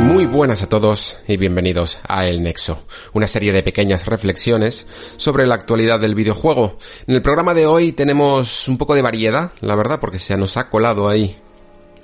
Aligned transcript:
Muy 0.00 0.26
buenas 0.26 0.62
a 0.62 0.68
todos 0.68 1.16
y 1.26 1.36
bienvenidos 1.36 1.98
a 2.06 2.26
El 2.26 2.42
Nexo, 2.42 2.82
una 3.12 3.26
serie 3.26 3.52
de 3.52 3.62
pequeñas 3.62 4.06
reflexiones 4.06 4.86
sobre 5.16 5.46
la 5.46 5.54
actualidad 5.54 6.00
del 6.00 6.14
videojuego. 6.14 6.78
En 7.06 7.14
el 7.14 7.22
programa 7.22 7.54
de 7.54 7.66
hoy 7.66 7.92
tenemos 7.92 8.68
un 8.68 8.78
poco 8.78 8.94
de 8.94 9.02
variedad, 9.02 9.52
la 9.60 9.74
verdad, 9.74 9.98
porque 10.00 10.18
se 10.18 10.36
nos 10.36 10.56
ha 10.56 10.70
colado 10.70 11.08
ahí 11.08 11.36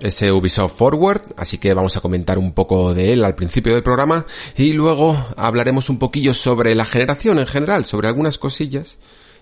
ese 0.00 0.32
Ubisoft 0.32 0.76
Forward, 0.76 1.22
así 1.36 1.58
que 1.58 1.74
vamos 1.74 1.96
a 1.96 2.00
comentar 2.00 2.38
un 2.38 2.52
poco 2.52 2.92
de 2.92 3.12
él 3.12 3.24
al 3.24 3.34
principio 3.34 3.72
del 3.72 3.82
programa 3.82 4.26
y 4.56 4.72
luego 4.72 5.26
hablaremos 5.36 5.88
un 5.88 5.98
poquillo 5.98 6.34
sobre 6.34 6.74
la 6.74 6.84
generación 6.84 7.38
en 7.38 7.46
general, 7.46 7.84
sobre 7.84 8.08
algunas 8.08 8.38
cosillas 8.38 8.98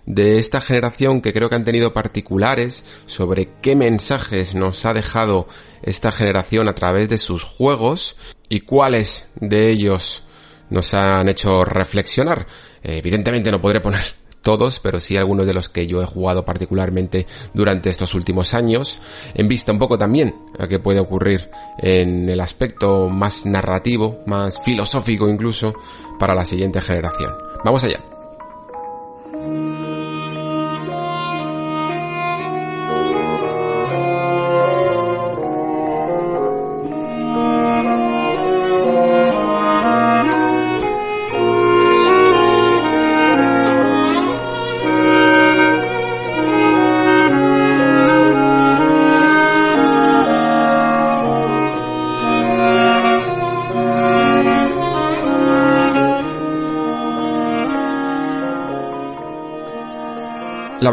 de 0.06 0.38
esta 0.38 0.60
generación 0.60 1.20
que 1.20 1.32
creo 1.32 1.48
que 1.48 1.56
han 1.56 1.64
tenido 1.64 1.92
particulares, 1.92 2.84
sobre 3.06 3.50
qué 3.60 3.76
mensajes 3.76 4.54
nos 4.54 4.84
ha 4.84 4.94
dejado 4.94 5.48
esta 5.82 6.12
generación 6.12 6.68
a 6.68 6.74
través 6.74 7.08
de 7.08 7.18
sus 7.18 7.42
juegos 7.42 8.16
y 8.48 8.60
cuáles 8.60 9.30
de 9.36 9.70
ellos 9.70 10.24
nos 10.70 10.94
han 10.94 11.28
hecho 11.28 11.64
reflexionar. 11.64 12.46
Evidentemente 12.82 13.50
no 13.50 13.60
podré 13.60 13.80
poner 13.80 14.04
todos, 14.42 14.78
pero 14.78 15.00
sí 15.00 15.16
algunos 15.16 15.46
de 15.46 15.54
los 15.54 15.68
que 15.68 15.86
yo 15.86 16.02
he 16.02 16.06
jugado 16.06 16.44
particularmente 16.44 17.26
durante 17.52 17.90
estos 17.90 18.14
últimos 18.14 18.54
años, 18.54 18.98
en 19.34 19.48
vista 19.48 19.72
un 19.72 19.78
poco 19.78 19.98
también 19.98 20.34
a 20.58 20.66
qué 20.66 20.78
puede 20.78 21.00
ocurrir 21.00 21.50
en 21.78 22.28
el 22.28 22.40
aspecto 22.40 23.08
más 23.08 23.46
narrativo, 23.46 24.22
más 24.26 24.58
filosófico 24.64 25.28
incluso, 25.28 25.74
para 26.18 26.34
la 26.34 26.44
siguiente 26.44 26.80
generación. 26.80 27.32
Vamos 27.64 27.84
allá. 27.84 28.19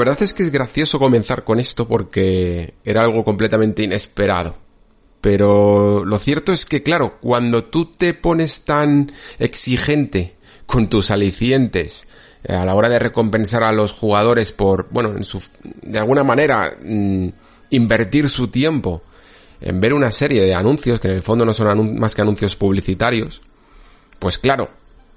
Verdad 0.08 0.24
es 0.24 0.34
que 0.34 0.44
es 0.44 0.52
gracioso 0.52 1.00
comenzar 1.00 1.44
con 1.44 1.60
esto 1.60 1.88
porque 1.88 2.74
era 2.84 3.04
algo 3.04 3.24
completamente 3.24 3.84
inesperado. 3.84 4.58
Pero 5.22 6.06
lo 6.06 6.20
cierto 6.20 6.52
es 6.52 6.66
que, 6.66 6.84
claro, 6.84 7.20
cuando 7.20 7.66
tú 7.66 7.86
te 7.86 8.14
pones 8.14 8.66
tan 8.66 9.12
exigente 9.40 10.36
con 10.66 10.90
tus 10.90 11.12
alicientes 11.12 12.08
eh, 12.44 12.54
a 12.54 12.66
la 12.66 12.76
hora 12.76 12.90
de 12.90 13.00
recompensar 13.00 13.64
a 13.64 13.72
los 13.72 13.92
jugadores 13.92 14.52
por, 14.52 14.88
bueno, 14.90 15.14
en 15.18 15.26
su, 15.26 15.42
de 15.82 16.00
alguna 16.00 16.24
manera, 16.24 16.76
mm, 16.84 17.28
invertir 17.72 18.30
su 18.30 18.48
tiempo 18.50 19.02
en 19.60 19.82
ver 19.82 19.94
una 19.94 20.12
serie 20.12 20.42
de 20.44 20.54
anuncios 20.54 21.00
que 21.00 21.08
en 21.08 21.16
el 21.16 21.22
fondo 21.22 21.44
no 21.44 21.54
son 21.54 22.00
más 22.00 22.14
que 22.14 22.22
anuncios 22.22 22.56
publicitarios, 22.56 23.42
pues 24.20 24.38
claro, 24.38 24.70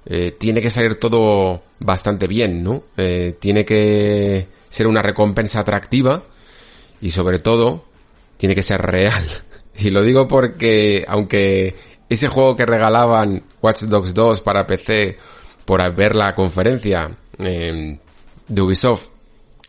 eh, 0.05 0.35
tiene 0.37 0.61
que 0.61 0.71
salir 0.71 0.95
todo 0.95 1.61
bastante 1.79 2.27
bien, 2.27 2.63
¿no? 2.63 2.83
Eh, 2.97 3.35
tiene 3.39 3.65
que 3.65 4.47
ser 4.71 4.87
una 4.87 5.01
recompensa 5.01 5.59
atractiva 5.59 6.23
y 7.01 7.11
sobre 7.11 7.39
todo 7.39 7.85
tiene 8.37 8.55
que 8.55 8.63
ser 8.63 8.81
real. 8.81 9.23
Y 9.73 9.89
lo 9.89 10.03
digo 10.03 10.27
porque 10.27 11.05
aunque 11.07 11.75
ese 12.09 12.27
juego 12.27 12.57
que 12.57 12.65
regalaban 12.65 13.41
Watch 13.61 13.83
Dogs 13.83 14.13
2 14.13 14.41
para 14.41 14.67
PC 14.67 15.17
por 15.63 15.95
ver 15.95 16.13
la 16.13 16.35
conferencia 16.35 17.09
eh, 17.39 17.97
de 18.49 18.61
Ubisoft 18.61 19.05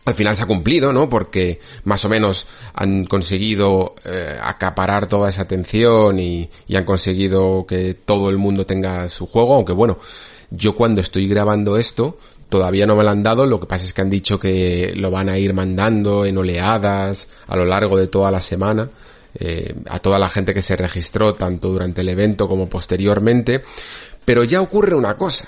al 0.05 0.15
final 0.15 0.35
se 0.35 0.43
ha 0.43 0.45
cumplido, 0.45 0.91
¿no? 0.91 1.09
Porque 1.09 1.61
más 1.85 2.03
o 2.03 2.09
menos 2.09 2.45
han 2.73 3.05
conseguido 3.05 3.95
eh, 4.03 4.37
acaparar 4.43 5.07
toda 5.07 5.29
esa 5.29 5.43
atención 5.43 6.19
y, 6.19 6.49
y, 6.67 6.75
han 6.75 6.83
conseguido 6.83 7.65
que 7.65 7.93
todo 7.93 8.29
el 8.29 8.37
mundo 8.37 8.65
tenga 8.65 9.07
su 9.07 9.25
juego, 9.25 9.55
aunque 9.55 9.71
bueno, 9.71 9.99
yo 10.51 10.75
cuando 10.75 10.99
estoy 10.99 11.29
grabando 11.29 11.77
esto 11.77 12.17
todavía 12.53 12.85
no 12.85 12.95
me 12.95 13.03
lo 13.03 13.09
han 13.09 13.23
dado, 13.23 13.47
lo 13.47 13.59
que 13.59 13.65
pasa 13.65 13.83
es 13.83 13.93
que 13.93 14.01
han 14.01 14.11
dicho 14.11 14.39
que 14.39 14.93
lo 14.95 15.09
van 15.09 15.27
a 15.27 15.39
ir 15.39 15.55
mandando 15.55 16.23
en 16.23 16.37
oleadas 16.37 17.29
a 17.47 17.55
lo 17.55 17.65
largo 17.65 17.97
de 17.97 18.05
toda 18.05 18.29
la 18.29 18.41
semana. 18.41 18.87
Eh, 19.39 19.73
a 19.89 19.97
toda 19.97 20.19
la 20.19 20.29
gente 20.29 20.53
que 20.53 20.61
se 20.61 20.75
registró 20.75 21.33
tanto 21.33 21.69
durante 21.69 22.01
el 22.01 22.09
evento 22.09 22.47
como 22.47 22.69
posteriormente, 22.69 23.63
pero 24.23 24.43
ya 24.43 24.61
ocurre 24.61 24.93
una 24.93 25.17
cosa, 25.17 25.47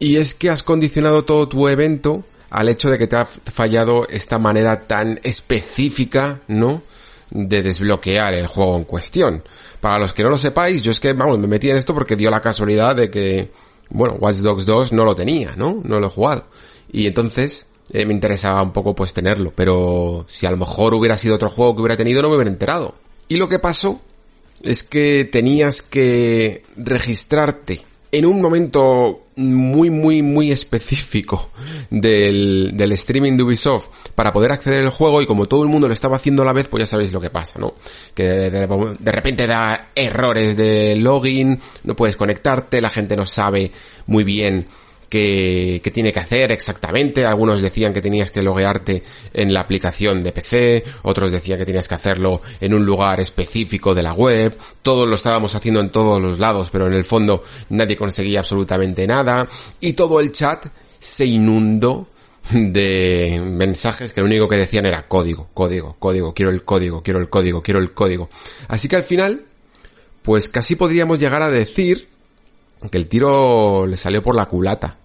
y 0.00 0.16
es 0.16 0.34
que 0.34 0.50
has 0.50 0.64
condicionado 0.64 1.24
todo 1.24 1.46
tu 1.46 1.68
evento 1.68 2.24
al 2.50 2.68
hecho 2.68 2.90
de 2.90 2.98
que 2.98 3.06
te 3.06 3.14
ha 3.14 3.24
fallado 3.24 4.08
esta 4.08 4.40
manera 4.40 4.88
tan 4.88 5.20
específica, 5.22 6.40
¿no? 6.48 6.82
De 7.30 7.62
desbloquear 7.62 8.34
el 8.34 8.48
juego 8.48 8.76
en 8.78 8.84
cuestión. 8.84 9.44
Para 9.80 10.00
los 10.00 10.12
que 10.12 10.24
no 10.24 10.30
lo 10.30 10.38
sepáis, 10.38 10.82
yo 10.82 10.90
es 10.90 10.98
que, 10.98 11.12
vamos, 11.12 11.38
me 11.38 11.46
metí 11.46 11.70
en 11.70 11.76
esto 11.76 11.94
porque 11.94 12.16
dio 12.16 12.32
la 12.32 12.40
casualidad 12.40 12.96
de 12.96 13.10
que 13.12 13.52
bueno, 13.94 14.16
Watch 14.20 14.38
Dogs 14.38 14.66
2 14.66 14.92
no 14.92 15.04
lo 15.04 15.14
tenía, 15.14 15.54
¿no? 15.56 15.80
No 15.84 16.00
lo 16.00 16.08
he 16.08 16.10
jugado. 16.10 16.44
Y 16.92 17.06
entonces 17.06 17.68
eh, 17.90 18.04
me 18.04 18.12
interesaba 18.12 18.60
un 18.60 18.72
poco 18.72 18.94
pues 18.94 19.12
tenerlo, 19.12 19.52
pero 19.54 20.26
si 20.28 20.46
a 20.46 20.50
lo 20.50 20.56
mejor 20.56 20.94
hubiera 20.94 21.16
sido 21.16 21.36
otro 21.36 21.48
juego 21.48 21.74
que 21.74 21.82
hubiera 21.82 21.96
tenido 21.96 22.20
no 22.20 22.28
me 22.28 22.34
hubiera 22.34 22.50
enterado. 22.50 22.94
Y 23.28 23.36
lo 23.36 23.48
que 23.48 23.60
pasó 23.60 24.00
es 24.62 24.82
que 24.82 25.28
tenías 25.30 25.80
que 25.80 26.64
registrarte 26.76 27.84
en 28.16 28.26
un 28.26 28.40
momento 28.40 29.20
muy, 29.36 29.90
muy, 29.90 30.22
muy 30.22 30.52
específico 30.52 31.50
del, 31.90 32.70
del 32.74 32.92
streaming 32.92 33.36
de 33.36 33.42
Ubisoft 33.42 33.88
para 34.14 34.32
poder 34.32 34.52
acceder 34.52 34.82
al 34.82 34.90
juego 34.90 35.20
y 35.20 35.26
como 35.26 35.46
todo 35.46 35.64
el 35.64 35.68
mundo 35.68 35.88
lo 35.88 35.94
estaba 35.94 36.16
haciendo 36.16 36.42
a 36.42 36.44
la 36.44 36.52
vez, 36.52 36.68
pues 36.68 36.82
ya 36.82 36.86
sabéis 36.86 37.12
lo 37.12 37.20
que 37.20 37.30
pasa, 37.30 37.58
¿no? 37.58 37.74
Que 38.14 38.22
de, 38.22 38.50
de, 38.50 38.96
de, 38.98 39.12
repente 39.12 39.48
da 39.48 39.90
errores 39.94 40.56
de 40.56 40.96
login, 40.96 41.58
no 41.82 41.96
puedes 41.96 42.16
conectarte, 42.16 42.80
la 42.80 42.90
gente 42.90 43.16
no 43.16 43.26
sabe 43.26 43.72
muy 44.06 44.22
bien 44.22 44.66
que, 45.08 45.90
tiene 45.92 46.12
que 46.12 46.20
hacer 46.20 46.52
exactamente. 46.52 47.24
Algunos 47.24 47.62
decían 47.62 47.92
que 47.92 48.02
tenías 48.02 48.30
que 48.30 48.42
loguearte 48.42 49.02
en 49.32 49.52
la 49.52 49.60
aplicación 49.60 50.22
de 50.22 50.32
PC, 50.32 50.84
otros 51.02 51.32
decían 51.32 51.58
que 51.58 51.66
tenías 51.66 51.88
que 51.88 51.94
hacerlo 51.94 52.42
en 52.60 52.74
un 52.74 52.84
lugar 52.84 53.20
específico 53.20 53.94
de 53.94 54.02
la 54.02 54.14
web. 54.14 54.56
Todos 54.82 55.08
lo 55.08 55.14
estábamos 55.14 55.54
haciendo 55.54 55.80
en 55.80 55.90
todos 55.90 56.20
los 56.20 56.38
lados, 56.38 56.68
pero 56.70 56.86
en 56.86 56.94
el 56.94 57.04
fondo 57.04 57.44
nadie 57.70 57.96
conseguía 57.96 58.40
absolutamente 58.40 59.06
nada. 59.06 59.48
Y 59.80 59.92
todo 59.92 60.20
el 60.20 60.32
chat 60.32 60.66
se 60.98 61.26
inundó 61.26 62.08
de 62.50 63.40
mensajes 63.44 64.12
que 64.12 64.20
lo 64.20 64.26
único 64.26 64.48
que 64.48 64.56
decían 64.56 64.86
era 64.86 65.08
código, 65.08 65.48
código, 65.54 65.96
código, 65.98 66.34
quiero 66.34 66.50
el 66.50 66.64
código, 66.64 67.02
quiero 67.02 67.20
el 67.20 67.30
código, 67.30 67.62
quiero 67.62 67.80
el 67.80 67.92
código. 67.92 68.28
Así 68.68 68.88
que 68.88 68.96
al 68.96 69.04
final, 69.04 69.46
pues 70.22 70.48
casi 70.48 70.76
podríamos 70.76 71.18
llegar 71.18 71.42
a 71.42 71.50
decir 71.50 72.13
que 72.90 72.98
el 72.98 73.08
tiro 73.08 73.86
le 73.86 73.96
salió 73.96 74.22
por 74.22 74.36
la 74.36 74.46
culata. 74.46 74.98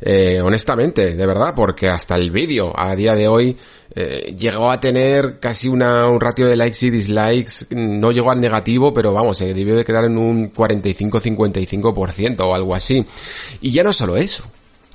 Eh, 0.00 0.40
honestamente, 0.42 1.14
de 1.14 1.26
verdad, 1.26 1.54
porque 1.54 1.88
hasta 1.88 2.16
el 2.16 2.30
vídeo 2.30 2.72
a 2.76 2.94
día 2.94 3.14
de 3.14 3.28
hoy 3.28 3.56
eh, 3.94 4.34
llegó 4.38 4.70
a 4.70 4.78
tener 4.78 5.38
casi 5.40 5.68
una, 5.68 6.06
un 6.06 6.20
ratio 6.20 6.46
de 6.46 6.56
likes 6.56 6.84
y 6.84 6.90
dislikes, 6.90 7.74
no 7.74 8.12
llegó 8.12 8.30
al 8.30 8.40
negativo, 8.40 8.92
pero 8.92 9.14
vamos, 9.14 9.38
se 9.38 9.54
debió 9.54 9.74
de 9.74 9.84
quedar 9.84 10.04
en 10.04 10.18
un 10.18 10.52
45-55% 10.52 12.40
o 12.40 12.54
algo 12.54 12.74
así. 12.74 13.06
Y 13.62 13.70
ya 13.70 13.82
no 13.82 13.92
solo 13.94 14.18
eso, 14.18 14.44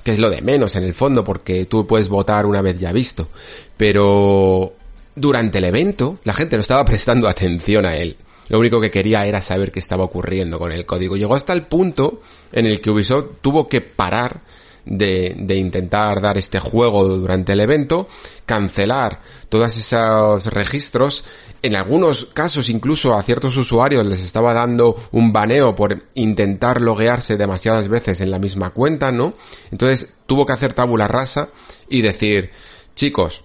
que 0.04 0.12
es 0.12 0.20
lo 0.20 0.30
de 0.30 0.40
menos 0.40 0.76
en 0.76 0.84
el 0.84 0.94
fondo, 0.94 1.24
porque 1.24 1.64
tú 1.64 1.84
puedes 1.86 2.08
votar 2.08 2.46
una 2.46 2.62
vez 2.62 2.78
ya 2.78 2.92
visto, 2.92 3.28
pero 3.76 4.72
durante 5.16 5.58
el 5.58 5.64
evento 5.64 6.18
la 6.22 6.32
gente 6.32 6.56
no 6.56 6.60
estaba 6.60 6.84
prestando 6.86 7.28
atención 7.28 7.86
a 7.86 7.96
él. 7.96 8.16
Lo 8.48 8.58
único 8.58 8.80
que 8.80 8.90
quería 8.90 9.26
era 9.26 9.40
saber 9.40 9.72
qué 9.72 9.80
estaba 9.80 10.04
ocurriendo 10.04 10.58
con 10.58 10.72
el 10.72 10.84
código. 10.84 11.16
Llegó 11.16 11.34
hasta 11.34 11.52
el 11.52 11.62
punto 11.62 12.20
en 12.52 12.66
el 12.66 12.80
que 12.80 12.90
Ubisoft 12.90 13.40
tuvo 13.40 13.66
que 13.66 13.80
parar 13.80 14.42
de, 14.84 15.34
de 15.38 15.56
intentar 15.56 16.20
dar 16.20 16.36
este 16.38 16.58
juego 16.58 17.04
durante 17.04 17.52
el 17.52 17.60
evento, 17.60 18.08
cancelar 18.46 19.20
todos 19.48 19.76
esos 19.76 20.46
registros, 20.46 21.24
en 21.62 21.76
algunos 21.76 22.26
casos 22.26 22.68
incluso 22.68 23.14
a 23.14 23.22
ciertos 23.22 23.56
usuarios 23.56 24.04
les 24.04 24.22
estaba 24.22 24.52
dando 24.52 24.96
un 25.12 25.32
baneo 25.32 25.76
por 25.76 26.06
intentar 26.14 26.80
loguearse 26.80 27.36
demasiadas 27.36 27.88
veces 27.88 28.20
en 28.20 28.32
la 28.32 28.40
misma 28.40 28.70
cuenta, 28.70 29.12
¿no? 29.12 29.34
Entonces 29.70 30.14
tuvo 30.26 30.44
que 30.44 30.52
hacer 30.52 30.72
tabula 30.72 31.06
rasa 31.06 31.50
y 31.88 32.02
decir, 32.02 32.50
chicos, 32.96 33.44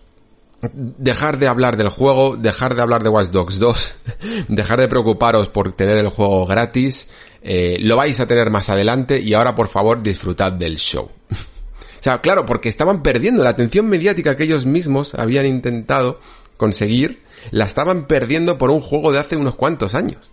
dejar 0.62 1.38
de 1.38 1.48
hablar 1.48 1.78
del 1.78 1.90
juego, 1.90 2.36
dejar 2.36 2.76
de 2.76 2.82
hablar 2.82 3.04
de 3.04 3.10
Watch 3.10 3.30
Dogs 3.30 3.60
2, 3.60 3.96
dejar 4.48 4.80
de 4.80 4.88
preocuparos 4.88 5.50
por 5.50 5.74
tener 5.74 5.98
el 5.98 6.10
juego 6.10 6.46
gratis, 6.46 7.10
eh, 7.42 7.78
lo 7.82 7.96
vais 7.96 8.20
a 8.20 8.28
tener 8.28 8.50
más 8.50 8.70
adelante 8.70 9.20
y 9.20 9.34
ahora 9.34 9.56
por 9.56 9.68
favor 9.68 10.02
disfrutad 10.02 10.52
del 10.52 10.78
show. 10.78 11.10
o 11.32 12.04
sea, 12.04 12.22
claro, 12.22 12.46
porque 12.46 12.70
estaban 12.70 13.04
perdiendo 13.04 13.44
la 13.44 13.52
atención 13.52 13.88
mediática 13.88 14.36
que 14.36 14.46
ellos 14.46 14.66
mismos 14.66 15.14
habían 15.16 15.46
intentado 15.46 16.20
conseguir, 16.58 17.22
la 17.52 17.66
estaban 17.66 18.08
perdiendo 18.08 18.58
por 18.58 18.72
un 18.72 18.82
juego 18.82 19.12
de 19.12 19.20
hace 19.20 19.38
unos 19.38 19.56
cuantos 19.56 19.94
años. 19.94 20.32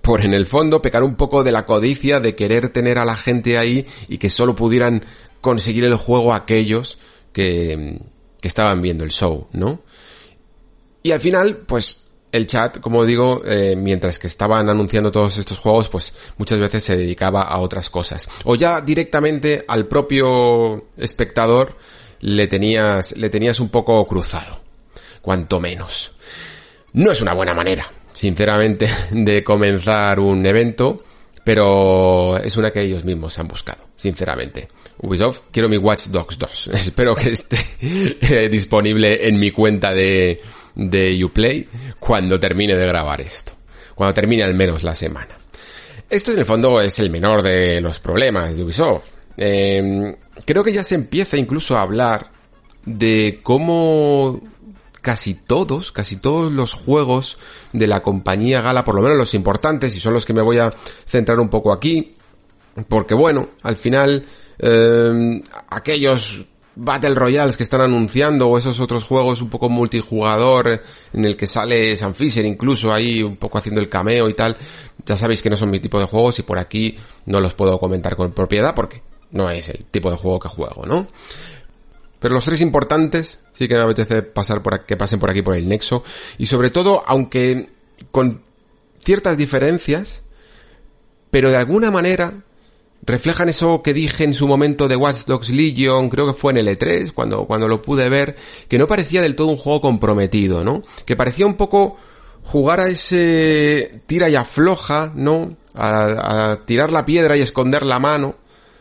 Por 0.00 0.22
en 0.22 0.32
el 0.32 0.46
fondo 0.46 0.80
pecar 0.80 1.02
un 1.02 1.16
poco 1.16 1.44
de 1.44 1.52
la 1.52 1.66
codicia 1.66 2.20
de 2.20 2.34
querer 2.34 2.70
tener 2.70 2.98
a 2.98 3.04
la 3.04 3.16
gente 3.16 3.58
ahí 3.58 3.84
y 4.08 4.16
que 4.16 4.30
solo 4.30 4.56
pudieran 4.56 5.04
conseguir 5.42 5.84
el 5.84 5.96
juego 5.96 6.32
aquellos 6.32 6.98
que, 7.34 8.00
que 8.40 8.48
estaban 8.48 8.82
viendo 8.82 9.04
el 9.04 9.10
show, 9.10 9.48
¿no? 9.52 9.82
Y 11.02 11.12
al 11.12 11.20
final, 11.20 11.56
pues 11.58 12.08
el 12.32 12.46
chat, 12.46 12.80
como 12.80 13.04
digo, 13.04 13.42
eh, 13.44 13.74
mientras 13.76 14.18
que 14.18 14.26
estaban 14.26 14.68
anunciando 14.68 15.10
todos 15.10 15.38
estos 15.38 15.58
juegos, 15.58 15.88
pues 15.88 16.12
muchas 16.36 16.58
veces 16.58 16.84
se 16.84 16.96
dedicaba 16.96 17.42
a 17.42 17.58
otras 17.58 17.88
cosas. 17.88 18.28
O 18.44 18.54
ya 18.54 18.80
directamente 18.80 19.64
al 19.66 19.86
propio 19.86 20.88
espectador 20.96 21.76
le 22.20 22.46
tenías, 22.46 23.16
le 23.16 23.30
tenías 23.30 23.60
un 23.60 23.70
poco 23.70 24.06
cruzado. 24.06 24.60
Cuanto 25.22 25.60
menos. 25.60 26.12
No 26.92 27.12
es 27.12 27.20
una 27.20 27.34
buena 27.34 27.54
manera, 27.54 27.86
sinceramente, 28.12 28.88
de 29.10 29.44
comenzar 29.44 30.20
un 30.20 30.44
evento, 30.44 31.02
pero 31.48 32.36
es 32.36 32.58
una 32.58 32.70
que 32.70 32.82
ellos 32.82 33.06
mismos 33.06 33.38
han 33.38 33.48
buscado, 33.48 33.82
sinceramente. 33.96 34.68
Ubisoft, 34.98 35.44
quiero 35.50 35.70
mi 35.70 35.78
Watch 35.78 36.08
Dogs 36.08 36.38
2. 36.38 36.66
Espero 36.74 37.14
que 37.14 37.30
esté 37.30 37.56
eh, 37.80 38.50
disponible 38.50 39.26
en 39.26 39.40
mi 39.40 39.50
cuenta 39.50 39.94
de, 39.94 40.42
de 40.74 41.24
Uplay 41.24 41.66
cuando 41.98 42.38
termine 42.38 42.74
de 42.74 42.86
grabar 42.86 43.22
esto. 43.22 43.52
Cuando 43.94 44.12
termine 44.12 44.42
al 44.42 44.52
menos 44.52 44.82
la 44.82 44.94
semana. 44.94 45.38
Esto 46.10 46.32
en 46.32 46.40
el 46.40 46.44
fondo 46.44 46.82
es 46.82 46.98
el 46.98 47.08
menor 47.08 47.40
de 47.42 47.80
los 47.80 47.98
problemas 47.98 48.54
de 48.54 48.64
Ubisoft. 48.64 49.06
Em, 49.38 50.14
creo 50.44 50.62
que 50.62 50.74
ya 50.74 50.84
se 50.84 50.96
empieza 50.96 51.38
incluso 51.38 51.78
a 51.78 51.80
hablar 51.80 52.30
de 52.84 53.40
cómo 53.42 54.38
casi 55.08 55.32
todos, 55.32 55.90
casi 55.90 56.16
todos 56.16 56.52
los 56.52 56.74
juegos 56.74 57.38
de 57.72 57.86
la 57.86 58.02
compañía 58.02 58.60
Gala, 58.60 58.84
por 58.84 58.94
lo 58.94 59.00
menos 59.00 59.16
los 59.16 59.32
importantes, 59.32 59.96
y 59.96 60.00
son 60.00 60.12
los 60.12 60.26
que 60.26 60.34
me 60.34 60.42
voy 60.42 60.58
a 60.58 60.70
centrar 61.06 61.40
un 61.40 61.48
poco 61.48 61.72
aquí, 61.72 62.14
porque 62.88 63.14
bueno, 63.14 63.48
al 63.62 63.76
final 63.78 64.22
eh, 64.58 65.40
aquellos 65.70 66.44
Battle 66.74 67.14
Royales 67.14 67.56
que 67.56 67.62
están 67.62 67.80
anunciando 67.80 68.48
o 68.48 68.58
esos 68.58 68.80
otros 68.80 69.04
juegos 69.04 69.40
un 69.40 69.48
poco 69.48 69.70
multijugador 69.70 70.82
en 71.14 71.24
el 71.24 71.38
que 71.38 71.46
sale 71.46 71.96
San 71.96 72.14
Fisher 72.14 72.44
incluso 72.44 72.92
ahí 72.92 73.22
un 73.22 73.36
poco 73.36 73.56
haciendo 73.56 73.80
el 73.80 73.88
cameo 73.88 74.28
y 74.28 74.34
tal, 74.34 74.58
ya 75.06 75.16
sabéis 75.16 75.40
que 75.40 75.48
no 75.48 75.56
son 75.56 75.70
mi 75.70 75.80
tipo 75.80 75.98
de 75.98 76.04
juegos 76.04 76.38
y 76.38 76.42
por 76.42 76.58
aquí 76.58 76.98
no 77.24 77.40
los 77.40 77.54
puedo 77.54 77.78
comentar 77.78 78.14
con 78.14 78.32
propiedad 78.32 78.74
porque 78.74 79.00
no 79.30 79.48
es 79.48 79.70
el 79.70 79.86
tipo 79.86 80.10
de 80.10 80.18
juego 80.18 80.38
que 80.38 80.48
juego, 80.48 80.84
¿no? 80.84 81.06
Pero 82.18 82.34
los 82.34 82.44
tres 82.44 82.60
importantes 82.60 83.44
sí 83.52 83.68
que 83.68 83.74
me 83.74 83.82
apetece 83.82 84.22
pasar 84.22 84.62
por 84.62 84.74
aquí, 84.74 84.84
que 84.88 84.96
pasen 84.96 85.20
por 85.20 85.30
aquí 85.30 85.42
por 85.42 85.54
el 85.54 85.68
nexo 85.68 86.02
y 86.38 86.46
sobre 86.46 86.70
todo 86.70 87.04
aunque 87.06 87.70
con 88.10 88.42
ciertas 89.02 89.36
diferencias 89.36 90.22
pero 91.30 91.50
de 91.50 91.56
alguna 91.56 91.90
manera 91.90 92.32
reflejan 93.02 93.48
eso 93.48 93.82
que 93.82 93.94
dije 93.94 94.24
en 94.24 94.34
su 94.34 94.46
momento 94.46 94.88
de 94.88 94.96
Watch 94.96 95.24
Dogs 95.26 95.50
Legion, 95.50 96.08
creo 96.10 96.26
que 96.26 96.38
fue 96.38 96.52
en 96.52 96.58
el 96.58 96.68
E3, 96.68 97.12
cuando, 97.12 97.46
cuando 97.46 97.68
lo 97.68 97.80
pude 97.80 98.08
ver, 98.08 98.36
que 98.68 98.78
no 98.78 98.86
parecía 98.86 99.22
del 99.22 99.36
todo 99.36 99.48
un 99.48 99.56
juego 99.56 99.80
comprometido, 99.80 100.64
¿no? 100.64 100.82
Que 101.04 101.16
parecía 101.16 101.46
un 101.46 101.54
poco 101.54 101.96
jugar 102.44 102.80
a 102.80 102.88
ese 102.88 104.02
tira 104.06 104.28
y 104.28 104.36
afloja, 104.36 105.12
¿no? 105.14 105.56
A, 105.74 106.50
a 106.50 106.66
tirar 106.66 106.92
la 106.92 107.06
piedra 107.06 107.36
y 107.36 107.40
esconder 107.40 107.84
la 107.84 107.98
mano, 107.98 108.36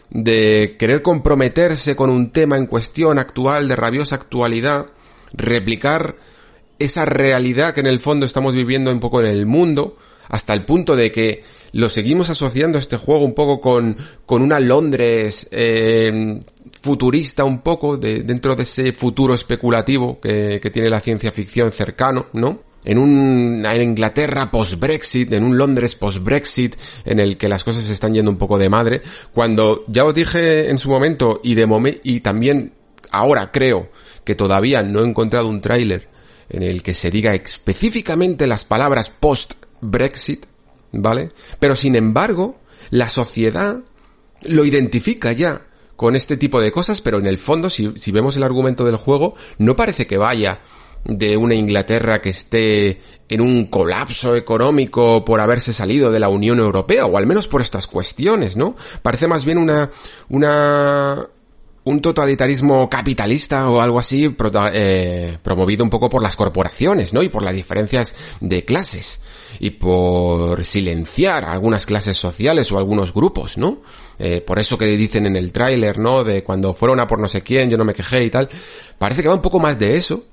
de 0.09 0.75
querer 0.79 1.01
comprometerse 1.01 1.95
con 1.95 2.09
un 2.09 2.31
tema 2.31 2.57
en 2.57 2.65
cuestión 2.65 3.19
actual, 3.19 3.67
de 3.67 3.75
rabiosa 3.75 4.15
actualidad, 4.15 4.87
replicar 5.33 6.15
esa 6.79 7.05
realidad 7.05 7.73
que 7.73 7.81
en 7.81 7.87
el 7.87 7.99
fondo 7.99 8.25
estamos 8.25 8.53
viviendo 8.53 8.91
un 8.91 8.99
poco 8.99 9.21
en 9.21 9.27
el 9.27 9.45
mundo, 9.45 9.97
hasta 10.29 10.53
el 10.53 10.65
punto 10.65 10.95
de 10.95 11.11
que 11.11 11.43
lo 11.73 11.89
seguimos 11.89 12.29
asociando 12.29 12.77
este 12.77 12.97
juego 12.97 13.25
un 13.25 13.33
poco 13.33 13.59
con, 13.59 13.97
con 14.25 14.41
una 14.41 14.59
Londres 14.59 15.47
eh, 15.51 16.39
futurista 16.81 17.43
un 17.43 17.61
poco, 17.61 17.97
de, 17.97 18.23
dentro 18.23 18.55
de 18.55 18.63
ese 18.63 18.93
futuro 18.93 19.33
especulativo 19.33 20.19
que, 20.19 20.59
que 20.61 20.69
tiene 20.69 20.89
la 20.89 21.01
ciencia 21.01 21.31
ficción 21.31 21.71
cercano, 21.71 22.27
¿no? 22.33 22.66
En 22.87 22.97
un 22.97 23.65
en 23.65 23.81
Inglaterra 23.81 24.49
post-Brexit, 24.49 25.33
en 25.33 25.43
un 25.43 25.57
Londres 25.57 25.95
post-Brexit, 25.95 26.77
en 27.03 27.19
el 27.19 27.37
que 27.37 27.49
las 27.49 27.65
cosas 27.65 27.83
se 27.83 27.91
están 27.91 28.13
yendo 28.13 28.31
un 28.31 28.37
poco 28.37 28.57
de 28.57 28.69
madre, 28.69 29.01
cuando 29.33 29.83
ya 29.87 30.05
os 30.05 30.15
dije 30.15 30.69
en 30.69 30.77
su 30.77 30.87
momento 30.89 31.41
y 31.43 31.55
de 31.55 31.65
momento 31.65 31.99
y 32.03 32.21
también 32.21 32.71
ahora 33.11 33.51
creo 33.51 33.89
que 34.23 34.35
todavía 34.35 34.83
no 34.83 35.01
he 35.01 35.05
encontrado 35.05 35.49
un 35.49 35.59
tráiler 35.59 36.07
en 36.49 36.63
el 36.63 36.81
que 36.81 36.93
se 36.93 37.11
diga 37.11 37.35
específicamente 37.35 38.47
las 38.47 38.63
palabras 38.63 39.09
post-Brexit, 39.09 40.45
¿vale? 40.93 41.31
Pero 41.59 41.75
sin 41.75 41.97
embargo, 41.97 42.57
la 42.89 43.09
sociedad 43.09 43.83
lo 44.43 44.63
identifica 44.63 45.33
ya 45.33 45.67
con 45.97 46.15
este 46.15 46.37
tipo 46.37 46.61
de 46.61 46.71
cosas, 46.71 47.01
pero 47.01 47.17
en 47.17 47.25
el 47.25 47.37
fondo, 47.37 47.69
si, 47.69 47.91
si 47.97 48.13
vemos 48.13 48.37
el 48.37 48.43
argumento 48.43 48.85
del 48.85 48.95
juego, 48.95 49.35
no 49.57 49.75
parece 49.75 50.07
que 50.07 50.17
vaya 50.17 50.59
de 51.07 51.37
una 51.37 51.55
Inglaterra 51.55 52.21
que 52.21 52.29
esté 52.29 53.01
en 53.29 53.41
un 53.41 53.65
colapso 53.67 54.35
económico 54.35 55.23
por 55.25 55.39
haberse 55.39 55.73
salido 55.73 56.11
de 56.11 56.19
la 56.19 56.29
Unión 56.29 56.59
Europea, 56.59 57.05
o 57.05 57.17
al 57.17 57.25
menos 57.25 57.47
por 57.47 57.61
estas 57.61 57.87
cuestiones, 57.87 58.55
¿no? 58.55 58.75
Parece 59.01 59.27
más 59.27 59.45
bien 59.45 59.57
una, 59.57 59.89
una, 60.29 61.27
un 61.85 62.01
totalitarismo 62.01 62.89
capitalista 62.89 63.69
o 63.69 63.79
algo 63.79 63.99
así 63.99 64.35
eh, 64.73 65.37
promovido 65.41 65.83
un 65.83 65.89
poco 65.89 66.09
por 66.09 66.21
las 66.21 66.35
corporaciones, 66.35 67.13
¿no? 67.13 67.23
Y 67.23 67.29
por 67.29 67.43
las 67.43 67.55
diferencias 67.55 68.15
de 68.41 68.65
clases 68.65 69.21
y 69.59 69.71
por 69.71 70.65
silenciar 70.65 71.45
algunas 71.45 71.85
clases 71.85 72.17
sociales 72.17 72.69
o 72.71 72.77
algunos 72.77 73.13
grupos, 73.13 73.57
¿no? 73.57 73.81
Eh, 74.19 74.41
por 74.41 74.59
eso 74.59 74.77
que 74.77 74.85
dicen 74.87 75.25
en 75.25 75.37
el 75.37 75.53
tráiler, 75.53 75.99
¿no? 75.99 76.25
De 76.25 76.43
cuando 76.43 76.73
fueron 76.73 76.99
a 76.99 77.07
por 77.07 77.19
no 77.19 77.29
sé 77.29 77.43
quién, 77.43 77.69
yo 77.69 77.77
no 77.77 77.85
me 77.85 77.93
quejé 77.93 78.25
y 78.25 78.29
tal. 78.29 78.49
Parece 78.97 79.21
que 79.21 79.29
va 79.29 79.35
un 79.35 79.41
poco 79.41 79.59
más 79.59 79.79
de 79.79 79.95
eso 79.95 80.25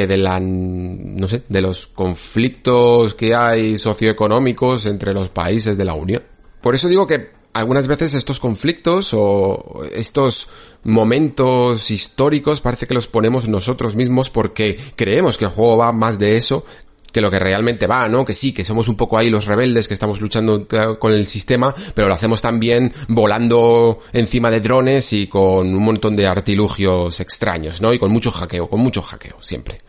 que 0.00 0.06
de 0.06 0.16
la, 0.16 0.40
de 0.40 1.60
los 1.60 1.86
conflictos 1.88 3.14
que 3.14 3.34
hay 3.34 3.78
socioeconómicos 3.78 4.86
entre 4.86 5.12
los 5.12 5.28
países 5.28 5.76
de 5.76 5.84
la 5.84 5.92
Unión. 5.92 6.22
Por 6.62 6.74
eso 6.74 6.88
digo 6.88 7.06
que 7.06 7.32
algunas 7.52 7.86
veces 7.86 8.14
estos 8.14 8.40
conflictos 8.40 9.10
o 9.12 9.82
estos 9.94 10.48
momentos 10.84 11.90
históricos 11.90 12.62
parece 12.62 12.86
que 12.86 12.94
los 12.94 13.08
ponemos 13.08 13.46
nosotros 13.46 13.94
mismos 13.94 14.30
porque 14.30 14.78
creemos 14.96 15.36
que 15.36 15.44
el 15.44 15.50
juego 15.50 15.76
va 15.76 15.92
más 15.92 16.18
de 16.18 16.38
eso 16.38 16.64
que 17.12 17.20
lo 17.20 17.30
que 17.30 17.38
realmente 17.38 17.86
va, 17.86 18.08
¿no? 18.08 18.24
Que 18.24 18.34
sí, 18.34 18.52
que 18.52 18.64
somos 18.64 18.88
un 18.88 18.96
poco 18.96 19.18
ahí 19.18 19.30
los 19.30 19.46
rebeldes 19.46 19.88
que 19.88 19.94
estamos 19.94 20.20
luchando 20.20 20.66
con 20.98 21.12
el 21.12 21.26
sistema, 21.26 21.74
pero 21.94 22.08
lo 22.08 22.14
hacemos 22.14 22.40
también 22.40 22.92
volando 23.08 24.00
encima 24.12 24.50
de 24.50 24.60
drones 24.60 25.12
y 25.12 25.26
con 25.26 25.74
un 25.74 25.82
montón 25.82 26.16
de 26.16 26.26
artilugios 26.26 27.20
extraños, 27.20 27.80
¿no? 27.80 27.92
Y 27.92 27.98
con 27.98 28.10
mucho 28.10 28.30
hackeo, 28.30 28.68
con 28.68 28.80
mucho 28.80 29.02
hackeo, 29.02 29.42
siempre. 29.42 29.80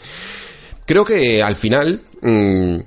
Creo 0.86 1.06
que 1.06 1.42
al 1.42 1.56
final, 1.56 2.04
mmm, 2.22 2.78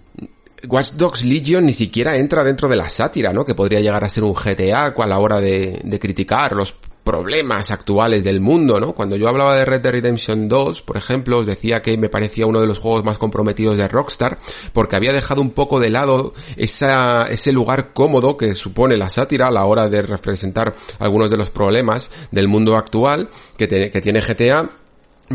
Watch 0.69 0.93
Dogs 0.93 1.25
Legion 1.25 1.64
ni 1.64 1.73
siquiera 1.73 2.17
entra 2.17 2.45
dentro 2.45 2.69
de 2.69 2.76
la 2.76 2.88
sátira, 2.88 3.33
¿no? 3.33 3.45
Que 3.45 3.55
podría 3.55 3.81
llegar 3.81 4.05
a 4.05 4.09
ser 4.09 4.25
un 4.25 4.35
GTA 4.35 4.87
a 4.87 5.07
la 5.07 5.19
hora 5.19 5.41
de, 5.41 5.81
de, 5.83 5.99
criticar 5.99 6.53
los 6.53 6.75
problemas 7.04 7.70
actuales 7.70 8.25
del 8.25 8.40
mundo, 8.40 8.80
¿no? 8.80 8.94
Cuando 8.94 9.16
yo 9.16 9.28
hablaba 9.28 9.54
de 9.56 9.64
Red 9.66 9.82
Dead 9.82 9.92
Redemption 9.92 10.49
2, 10.49 10.82
por 10.82 10.96
ejemplo, 10.96 11.38
os 11.38 11.46
decía 11.46 11.82
que 11.82 11.96
me 11.99 12.08
parecía 12.08 12.46
uno 12.46 12.61
de 12.61 12.66
los 12.66 12.78
juegos 12.78 13.04
más 13.04 13.18
comprometidos 13.18 13.76
de 13.76 13.87
Rockstar, 13.87 14.38
porque 14.73 14.96
había 14.96 15.12
dejado 15.12 15.42
un 15.42 15.50
poco 15.50 15.78
de 15.80 15.90
lado 15.90 16.32
esa, 16.56 17.26
ese 17.30 17.52
lugar 17.52 17.92
cómodo 17.92 18.38
que 18.38 18.54
supone 18.54 18.96
la 18.96 19.11
sátira 19.11 19.49
a 19.49 19.50
la 19.50 19.66
hora 19.66 19.88
de 19.88 20.02
representar 20.02 20.75
algunos 20.99 21.30
de 21.30 21.37
los 21.37 21.50
problemas 21.50 22.11
del 22.30 22.49
mundo 22.49 22.76
actual 22.76 23.28
que, 23.58 23.66
tiene 23.66 24.20
GTA 24.20 24.70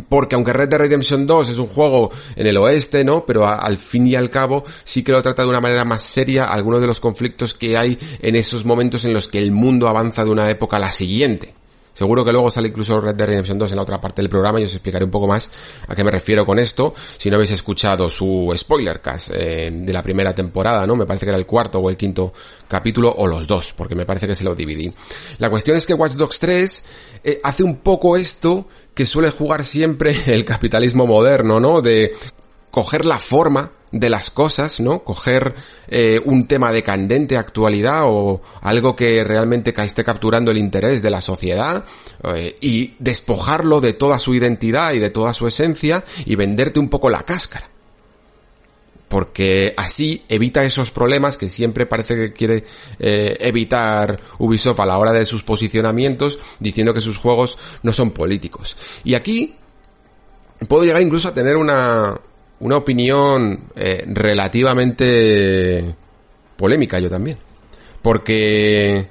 porque 0.07 0.35
aunque 0.35 0.53
Red 0.53 0.69
Dead 0.69 0.79
Redemption 0.79 1.25
2 1.25 1.49
es 1.49 1.57
un 1.57 1.67
juego 1.67 2.11
en 2.35 2.45
el 2.45 2.57
oeste, 2.57 3.03
¿no? 3.03 3.25
Pero 3.25 3.47
al 3.47 3.77
fin 3.77 4.05
y 4.05 4.15
al 4.15 4.29
cabo 4.29 4.63
sí 4.83 5.03
que 5.03 5.11
lo 5.11 5.21
trata 5.21 5.43
de 5.43 5.49
una 5.49 5.61
manera 5.61 5.83
más 5.83 6.03
seria 6.03 6.45
algunos 6.45 6.81
de 6.81 6.87
los 6.87 6.99
conflictos 6.99 7.53
que 7.53 7.75
hay 7.77 7.97
en 8.19 8.35
esos 8.35 8.65
momentos 8.65 9.03
en 9.05 9.13
los 9.13 9.27
que 9.27 9.39
el 9.39 9.51
mundo 9.51 9.87
avanza 9.87 10.23
de 10.23 10.29
una 10.29 10.49
época 10.49 10.77
a 10.77 10.79
la 10.79 10.91
siguiente. 10.91 11.58
Seguro 11.99 12.23
que 12.23 12.31
luego 12.31 12.49
sale 12.49 12.69
incluso 12.69 13.01
Red 13.01 13.15
Dead 13.15 13.27
Redemption 13.27 13.57
2 13.57 13.71
en 13.71 13.75
la 13.75 13.81
otra 13.81 13.99
parte 13.99 14.21
del 14.21 14.29
programa 14.29 14.61
y 14.61 14.63
os 14.63 14.71
explicaré 14.71 15.03
un 15.03 15.11
poco 15.11 15.27
más 15.27 15.51
a 15.85 15.93
qué 15.93 16.05
me 16.05 16.11
refiero 16.11 16.45
con 16.45 16.57
esto. 16.57 16.93
Si 17.17 17.29
no 17.29 17.35
habéis 17.35 17.51
escuchado 17.51 18.09
su 18.09 18.53
spoiler 18.55 19.01
cast 19.01 19.31
eh, 19.33 19.69
de 19.69 19.91
la 19.91 20.01
primera 20.01 20.33
temporada, 20.33 20.87
¿no? 20.87 20.95
Me 20.95 21.05
parece 21.05 21.25
que 21.25 21.31
era 21.31 21.37
el 21.37 21.45
cuarto 21.45 21.79
o 21.79 21.89
el 21.89 21.97
quinto 21.97 22.31
capítulo 22.69 23.13
o 23.17 23.27
los 23.27 23.45
dos, 23.47 23.73
porque 23.73 23.95
me 23.95 24.05
parece 24.05 24.27
que 24.27 24.35
se 24.35 24.45
lo 24.45 24.55
dividí. 24.55 24.89
La 25.39 25.49
cuestión 25.49 25.75
es 25.75 25.85
que 25.85 25.93
Watch 25.93 26.13
Dogs 26.13 26.39
3 26.39 26.85
eh, 27.21 27.41
hace 27.43 27.63
un 27.63 27.79
poco 27.79 28.15
esto 28.15 28.69
que 28.93 29.05
suele 29.05 29.29
jugar 29.29 29.65
siempre 29.65 30.23
el 30.33 30.45
capitalismo 30.45 31.05
moderno, 31.05 31.59
¿no? 31.59 31.81
De 31.81 32.13
coger 32.71 33.05
la 33.05 33.19
forma 33.19 33.71
de 33.91 34.09
las 34.09 34.29
cosas, 34.29 34.79
¿no? 34.79 35.03
Coger 35.03 35.55
eh, 35.87 36.21
un 36.25 36.47
tema 36.47 36.71
de 36.71 36.83
candente 36.83 37.37
actualidad 37.37 38.03
o 38.05 38.41
algo 38.61 38.95
que 38.95 39.23
realmente 39.23 39.73
esté 39.75 40.03
capturando 40.03 40.51
el 40.51 40.57
interés 40.57 41.01
de 41.01 41.09
la 41.09 41.21
sociedad 41.21 41.85
eh, 42.35 42.57
y 42.61 42.95
despojarlo 42.99 43.81
de 43.81 43.93
toda 43.93 44.19
su 44.19 44.35
identidad 44.35 44.93
y 44.93 44.99
de 44.99 45.09
toda 45.09 45.33
su 45.33 45.47
esencia 45.47 46.03
y 46.25 46.35
venderte 46.35 46.79
un 46.79 46.89
poco 46.89 47.09
la 47.09 47.23
cáscara. 47.23 47.69
Porque 49.07 49.73
así 49.75 50.23
evita 50.29 50.63
esos 50.63 50.91
problemas 50.91 51.35
que 51.35 51.49
siempre 51.49 51.87
parece 51.87 52.15
que 52.15 52.33
quiere 52.33 52.65
eh, 52.99 53.37
evitar 53.39 54.19
Ubisoft 54.37 54.79
a 54.81 54.85
la 54.85 54.99
hora 54.99 55.13
de 55.13 55.25
sus 55.25 55.41
posicionamientos, 55.41 56.37
diciendo 56.59 56.93
que 56.93 57.01
sus 57.01 57.17
juegos 57.17 57.57
no 57.81 57.91
son 57.91 58.11
políticos. 58.11 58.77
Y 59.03 59.15
aquí 59.15 59.55
puedo 60.67 60.83
llegar 60.83 61.01
incluso 61.01 61.29
a 61.29 61.33
tener 61.33 61.55
una, 61.55 62.19
una 62.59 62.77
opinión 62.77 63.69
eh, 63.75 64.03
relativamente 64.07 65.95
polémica 66.57 66.99
yo 66.99 67.09
también. 67.09 67.37
Porque, 68.01 69.07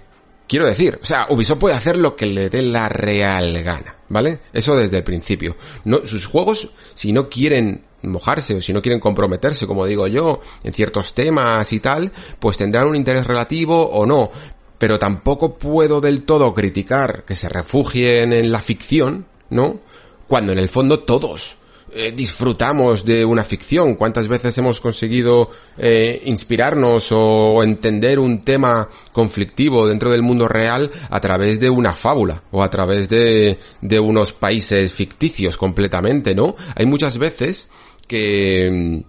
quiero 0.47 0.67
decir, 0.67 0.99
o 1.03 1.05
sea, 1.05 1.27
Ubisoft 1.31 1.59
puede 1.59 1.75
hacer 1.75 1.97
lo 1.97 2.17
que 2.17 2.27
le 2.27 2.49
dé 2.49 2.63
la 2.63 2.89
real 2.89 3.63
gana, 3.63 3.97
¿vale? 4.09 4.41
Eso 4.53 4.77
desde 4.77 4.99
el 4.99 5.05
principio. 5.05 5.57
No, 5.85 6.05
sus 6.07 6.27
juegos, 6.27 6.71
si 6.95 7.13
no 7.13 7.29
quieren 7.29 7.85
mojarse 8.03 8.57
o 8.57 8.63
si 8.63 8.73
no 8.73 8.81
quieren 8.83 9.01
comprometerse, 9.01 9.67
como 9.67 9.85
digo 9.85 10.07
yo, 10.07 10.41
en 10.63 10.73
ciertos 10.73 11.15
temas 11.15 11.73
y 11.73 11.81
tal, 11.81 12.13
pues 12.39 12.57
tendrán 12.57 12.89
un 12.89 12.97
interés 12.97 13.27
relativo 13.27 13.91
o 13.91 14.07
no. 14.07 14.31
Pero 14.79 14.99
tampoco 14.99 15.59
puedo 15.59 16.01
del 16.01 16.23
todo 16.23 16.55
criticar 16.55 17.25
que 17.25 17.35
se 17.35 17.49
refugien 17.49 18.33
en 18.33 18.53
la 18.53 18.61
ficción, 18.61 19.27
¿no? 19.51 19.81
Cuando 20.29 20.53
en 20.53 20.59
el 20.59 20.69
fondo 20.69 21.01
todos 21.01 21.57
eh, 21.93 22.13
disfrutamos 22.13 23.05
de 23.05 23.25
una 23.25 23.45
ficción, 23.45 23.95
cuántas 23.95 24.29
veces 24.29 24.57
hemos 24.59 24.81
conseguido 24.81 25.51
eh, 25.79 26.23
inspirarnos 26.27 27.09
o 27.13 27.63
entender 27.63 28.19
un 28.19 28.43
tema 28.43 28.89
conflictivo 29.13 29.87
dentro 29.87 30.11
del 30.11 30.23
mundo 30.23 30.49
real 30.49 30.91
a 31.11 31.21
través 31.21 31.61
de 31.61 31.71
una 31.71 31.95
fábula 31.95 32.43
o 32.51 32.63
a 32.63 32.71
través 32.71 33.09
de, 33.09 33.59
de 33.81 34.01
unos 34.01 34.33
países 34.33 34.93
ficticios 34.93 35.57
completamente, 35.57 36.35
¿no? 36.35 36.55
Hay 36.75 36.87
muchas 36.87 37.19
veces 37.19 37.69
que, 38.07 39.05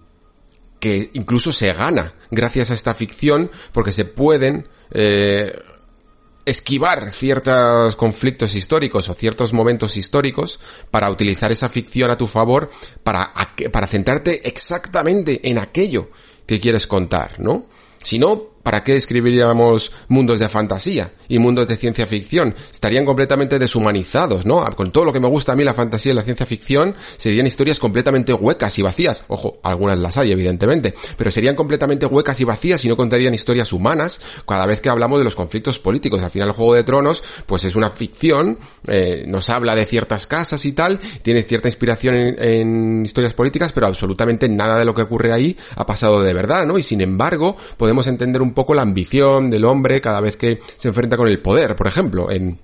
que 0.78 1.10
incluso 1.14 1.52
se 1.52 1.72
gana 1.72 2.14
gracias 2.30 2.70
a 2.70 2.74
esta 2.74 2.94
ficción 2.94 3.50
porque 3.72 3.92
se 3.92 4.04
pueden 4.04 4.68
eh, 4.92 5.52
esquivar 6.44 7.12
ciertos 7.12 7.96
conflictos 7.96 8.54
históricos 8.54 9.08
o 9.08 9.14
ciertos 9.14 9.52
momentos 9.52 9.96
históricos 9.96 10.58
para 10.90 11.10
utilizar 11.10 11.52
esa 11.52 11.68
ficción 11.68 12.10
a 12.10 12.18
tu 12.18 12.26
favor 12.26 12.70
para, 13.02 13.32
para 13.72 13.86
centrarte 13.86 14.48
exactamente 14.48 15.48
en 15.48 15.58
aquello 15.58 16.10
que 16.46 16.60
quieres 16.60 16.86
contar, 16.86 17.38
¿no? 17.38 17.66
Si 18.02 18.18
no, 18.18 18.49
¿para 18.62 18.84
qué 18.84 18.96
escribiríamos 18.96 19.92
mundos 20.08 20.38
de 20.38 20.48
fantasía 20.48 21.10
y 21.28 21.38
mundos 21.38 21.68
de 21.68 21.76
ciencia 21.76 22.06
ficción? 22.06 22.54
Estarían 22.70 23.04
completamente 23.04 23.58
deshumanizados, 23.58 24.46
¿no? 24.46 24.64
Con 24.76 24.90
todo 24.92 25.04
lo 25.04 25.12
que 25.12 25.20
me 25.20 25.28
gusta 25.28 25.52
a 25.52 25.56
mí 25.56 25.64
la 25.64 25.74
fantasía 25.74 26.12
y 26.12 26.14
la 26.14 26.22
ciencia 26.22 26.46
ficción, 26.46 26.94
serían 27.16 27.46
historias 27.46 27.78
completamente 27.78 28.32
huecas 28.32 28.78
y 28.78 28.82
vacías. 28.82 29.24
Ojo, 29.28 29.58
algunas 29.62 29.98
las 29.98 30.16
hay, 30.16 30.32
evidentemente, 30.32 30.94
pero 31.16 31.30
serían 31.30 31.56
completamente 31.56 32.06
huecas 32.06 32.40
y 32.40 32.44
vacías 32.44 32.84
y 32.84 32.88
no 32.88 32.96
contarían 32.96 33.34
historias 33.34 33.72
humanas 33.72 34.20
cada 34.46 34.66
vez 34.66 34.80
que 34.80 34.88
hablamos 34.88 35.18
de 35.18 35.24
los 35.24 35.34
conflictos 35.34 35.78
políticos. 35.78 36.22
Al 36.22 36.30
final, 36.30 36.48
el 36.48 36.54
Juego 36.54 36.74
de 36.74 36.84
Tronos, 36.84 37.22
pues 37.46 37.64
es 37.64 37.74
una 37.74 37.90
ficción, 37.90 38.58
eh, 38.86 39.24
nos 39.26 39.50
habla 39.50 39.74
de 39.74 39.86
ciertas 39.86 40.26
casas 40.26 40.64
y 40.64 40.72
tal, 40.72 40.98
tiene 41.22 41.42
cierta 41.42 41.68
inspiración 41.68 42.14
en, 42.14 42.42
en 42.42 43.04
historias 43.04 43.34
políticas, 43.34 43.72
pero 43.72 43.86
absolutamente 43.86 44.48
nada 44.48 44.78
de 44.78 44.84
lo 44.84 44.94
que 44.94 45.02
ocurre 45.02 45.32
ahí 45.32 45.56
ha 45.76 45.86
pasado 45.86 46.22
de 46.22 46.34
verdad, 46.34 46.66
¿no? 46.66 46.78
Y 46.78 46.82
sin 46.82 47.00
embargo, 47.00 47.56
podemos 47.76 48.06
entender 48.06 48.42
un 48.42 48.49
un 48.50 48.54
poco 48.54 48.74
la 48.74 48.82
ambición 48.82 49.48
del 49.48 49.64
hombre 49.64 50.00
cada 50.00 50.20
vez 50.20 50.36
que 50.36 50.60
se 50.76 50.88
enfrenta 50.88 51.16
con 51.16 51.28
el 51.28 51.38
poder, 51.38 51.76
por 51.76 51.86
ejemplo, 51.86 52.32
en, 52.32 52.58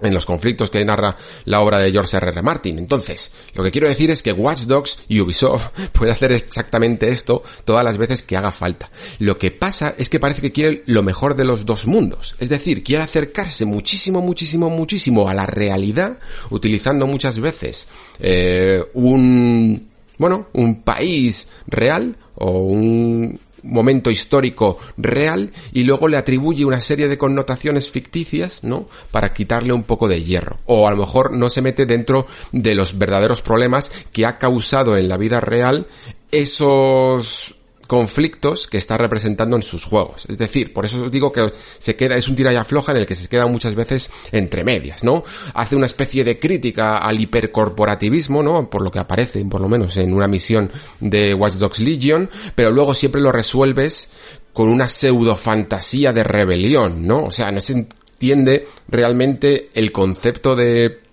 en 0.00 0.14
los 0.14 0.24
conflictos 0.24 0.70
que 0.70 0.82
narra 0.82 1.14
la 1.44 1.60
obra 1.60 1.78
de 1.78 1.92
George 1.92 2.16
R. 2.16 2.28
R. 2.28 2.42
Martin. 2.42 2.78
Entonces, 2.78 3.32
lo 3.54 3.62
que 3.62 3.70
quiero 3.70 3.86
decir 3.86 4.10
es 4.10 4.22
que 4.22 4.32
Watch 4.32 4.62
Dogs 4.62 5.02
y 5.08 5.20
Ubisoft 5.20 5.68
puede 5.92 6.12
hacer 6.12 6.32
exactamente 6.32 7.10
esto 7.10 7.44
todas 7.66 7.84
las 7.84 7.98
veces 7.98 8.22
que 8.22 8.34
haga 8.34 8.50
falta. 8.50 8.90
Lo 9.18 9.36
que 9.36 9.50
pasa 9.50 9.94
es 9.98 10.08
que 10.08 10.18
parece 10.18 10.40
que 10.40 10.52
quiere 10.52 10.82
lo 10.86 11.02
mejor 11.02 11.36
de 11.36 11.44
los 11.44 11.66
dos 11.66 11.86
mundos. 11.86 12.34
Es 12.38 12.48
decir, 12.48 12.82
quiere 12.82 13.02
acercarse 13.02 13.66
muchísimo, 13.66 14.22
muchísimo, 14.22 14.70
muchísimo 14.70 15.28
a 15.28 15.34
la 15.34 15.44
realidad, 15.44 16.18
utilizando 16.48 17.06
muchas 17.06 17.38
veces 17.38 17.88
eh, 18.20 18.82
un, 18.94 19.86
bueno, 20.16 20.48
un 20.54 20.82
país 20.82 21.50
real 21.66 22.16
o 22.36 22.50
un, 22.60 23.38
momento 23.66 24.10
histórico 24.10 24.78
real 24.96 25.52
y 25.72 25.84
luego 25.84 26.08
le 26.08 26.16
atribuye 26.16 26.64
una 26.64 26.80
serie 26.80 27.08
de 27.08 27.18
connotaciones 27.18 27.90
ficticias, 27.90 28.60
¿no? 28.62 28.88
Para 29.10 29.34
quitarle 29.34 29.72
un 29.72 29.82
poco 29.82 30.08
de 30.08 30.22
hierro. 30.22 30.58
O 30.66 30.88
a 30.88 30.90
lo 30.90 30.96
mejor 30.96 31.32
no 31.32 31.50
se 31.50 31.62
mete 31.62 31.86
dentro 31.86 32.26
de 32.52 32.74
los 32.74 32.98
verdaderos 32.98 33.42
problemas 33.42 33.92
que 34.12 34.26
ha 34.26 34.38
causado 34.38 34.96
en 34.96 35.08
la 35.08 35.16
vida 35.16 35.40
real 35.40 35.86
esos 36.32 37.55
conflictos 37.86 38.66
que 38.66 38.78
está 38.78 38.96
representando 38.96 39.56
en 39.56 39.62
sus 39.62 39.84
juegos. 39.84 40.26
Es 40.28 40.38
decir, 40.38 40.72
por 40.72 40.84
eso 40.84 41.04
os 41.04 41.10
digo 41.10 41.32
que 41.32 41.52
se 41.78 41.96
queda, 41.96 42.16
es 42.16 42.28
un 42.28 42.36
tira 42.36 42.52
y 42.52 42.56
en 42.56 42.96
el 42.96 43.06
que 43.06 43.14
se 43.14 43.28
queda 43.28 43.46
muchas 43.46 43.74
veces 43.74 44.10
entre 44.32 44.64
medias, 44.64 45.04
¿no? 45.04 45.24
Hace 45.54 45.76
una 45.76 45.86
especie 45.86 46.24
de 46.24 46.38
crítica 46.38 46.98
al 46.98 47.20
hipercorporativismo, 47.20 48.42
¿no? 48.42 48.68
Por 48.68 48.82
lo 48.82 48.90
que 48.90 48.98
aparece, 48.98 49.44
por 49.44 49.60
lo 49.60 49.68
menos 49.68 49.96
en 49.96 50.12
una 50.12 50.26
misión 50.26 50.70
de 51.00 51.34
Watch 51.34 51.54
Dogs 51.54 51.80
Legion, 51.80 52.30
pero 52.54 52.70
luego 52.70 52.94
siempre 52.94 53.20
lo 53.20 53.32
resuelves 53.32 54.10
con 54.52 54.68
una 54.68 54.88
pseudo 54.88 55.36
fantasía 55.36 56.12
de 56.12 56.24
rebelión, 56.24 57.06
¿no? 57.06 57.24
O 57.24 57.30
sea, 57.30 57.50
no 57.50 57.60
se 57.60 57.74
entiende 57.74 58.66
realmente 58.88 59.70
el 59.74 59.92
concepto 59.92 60.56
de 60.56 61.05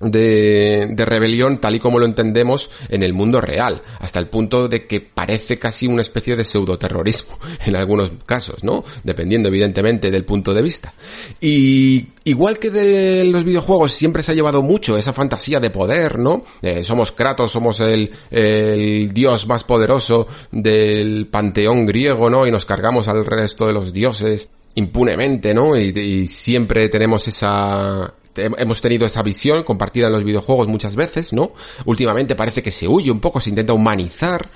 de, 0.00 0.88
de, 0.90 1.04
rebelión 1.04 1.58
tal 1.58 1.74
y 1.74 1.80
como 1.80 1.98
lo 1.98 2.06
entendemos 2.06 2.70
en 2.88 3.02
el 3.02 3.12
mundo 3.12 3.40
real, 3.40 3.82
hasta 4.00 4.18
el 4.18 4.28
punto 4.28 4.68
de 4.68 4.86
que 4.86 5.00
parece 5.00 5.58
casi 5.58 5.86
una 5.86 6.02
especie 6.02 6.36
de 6.36 6.44
pseudoterrorismo 6.44 7.38
en 7.66 7.76
algunos 7.76 8.10
casos, 8.26 8.62
¿no? 8.62 8.84
Dependiendo 9.04 9.48
evidentemente 9.48 10.10
del 10.10 10.24
punto 10.24 10.54
de 10.54 10.62
vista. 10.62 10.92
Y 11.40 12.08
igual 12.24 12.58
que 12.58 12.70
de 12.70 13.24
los 13.24 13.44
videojuegos 13.44 13.92
siempre 13.92 14.22
se 14.22 14.32
ha 14.32 14.34
llevado 14.34 14.62
mucho 14.62 14.96
esa 14.98 15.12
fantasía 15.12 15.60
de 15.60 15.70
poder, 15.70 16.18
¿no? 16.18 16.44
Eh, 16.62 16.84
somos 16.84 17.12
Kratos, 17.12 17.52
somos 17.52 17.80
el, 17.80 18.10
el 18.30 19.12
dios 19.12 19.46
más 19.46 19.64
poderoso 19.64 20.26
del 20.50 21.26
panteón 21.26 21.86
griego, 21.86 22.30
¿no? 22.30 22.46
Y 22.46 22.50
nos 22.50 22.64
cargamos 22.64 23.08
al 23.08 23.24
resto 23.24 23.66
de 23.66 23.72
los 23.72 23.92
dioses 23.92 24.50
impunemente, 24.74 25.54
¿no? 25.54 25.76
Y, 25.76 25.88
y, 25.98 26.26
siempre 26.28 26.88
tenemos 26.88 27.26
esa, 27.26 28.14
hemos 28.38 28.80
tenido 28.80 29.06
esa 29.06 29.22
visión 29.22 29.62
compartida 29.62 30.06
en 30.06 30.12
los 30.12 30.24
videojuegos 30.24 30.68
muchas 30.68 30.96
veces, 30.96 31.32
¿no? 31.32 31.52
Últimamente 31.84 32.34
parece 32.34 32.62
que 32.62 32.70
se 32.70 32.88
huye 32.88 33.10
un 33.10 33.20
poco, 33.20 33.40
se 33.40 33.50
intenta 33.50 33.72
humanizar 33.72 34.48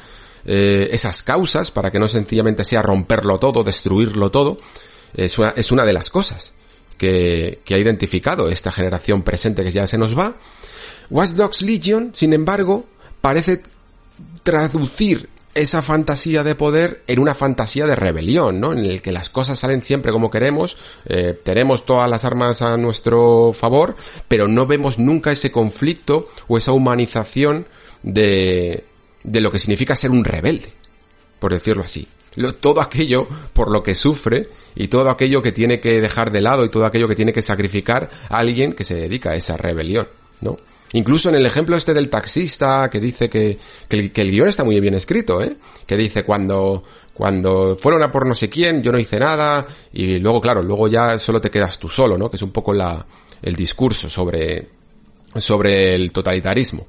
eh, 0.44 0.88
esas 0.92 1.22
causas 1.22 1.70
para 1.70 1.90
que 1.90 1.98
no 1.98 2.08
sencillamente 2.08 2.64
sea 2.64 2.82
romperlo 2.82 3.38
todo, 3.38 3.62
destruirlo 3.64 4.30
todo. 4.30 4.58
Es 5.14 5.38
una, 5.38 5.84
de 5.84 5.92
las 5.92 6.08
cosas 6.08 6.54
que, 6.96 7.60
que 7.64 7.74
ha 7.74 7.78
identificado 7.78 8.48
esta 8.48 8.72
generación 8.72 9.22
presente 9.22 9.62
que 9.62 9.70
ya 9.70 9.86
se 9.86 9.98
nos 9.98 10.18
va. 10.18 10.34
Watch 11.10 11.32
Dogs 11.32 11.60
Legion, 11.60 12.12
sin 12.14 12.32
embargo, 12.32 12.86
parece 13.20 13.62
traducir 14.42 15.28
esa 15.54 15.82
fantasía 15.82 16.42
de 16.44 16.54
poder 16.54 17.02
en 17.06 17.18
una 17.18 17.34
fantasía 17.34 17.86
de 17.86 17.96
rebelión, 17.96 18.60
¿no? 18.60 18.72
En 18.72 18.84
el 18.84 19.02
que 19.02 19.12
las 19.12 19.28
cosas 19.28 19.58
salen 19.58 19.82
siempre 19.82 20.12
como 20.12 20.30
queremos, 20.30 20.76
eh, 21.06 21.38
tenemos 21.42 21.84
todas 21.84 22.08
las 22.08 22.24
armas 22.24 22.62
a 22.62 22.76
nuestro 22.76 23.52
favor, 23.52 23.96
pero 24.28 24.48
no 24.48 24.66
vemos 24.66 24.98
nunca 24.98 25.32
ese 25.32 25.52
conflicto 25.52 26.28
o 26.48 26.56
esa 26.56 26.72
humanización 26.72 27.66
de, 28.02 28.84
de 29.24 29.40
lo 29.40 29.52
que 29.52 29.58
significa 29.58 29.96
ser 29.96 30.10
un 30.10 30.24
rebelde, 30.24 30.72
por 31.38 31.52
decirlo 31.52 31.84
así. 31.84 32.08
todo 32.60 32.80
aquello 32.80 33.28
por 33.52 33.70
lo 33.70 33.82
que 33.82 33.94
sufre 33.94 34.48
y 34.74 34.88
todo 34.88 35.10
aquello 35.10 35.42
que 35.42 35.52
tiene 35.52 35.80
que 35.80 36.00
dejar 36.00 36.30
de 36.30 36.40
lado 36.40 36.64
y 36.64 36.70
todo 36.70 36.86
aquello 36.86 37.08
que 37.08 37.16
tiene 37.16 37.32
que 37.32 37.42
sacrificar 37.42 38.08
a 38.30 38.38
alguien 38.38 38.72
que 38.72 38.84
se 38.84 38.94
dedica 38.94 39.32
a 39.32 39.36
esa 39.36 39.58
rebelión, 39.58 40.08
¿no? 40.40 40.56
Incluso 40.92 41.28
en 41.28 41.36
el 41.36 41.46
ejemplo 41.46 41.76
este 41.76 41.94
del 41.94 42.10
taxista 42.10 42.88
que 42.90 43.00
dice 43.00 43.30
que, 43.30 43.58
que, 43.88 43.98
el, 43.98 44.12
que 44.12 44.20
el 44.20 44.30
guion 44.30 44.48
está 44.48 44.64
muy 44.64 44.78
bien 44.80 44.94
escrito, 44.94 45.42
¿eh? 45.42 45.56
Que 45.86 45.96
dice 45.96 46.24
cuando, 46.24 46.84
cuando 47.14 47.76
fueron 47.78 48.02
a 48.02 48.12
por 48.12 48.26
no 48.26 48.34
sé 48.34 48.50
quién, 48.50 48.82
yo 48.82 48.92
no 48.92 48.98
hice 48.98 49.18
nada, 49.18 49.66
y 49.92 50.18
luego, 50.18 50.40
claro, 50.40 50.62
luego 50.62 50.88
ya 50.88 51.18
solo 51.18 51.40
te 51.40 51.50
quedas 51.50 51.78
tú 51.78 51.88
solo, 51.88 52.18
¿no? 52.18 52.28
Que 52.28 52.36
es 52.36 52.42
un 52.42 52.52
poco 52.52 52.74
la, 52.74 53.04
el 53.40 53.56
discurso 53.56 54.08
sobre, 54.08 54.68
sobre 55.36 55.94
el 55.94 56.12
totalitarismo. 56.12 56.86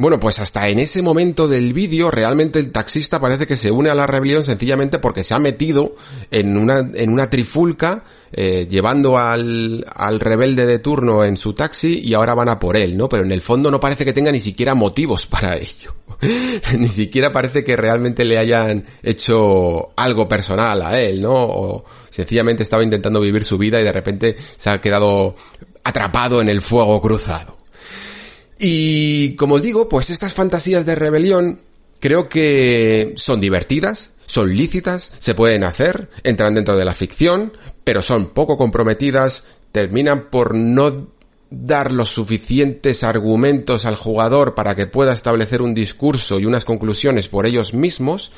Bueno, 0.00 0.18
pues 0.18 0.38
hasta 0.38 0.66
en 0.68 0.78
ese 0.78 1.02
momento 1.02 1.46
del 1.46 1.74
vídeo 1.74 2.10
realmente 2.10 2.58
el 2.58 2.72
taxista 2.72 3.20
parece 3.20 3.46
que 3.46 3.58
se 3.58 3.70
une 3.70 3.90
a 3.90 3.94
la 3.94 4.06
rebelión 4.06 4.42
sencillamente 4.42 4.98
porque 4.98 5.22
se 5.22 5.34
ha 5.34 5.38
metido 5.38 5.94
en 6.30 6.56
una, 6.56 6.78
en 6.78 7.12
una 7.12 7.28
trifulca 7.28 8.02
eh, 8.32 8.66
llevando 8.66 9.18
al, 9.18 9.84
al 9.94 10.18
rebelde 10.18 10.64
de 10.64 10.78
turno 10.78 11.22
en 11.22 11.36
su 11.36 11.52
taxi 11.52 12.00
y 12.02 12.14
ahora 12.14 12.32
van 12.32 12.48
a 12.48 12.58
por 12.58 12.78
él, 12.78 12.96
¿no? 12.96 13.10
Pero 13.10 13.24
en 13.24 13.32
el 13.32 13.42
fondo 13.42 13.70
no 13.70 13.78
parece 13.78 14.06
que 14.06 14.14
tenga 14.14 14.32
ni 14.32 14.40
siquiera 14.40 14.74
motivos 14.74 15.26
para 15.30 15.58
ello. 15.58 15.94
ni 16.78 16.88
siquiera 16.88 17.30
parece 17.30 17.62
que 17.62 17.76
realmente 17.76 18.24
le 18.24 18.38
hayan 18.38 18.82
hecho 19.02 19.90
algo 19.96 20.26
personal 20.26 20.80
a 20.80 20.98
él, 20.98 21.20
¿no? 21.20 21.34
O 21.34 21.84
sencillamente 22.08 22.62
estaba 22.62 22.82
intentando 22.82 23.20
vivir 23.20 23.44
su 23.44 23.58
vida 23.58 23.78
y 23.78 23.84
de 23.84 23.92
repente 23.92 24.34
se 24.56 24.70
ha 24.70 24.80
quedado 24.80 25.36
atrapado 25.84 26.40
en 26.40 26.48
el 26.48 26.62
fuego 26.62 27.02
cruzado. 27.02 27.59
Y 28.62 29.36
como 29.36 29.54
os 29.54 29.62
digo, 29.62 29.88
pues 29.88 30.10
estas 30.10 30.34
fantasías 30.34 30.84
de 30.84 30.94
rebelión 30.94 31.60
creo 31.98 32.28
que 32.28 33.14
son 33.16 33.40
divertidas, 33.40 34.10
son 34.26 34.54
lícitas, 34.54 35.12
se 35.18 35.34
pueden 35.34 35.64
hacer, 35.64 36.10
entran 36.24 36.54
dentro 36.54 36.76
de 36.76 36.84
la 36.84 36.92
ficción, 36.92 37.54
pero 37.84 38.02
son 38.02 38.26
poco 38.26 38.58
comprometidas, 38.58 39.46
terminan 39.72 40.28
por 40.28 40.54
no 40.54 41.08
dar 41.48 41.90
los 41.90 42.10
suficientes 42.10 43.02
argumentos 43.02 43.86
al 43.86 43.96
jugador 43.96 44.54
para 44.54 44.76
que 44.76 44.86
pueda 44.86 45.14
establecer 45.14 45.62
un 45.62 45.72
discurso 45.72 46.38
y 46.38 46.44
unas 46.44 46.66
conclusiones 46.66 47.28
por 47.28 47.46
ellos 47.46 47.72
mismos 47.72 48.30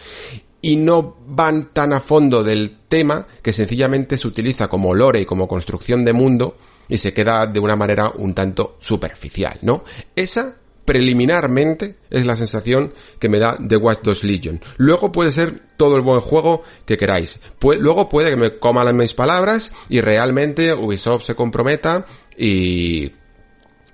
y 0.63 0.77
no 0.77 1.17
van 1.27 1.71
tan 1.73 1.93
a 1.93 2.01
fondo 2.01 2.45
del 2.45 2.77
tema 2.89 3.27
que 3.43 3.53
sencillamente 3.53 4.17
se 4.17 4.29
utiliza 4.29 4.69
como 4.69 4.95
lore 4.95 5.21
y 5.21 5.27
como 5.27 5.49
construcción 5.49 6.05
de 6.05 6.13
mundo 6.13 6.57
y 6.89 6.99
se 6.99 7.13
queda 7.13 7.47
de 7.47 7.61
una 7.61 7.77
manera 7.77 8.11
un 8.17 8.35
tanto 8.35 8.77
superficial, 8.81 9.59
¿no? 9.63 9.85
Esa 10.15 10.57
preliminarmente 10.85 11.97
es 12.11 12.27
la 12.27 12.37
sensación 12.37 12.93
que 13.19 13.29
me 13.29 13.39
da 13.39 13.57
The 13.57 13.77
Watch 13.77 14.01
2 14.03 14.25
Legion. 14.25 14.61
Luego 14.77 15.13
puede 15.13 15.33
ser 15.33 15.63
todo 15.77 15.97
el 15.97 16.03
buen 16.03 16.21
juego 16.21 16.63
que 16.85 16.99
queráis. 16.99 17.39
luego 17.61 18.09
puede 18.09 18.31
que 18.31 18.37
me 18.37 18.59
coma 18.59 18.85
las 18.85 18.95
mis 18.95 19.15
palabras 19.15 19.73
y 19.89 20.01
realmente 20.01 20.75
Ubisoft 20.75 21.25
se 21.25 21.35
comprometa 21.35 22.05
y, 22.37 23.13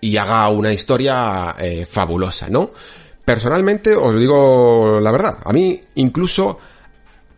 y 0.01 0.17
haga 0.17 0.49
una 0.49 0.73
historia 0.73 1.55
eh, 1.59 1.87
fabulosa, 1.87 2.49
¿no? 2.49 2.71
Personalmente 3.25 3.95
os 3.95 4.19
digo 4.19 5.01
la 5.01 5.13
verdad, 5.13 5.39
a 5.45 5.53
mí 5.53 5.83
incluso 5.97 6.59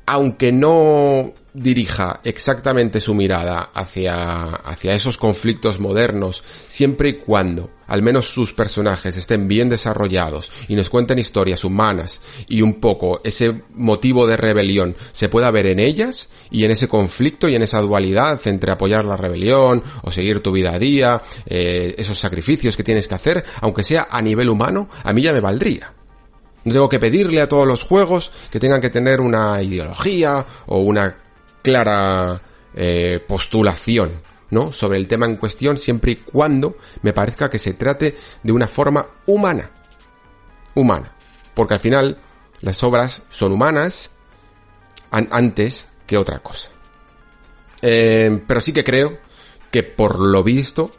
aunque 0.06 0.52
no 0.52 1.32
dirija 1.54 2.20
exactamente 2.24 3.00
su 3.00 3.14
mirada 3.14 3.70
hacia, 3.74 4.44
hacia 4.44 4.94
esos 4.94 5.18
conflictos 5.18 5.80
modernos, 5.80 6.42
siempre 6.68 7.08
y 7.10 7.12
cuando 7.14 7.70
al 7.90 8.02
menos 8.02 8.28
sus 8.28 8.52
personajes 8.52 9.16
estén 9.16 9.48
bien 9.48 9.68
desarrollados 9.68 10.50
y 10.68 10.76
nos 10.76 10.88
cuenten 10.88 11.18
historias 11.18 11.64
humanas 11.64 12.20
y 12.46 12.62
un 12.62 12.74
poco 12.74 13.20
ese 13.24 13.62
motivo 13.74 14.28
de 14.28 14.36
rebelión 14.36 14.96
se 15.10 15.28
pueda 15.28 15.50
ver 15.50 15.66
en 15.66 15.80
ellas 15.80 16.30
y 16.52 16.64
en 16.64 16.70
ese 16.70 16.86
conflicto 16.86 17.48
y 17.48 17.56
en 17.56 17.62
esa 17.62 17.80
dualidad 17.80 18.40
entre 18.46 18.70
apoyar 18.70 19.04
la 19.04 19.16
rebelión 19.16 19.82
o 20.02 20.12
seguir 20.12 20.40
tu 20.40 20.52
vida 20.52 20.72
a 20.72 20.78
día, 20.78 21.20
eh, 21.46 21.96
esos 21.98 22.16
sacrificios 22.18 22.76
que 22.76 22.84
tienes 22.84 23.08
que 23.08 23.16
hacer, 23.16 23.44
aunque 23.60 23.82
sea 23.82 24.06
a 24.08 24.22
nivel 24.22 24.48
humano, 24.48 24.88
a 25.02 25.12
mí 25.12 25.22
ya 25.22 25.32
me 25.32 25.40
valdría. 25.40 25.92
No 26.62 26.72
tengo 26.72 26.88
que 26.88 27.00
pedirle 27.00 27.40
a 27.40 27.48
todos 27.48 27.66
los 27.66 27.82
juegos 27.82 28.30
que 28.50 28.60
tengan 28.60 28.80
que 28.80 28.90
tener 28.90 29.20
una 29.20 29.60
ideología 29.62 30.46
o 30.66 30.78
una 30.78 31.16
clara 31.62 32.40
eh, 32.74 33.24
postulación, 33.26 34.22
¿no? 34.50 34.72
Sobre 34.72 34.98
el 34.98 35.08
tema 35.08 35.26
en 35.26 35.36
cuestión, 35.36 35.78
siempre 35.78 36.12
y 36.12 36.16
cuando 36.16 36.76
me 37.02 37.12
parezca 37.12 37.50
que 37.50 37.58
se 37.58 37.74
trate 37.74 38.16
de 38.42 38.52
una 38.52 38.68
forma 38.68 39.06
humana. 39.26 39.70
Humana. 40.74 41.14
Porque 41.54 41.74
al 41.74 41.80
final, 41.80 42.18
las 42.60 42.82
obras 42.82 43.26
son 43.30 43.52
humanas 43.52 44.12
antes 45.10 45.90
que 46.06 46.16
otra 46.16 46.40
cosa. 46.40 46.70
Eh, 47.82 48.42
pero 48.46 48.60
sí 48.60 48.72
que 48.72 48.84
creo 48.84 49.18
que 49.70 49.82
por 49.82 50.18
lo 50.18 50.42
visto 50.42 50.92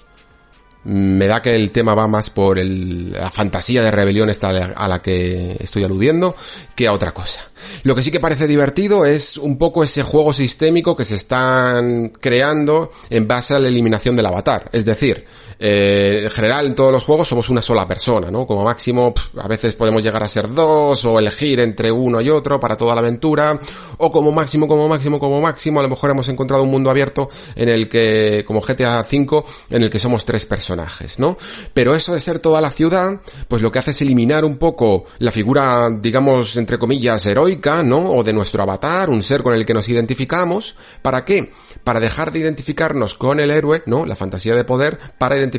me 0.83 1.27
da 1.27 1.41
que 1.41 1.55
el 1.55 1.71
tema 1.71 1.93
va 1.93 2.07
más 2.07 2.29
por 2.29 2.57
el, 2.57 3.11
la 3.11 3.29
fantasía 3.29 3.83
de 3.83 3.91
rebelión 3.91 4.29
esta 4.29 4.49
a 4.49 4.87
la 4.87 5.01
que 5.01 5.57
estoy 5.59 5.83
aludiendo 5.83 6.35
que 6.75 6.87
a 6.87 6.93
otra 6.93 7.13
cosa. 7.13 7.41
Lo 7.83 7.95
que 7.95 8.01
sí 8.01 8.11
que 8.11 8.19
parece 8.19 8.47
divertido 8.47 9.05
es 9.05 9.37
un 9.37 9.57
poco 9.57 9.83
ese 9.83 10.03
juego 10.03 10.33
sistémico 10.33 10.95
que 10.95 11.05
se 11.05 11.15
están 11.15 12.09
creando 12.09 12.91
en 13.09 13.27
base 13.27 13.53
a 13.53 13.59
la 13.59 13.67
eliminación 13.67 14.15
del 14.15 14.25
avatar. 14.25 14.69
Es 14.73 14.85
decir, 14.85 15.25
eh, 15.63 16.21
en 16.23 16.31
general 16.31 16.65
en 16.65 16.73
todos 16.73 16.91
los 16.91 17.03
juegos 17.03 17.27
somos 17.27 17.47
una 17.49 17.61
sola 17.61 17.87
persona, 17.87 18.31
¿no? 18.31 18.47
Como 18.47 18.63
máximo 18.63 19.13
a 19.37 19.47
veces 19.47 19.73
podemos 19.75 20.01
llegar 20.01 20.23
a 20.23 20.27
ser 20.27 20.51
dos 20.51 21.05
o 21.05 21.19
elegir 21.19 21.59
entre 21.59 21.91
uno 21.91 22.19
y 22.19 22.31
otro 22.31 22.59
para 22.59 22.75
toda 22.75 22.95
la 22.95 23.01
aventura 23.01 23.59
o 23.97 24.11
como 24.11 24.31
máximo, 24.31 24.67
como 24.67 24.87
máximo, 24.87 25.19
como 25.19 25.39
máximo 25.39 25.79
a 25.79 25.83
lo 25.83 25.89
mejor 25.89 26.09
hemos 26.09 26.27
encontrado 26.29 26.63
un 26.63 26.71
mundo 26.71 26.89
abierto 26.89 27.29
en 27.55 27.69
el 27.69 27.87
que, 27.87 28.43
como 28.47 28.61
GTA 28.61 29.01
V, 29.01 29.43
en 29.69 29.83
el 29.83 29.91
que 29.91 29.99
somos 29.99 30.25
tres 30.25 30.47
personajes, 30.47 31.19
¿no? 31.19 31.37
Pero 31.75 31.93
eso 31.93 32.11
de 32.11 32.21
ser 32.21 32.39
toda 32.39 32.59
la 32.59 32.71
ciudad, 32.71 33.21
pues 33.47 33.61
lo 33.61 33.71
que 33.71 33.77
hace 33.77 33.91
es 33.91 34.01
eliminar 34.01 34.43
un 34.43 34.57
poco 34.57 35.05
la 35.19 35.31
figura, 35.31 35.89
digamos, 35.91 36.57
entre 36.57 36.79
comillas, 36.79 37.23
heroica, 37.27 37.83
¿no? 37.83 38.11
O 38.11 38.23
de 38.23 38.33
nuestro 38.33 38.63
avatar, 38.63 39.11
un 39.11 39.21
ser 39.21 39.43
con 39.43 39.53
el 39.53 39.63
que 39.63 39.75
nos 39.75 39.87
identificamos. 39.87 40.75
¿Para 41.03 41.23
qué? 41.23 41.51
Para 41.83 41.99
dejar 41.99 42.31
de 42.31 42.39
identificarnos 42.39 43.13
con 43.13 43.39
el 43.39 43.51
héroe, 43.51 43.83
¿no? 43.85 44.07
La 44.07 44.15
fantasía 44.15 44.55
de 44.55 44.63
poder, 44.63 44.97
para 45.19 45.35
identificarnos 45.37 45.50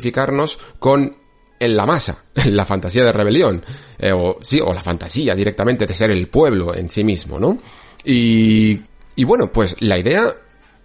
con 0.79 1.17
en 1.59 1.77
la 1.77 1.87
masa, 1.87 2.25
la 2.47 2.67
fantasía 2.67 3.05
de 3.05 3.13
rebelión, 3.13 3.65
eh, 3.99 4.13
o 4.13 4.39
sí, 4.41 4.61
o 4.61 4.73
la 4.73 4.83
fantasía 4.83 5.35
directamente 5.35 5.87
de 5.87 5.95
ser 5.95 6.11
el 6.11 6.29
pueblo 6.29 6.75
en 6.75 6.89
sí 6.89 7.05
mismo, 7.05 7.39
¿no? 7.39 7.57
Y, 8.05 8.81
y 9.15 9.25
bueno, 9.25 9.53
pues 9.53 9.77
la 9.81 9.97
idea 9.97 10.25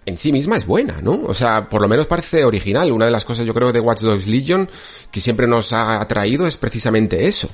en 0.08 0.16
sí 0.16 0.32
misma 0.32 0.56
es 0.56 0.66
buena, 0.66 1.00
¿no? 1.02 1.22
O 1.24 1.34
sea, 1.34 1.68
por 1.68 1.82
lo 1.82 1.88
menos 1.88 2.06
parece 2.06 2.44
original. 2.44 2.92
Una 2.92 3.04
de 3.04 3.10
las 3.10 3.26
cosas 3.26 3.44
yo 3.44 3.52
creo 3.52 3.72
de 3.72 3.80
Watch 3.80 4.00
Dogs 4.00 4.26
Legion 4.26 4.68
que 5.10 5.20
siempre 5.20 5.46
nos 5.46 5.74
ha 5.74 6.00
atraído 6.00 6.46
es 6.46 6.56
precisamente 6.56 7.28
eso. 7.28 7.50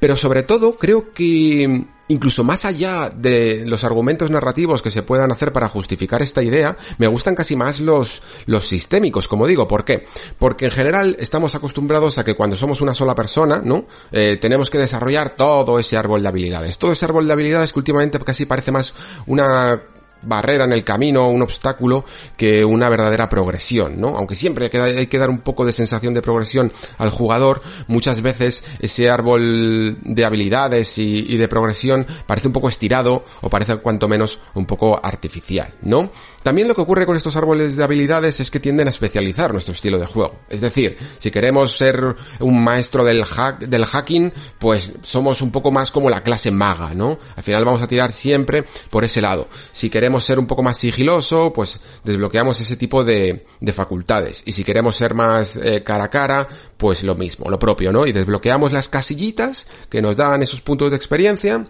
Pero 0.00 0.16
sobre 0.16 0.42
todo 0.42 0.76
creo 0.76 1.12
que 1.12 1.84
incluso 2.08 2.44
más 2.44 2.64
allá 2.64 3.10
de 3.14 3.64
los 3.66 3.84
argumentos 3.84 4.30
narrativos 4.30 4.82
que 4.82 4.90
se 4.90 5.02
puedan 5.02 5.30
hacer 5.30 5.52
para 5.52 5.68
justificar 5.68 6.22
esta 6.22 6.42
idea, 6.42 6.76
me 6.98 7.06
gustan 7.06 7.34
casi 7.34 7.56
más 7.56 7.80
los, 7.80 8.22
los 8.46 8.66
sistémicos, 8.66 9.28
como 9.28 9.46
digo. 9.46 9.68
¿Por 9.68 9.84
qué? 9.84 10.06
Porque 10.38 10.66
en 10.66 10.70
general 10.70 11.16
estamos 11.18 11.54
acostumbrados 11.54 12.18
a 12.18 12.24
que 12.24 12.34
cuando 12.34 12.56
somos 12.56 12.80
una 12.80 12.94
sola 12.94 13.14
persona, 13.14 13.60
¿no? 13.64 13.86
Eh, 14.12 14.38
tenemos 14.40 14.70
que 14.70 14.78
desarrollar 14.78 15.30
todo 15.30 15.78
ese 15.78 15.96
árbol 15.96 16.22
de 16.22 16.28
habilidades. 16.28 16.78
Todo 16.78 16.92
ese 16.92 17.04
árbol 17.04 17.26
de 17.26 17.32
habilidades 17.32 17.72
que 17.72 17.78
últimamente 17.78 18.18
casi 18.18 18.46
parece 18.46 18.72
más 18.72 18.94
una 19.26 19.80
barrera 20.22 20.64
en 20.64 20.72
el 20.72 20.84
camino, 20.84 21.28
un 21.28 21.42
obstáculo, 21.42 22.04
que 22.36 22.64
una 22.64 22.88
verdadera 22.88 23.28
progresión, 23.28 24.00
¿no? 24.00 24.16
Aunque 24.16 24.34
siempre 24.34 24.70
hay 24.72 25.06
que 25.06 25.18
dar 25.18 25.30
un 25.30 25.40
poco 25.40 25.64
de 25.64 25.72
sensación 25.72 26.14
de 26.14 26.22
progresión 26.22 26.72
al 26.98 27.10
jugador, 27.10 27.62
muchas 27.86 28.22
veces 28.22 28.64
ese 28.80 29.10
árbol 29.10 29.98
de 30.02 30.24
habilidades 30.24 30.98
y, 30.98 31.36
de 31.36 31.48
progresión 31.48 32.06
parece 32.26 32.48
un 32.48 32.52
poco 32.52 32.68
estirado 32.68 33.24
o 33.40 33.48
parece 33.48 33.76
cuanto 33.76 34.08
menos 34.08 34.40
un 34.54 34.66
poco 34.66 34.98
artificial, 35.02 35.72
¿no? 35.82 36.10
También 36.42 36.68
lo 36.68 36.74
que 36.74 36.80
ocurre 36.80 37.06
con 37.06 37.16
estos 37.16 37.36
árboles 37.36 37.76
de 37.76 37.84
habilidades 37.84 38.40
es 38.40 38.50
que 38.50 38.60
tienden 38.60 38.86
a 38.86 38.90
especializar 38.90 39.52
nuestro 39.52 39.74
estilo 39.74 39.98
de 39.98 40.06
juego. 40.06 40.40
Es 40.48 40.60
decir, 40.60 40.96
si 41.18 41.30
queremos 41.30 41.76
ser 41.76 42.16
un 42.40 42.62
maestro 42.62 43.04
del 43.04 43.24
hack, 43.24 43.60
del 43.60 43.84
hacking, 43.84 44.32
pues 44.58 44.92
somos 45.02 45.42
un 45.42 45.50
poco 45.50 45.70
más 45.70 45.90
como 45.90 46.10
la 46.10 46.22
clase 46.22 46.50
maga, 46.50 46.94
¿no? 46.94 47.18
Al 47.36 47.42
final 47.42 47.64
vamos 47.64 47.82
a 47.82 47.88
tirar 47.88 48.12
siempre 48.12 48.64
por 48.90 49.04
ese 49.04 49.20
lado. 49.20 49.48
Si 49.72 49.90
queremos 49.90 50.07
queremos 50.08 50.24
ser 50.24 50.38
un 50.38 50.46
poco 50.46 50.62
más 50.62 50.78
sigiloso, 50.78 51.52
pues 51.52 51.82
desbloqueamos 52.02 52.58
ese 52.62 52.78
tipo 52.78 53.04
de, 53.04 53.44
de 53.60 53.72
facultades. 53.74 54.42
Y 54.46 54.52
si 54.52 54.64
queremos 54.64 54.96
ser 54.96 55.12
más 55.12 55.56
eh, 55.56 55.82
cara 55.84 56.04
a 56.04 56.08
cara, 56.08 56.48
pues 56.78 57.02
lo 57.02 57.14
mismo, 57.14 57.50
lo 57.50 57.58
propio, 57.58 57.92
¿no? 57.92 58.06
Y 58.06 58.12
desbloqueamos 58.12 58.72
las 58.72 58.88
casillitas 58.88 59.66
que 59.90 60.00
nos 60.00 60.16
dan 60.16 60.42
esos 60.42 60.62
puntos 60.62 60.88
de 60.88 60.96
experiencia 60.96 61.68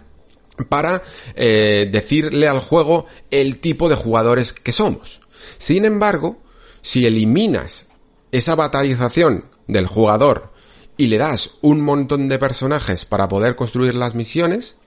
para 0.69 1.03
eh, 1.35 1.89
decirle 1.91 2.47
al 2.47 2.61
juego 2.61 3.07
el 3.29 3.59
tipo 3.59 3.89
de 3.89 3.95
jugadores 3.95 4.53
que 4.53 4.71
somos. 4.71 5.19
Sin 5.57 5.83
embargo, 5.83 6.41
si 6.81 7.05
eliminas 7.05 7.89
esa 8.31 8.55
batalización 8.55 9.49
del 9.67 9.85
jugador 9.85 10.53
y 10.95 11.07
le 11.07 11.17
das 11.17 11.55
un 11.59 11.81
montón 11.81 12.29
de 12.29 12.39
personajes 12.39 13.03
para 13.03 13.27
poder 13.27 13.57
construir 13.57 13.95
las 13.95 14.15
misiones, 14.15 14.77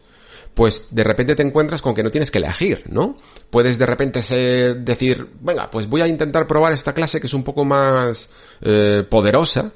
pues 0.55 0.87
de 0.91 1.05
repente 1.05 1.35
te 1.35 1.43
encuentras 1.43 1.81
con 1.83 1.95
que 1.95 2.03
no 2.03 2.11
tienes 2.11 2.31
que 2.31 2.39
elegir, 2.39 2.85
¿no? 2.89 3.17
Puedes 3.51 3.79
de 3.79 3.87
repente 3.87 4.21
decir, 4.75 5.31
venga, 5.41 5.71
pues 5.71 5.89
voy 5.89 6.03
a 6.03 6.09
intentar 6.09 6.47
probar 6.47 6.73
esta 6.73 6.93
clase 6.93 7.21
que 7.21 7.27
es 7.27 7.35
un 7.35 7.43
poco 7.43 7.65
más 7.65 8.31
eh, 8.61 9.05
poderosa, 9.09 9.73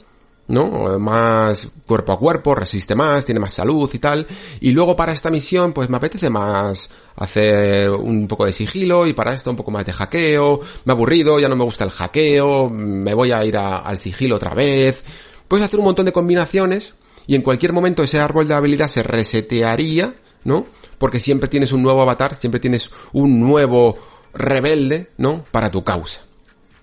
¿no? 0.48 0.98
Más 0.98 1.68
cuerpo 1.86 2.12
a 2.12 2.18
cuerpo, 2.18 2.54
resiste 2.54 2.94
más, 2.94 3.24
tiene 3.24 3.40
más 3.40 3.54
salud 3.54 3.90
y 3.92 3.98
tal. 3.98 4.26
Y 4.60 4.70
luego 4.70 4.96
para 4.96 5.12
esta 5.12 5.30
misión, 5.30 5.72
pues 5.72 5.88
me 5.88 5.96
apetece 5.96 6.30
más 6.30 6.90
hacer 7.16 7.90
un 7.90 8.28
poco 8.28 8.44
de 8.44 8.52
sigilo 8.52 9.06
y 9.06 9.12
para 9.12 9.34
esto 9.34 9.50
un 9.50 9.56
poco 9.56 9.70
más 9.70 9.84
de 9.84 9.92
hackeo. 9.92 10.60
Me 10.84 10.92
ha 10.92 10.94
aburrido, 10.94 11.40
ya 11.40 11.48
no 11.48 11.56
me 11.56 11.64
gusta 11.64 11.84
el 11.84 11.90
hackeo, 11.90 12.68
me 12.70 13.14
voy 13.14 13.32
a 13.32 13.44
ir 13.44 13.56
al 13.56 13.98
sigilo 13.98 14.36
otra 14.36 14.54
vez. 14.54 15.04
Puedes 15.48 15.64
hacer 15.64 15.78
un 15.78 15.86
montón 15.86 16.06
de 16.06 16.12
combinaciones 16.12 16.94
y 17.26 17.34
en 17.34 17.42
cualquier 17.42 17.72
momento 17.72 18.02
ese 18.02 18.18
árbol 18.18 18.46
de 18.46 18.54
habilidad 18.54 18.88
se 18.88 19.02
resetearía, 19.02 20.14
¿no? 20.46 20.66
Porque 20.96 21.20
siempre 21.20 21.48
tienes 21.48 21.72
un 21.72 21.82
nuevo 21.82 22.00
avatar, 22.00 22.34
siempre 22.34 22.60
tienes 22.60 22.90
un 23.12 23.40
nuevo 23.40 23.98
rebelde, 24.32 25.10
¿no? 25.18 25.44
Para 25.50 25.70
tu 25.70 25.84
causa. 25.84 26.22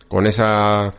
Con 0.07 0.27
esa 0.27 0.93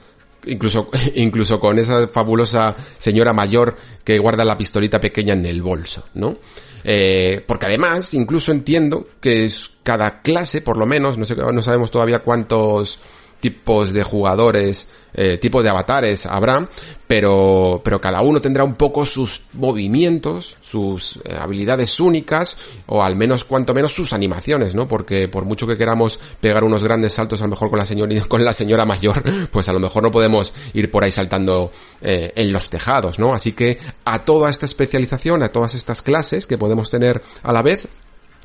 incluso, 0.46 0.88
incluso 1.14 1.60
con 1.60 1.78
esa 1.78 2.08
fabulosa 2.08 2.74
señora 2.98 3.32
mayor 3.32 3.76
que 4.02 4.18
guarda 4.18 4.44
la 4.44 4.58
pistolita 4.58 5.00
pequeña 5.00 5.34
en 5.34 5.46
el 5.46 5.62
bolso, 5.62 6.04
¿no? 6.14 6.36
Eh, 6.82 7.42
porque 7.46 7.66
además, 7.66 8.12
incluso 8.14 8.52
entiendo 8.52 9.08
que 9.20 9.44
es 9.46 9.70
cada 9.82 10.22
clase, 10.22 10.60
por 10.60 10.76
lo 10.76 10.86
menos, 10.86 11.16
no 11.16 11.24
sé, 11.24 11.36
no 11.36 11.62
sabemos 11.62 11.90
todavía 11.90 12.20
cuántos 12.20 12.98
tipos 13.44 13.92
de 13.92 14.02
jugadores, 14.02 14.88
eh, 15.12 15.36
tipos 15.36 15.62
de 15.62 15.68
avatares 15.68 16.24
habrá, 16.24 16.66
pero, 17.06 17.82
pero 17.84 18.00
cada 18.00 18.22
uno 18.22 18.40
tendrá 18.40 18.64
un 18.64 18.74
poco 18.74 19.04
sus 19.04 19.48
movimientos, 19.52 20.56
sus 20.62 21.18
eh, 21.26 21.36
habilidades 21.38 22.00
únicas, 22.00 22.56
o 22.86 23.02
al 23.02 23.16
menos 23.16 23.44
cuanto 23.44 23.74
menos 23.74 23.92
sus 23.92 24.14
animaciones, 24.14 24.74
¿no? 24.74 24.88
Porque 24.88 25.28
por 25.28 25.44
mucho 25.44 25.66
que 25.66 25.76
queramos 25.76 26.18
pegar 26.40 26.64
unos 26.64 26.82
grandes 26.82 27.12
saltos 27.12 27.42
a 27.42 27.44
lo 27.44 27.50
mejor 27.50 27.68
con 27.68 27.78
la 27.78 27.84
señora, 27.84 28.18
con 28.28 28.42
la 28.42 28.54
señora 28.54 28.86
mayor, 28.86 29.22
pues 29.50 29.68
a 29.68 29.74
lo 29.74 29.78
mejor 29.78 30.04
no 30.04 30.10
podemos 30.10 30.54
ir 30.72 30.90
por 30.90 31.04
ahí 31.04 31.10
saltando 31.10 31.70
eh, 32.00 32.32
en 32.34 32.50
los 32.50 32.70
tejados, 32.70 33.18
¿no? 33.18 33.34
Así 33.34 33.52
que 33.52 33.78
a 34.06 34.24
toda 34.24 34.48
esta 34.48 34.64
especialización, 34.64 35.42
a 35.42 35.50
todas 35.50 35.74
estas 35.74 36.00
clases 36.00 36.46
que 36.46 36.56
podemos 36.56 36.88
tener 36.88 37.22
a 37.42 37.52
la 37.52 37.60
vez, 37.60 37.88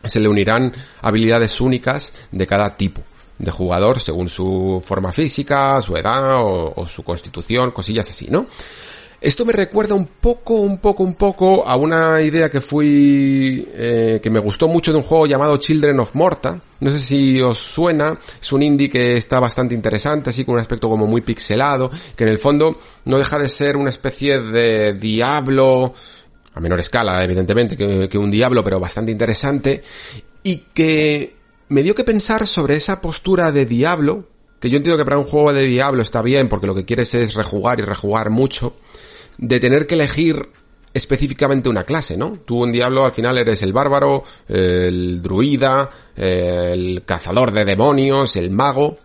se 0.03 0.19
le 0.19 0.27
unirán 0.27 0.73
habilidades 1.01 1.61
únicas 1.61 2.11
de 2.33 2.45
cada 2.45 2.75
tipo 2.75 3.01
de 3.39 3.51
jugador 3.51 4.01
según 4.01 4.29
su 4.29 4.83
forma 4.85 5.11
física, 5.11 5.81
su 5.81 5.95
edad 5.95 6.41
o, 6.43 6.85
su 6.87 7.03
constitución, 7.03 7.71
cosillas 7.71 8.09
así, 8.09 8.27
¿no? 8.29 8.45
Esto 9.21 9.43
me 9.43 9.51
recuerda 9.51 9.95
un 9.95 10.05
poco, 10.05 10.55
un 10.55 10.77
poco, 10.77 11.03
un 11.03 11.15
poco 11.15 11.67
a 11.67 11.75
una 11.75 12.21
idea 12.21 12.49
que 12.49 12.61
fui, 12.61 13.67
eh, 13.73 14.21
que 14.23 14.29
me 14.29 14.39
gustó 14.39 14.69
mucho 14.69 14.93
de 14.93 14.97
un 14.97 15.03
juego 15.03 15.27
llamado 15.27 15.57
Children 15.57 15.99
of 15.99 16.15
Morta. 16.15 16.57
No 16.79 16.89
sé 16.91 17.01
si 17.01 17.41
os 17.41 17.57
suena, 17.57 18.17
es 18.41 18.51
un 18.53 18.63
indie 18.63 18.89
que 18.89 19.17
está 19.17 19.41
bastante 19.41 19.75
interesante, 19.75 20.29
así 20.29 20.45
con 20.45 20.55
un 20.55 20.61
aspecto 20.61 20.89
como 20.89 21.05
muy 21.05 21.19
pixelado, 21.19 21.91
que 22.15 22.23
en 22.23 22.29
el 22.29 22.39
fondo 22.39 22.79
no 23.03 23.17
deja 23.17 23.37
de 23.39 23.49
ser 23.49 23.75
una 23.75 23.89
especie 23.89 24.39
de 24.39 24.93
diablo, 24.93 25.93
a 26.53 26.59
menor 26.61 26.79
escala 26.79 27.21
evidentemente 27.21 27.75
que 27.75 28.17
un 28.17 28.31
diablo, 28.31 28.63
pero 28.63 28.79
bastante 28.79 29.11
interesante, 29.11 29.83
y 30.43 30.57
que 30.73 31.38
me 31.69 31.83
dio 31.83 31.95
que 31.95 32.03
pensar 32.03 32.47
sobre 32.47 32.75
esa 32.75 33.01
postura 33.01 33.51
de 33.51 33.65
diablo, 33.65 34.27
que 34.59 34.69
yo 34.69 34.77
entiendo 34.77 34.97
que 34.97 35.05
para 35.05 35.19
un 35.19 35.25
juego 35.25 35.53
de 35.53 35.63
diablo 35.63 36.01
está 36.01 36.21
bien 36.21 36.49
porque 36.49 36.67
lo 36.67 36.75
que 36.75 36.85
quieres 36.85 37.13
es 37.13 37.33
rejugar 37.33 37.79
y 37.79 37.83
rejugar 37.83 38.29
mucho, 38.29 38.75
de 39.37 39.59
tener 39.59 39.87
que 39.87 39.95
elegir 39.95 40.49
específicamente 40.93 41.69
una 41.69 41.83
clase, 41.83 42.17
¿no? 42.17 42.39
Tú 42.45 42.63
un 42.63 42.71
diablo 42.71 43.05
al 43.05 43.11
final 43.11 43.37
eres 43.37 43.61
el 43.61 43.71
bárbaro, 43.71 44.23
el 44.47 45.21
druida, 45.21 45.89
el 46.15 47.03
cazador 47.05 47.51
de 47.51 47.63
demonios, 47.63 48.35
el 48.35 48.49
mago, 48.49 48.97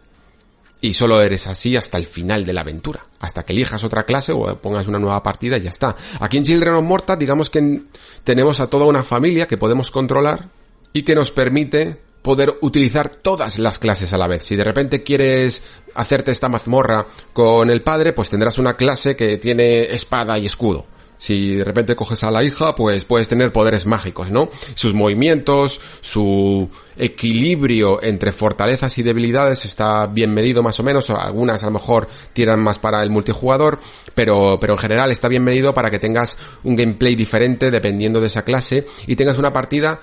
y 0.80 0.92
solo 0.92 1.20
eres 1.22 1.46
así 1.46 1.76
hasta 1.76 1.98
el 1.98 2.06
final 2.06 2.44
de 2.44 2.52
la 2.52 2.62
aventura, 2.62 3.06
hasta 3.20 3.42
que 3.42 3.52
elijas 3.52 3.84
otra 3.84 4.04
clase 4.04 4.32
o 4.32 4.60
pongas 4.60 4.86
una 4.86 4.98
nueva 4.98 5.22
partida 5.22 5.56
y 5.58 5.62
ya 5.62 5.70
está. 5.70 5.94
Aquí 6.20 6.38
en 6.38 6.44
Children 6.44 6.74
of 6.74 6.84
Morta 6.84 7.16
digamos 7.16 7.48
que 7.48 7.82
tenemos 8.24 8.60
a 8.60 8.68
toda 8.68 8.86
una 8.86 9.02
familia 9.02 9.46
que 9.46 9.56
podemos 9.56 9.90
controlar 9.90 10.48
y 10.92 11.02
que 11.02 11.14
nos 11.14 11.30
permite 11.30 12.00
poder 12.24 12.56
utilizar 12.62 13.10
todas 13.10 13.58
las 13.58 13.78
clases 13.78 14.14
a 14.14 14.18
la 14.18 14.26
vez. 14.26 14.44
Si 14.44 14.56
de 14.56 14.64
repente 14.64 15.02
quieres 15.02 15.62
hacerte 15.94 16.30
esta 16.30 16.48
mazmorra 16.48 17.06
con 17.34 17.68
el 17.68 17.82
padre, 17.82 18.14
pues 18.14 18.30
tendrás 18.30 18.56
una 18.56 18.78
clase 18.78 19.14
que 19.14 19.36
tiene 19.36 19.82
espada 19.82 20.38
y 20.38 20.46
escudo. 20.46 20.86
Si 21.18 21.56
de 21.56 21.64
repente 21.64 21.94
coges 21.94 22.24
a 22.24 22.30
la 22.30 22.42
hija, 22.42 22.74
pues 22.74 23.04
puedes 23.04 23.28
tener 23.28 23.52
poderes 23.52 23.84
mágicos, 23.84 24.30
¿no? 24.30 24.48
Sus 24.74 24.94
movimientos, 24.94 25.78
su 26.00 26.70
equilibrio 26.96 28.02
entre 28.02 28.32
fortalezas 28.32 28.96
y 28.96 29.02
debilidades 29.02 29.66
está 29.66 30.06
bien 30.06 30.32
medido 30.32 30.62
más 30.62 30.80
o 30.80 30.82
menos. 30.82 31.10
Algunas 31.10 31.62
a 31.62 31.66
lo 31.66 31.72
mejor 31.72 32.08
tiran 32.32 32.60
más 32.60 32.78
para 32.78 33.02
el 33.02 33.10
multijugador, 33.10 33.80
pero, 34.14 34.58
pero 34.58 34.72
en 34.72 34.78
general 34.78 35.12
está 35.12 35.28
bien 35.28 35.44
medido 35.44 35.74
para 35.74 35.90
que 35.90 35.98
tengas 35.98 36.38
un 36.62 36.74
gameplay 36.74 37.14
diferente 37.16 37.70
dependiendo 37.70 38.20
de 38.22 38.28
esa 38.28 38.44
clase 38.44 38.86
y 39.06 39.14
tengas 39.14 39.36
una 39.36 39.52
partida 39.52 40.00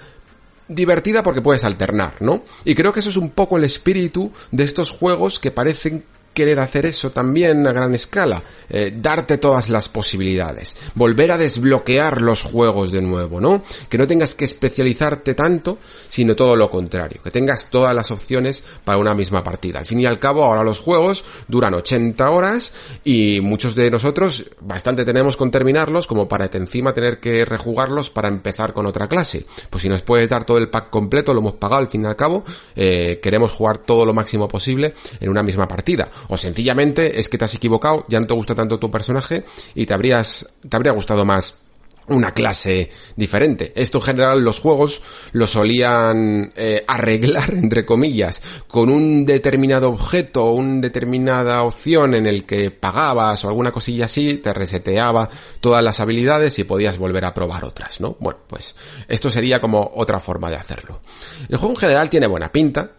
divertida 0.68 1.24
porque 1.24 1.42
puedes 1.42 1.64
alternar, 1.64 2.16
¿no? 2.20 2.44
Y 2.66 2.76
creo 2.76 2.94
que 2.94 3.02
eso 3.02 3.10
es 3.10 3.18
un 3.18 3.30
poco 3.30 3.58
el 3.58 3.64
espíritu 3.64 4.32
de 4.52 4.64
estos 4.64 4.92
juegos 4.92 5.40
que 5.40 5.52
parecen 5.52 6.04
querer 6.34 6.60
hacer 6.60 6.86
eso 6.86 7.12
también 7.12 7.66
a 7.68 7.72
gran 7.72 7.94
escala, 7.94 8.42
eh, 8.70 8.94
darte 8.96 9.38
todas 9.38 9.70
las 9.70 9.90
posibilidades, 9.90 10.78
volver 10.96 11.32
a 11.32 11.38
desbloquear 11.38 12.22
los 12.22 12.42
juegos 12.42 12.92
de 12.92 13.02
nuevo, 13.02 13.42
¿no? 13.42 13.64
Que 13.90 13.98
no 13.98 14.08
tengas 14.08 14.36
que 14.36 14.46
especializarte 14.46 15.34
tanto, 15.34 15.78
sino 16.08 16.36
todo 16.36 16.56
lo 16.56 16.70
contrario, 16.70 17.22
que 17.24 17.32
tengas 17.32 17.70
todas 17.70 17.94
las 17.94 18.12
opciones 18.12 18.64
para 18.86 18.98
una 18.98 19.14
misma 19.14 19.44
partida. 19.44 19.80
Al 19.80 19.86
fin 19.86 20.00
y 20.00 20.06
al 20.06 20.20
cabo, 20.20 20.44
ahora 20.44 20.64
los 20.64 20.80
juegos 20.80 21.24
duran 21.48 21.74
80 21.74 22.30
horas 22.30 22.74
y 23.04 23.42
muchos 23.42 23.76
de 23.76 23.92
nosotros 23.92 24.52
bastante 24.62 25.04
tenemos 25.04 25.36
con 25.36 25.52
terminarlos 25.52 26.08
como 26.08 26.28
para 26.30 26.50
que 26.50 26.58
encima 26.58 26.94
tener 26.94 27.20
que 27.20 27.44
rejugarlos 27.46 28.10
para 28.10 28.30
empezar 28.30 28.74
con 28.74 28.86
otra 28.86 29.08
clase. 29.08 29.46
Pues 29.70 29.84
si 29.84 29.90
nos 29.90 30.02
puedes 30.02 30.30
dar 30.30 30.46
todo 30.46 30.58
el 30.58 30.70
pack 30.70 30.90
completo, 30.90 31.34
lo 31.34 31.42
hemos 31.42 31.54
pagado 31.54 31.82
al 31.82 31.90
fin 31.90 32.04
y 32.04 32.06
al 32.06 32.16
cabo, 32.16 32.44
eh, 32.76 33.20
queremos 33.22 33.52
jugar 33.52 33.80
todo 33.80 34.06
lo 34.06 34.14
máximo 34.14 34.48
posible 34.48 34.94
en 35.20 35.30
una 35.30 35.44
misma 35.44 35.68
partida 35.68 36.10
o 36.28 36.38
sencillamente 36.38 37.20
es 37.20 37.30
que 37.30 37.38
te 37.38 37.46
has 37.46 37.56
equivocado, 37.56 38.06
ya 38.08 38.20
no 38.20 38.28
te 38.28 38.34
gusta 38.34 38.56
tanto 38.56 38.80
tu 38.80 38.90
personaje 38.92 39.44
y 39.76 39.86
te 39.86 39.94
habrías, 39.94 40.50
te 40.68 40.76
habría 40.76 40.92
gustado 40.92 41.26
más 41.26 41.62
una 42.08 42.34
clase 42.34 42.90
diferente. 43.16 43.72
Esto 43.76 44.00
en 44.00 44.04
general 44.04 44.44
los 44.44 44.60
juegos 44.60 45.02
lo 45.32 45.48
solían 45.48 46.52
eh, 46.56 46.84
arreglar, 46.88 47.54
entre 47.56 47.86
comillas, 47.86 48.42
con 48.68 48.90
un 48.90 49.26
determinado 49.26 49.90
objeto, 49.90 50.52
una 50.52 50.82
determinada 50.82 51.64
opción 51.64 52.16
en 52.16 52.26
el 52.26 52.46
que 52.46 52.72
pagabas 52.72 53.44
o 53.44 53.50
alguna 53.50 53.72
cosilla 53.72 54.06
así, 54.06 54.38
te 54.38 54.54
reseteaba 54.54 55.30
todas 55.60 55.84
las 55.84 56.00
habilidades 56.00 56.58
y 56.60 56.64
podías 56.64 56.98
volver 56.98 57.26
a 57.26 57.34
probar 57.34 57.66
otras, 57.66 58.00
¿no? 58.02 58.18
Bueno, 58.20 58.40
pues 58.48 58.76
esto 59.08 59.32
sería 59.32 59.60
como 59.62 59.92
otra 59.96 60.20
forma 60.20 60.50
de 60.50 60.58
hacerlo. 60.58 61.02
El 61.50 61.58
juego 61.58 61.74
en 61.74 61.80
general 61.80 62.10
tiene 62.10 62.28
buena 62.28 62.52
pinta. 62.52 62.92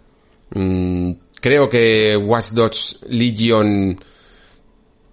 Mm, 0.54 1.12
creo 1.42 1.68
que 1.68 2.16
Watch 2.16 2.52
Dogs 2.52 3.00
Legion 3.08 4.02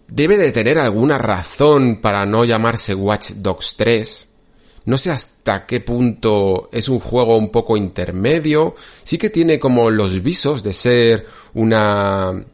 debe 0.07 0.37
de 0.37 0.51
tener 0.51 0.77
alguna 0.77 1.17
razón 1.17 1.97
para 1.97 2.25
no 2.25 2.45
llamarse 2.45 2.95
Watch 2.95 3.31
Dogs 3.31 3.75
3. 3.75 4.29
No 4.85 4.97
sé 4.97 5.09
hasta 5.09 5.65
qué 5.65 5.81
punto 5.81 6.69
es 6.71 6.87
un 6.87 6.99
juego 6.99 7.35
un 7.35 7.49
poco 7.49 7.75
intermedio. 7.75 8.75
Sí 9.03 9.17
que 9.17 9.29
tiene 9.29 9.59
como 9.59 9.89
los 9.89 10.21
visos 10.23 10.63
de 10.63 10.73
ser 10.73 11.27
una 11.55 12.45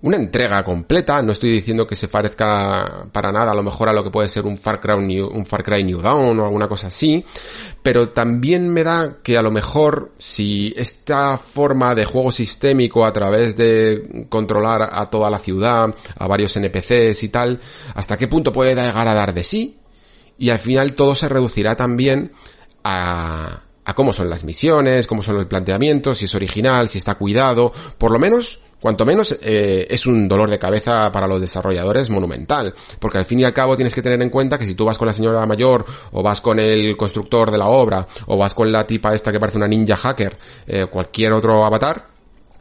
una 0.00 0.16
entrega 0.16 0.64
completa, 0.64 1.20
no 1.22 1.32
estoy 1.32 1.50
diciendo 1.50 1.86
que 1.86 1.96
se 1.96 2.08
parezca 2.08 3.06
para 3.10 3.32
nada 3.32 3.50
a 3.50 3.54
lo 3.54 3.62
mejor 3.62 3.88
a 3.88 3.92
lo 3.92 4.04
que 4.04 4.10
puede 4.10 4.28
ser 4.28 4.44
un 4.46 4.56
Far 4.56 4.80
Cry 4.80 5.00
New, 5.02 5.28
un 5.28 5.44
Far 5.44 5.64
Cry 5.64 5.82
New 5.82 6.00
Dawn 6.00 6.38
o 6.38 6.44
alguna 6.44 6.68
cosa 6.68 6.86
así, 6.86 7.24
pero 7.82 8.10
también 8.10 8.68
me 8.68 8.84
da 8.84 9.16
que 9.22 9.36
a 9.36 9.42
lo 9.42 9.50
mejor 9.50 10.12
si 10.18 10.72
esta 10.76 11.36
forma 11.36 11.94
de 11.96 12.04
juego 12.04 12.30
sistémico 12.30 13.04
a 13.04 13.12
través 13.12 13.56
de 13.56 14.26
controlar 14.28 14.88
a 14.92 15.10
toda 15.10 15.30
la 15.30 15.38
ciudad, 15.38 15.92
a 16.16 16.26
varios 16.28 16.56
NPCs 16.56 17.24
y 17.24 17.28
tal, 17.30 17.60
hasta 17.94 18.16
qué 18.16 18.28
punto 18.28 18.52
puede 18.52 18.76
llegar 18.76 19.08
a 19.08 19.14
dar 19.14 19.34
de 19.34 19.42
sí, 19.42 19.80
y 20.38 20.50
al 20.50 20.60
final 20.60 20.92
todo 20.92 21.16
se 21.16 21.28
reducirá 21.28 21.74
también 21.74 22.30
a, 22.84 23.62
a 23.84 23.94
cómo 23.94 24.12
son 24.12 24.30
las 24.30 24.44
misiones, 24.44 25.08
cómo 25.08 25.24
son 25.24 25.34
los 25.34 25.46
planteamientos, 25.46 26.18
si 26.18 26.26
es 26.26 26.34
original, 26.36 26.88
si 26.88 26.98
está 26.98 27.16
cuidado, 27.16 27.72
por 27.98 28.12
lo 28.12 28.20
menos 28.20 28.60
Cuanto 28.80 29.04
menos 29.04 29.36
eh, 29.42 29.86
es 29.90 30.06
un 30.06 30.28
dolor 30.28 30.48
de 30.48 30.58
cabeza 30.58 31.10
para 31.10 31.26
los 31.26 31.40
desarrolladores 31.40 32.10
monumental, 32.10 32.72
porque 33.00 33.18
al 33.18 33.24
fin 33.24 33.40
y 33.40 33.44
al 33.44 33.52
cabo 33.52 33.76
tienes 33.76 33.92
que 33.92 34.02
tener 34.02 34.22
en 34.22 34.30
cuenta 34.30 34.56
que 34.56 34.66
si 34.66 34.74
tú 34.74 34.84
vas 34.84 34.96
con 34.96 35.08
la 35.08 35.14
señora 35.14 35.44
mayor, 35.46 35.84
o 36.12 36.22
vas 36.22 36.40
con 36.40 36.60
el 36.60 36.96
constructor 36.96 37.50
de 37.50 37.58
la 37.58 37.66
obra, 37.66 38.06
o 38.26 38.36
vas 38.36 38.54
con 38.54 38.70
la 38.70 38.86
tipa 38.86 39.14
esta 39.14 39.32
que 39.32 39.40
parece 39.40 39.58
una 39.58 39.66
ninja 39.66 39.96
hacker, 39.96 40.38
eh, 40.66 40.86
cualquier 40.86 41.32
otro 41.32 41.64
avatar, 41.64 42.06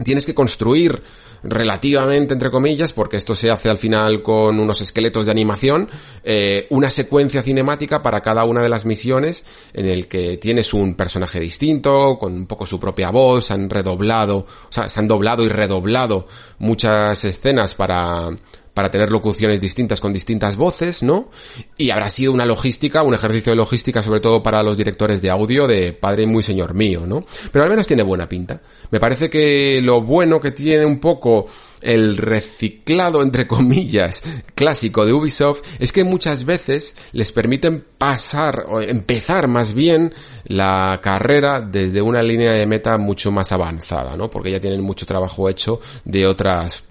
tienes 0.03 0.25
que 0.25 0.33
construir 0.33 1.03
relativamente 1.47 2.33
entre 2.33 2.51
comillas, 2.51 2.91
porque 2.91 3.15
esto 3.15 3.33
se 3.33 3.49
hace 3.49 3.69
al 3.69 3.77
final 3.77 4.21
con 4.21 4.59
unos 4.59 4.81
esqueletos 4.81 5.25
de 5.25 5.31
animación, 5.31 5.89
eh, 6.23 6.67
una 6.69 6.89
secuencia 6.89 7.41
cinemática 7.41 8.03
para 8.03 8.21
cada 8.21 8.43
una 8.43 8.61
de 8.61 8.69
las 8.69 8.85
misiones 8.85 9.45
en 9.73 9.87
el 9.87 10.07
que 10.07 10.37
tienes 10.37 10.73
un 10.73 10.95
personaje 10.95 11.39
distinto, 11.39 12.17
con 12.19 12.33
un 12.33 12.47
poco 12.47 12.65
su 12.65 12.79
propia 12.79 13.11
voz, 13.11 13.49
han 13.51 13.69
redoblado, 13.69 14.39
o 14.39 14.71
sea, 14.71 14.89
se 14.89 14.99
han 14.99 15.07
doblado 15.07 15.43
y 15.43 15.47
redoblado 15.47 16.27
muchas 16.59 17.23
escenas 17.23 17.75
para 17.75 18.29
para 18.77 18.91
tener 18.91 19.11
locuciones 19.11 19.59
distintas 19.59 19.99
con 19.99 20.13
distintas 20.13 20.55
voces, 20.55 21.01
¿no? 21.01 21.31
Y 21.79 21.89
habrá 21.89 22.11
sido 22.11 22.31
una 22.31 22.45
logística, 22.45 23.01
un 23.01 23.15
ejercicio 23.15 23.51
de 23.51 23.55
logística 23.55 24.03
sobre 24.03 24.19
todo 24.19 24.43
para 24.43 24.61
los 24.61 24.77
directores 24.77 25.19
de 25.19 25.31
audio 25.31 25.65
de 25.65 25.93
padre 25.93 26.27
muy 26.27 26.43
señor 26.43 26.75
mío, 26.75 27.03
¿no? 27.07 27.25
Pero 27.51 27.63
al 27.63 27.71
menos 27.71 27.87
tiene 27.87 28.03
buena 28.03 28.29
pinta. 28.29 28.61
Me 28.91 28.99
parece 28.99 29.31
que 29.31 29.81
lo 29.81 30.01
bueno 30.01 30.39
que 30.39 30.51
tiene 30.51 30.85
un 30.85 30.99
poco 30.99 31.47
el 31.81 32.17
reciclado, 32.17 33.23
entre 33.23 33.47
comillas, 33.47 34.21
clásico 34.53 35.07
de 35.07 35.13
Ubisoft 35.13 35.63
es 35.79 35.91
que 35.91 36.03
muchas 36.03 36.45
veces 36.45 36.93
les 37.13 37.31
permiten 37.31 37.83
pasar 37.97 38.67
o 38.69 38.79
empezar 38.79 39.47
más 39.47 39.73
bien 39.73 40.13
la 40.45 40.99
carrera 41.01 41.61
desde 41.61 42.03
una 42.03 42.21
línea 42.21 42.51
de 42.51 42.67
meta 42.67 42.99
mucho 42.99 43.31
más 43.31 43.51
avanzada, 43.51 44.15
¿no? 44.15 44.29
Porque 44.29 44.51
ya 44.51 44.59
tienen 44.59 44.81
mucho 44.81 45.07
trabajo 45.07 45.49
hecho 45.49 45.81
de 46.05 46.27
otras 46.27 46.83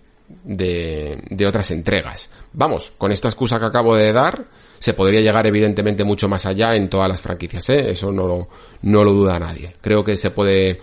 de, 0.46 1.18
de 1.28 1.46
otras 1.46 1.70
entregas. 1.72 2.30
Vamos, 2.52 2.92
con 2.96 3.12
esta 3.12 3.28
excusa 3.28 3.58
que 3.58 3.66
acabo 3.66 3.96
de 3.96 4.12
dar, 4.12 4.46
se 4.78 4.94
podría 4.94 5.20
llegar 5.20 5.46
evidentemente 5.46 6.04
mucho 6.04 6.28
más 6.28 6.46
allá 6.46 6.76
en 6.76 6.88
todas 6.88 7.08
las 7.08 7.20
franquicias, 7.20 7.68
¿eh? 7.70 7.90
Eso 7.90 8.12
no 8.12 8.48
no 8.82 9.04
lo 9.04 9.12
duda 9.12 9.38
nadie. 9.38 9.74
Creo 9.80 10.04
que 10.04 10.16
se 10.16 10.30
puede 10.30 10.80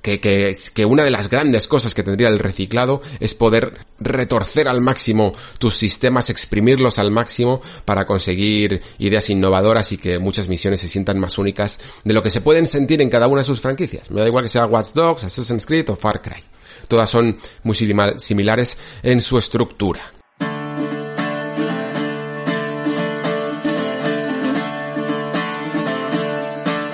que, 0.00 0.18
que, 0.18 0.54
que, 0.72 0.84
una 0.86 1.04
de 1.04 1.10
las 1.10 1.28
grandes 1.28 1.66
cosas 1.66 1.94
que 1.94 2.02
tendría 2.02 2.28
el 2.28 2.38
reciclado 2.38 3.02
es 3.20 3.34
poder 3.34 3.84
retorcer 3.98 4.66
al 4.66 4.80
máximo 4.80 5.34
tus 5.58 5.76
sistemas, 5.76 6.30
exprimirlos 6.30 6.98
al 6.98 7.10
máximo 7.10 7.60
para 7.84 8.06
conseguir 8.06 8.80
ideas 8.98 9.28
innovadoras 9.28 9.92
y 9.92 9.98
que 9.98 10.18
muchas 10.18 10.48
misiones 10.48 10.80
se 10.80 10.88
sientan 10.88 11.20
más 11.20 11.36
únicas 11.36 11.80
de 12.04 12.14
lo 12.14 12.22
que 12.22 12.30
se 12.30 12.40
pueden 12.40 12.66
sentir 12.66 13.02
en 13.02 13.10
cada 13.10 13.28
una 13.28 13.42
de 13.42 13.46
sus 13.46 13.60
franquicias. 13.60 14.10
Me 14.10 14.22
da 14.22 14.26
igual 14.26 14.44
que 14.44 14.50
sea 14.50 14.66
Watch 14.66 14.92
Dogs, 14.94 15.24
Assassin's 15.24 15.66
Creed 15.66 15.90
o 15.90 15.96
Far 15.96 16.22
Cry. 16.22 16.42
Todas 16.88 17.10
son 17.10 17.38
muy 17.62 17.76
similares 17.76 18.78
en 19.02 19.20
su 19.20 19.38
estructura. 19.38 20.02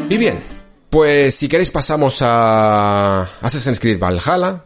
Y 0.08 0.18
bien, 0.18 0.42
pues 0.90 1.36
si 1.36 1.48
queréis 1.48 1.70
pasamos 1.70 2.18
a 2.20 3.22
Assassin's 3.40 3.78
Creed 3.78 4.00
Valhalla. 4.00 4.64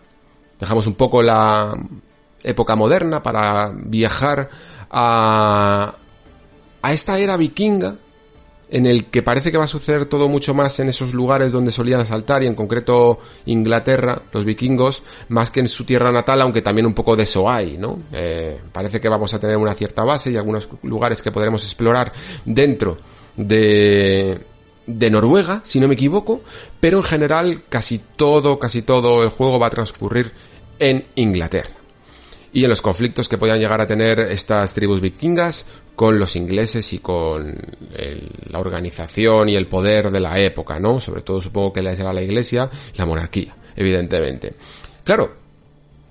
Dejamos 0.58 0.86
un 0.86 0.94
poco 0.94 1.22
la 1.22 1.74
época 2.42 2.76
moderna 2.76 3.22
para 3.22 3.70
viajar 3.74 4.48
a, 4.90 5.94
a 6.80 6.92
esta 6.92 7.18
era 7.18 7.36
vikinga 7.36 7.96
en 8.74 8.86
el 8.86 9.04
que 9.04 9.22
parece 9.22 9.52
que 9.52 9.56
va 9.56 9.64
a 9.64 9.68
suceder 9.68 10.06
todo 10.06 10.28
mucho 10.28 10.52
más 10.52 10.80
en 10.80 10.88
esos 10.88 11.14
lugares 11.14 11.52
donde 11.52 11.70
solían 11.70 12.00
asaltar 12.00 12.42
y 12.42 12.48
en 12.48 12.56
concreto 12.56 13.20
Inglaterra, 13.46 14.22
los 14.32 14.44
vikingos, 14.44 15.04
más 15.28 15.52
que 15.52 15.60
en 15.60 15.68
su 15.68 15.84
tierra 15.84 16.10
natal, 16.10 16.40
aunque 16.40 16.60
también 16.60 16.84
un 16.84 16.92
poco 16.92 17.14
de 17.14 17.22
eso 17.22 17.48
hay, 17.48 17.78
¿no? 17.78 18.00
Eh, 18.12 18.60
parece 18.72 19.00
que 19.00 19.08
vamos 19.08 19.32
a 19.32 19.38
tener 19.38 19.56
una 19.58 19.74
cierta 19.74 20.02
base 20.02 20.32
y 20.32 20.36
algunos 20.36 20.68
lugares 20.82 21.22
que 21.22 21.30
podremos 21.30 21.62
explorar 21.62 22.12
dentro 22.44 22.98
de, 23.36 24.40
de 24.88 25.10
Noruega, 25.10 25.60
si 25.62 25.78
no 25.78 25.86
me 25.86 25.94
equivoco, 25.94 26.40
pero 26.80 26.98
en 26.98 27.04
general 27.04 27.62
casi 27.68 28.00
todo, 28.16 28.58
casi 28.58 28.82
todo 28.82 29.22
el 29.22 29.28
juego 29.28 29.60
va 29.60 29.68
a 29.68 29.70
transcurrir 29.70 30.32
en 30.80 31.06
Inglaterra. 31.14 31.83
Y 32.54 32.62
en 32.62 32.70
los 32.70 32.80
conflictos 32.80 33.28
que 33.28 33.36
podían 33.36 33.58
llegar 33.58 33.80
a 33.80 33.86
tener 33.86 34.20
estas 34.20 34.72
tribus 34.72 35.00
vikingas 35.00 35.66
con 35.96 36.18
los 36.18 36.36
ingleses 36.36 36.92
y 36.92 37.00
con 37.00 37.54
la 38.46 38.60
organización 38.60 39.48
y 39.48 39.56
el 39.56 39.66
poder 39.66 40.12
de 40.12 40.20
la 40.20 40.38
época, 40.38 40.78
¿no? 40.78 41.00
Sobre 41.00 41.22
todo 41.22 41.42
supongo 41.42 41.72
que 41.72 41.80
era 41.80 42.12
la 42.12 42.22
iglesia, 42.22 42.70
la 42.94 43.06
monarquía, 43.06 43.56
evidentemente. 43.74 44.54
Claro, 45.02 45.34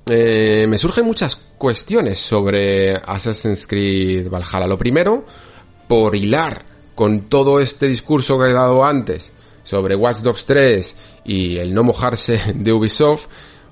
eh, 0.06 0.66
me 0.68 0.78
surgen 0.78 1.06
muchas 1.06 1.38
cuestiones 1.58 2.20
sobre 2.20 2.96
Assassin's 2.98 3.66
Creed 3.66 4.30
Valhalla. 4.30 4.68
Lo 4.68 4.78
primero, 4.78 5.26
por 5.88 6.14
hilar 6.14 6.62
con 6.94 7.30
todo 7.30 7.62
este 7.62 7.88
discurso 7.88 8.38
que 8.38 8.50
he 8.50 8.54
dado 8.54 8.84
antes 8.84 9.32
sobre 9.64 9.96
Watch 9.96 10.18
Dogs 10.18 10.46
3 10.46 10.96
y 11.24 11.58
el 11.58 11.74
no 11.74 11.84
mojarse 11.84 12.42
de 12.54 12.74
Ubisoft, 12.74 13.28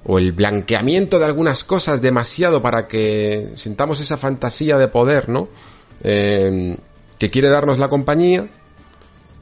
o 0.06 0.18
el 0.18 0.32
blanqueamiento 0.32 1.20
de 1.20 1.26
algunas 1.26 1.64
cosas 1.64 2.02
demasiado 2.02 2.62
para 2.62 2.88
que 2.88 3.54
sintamos 3.56 4.00
esa 4.00 4.18
fantasía 4.18 4.78
de 4.78 4.88
poder, 4.88 5.30
¿no? 5.30 5.50
Eh, 6.04 6.76
que 7.20 7.30
quiere 7.30 7.50
darnos 7.50 7.78
la 7.78 7.90
compañía. 7.90 8.48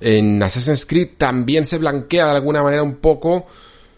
En 0.02 0.41
Assassin's 0.43 0.86
Creed 0.86 1.12
también 1.17 1.65
se 1.65 1.78
blanquea 1.78 2.26
de 2.26 2.36
alguna 2.38 2.62
manera 2.62 2.84
un 2.84 2.95
poco 2.95 3.48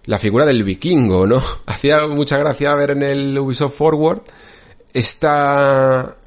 la 0.06 0.20
figura 0.20 0.46
del 0.46 0.64
vikingo, 0.64 1.26
¿no? 1.26 1.42
Hacía 1.66 2.08
mucha 2.08 2.38
gracia 2.38 2.76
ver 2.76 2.92
en 2.92 3.04
el 3.04 3.40
Ubisoft 3.40 3.76
Forward 3.76 4.22
esta 4.94 6.18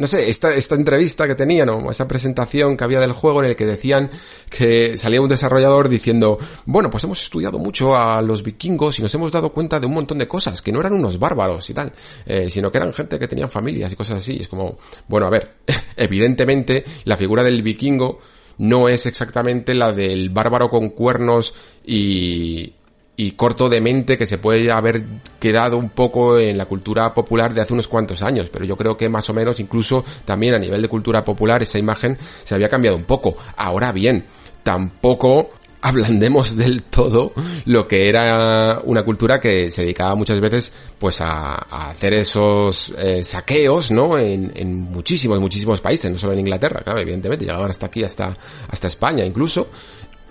no 0.00 0.06
sé, 0.06 0.30
esta, 0.30 0.54
esta 0.54 0.76
entrevista 0.76 1.26
que 1.26 1.34
tenían 1.34 1.68
o 1.68 1.90
esa 1.90 2.08
presentación 2.08 2.74
que 2.74 2.84
había 2.84 3.00
del 3.00 3.12
juego 3.12 3.44
en 3.44 3.50
el 3.50 3.56
que 3.56 3.66
decían 3.66 4.10
que 4.48 4.96
salía 4.96 5.20
un 5.20 5.28
desarrollador 5.28 5.90
diciendo, 5.90 6.38
bueno, 6.64 6.90
pues 6.90 7.04
hemos 7.04 7.22
estudiado 7.22 7.58
mucho 7.58 7.94
a 7.94 8.22
los 8.22 8.42
vikingos 8.42 8.98
y 8.98 9.02
nos 9.02 9.14
hemos 9.14 9.30
dado 9.30 9.52
cuenta 9.52 9.78
de 9.78 9.86
un 9.86 9.92
montón 9.92 10.16
de 10.16 10.26
cosas, 10.26 10.62
que 10.62 10.72
no 10.72 10.80
eran 10.80 10.94
unos 10.94 11.18
bárbaros 11.18 11.68
y 11.68 11.74
tal, 11.74 11.92
eh, 12.24 12.48
sino 12.50 12.72
que 12.72 12.78
eran 12.78 12.94
gente 12.94 13.18
que 13.18 13.28
tenían 13.28 13.50
familias 13.50 13.92
y 13.92 13.96
cosas 13.96 14.20
así. 14.20 14.38
es 14.40 14.48
como, 14.48 14.78
bueno, 15.06 15.26
a 15.26 15.30
ver, 15.30 15.56
evidentemente 15.96 16.82
la 17.04 17.18
figura 17.18 17.44
del 17.44 17.62
vikingo 17.62 18.20
no 18.56 18.88
es 18.88 19.04
exactamente 19.04 19.74
la 19.74 19.92
del 19.92 20.30
bárbaro 20.30 20.70
con 20.70 20.88
cuernos 20.88 21.52
y, 21.84 22.72
y 23.20 23.32
corto 23.32 23.68
de 23.68 23.82
mente 23.82 24.16
que 24.16 24.24
se 24.24 24.38
puede 24.38 24.72
haber 24.72 25.04
quedado 25.38 25.76
un 25.76 25.90
poco 25.90 26.38
en 26.38 26.56
la 26.56 26.64
cultura 26.64 27.12
popular 27.12 27.52
de 27.52 27.60
hace 27.60 27.74
unos 27.74 27.86
cuantos 27.86 28.22
años, 28.22 28.48
pero 28.50 28.64
yo 28.64 28.78
creo 28.78 28.96
que 28.96 29.10
más 29.10 29.28
o 29.28 29.34
menos 29.34 29.60
incluso 29.60 30.02
también 30.24 30.54
a 30.54 30.58
nivel 30.58 30.80
de 30.80 30.88
cultura 30.88 31.22
popular 31.22 31.62
esa 31.62 31.78
imagen 31.78 32.16
se 32.42 32.54
había 32.54 32.70
cambiado 32.70 32.96
un 32.96 33.04
poco. 33.04 33.36
Ahora 33.58 33.92
bien, 33.92 34.24
tampoco 34.62 35.50
ablandemos 35.82 36.56
del 36.56 36.82
todo 36.82 37.34
lo 37.66 37.86
que 37.86 38.08
era 38.08 38.80
una 38.84 39.02
cultura 39.02 39.38
que 39.38 39.70
se 39.70 39.82
dedicaba 39.82 40.14
muchas 40.14 40.40
veces 40.40 40.72
pues 40.98 41.20
a, 41.20 41.56
hacer 41.90 42.14
esos 42.14 42.94
eh, 42.98 43.22
saqueos, 43.22 43.90
¿no? 43.90 44.16
En, 44.16 44.50
en, 44.54 44.74
muchísimos, 44.76 45.40
muchísimos 45.40 45.80
países, 45.80 46.10
no 46.10 46.18
solo 46.18 46.32
en 46.32 46.40
Inglaterra, 46.40 46.80
claro, 46.82 47.00
evidentemente, 47.00 47.44
llegaban 47.44 47.70
hasta 47.70 47.86
aquí, 47.86 48.02
hasta, 48.02 48.34
hasta 48.68 48.88
España 48.88 49.26
incluso, 49.26 49.68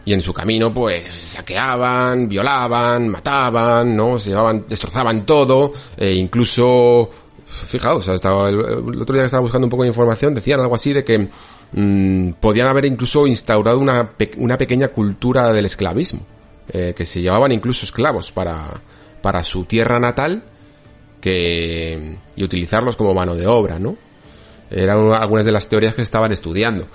y 0.10 0.14
en 0.14 0.22
su 0.22 0.34
camino 0.34 0.74
pues 0.74 1.06
saqueaban, 1.06 2.28
violaban, 2.28 3.10
mataban, 3.10 3.96
¿no? 3.96 4.18
Se 4.18 4.30
llevaban, 4.30 4.66
destrozaban 4.68 5.24
todo, 5.24 5.72
e 5.96 6.16
incluso, 6.16 7.12
fijaos, 7.68 8.08
estaba, 8.08 8.50
el, 8.50 8.60
otro 8.60 9.14
día 9.14 9.22
que 9.22 9.26
estaba 9.26 9.42
buscando 9.42 9.68
un 9.68 9.70
poco 9.70 9.84
de 9.84 9.90
información 9.90 10.34
decían 10.34 10.62
algo 10.62 10.74
así 10.74 10.94
de 10.94 11.04
que 11.04 11.30
mmm, 11.74 12.32
podían 12.40 12.68
haber 12.68 12.86
incluso 12.86 13.28
instaurado 13.28 13.78
una, 13.78 14.14
una 14.38 14.58
pequeña 14.58 14.88
cultura 14.88 15.54
del 15.54 15.68
esclavismo, 15.68 16.26
eh, 16.74 16.96
que 16.98 17.06
se 17.06 17.22
llevaban 17.22 17.52
incluso 17.52 17.86
esclavos 17.86 18.32
para, 18.32 18.82
para 19.22 19.44
su 19.44 19.66
tierra 19.66 20.00
natal 20.00 20.42
que, 21.22 22.18
y 22.36 22.44
utilizarlos 22.44 22.96
como 22.96 23.14
mano 23.14 23.36
de 23.36 23.46
obra, 23.46 23.78
¿no? 23.78 23.96
Eran 24.72 25.14
algunas 25.14 25.46
de 25.46 25.52
las 25.52 25.70
teorías 25.70 25.94
que 25.94 26.02
estaban 26.02 26.32
estudiando. 26.32 26.88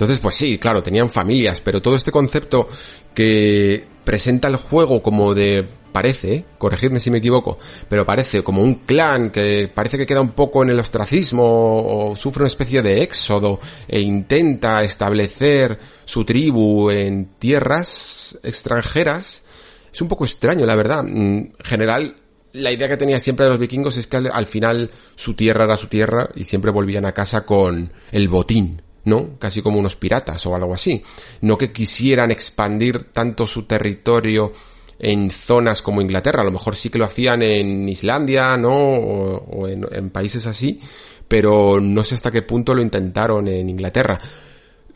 Entonces, 0.00 0.18
pues 0.18 0.36
sí, 0.36 0.56
claro, 0.56 0.82
tenían 0.82 1.10
familias, 1.10 1.60
pero 1.60 1.82
todo 1.82 1.94
este 1.94 2.10
concepto 2.10 2.70
que 3.14 3.86
presenta 4.02 4.48
el 4.48 4.56
juego 4.56 5.02
como 5.02 5.34
de 5.34 5.66
parece, 5.92 6.46
corregidme 6.56 7.00
si 7.00 7.10
me 7.10 7.18
equivoco, 7.18 7.58
pero 7.86 8.06
parece 8.06 8.42
como 8.42 8.62
un 8.62 8.76
clan 8.76 9.28
que 9.28 9.70
parece 9.74 9.98
que 9.98 10.06
queda 10.06 10.22
un 10.22 10.30
poco 10.30 10.62
en 10.62 10.70
el 10.70 10.78
ostracismo 10.78 11.42
o 11.44 12.16
sufre 12.16 12.44
una 12.44 12.48
especie 12.48 12.80
de 12.80 13.02
éxodo 13.02 13.60
e 13.86 14.00
intenta 14.00 14.82
establecer 14.84 15.78
su 16.06 16.24
tribu 16.24 16.90
en 16.90 17.34
tierras 17.34 18.40
extranjeras, 18.42 19.44
es 19.92 20.00
un 20.00 20.08
poco 20.08 20.24
extraño, 20.24 20.64
la 20.64 20.76
verdad. 20.76 21.06
En 21.06 21.52
general, 21.62 22.16
la 22.54 22.72
idea 22.72 22.88
que 22.88 22.96
tenía 22.96 23.20
siempre 23.20 23.44
de 23.44 23.50
los 23.50 23.60
vikingos 23.60 23.98
es 23.98 24.06
que 24.06 24.16
al, 24.16 24.46
final 24.46 24.90
su 25.14 25.34
tierra 25.34 25.64
era 25.64 25.76
su 25.76 25.88
tierra 25.88 26.30
y 26.34 26.44
siempre 26.44 26.70
volvían 26.70 27.04
a 27.04 27.12
casa 27.12 27.44
con 27.44 27.92
el 28.12 28.28
botín, 28.30 28.80
¿no? 29.04 29.38
Casi 29.38 29.62
como 29.62 29.78
unos 29.78 29.96
piratas 29.96 30.44
o 30.46 30.54
algo 30.54 30.74
así. 30.74 31.02
No 31.42 31.56
que 31.56 31.72
quisieran 31.72 32.30
expandir 32.30 33.04
tanto 33.12 33.46
su 33.46 33.64
territorio 33.64 34.52
en 34.98 35.30
zonas 35.30 35.80
como 35.80 36.02
Inglaterra, 36.02 36.42
a 36.42 36.44
lo 36.44 36.50
mejor 36.50 36.76
sí 36.76 36.90
que 36.90 36.98
lo 36.98 37.06
hacían 37.06 37.42
en 37.42 37.88
Islandia, 37.88 38.56
¿no? 38.58 38.70
O, 38.70 39.66
en, 39.66 39.86
en 39.90 40.10
países 40.10 40.46
así, 40.46 40.78
pero 41.26 41.80
no 41.80 42.04
sé 42.04 42.14
hasta 42.14 42.30
qué 42.30 42.42
punto 42.42 42.74
lo 42.74 42.82
intentaron 42.82 43.48
en 43.48 43.68
Inglaterra. 43.70 44.20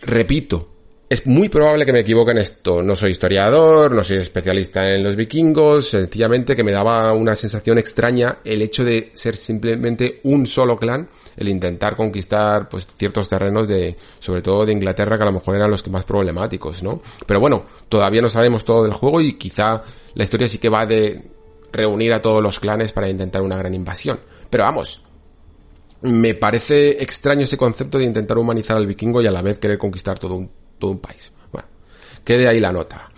Repito, 0.02 0.74
es 1.08 1.26
muy 1.26 1.48
probable 1.48 1.86
que 1.86 1.92
me 1.92 2.00
equivoque 2.00 2.32
en 2.32 2.38
esto. 2.38 2.82
No 2.82 2.96
soy 2.96 3.12
historiador, 3.12 3.94
no 3.94 4.02
soy 4.02 4.16
especialista 4.16 4.94
en 4.94 5.04
los 5.04 5.16
vikingos, 5.16 5.88
sencillamente 5.90 6.56
que 6.56 6.64
me 6.64 6.72
daba 6.72 7.12
una 7.12 7.36
sensación 7.36 7.78
extraña 7.78 8.38
el 8.44 8.62
hecho 8.62 8.84
de 8.84 9.10
ser 9.14 9.36
simplemente 9.36 10.20
un 10.24 10.46
solo 10.46 10.78
clan 10.78 11.08
el 11.36 11.48
intentar 11.48 11.96
conquistar 11.96 12.68
pues 12.68 12.86
ciertos 12.86 13.28
terrenos 13.28 13.68
de 13.68 13.96
sobre 14.18 14.42
todo 14.42 14.64
de 14.64 14.72
Inglaterra 14.72 15.16
que 15.16 15.22
a 15.22 15.26
lo 15.26 15.32
mejor 15.32 15.56
eran 15.56 15.70
los 15.70 15.82
que 15.82 15.90
más 15.90 16.04
problemáticos, 16.04 16.82
¿no? 16.82 17.00
Pero 17.26 17.40
bueno, 17.40 17.64
todavía 17.88 18.22
no 18.22 18.28
sabemos 18.28 18.64
todo 18.64 18.84
del 18.84 18.92
juego 18.92 19.20
y 19.20 19.36
quizá 19.38 19.82
la 20.14 20.24
historia 20.24 20.48
sí 20.48 20.58
que 20.58 20.68
va 20.68 20.86
de 20.86 21.30
reunir 21.72 22.12
a 22.12 22.22
todos 22.22 22.42
los 22.42 22.60
clanes 22.60 22.92
para 22.92 23.08
intentar 23.08 23.42
una 23.42 23.56
gran 23.56 23.74
invasión. 23.74 24.18
Pero 24.48 24.64
vamos, 24.64 25.02
me 26.02 26.34
parece 26.34 27.02
extraño 27.02 27.42
ese 27.42 27.56
concepto 27.56 27.98
de 27.98 28.04
intentar 28.04 28.38
humanizar 28.38 28.76
al 28.76 28.86
vikingo 28.86 29.20
y 29.22 29.26
a 29.26 29.30
la 29.30 29.42
vez 29.42 29.58
querer 29.58 29.78
conquistar 29.78 30.18
todo 30.18 30.34
un, 30.36 30.50
todo 30.78 30.90
un 30.92 30.98
país. 30.98 31.32
Bueno, 31.50 31.68
quede 32.24 32.46
ahí 32.46 32.60
la 32.60 32.72
nota. 32.72 33.08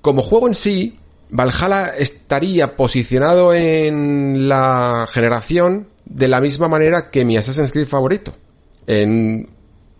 Como 0.00 0.22
juego 0.22 0.48
en 0.48 0.54
sí, 0.54 0.98
Valhalla 1.30 1.88
estaría 1.98 2.76
posicionado 2.76 3.52
en 3.52 4.48
la 4.48 5.06
generación 5.10 5.88
de 6.06 6.28
la 6.28 6.40
misma 6.40 6.68
manera 6.68 7.10
que 7.10 7.24
mi 7.24 7.36
Assassin's 7.36 7.72
Creed 7.72 7.86
favorito. 7.86 8.32
En 8.86 9.48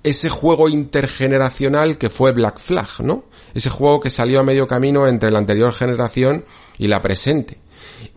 ese 0.03 0.29
juego 0.29 0.69
intergeneracional 0.69 1.99
que 1.99 2.11
fue 2.11 2.33
Black 2.33 2.61
Flag, 2.61 3.01
¿no? 3.01 3.25
Ese 3.55 3.71
juego 3.71 4.01
que 4.01 4.11
salió 4.11 4.40
a 4.40 4.45
medio 4.45 4.69
camino 4.69 5.09
entre 5.09 5.31
la 5.31 5.38
anterior 5.38 5.75
generación 5.75 6.45
y 6.79 6.87
la 6.87 7.03
presente. 7.03 7.59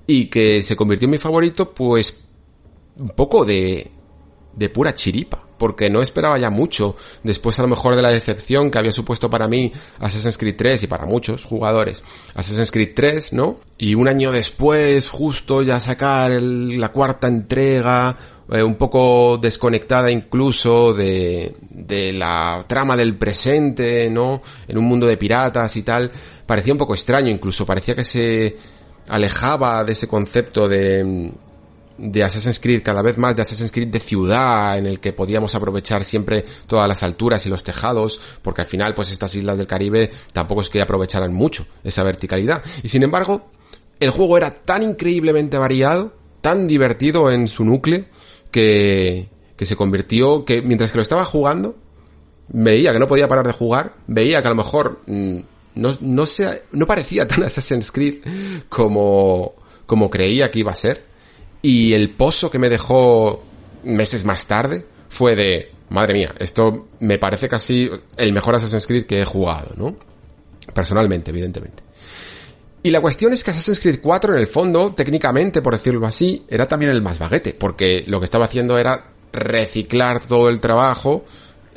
Y 0.05 0.27
que 0.27 0.61
se 0.61 0.75
convirtió 0.75 1.07
en 1.07 1.11
mi 1.11 1.17
favorito, 1.17 1.73
pues, 1.73 2.25
un 2.97 3.09
poco 3.09 3.43
de, 3.43 3.89
de 4.55 4.69
pura 4.69 4.93
chiripa, 4.93 5.43
porque 5.59 5.91
no 5.91 6.01
esperaba 6.01 6.39
ya 6.39 6.49
mucho, 6.49 6.95
después 7.21 7.59
a 7.59 7.61
lo 7.61 7.67
mejor 7.67 7.95
de 7.95 8.01
la 8.01 8.09
decepción 8.09 8.71
que 8.71 8.79
había 8.79 8.93
supuesto 8.93 9.29
para 9.29 9.47
mí 9.47 9.71
Assassin's 9.99 10.39
Creed 10.39 10.55
3 10.57 10.83
y 10.83 10.87
para 10.87 11.05
muchos 11.05 11.45
jugadores 11.45 12.01
Assassin's 12.33 12.71
Creed 12.71 12.93
3, 12.95 13.33
¿no? 13.33 13.59
Y 13.77 13.93
un 13.95 14.07
año 14.07 14.31
después, 14.31 15.07
justo 15.07 15.61
ya 15.61 15.79
sacar 15.79 16.31
la 16.31 16.91
cuarta 16.91 17.27
entrega, 17.27 18.17
eh, 18.51 18.63
un 18.63 18.75
poco 18.75 19.37
desconectada 19.37 20.09
incluso 20.09 20.93
de, 20.93 21.55
de 21.69 22.11
la 22.13 22.65
trama 22.67 22.95
del 22.95 23.15
presente, 23.15 24.09
¿no? 24.09 24.41
En 24.67 24.77
un 24.77 24.85
mundo 24.85 25.05
de 25.05 25.17
piratas 25.17 25.75
y 25.75 25.83
tal, 25.83 26.11
parecía 26.47 26.73
un 26.73 26.79
poco 26.79 26.95
extraño 26.95 27.29
incluso, 27.29 27.65
parecía 27.65 27.95
que 27.95 28.03
se 28.03 28.57
alejaba 29.07 29.83
de 29.83 29.91
ese 29.91 30.07
concepto 30.07 30.67
de, 30.67 31.31
de 31.99 32.23
Assassin's 32.23 32.59
Creed, 32.59 32.81
cada 32.81 33.01
vez 33.01 33.17
más 33.17 33.35
de 33.35 33.41
Assassin's 33.41 33.71
Creed 33.71 33.89
de 33.89 33.99
ciudad, 33.99 34.77
en 34.77 34.85
el 34.85 34.99
que 34.99 35.13
podíamos 35.13 35.53
aprovechar 35.55 36.03
siempre 36.03 36.45
todas 36.65 36.87
las 36.87 37.03
alturas 37.03 37.45
y 37.45 37.49
los 37.49 37.63
tejados, 37.63 38.19
porque 38.41 38.61
al 38.61 38.67
final 38.67 38.95
pues 38.95 39.11
estas 39.11 39.35
islas 39.35 39.57
del 39.57 39.67
Caribe 39.67 40.11
tampoco 40.33 40.61
es 40.61 40.69
que 40.69 40.81
aprovecharan 40.81 41.33
mucho 41.33 41.65
esa 41.83 42.03
verticalidad. 42.03 42.63
Y 42.83 42.89
sin 42.89 43.03
embargo, 43.03 43.49
el 43.99 44.11
juego 44.11 44.37
era 44.37 44.51
tan 44.51 44.83
increíblemente 44.83 45.57
variado, 45.57 46.13
tan 46.41 46.67
divertido 46.67 47.31
en 47.31 47.47
su 47.47 47.65
núcleo, 47.65 48.05
que, 48.51 49.29
que 49.55 49.65
se 49.65 49.75
convirtió, 49.75 50.45
que 50.45 50.61
mientras 50.61 50.91
que 50.91 50.97
lo 50.97 51.01
estaba 51.01 51.25
jugando, 51.25 51.75
veía 52.47 52.93
que 52.93 52.99
no 52.99 53.07
podía 53.07 53.27
parar 53.27 53.45
de 53.45 53.53
jugar, 53.53 53.93
veía 54.07 54.41
que 54.41 54.47
a 54.47 54.51
lo 54.51 54.55
mejor 54.55 55.01
mm, 55.05 55.39
no, 55.75 55.97
no, 55.99 56.25
no 56.71 56.87
parecía 56.87 57.27
tan 57.27 57.43
Assassin's 57.43 57.91
Creed 57.91 58.23
como, 58.69 59.53
como 59.85 60.09
creía 60.09 60.51
que 60.51 60.59
iba 60.59 60.71
a 60.71 60.75
ser. 60.75 61.08
Y 61.61 61.93
el 61.93 62.11
pozo 62.11 62.49
que 62.49 62.59
me 62.59 62.69
dejó 62.69 63.43
meses 63.83 64.25
más 64.25 64.47
tarde 64.47 64.85
fue 65.09 65.35
de, 65.35 65.71
madre 65.89 66.13
mía, 66.13 66.33
esto 66.39 66.87
me 66.99 67.17
parece 67.17 67.49
casi 67.49 67.89
el 68.17 68.33
mejor 68.33 68.55
Assassin's 68.55 68.85
Creed 68.85 69.05
que 69.05 69.21
he 69.21 69.25
jugado, 69.25 69.73
¿no? 69.75 69.95
Personalmente, 70.73 71.31
evidentemente. 71.31 71.83
Y 72.81 72.91
la 72.91 73.01
cuestión 73.01 73.33
es 73.33 73.43
que 73.43 73.51
Assassin's 73.51 73.79
Creed 73.79 73.99
4 74.01 74.33
en 74.35 74.39
el 74.39 74.47
fondo, 74.47 74.93
técnicamente, 74.93 75.61
por 75.61 75.73
decirlo 75.73 76.05
así, 76.05 76.45
era 76.47 76.65
también 76.65 76.91
el 76.91 77.01
más 77.01 77.19
baguete, 77.19 77.53
porque 77.53 78.05
lo 78.07 78.19
que 78.19 78.25
estaba 78.25 78.45
haciendo 78.45 78.77
era 78.77 79.11
reciclar 79.33 80.21
todo 80.21 80.49
el 80.49 80.59
trabajo 80.59 81.25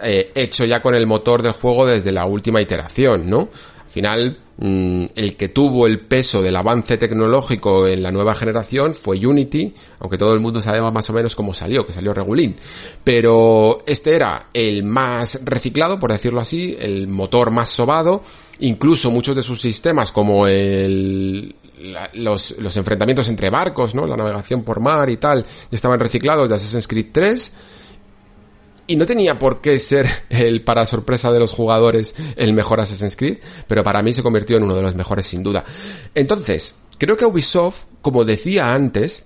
eh, 0.03 0.33
hecho 0.35 0.65
ya 0.65 0.81
con 0.81 0.95
el 0.95 1.07
motor 1.07 1.43
del 1.43 1.53
juego 1.53 1.87
desde 1.87 2.13
la 2.13 2.25
última 2.25 2.61
iteración, 2.61 3.29
¿no? 3.29 3.51
Al 3.85 3.91
final, 3.91 4.39
el 4.63 5.37
que 5.37 5.49
tuvo 5.49 5.89
el 5.89 6.01
peso 6.01 6.41
del 6.41 6.55
avance 6.55 6.97
tecnológico 6.97 7.89
en 7.89 8.03
la 8.03 8.13
nueva 8.13 8.35
generación 8.35 8.95
fue 8.95 9.25
Unity, 9.25 9.75
aunque 9.99 10.19
todo 10.19 10.35
el 10.35 10.41
mundo 10.41 10.63
sabía 10.63 10.89
más 10.91 11.11
o 11.11 11.13
menos 11.13 11.35
cómo 11.35 11.53
salió, 11.53 11.85
que 11.85 11.93
salió 11.93 12.15
regulín. 12.15 12.55
Pero 13.03 13.83
este 13.87 14.15
era 14.15 14.51
el 14.53 14.85
más 14.85 15.45
reciclado, 15.45 15.99
por 15.99 16.13
decirlo 16.13 16.41
así, 16.41 16.77
el 16.79 17.09
motor 17.09 17.51
más 17.51 17.71
sobado, 17.71 18.23
incluso 18.61 19.11
muchos 19.11 19.35
de 19.35 19.43
sus 19.43 19.61
sistemas 19.61 20.13
como 20.13 20.47
el, 20.47 21.57
los, 22.15 22.55
los 22.59 22.77
enfrentamientos 22.77 23.27
entre 23.29 23.51
barcos, 23.51 23.97
¿no? 23.97 24.07
La 24.07 24.17
navegación 24.17 24.63
por 24.63 24.79
mar 24.79 25.11
y 25.11 25.17
tal, 25.17 25.45
estaban 25.73 25.99
reciclados 25.99 26.49
de 26.49 26.55
Assassin's 26.55 26.87
Creed 26.87 27.09
3 27.11 27.53
y 28.87 28.97
no 28.97 29.07
tenía 29.07 29.39
por 29.39 29.61
qué 29.61 29.79
ser 29.79 30.09
el, 30.29 30.65
para 30.65 30.87
sorpresa 30.87 31.33
de 31.33 31.39
los 31.39 31.53
jugadores, 31.53 32.15
el 32.37 32.53
mejor 32.53 32.81
Assassin's 32.81 33.17
Creed, 33.17 33.39
pero 33.69 33.85
para 33.85 34.03
mí 34.03 34.13
se 34.13 34.23
convirtió 34.23 34.57
en 34.57 34.65
uno 34.65 34.75
de 34.75 34.83
los 34.83 34.95
mejores 34.95 35.27
sin 35.27 35.43
duda. 35.43 35.65
Entonces, 36.15 36.81
creo 36.99 37.17
que 37.17 37.25
Ubisoft, 37.25 37.85
como 38.01 38.25
decía 38.25 38.75
antes, 38.75 39.25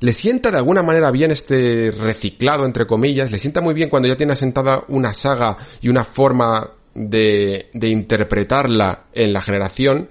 le 0.00 0.12
sienta 0.12 0.50
de 0.50 0.58
alguna 0.58 0.82
manera 0.82 1.10
bien 1.10 1.30
este 1.30 1.90
reciclado, 1.90 2.64
entre 2.64 2.86
comillas, 2.86 3.30
le 3.30 3.38
sienta 3.38 3.60
muy 3.60 3.74
bien 3.74 3.88
cuando 3.88 4.08
ya 4.08 4.16
tiene 4.16 4.32
asentada 4.32 4.84
una 4.88 5.14
saga 5.14 5.56
y 5.80 5.88
una 5.88 6.04
forma 6.04 6.68
de, 6.94 7.70
de 7.72 7.88
interpretarla 7.88 9.06
en 9.12 9.32
la 9.32 9.42
generación, 9.42 10.10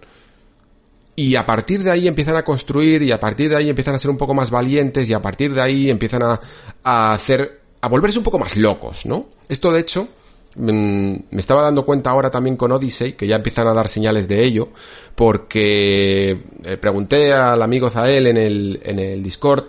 y 1.15 1.35
a 1.35 1.45
partir 1.45 1.83
de 1.83 1.91
ahí 1.91 2.07
empiezan 2.07 2.37
a 2.37 2.43
construir 2.43 3.03
y 3.03 3.11
a 3.11 3.19
partir 3.19 3.49
de 3.49 3.55
ahí 3.55 3.69
empiezan 3.69 3.93
a 3.93 3.99
ser 3.99 4.09
un 4.09 4.17
poco 4.17 4.33
más 4.33 4.49
valientes 4.49 5.07
y 5.07 5.13
a 5.13 5.21
partir 5.21 5.53
de 5.53 5.61
ahí 5.61 5.91
empiezan 5.91 6.23
a, 6.23 6.41
a 6.83 7.13
hacer 7.13 7.62
a 7.83 7.89
volverse 7.89 8.17
un 8.17 8.23
poco 8.23 8.39
más 8.39 8.55
locos, 8.55 9.05
¿no? 9.05 9.25
Esto 9.49 9.69
de 9.69 9.81
hecho, 9.81 10.07
mm, 10.55 11.15
me 11.31 11.39
estaba 11.39 11.63
dando 11.63 11.83
cuenta 11.83 12.11
ahora 12.11 12.31
también 12.31 12.55
con 12.55 12.71
Odyssey, 12.71 13.11
que 13.11 13.27
ya 13.27 13.35
empiezan 13.35 13.67
a 13.67 13.73
dar 13.73 13.89
señales 13.89 14.29
de 14.29 14.41
ello, 14.41 14.69
porque 15.15 16.37
eh, 16.63 16.77
pregunté 16.77 17.33
al 17.33 17.61
amigo 17.61 17.89
Zael 17.89 18.27
en 18.27 18.37
el, 18.37 18.79
en 18.85 18.99
el 18.99 19.21
Discord, 19.21 19.65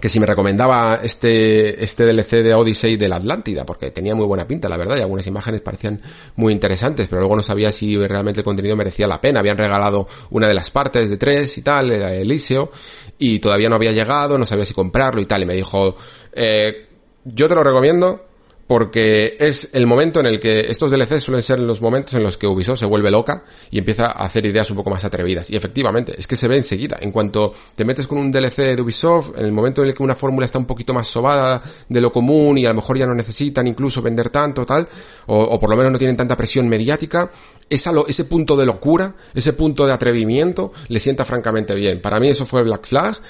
que 0.00 0.08
si 0.08 0.18
me 0.18 0.26
recomendaba 0.26 1.00
este, 1.02 1.84
este 1.84 2.06
DLC 2.06 2.42
de 2.42 2.54
Odyssey 2.54 2.96
de 2.96 3.08
la 3.08 3.16
Atlántida, 3.16 3.66
porque 3.66 3.90
tenía 3.90 4.14
muy 4.14 4.24
buena 4.24 4.46
pinta, 4.46 4.68
la 4.68 4.76
verdad, 4.76 4.96
y 4.96 5.00
algunas 5.00 5.26
imágenes 5.26 5.60
parecían 5.60 6.00
muy 6.36 6.52
interesantes, 6.52 7.08
pero 7.08 7.20
luego 7.20 7.36
no 7.36 7.42
sabía 7.42 7.70
si 7.72 7.96
realmente 8.06 8.40
el 8.40 8.44
contenido 8.44 8.74
merecía 8.74 9.06
la 9.06 9.20
pena. 9.20 9.40
Habían 9.40 9.58
regalado 9.58 10.08
una 10.30 10.48
de 10.48 10.54
las 10.54 10.70
partes 10.70 11.10
de 11.10 11.18
tres 11.18 11.58
y 11.58 11.62
tal, 11.62 11.90
el 11.90 12.02
Eliseo, 12.02 12.70
y 13.18 13.38
todavía 13.38 13.68
no 13.68 13.76
había 13.76 13.92
llegado, 13.92 14.38
no 14.38 14.46
sabía 14.46 14.64
si 14.64 14.72
comprarlo 14.72 15.20
y 15.20 15.26
tal, 15.26 15.42
y 15.42 15.46
me 15.46 15.54
dijo, 15.54 15.96
eh, 16.32 16.88
yo 17.24 17.48
te 17.48 17.54
lo 17.54 17.62
recomiendo 17.62 18.31
porque 18.66 19.36
es 19.38 19.70
el 19.74 19.86
momento 19.86 20.20
en 20.20 20.26
el 20.26 20.40
que 20.40 20.60
estos 20.60 20.90
DLC 20.90 21.20
suelen 21.20 21.42
ser 21.42 21.58
los 21.58 21.80
momentos 21.80 22.14
en 22.14 22.22
los 22.22 22.36
que 22.36 22.46
Ubisoft 22.46 22.78
se 22.78 22.86
vuelve 22.86 23.10
loca 23.10 23.44
y 23.70 23.78
empieza 23.78 24.06
a 24.06 24.24
hacer 24.24 24.46
ideas 24.46 24.70
un 24.70 24.76
poco 24.76 24.90
más 24.90 25.04
atrevidas. 25.04 25.50
Y 25.50 25.56
efectivamente, 25.56 26.14
es 26.16 26.26
que 26.26 26.36
se 26.36 26.48
ve 26.48 26.56
enseguida. 26.56 26.96
En 27.00 27.12
cuanto 27.12 27.54
te 27.74 27.84
metes 27.84 28.06
con 28.06 28.18
un 28.18 28.32
DLC 28.32 28.74
de 28.74 28.82
Ubisoft, 28.82 29.38
en 29.38 29.44
el 29.44 29.52
momento 29.52 29.82
en 29.82 29.88
el 29.88 29.94
que 29.94 30.02
una 30.02 30.14
fórmula 30.14 30.46
está 30.46 30.58
un 30.58 30.66
poquito 30.66 30.94
más 30.94 31.08
sobada 31.08 31.62
de 31.88 32.00
lo 32.00 32.12
común 32.12 32.58
y 32.58 32.66
a 32.66 32.70
lo 32.70 32.76
mejor 32.76 32.98
ya 32.98 33.06
no 33.06 33.14
necesitan 33.14 33.66
incluso 33.66 34.00
vender 34.00 34.30
tanto, 34.30 34.64
tal, 34.64 34.88
o, 35.26 35.58
por 35.58 35.68
lo 35.68 35.76
menos 35.76 35.92
no 35.92 35.98
tienen 35.98 36.16
tanta 36.16 36.36
presión 36.36 36.68
mediática, 36.68 37.30
esa 37.68 37.92
ese 38.06 38.24
punto 38.24 38.56
de 38.56 38.66
locura, 38.66 39.14
ese 39.34 39.52
punto 39.52 39.86
de 39.86 39.92
atrevimiento, 39.92 40.72
le 40.88 41.00
sienta 41.00 41.24
francamente 41.24 41.74
bien. 41.74 42.00
Para 42.00 42.20
mí 42.20 42.28
eso 42.28 42.46
fue 42.46 42.62
Black 42.62 42.86
Flag 42.86 43.20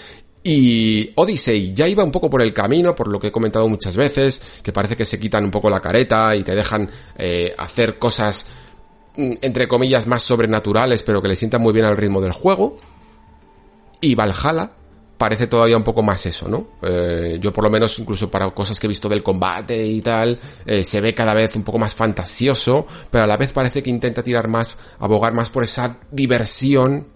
y 0.44 1.12
Odyssey 1.14 1.72
ya 1.72 1.86
iba 1.86 2.02
un 2.02 2.10
poco 2.10 2.28
por 2.28 2.42
el 2.42 2.52
camino, 2.52 2.94
por 2.96 3.08
lo 3.08 3.20
que 3.20 3.28
he 3.28 3.32
comentado 3.32 3.68
muchas 3.68 3.96
veces, 3.96 4.42
que 4.62 4.72
parece 4.72 4.96
que 4.96 5.04
se 5.04 5.20
quitan 5.20 5.44
un 5.44 5.50
poco 5.50 5.70
la 5.70 5.80
careta 5.80 6.34
y 6.34 6.42
te 6.42 6.54
dejan 6.54 6.90
eh, 7.16 7.54
hacer 7.56 7.98
cosas, 7.98 8.46
mm, 9.16 9.32
entre 9.40 9.68
comillas, 9.68 10.06
más 10.06 10.22
sobrenaturales, 10.22 11.02
pero 11.02 11.22
que 11.22 11.28
le 11.28 11.36
sientan 11.36 11.62
muy 11.62 11.72
bien 11.72 11.86
al 11.86 11.96
ritmo 11.96 12.20
del 12.20 12.32
juego. 12.32 12.76
Y 14.00 14.16
Valhalla 14.16 14.72
parece 15.16 15.46
todavía 15.46 15.76
un 15.76 15.84
poco 15.84 16.02
más 16.02 16.26
eso, 16.26 16.48
¿no? 16.48 16.70
Eh, 16.82 17.38
yo 17.40 17.52
por 17.52 17.62
lo 17.62 17.70
menos, 17.70 17.96
incluso 18.00 18.28
para 18.28 18.50
cosas 18.50 18.80
que 18.80 18.88
he 18.88 18.88
visto 18.88 19.08
del 19.08 19.22
combate 19.22 19.86
y 19.86 20.02
tal, 20.02 20.36
eh, 20.66 20.82
se 20.82 21.00
ve 21.00 21.14
cada 21.14 21.34
vez 21.34 21.54
un 21.54 21.62
poco 21.62 21.78
más 21.78 21.94
fantasioso, 21.94 22.84
pero 23.08 23.22
a 23.22 23.26
la 23.28 23.36
vez 23.36 23.52
parece 23.52 23.80
que 23.80 23.90
intenta 23.90 24.24
tirar 24.24 24.48
más, 24.48 24.76
abogar 24.98 25.32
más 25.34 25.50
por 25.50 25.62
esa 25.62 26.00
diversión 26.10 27.06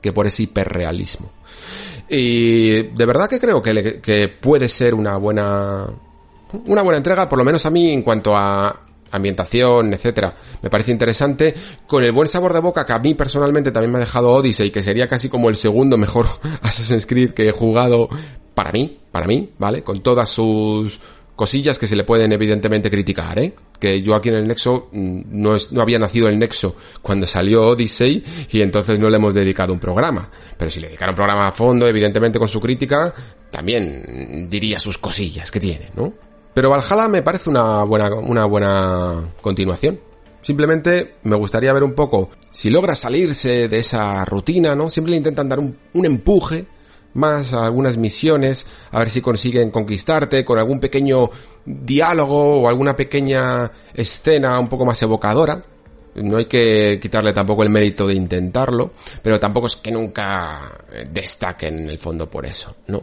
que 0.00 0.12
por 0.12 0.26
ese 0.26 0.42
hiperrealismo. 0.42 1.30
Y 2.08 2.82
de 2.82 3.06
verdad 3.06 3.28
que 3.28 3.40
creo 3.40 3.62
que, 3.62 4.36
puede 4.40 4.68
ser 4.68 4.94
una 4.94 5.16
buena, 5.16 5.86
una 6.66 6.82
buena 6.82 6.98
entrega, 6.98 7.28
por 7.28 7.38
lo 7.38 7.44
menos 7.44 7.66
a 7.66 7.70
mí 7.70 7.92
en 7.92 8.02
cuanto 8.02 8.36
a 8.36 8.82
ambientación, 9.10 9.92
etcétera. 9.92 10.34
Me 10.62 10.70
parece 10.70 10.92
interesante, 10.92 11.54
con 11.86 12.02
el 12.02 12.12
buen 12.12 12.28
sabor 12.28 12.52
de 12.52 12.60
boca 12.60 12.86
que 12.86 12.92
a 12.92 12.98
mí 12.98 13.14
personalmente 13.14 13.72
también 13.72 13.92
me 13.92 13.98
ha 13.98 14.00
dejado 14.00 14.32
Odyssey, 14.32 14.70
que 14.70 14.82
sería 14.82 15.08
casi 15.08 15.28
como 15.28 15.48
el 15.48 15.56
segundo 15.56 15.96
mejor 15.96 16.26
Assassin's 16.62 17.06
Creed 17.06 17.32
que 17.32 17.48
he 17.48 17.52
jugado 17.52 18.08
para 18.54 18.72
mí, 18.72 19.00
para 19.10 19.26
mí, 19.26 19.52
¿vale? 19.58 19.82
Con 19.82 20.00
todas 20.00 20.28
sus 20.28 21.00
cosillas 21.36 21.78
que 21.78 21.86
se 21.86 21.94
le 21.94 22.02
pueden 22.02 22.32
evidentemente 22.32 22.90
criticar, 22.90 23.38
¿eh? 23.38 23.54
Que 23.78 24.02
yo 24.02 24.14
aquí 24.14 24.30
en 24.30 24.36
el 24.36 24.48
Nexo 24.48 24.88
mm, 24.90 25.20
no, 25.30 25.54
es, 25.54 25.70
no 25.70 25.82
había 25.82 25.98
nacido 25.98 26.28
el 26.28 26.38
Nexo 26.38 26.74
cuando 27.02 27.26
salió 27.26 27.62
Odyssey 27.68 28.24
y 28.50 28.62
entonces 28.62 28.98
no 28.98 29.10
le 29.10 29.18
hemos 29.18 29.34
dedicado 29.34 29.72
un 29.72 29.78
programa. 29.78 30.28
Pero 30.58 30.70
si 30.70 30.80
le 30.80 30.88
dedicara 30.88 31.12
un 31.12 31.16
programa 31.16 31.46
a 31.46 31.52
fondo, 31.52 31.86
evidentemente 31.86 32.38
con 32.38 32.48
su 32.48 32.58
crítica, 32.58 33.14
también 33.50 34.48
diría 34.50 34.78
sus 34.78 34.98
cosillas 34.98 35.50
que 35.50 35.60
tiene, 35.60 35.90
¿no? 35.94 36.12
Pero 36.54 36.70
Valhalla 36.70 37.06
me 37.08 37.22
parece 37.22 37.50
una 37.50 37.84
buena, 37.84 38.14
una 38.14 38.46
buena 38.46 39.28
continuación. 39.42 40.00
Simplemente 40.40 41.16
me 41.24 41.36
gustaría 41.36 41.72
ver 41.72 41.82
un 41.82 41.94
poco 41.94 42.30
si 42.50 42.70
logra 42.70 42.94
salirse 42.94 43.68
de 43.68 43.78
esa 43.78 44.24
rutina, 44.24 44.74
¿no? 44.74 44.88
Siempre 44.88 45.10
le 45.10 45.18
intentan 45.18 45.50
dar 45.50 45.58
un, 45.58 45.76
un 45.92 46.06
empuje 46.06 46.64
más 47.16 47.52
algunas 47.52 47.96
misiones, 47.96 48.66
a 48.92 48.98
ver 49.00 49.10
si 49.10 49.20
consiguen 49.20 49.70
conquistarte 49.70 50.44
con 50.44 50.58
algún 50.58 50.78
pequeño 50.78 51.30
diálogo 51.64 52.60
o 52.60 52.68
alguna 52.68 52.94
pequeña 52.94 53.72
escena 53.94 54.58
un 54.60 54.68
poco 54.68 54.84
más 54.84 55.00
evocadora. 55.02 55.62
No 56.16 56.38
hay 56.38 56.46
que 56.46 56.98
quitarle 57.00 57.32
tampoco 57.32 57.62
el 57.62 57.68
mérito 57.68 58.06
de 58.06 58.14
intentarlo, 58.14 58.92
pero 59.22 59.38
tampoco 59.38 59.66
es 59.66 59.76
que 59.76 59.90
nunca 59.90 60.72
destaquen 61.10 61.80
en 61.80 61.90
el 61.90 61.98
fondo 61.98 62.30
por 62.30 62.46
eso, 62.46 62.74
¿no? 62.86 63.02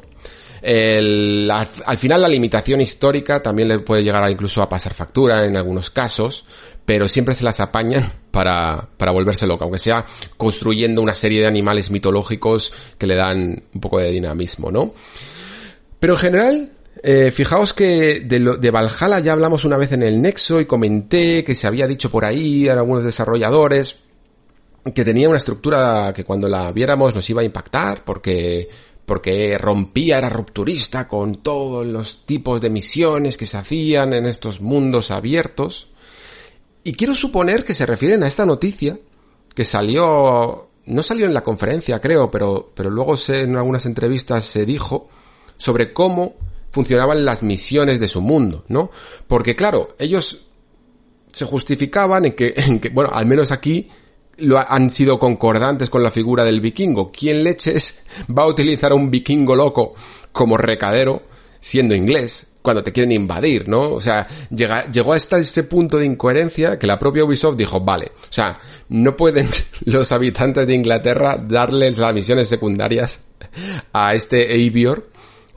El, 0.66 1.52
al, 1.52 1.98
final 1.98 2.22
la 2.22 2.30
limitación 2.30 2.80
histórica 2.80 3.44
también 3.44 3.68
le 3.68 3.80
puede 3.80 4.02
llegar 4.02 4.24
a 4.24 4.32
incluso 4.32 4.62
a 4.62 4.70
pasar 4.70 4.94
factura 4.94 5.46
en 5.46 5.58
algunos 5.58 5.90
casos, 5.90 6.46
pero 6.86 7.10
siempre 7.10 7.36
se 7.36 7.44
las 7.44 7.60
apañan 7.60 8.10
para, 8.32 8.88
para 8.96 9.12
volverse 9.12 9.46
loca, 9.46 9.66
aunque 9.66 9.78
sea 9.78 10.06
construyendo 10.38 11.02
una 11.02 11.16
serie 11.16 11.42
de 11.42 11.48
animales 11.48 11.92
mitológicos 11.92 12.72
que 12.98 13.08
le 13.08 13.16
dan 13.16 13.62
un 13.74 13.82
poco 13.82 14.00
de 14.00 14.10
dinamismo, 14.12 14.72
¿no? 14.72 14.94
Pero 16.00 16.14
en 16.14 16.20
general, 16.20 16.72
eh, 17.04 17.32
fijaos 17.32 17.74
que 17.74 18.22
de, 18.22 18.40
lo, 18.40 18.56
de 18.56 18.72
Valhalla 18.72 19.20
ya 19.20 19.34
hablamos 19.34 19.66
una 19.66 19.76
vez 19.76 19.92
en 19.92 20.04
el 20.04 20.22
Nexo 20.22 20.62
y 20.62 20.66
comenté 20.66 21.44
que 21.44 21.56
se 21.56 21.68
había 21.68 21.88
dicho 21.88 22.10
por 22.10 22.24
ahí 22.24 22.70
a 22.70 22.74
algunos 22.74 23.04
desarrolladores 23.04 24.04
que 24.96 25.04
tenía 25.04 25.28
una 25.28 25.38
estructura 25.38 26.14
que 26.16 26.24
cuando 26.24 26.48
la 26.48 26.72
viéramos 26.72 27.14
nos 27.14 27.30
iba 27.30 27.42
a 27.42 27.46
impactar 27.46 28.04
porque 28.06 28.70
porque 29.06 29.58
rompía, 29.58 30.18
era 30.18 30.30
rupturista 30.30 31.08
con 31.08 31.38
todos 31.38 31.86
los 31.86 32.26
tipos 32.26 32.62
de 32.62 32.70
misiones 32.70 33.38
que 33.38 33.46
se 33.46 33.58
hacían 33.58 34.14
en 34.14 34.26
estos 34.26 34.62
mundos 34.62 35.12
abiertos. 35.12 35.88
Y 36.84 36.94
quiero 36.94 37.16
suponer 37.16 37.66
que 37.66 37.76
se 37.76 37.86
refieren 37.86 38.24
a 38.24 38.28
esta 38.28 38.46
noticia 38.46 38.98
que 39.54 39.66
salió, 39.66 40.70
no 40.86 41.04
salió 41.04 41.26
en 41.26 41.34
la 41.34 41.44
conferencia 41.44 42.02
creo, 42.02 42.32
pero, 42.32 42.72
pero 42.74 42.90
luego 42.90 43.16
en 43.28 43.56
algunas 43.56 43.86
entrevistas 43.86 44.46
se 44.46 44.66
dijo 44.66 45.10
sobre 45.58 45.94
cómo 45.94 46.36
funcionaban 46.72 47.24
las 47.24 47.44
misiones 47.44 48.00
de 48.00 48.08
su 48.08 48.20
mundo, 48.22 48.66
¿no? 48.68 48.90
Porque 49.28 49.56
claro, 49.56 49.96
ellos 50.00 50.48
se 51.32 51.46
justificaban 51.46 52.26
en 52.26 52.34
que, 52.34 52.54
en 52.56 52.80
que 52.80 52.90
bueno, 52.90 53.12
al 53.14 53.26
menos 53.26 53.52
aquí 53.52 53.90
lo 54.38 54.58
han 54.60 54.90
sido 54.90 55.20
concordantes 55.20 55.90
con 55.90 56.04
la 56.04 56.12
figura 56.12 56.44
del 56.44 56.62
vikingo. 56.62 57.12
¿Quién 57.12 57.44
leches 57.44 58.04
va 58.38 58.44
a 58.44 58.48
utilizar 58.48 58.92
a 58.92 58.96
un 58.96 59.12
vikingo 59.12 59.56
loco 59.56 59.96
como 60.32 60.58
recadero 60.58 61.24
siendo 61.60 61.96
inglés? 61.96 62.48
cuando 62.64 62.82
te 62.82 62.94
quieren 62.94 63.12
invadir, 63.12 63.68
¿no? 63.68 63.92
O 63.92 64.02
sea, 64.02 64.26
llega, 64.50 64.90
llegó 64.90 65.14
hasta 65.14 65.38
ese 65.38 65.66
punto 65.66 65.98
de 65.98 66.06
incoherencia 66.06 66.80
que 66.80 66.88
la 66.88 66.98
propia 66.98 67.26
Ubisoft 67.26 67.58
dijo, 67.58 67.82
vale, 67.82 68.14
o 68.22 68.34
sea, 68.34 68.58
no 68.88 69.16
pueden 69.18 69.50
los 69.86 70.12
habitantes 70.12 70.66
de 70.66 70.74
Inglaterra 70.74 71.38
darles 71.38 71.98
las 71.98 72.16
misiones 72.16 72.48
secundarias 72.48 73.20
a 73.94 74.16
este 74.16 74.54
Avior 74.54 75.10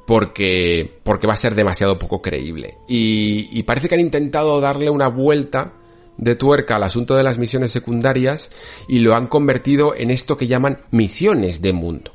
porque, 0.04 0.98
porque 1.04 1.28
va 1.28 1.34
a 1.34 1.38
ser 1.38 1.54
demasiado 1.54 1.98
poco 1.98 2.20
creíble. 2.20 2.76
Y, 2.88 3.56
y 3.56 3.62
parece 3.62 3.88
que 3.88 3.94
han 3.94 4.00
intentado 4.00 4.60
darle 4.60 4.90
una 4.90 5.06
vuelta 5.06 5.74
de 6.18 6.36
tuerca 6.36 6.76
al 6.76 6.84
asunto 6.84 7.16
de 7.16 7.22
las 7.22 7.38
misiones 7.38 7.72
secundarias 7.72 8.50
y 8.88 9.00
lo 9.00 9.14
han 9.14 9.26
convertido 9.26 9.94
en 9.94 10.10
esto 10.10 10.36
que 10.36 10.46
llaman 10.46 10.78
misiones 10.90 11.62
de 11.62 11.72
mundo. 11.72 12.12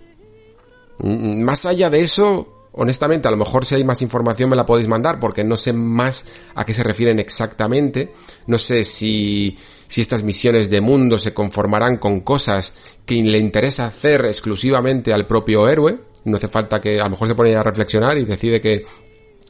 Mm, 1.00 1.42
más 1.42 1.66
allá 1.66 1.90
de 1.90 2.00
eso, 2.00 2.68
honestamente, 2.74 3.28
a 3.28 3.32
lo 3.32 3.38
mejor 3.38 3.66
si 3.66 3.76
hay 3.76 3.84
más 3.84 4.02
información 4.02 4.50
me 4.50 4.56
la 4.56 4.66
podéis 4.66 4.88
mandar 4.88 5.20
porque 5.20 5.44
no 5.44 5.58
sé 5.58 5.74
más 5.74 6.26
a 6.56 6.66
qué 6.66 6.74
se 6.74 6.84
refieren 6.84 7.20
exactamente. 7.20 8.14
No 8.48 8.58
sé 8.58 8.86
si, 8.86 9.58
si 9.88 10.02
estas 10.02 10.24
misiones 10.24 10.70
de 10.70 10.82
mundo 10.82 11.18
se 11.18 11.34
conformarán 11.34 11.98
con 11.98 12.22
cosas 12.22 12.76
que 13.06 13.16
le 13.16 13.40
interesa 13.40 13.88
hacer 13.88 14.26
exclusivamente 14.26 15.14
al 15.14 15.28
propio 15.28 15.68
héroe. 15.68 16.00
No 16.24 16.38
hace 16.38 16.48
falta 16.48 16.80
que 16.80 17.00
a 17.00 17.06
lo 17.06 17.12
mejor 17.12 17.28
se 17.28 17.36
pone 17.36 17.56
a 17.56 17.64
reflexionar 17.64 18.18
y 18.18 18.26
decide 18.26 18.62
que 18.62 18.84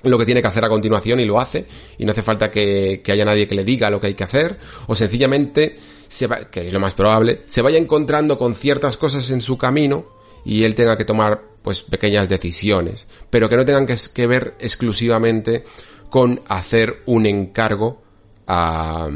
lo 0.03 0.17
que 0.17 0.25
tiene 0.25 0.41
que 0.41 0.47
hacer 0.47 0.65
a 0.65 0.69
continuación 0.69 1.19
y 1.19 1.25
lo 1.25 1.39
hace 1.39 1.65
y 1.97 2.05
no 2.05 2.11
hace 2.11 2.23
falta 2.23 2.49
que, 2.49 3.01
haya 3.07 3.25
nadie 3.25 3.47
que 3.47 3.55
le 3.55 3.63
diga 3.63 3.89
lo 3.89 3.99
que 4.01 4.07
hay 4.07 4.13
que 4.13 4.23
hacer 4.23 4.57
o 4.87 4.95
sencillamente 4.95 5.77
se 6.07 6.27
va, 6.27 6.49
que 6.49 6.67
es 6.67 6.73
lo 6.73 6.79
más 6.79 6.93
probable, 6.93 7.41
se 7.45 7.61
vaya 7.61 7.77
encontrando 7.77 8.37
con 8.37 8.55
ciertas 8.55 8.97
cosas 8.97 9.29
en 9.29 9.41
su 9.41 9.57
camino 9.57 10.07
y 10.43 10.63
él 10.63 10.75
tenga 10.75 10.97
que 10.97 11.05
tomar 11.05 11.43
pues 11.61 11.81
pequeñas 11.81 12.27
decisiones, 12.27 13.07
pero 13.29 13.47
que 13.47 13.55
no 13.55 13.65
tengan 13.65 13.85
que, 13.85 13.95
que 14.13 14.27
ver 14.27 14.55
exclusivamente 14.59 15.63
con 16.09 16.41
hacer 16.47 17.03
un 17.05 17.25
encargo 17.25 18.01
a, 18.47 19.07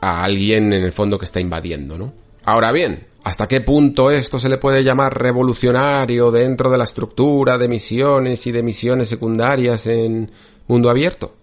a 0.00 0.24
alguien 0.24 0.72
en 0.72 0.84
el 0.84 0.92
fondo 0.92 1.18
que 1.18 1.24
está 1.24 1.40
invadiendo, 1.40 1.96
¿no? 1.96 2.12
Ahora 2.44 2.72
bien, 2.72 3.06
¿Hasta 3.24 3.46
qué 3.46 3.60
punto 3.60 4.10
esto 4.10 4.38
se 4.38 4.48
le 4.48 4.58
puede 4.58 4.82
llamar 4.82 5.16
revolucionario 5.16 6.32
dentro 6.32 6.70
de 6.70 6.78
la 6.78 6.84
estructura 6.84 7.56
de 7.56 7.68
misiones 7.68 8.46
y 8.48 8.52
de 8.52 8.64
misiones 8.64 9.08
secundarias 9.08 9.86
en 9.86 10.30
mundo 10.66 10.90
abierto? 10.90 11.34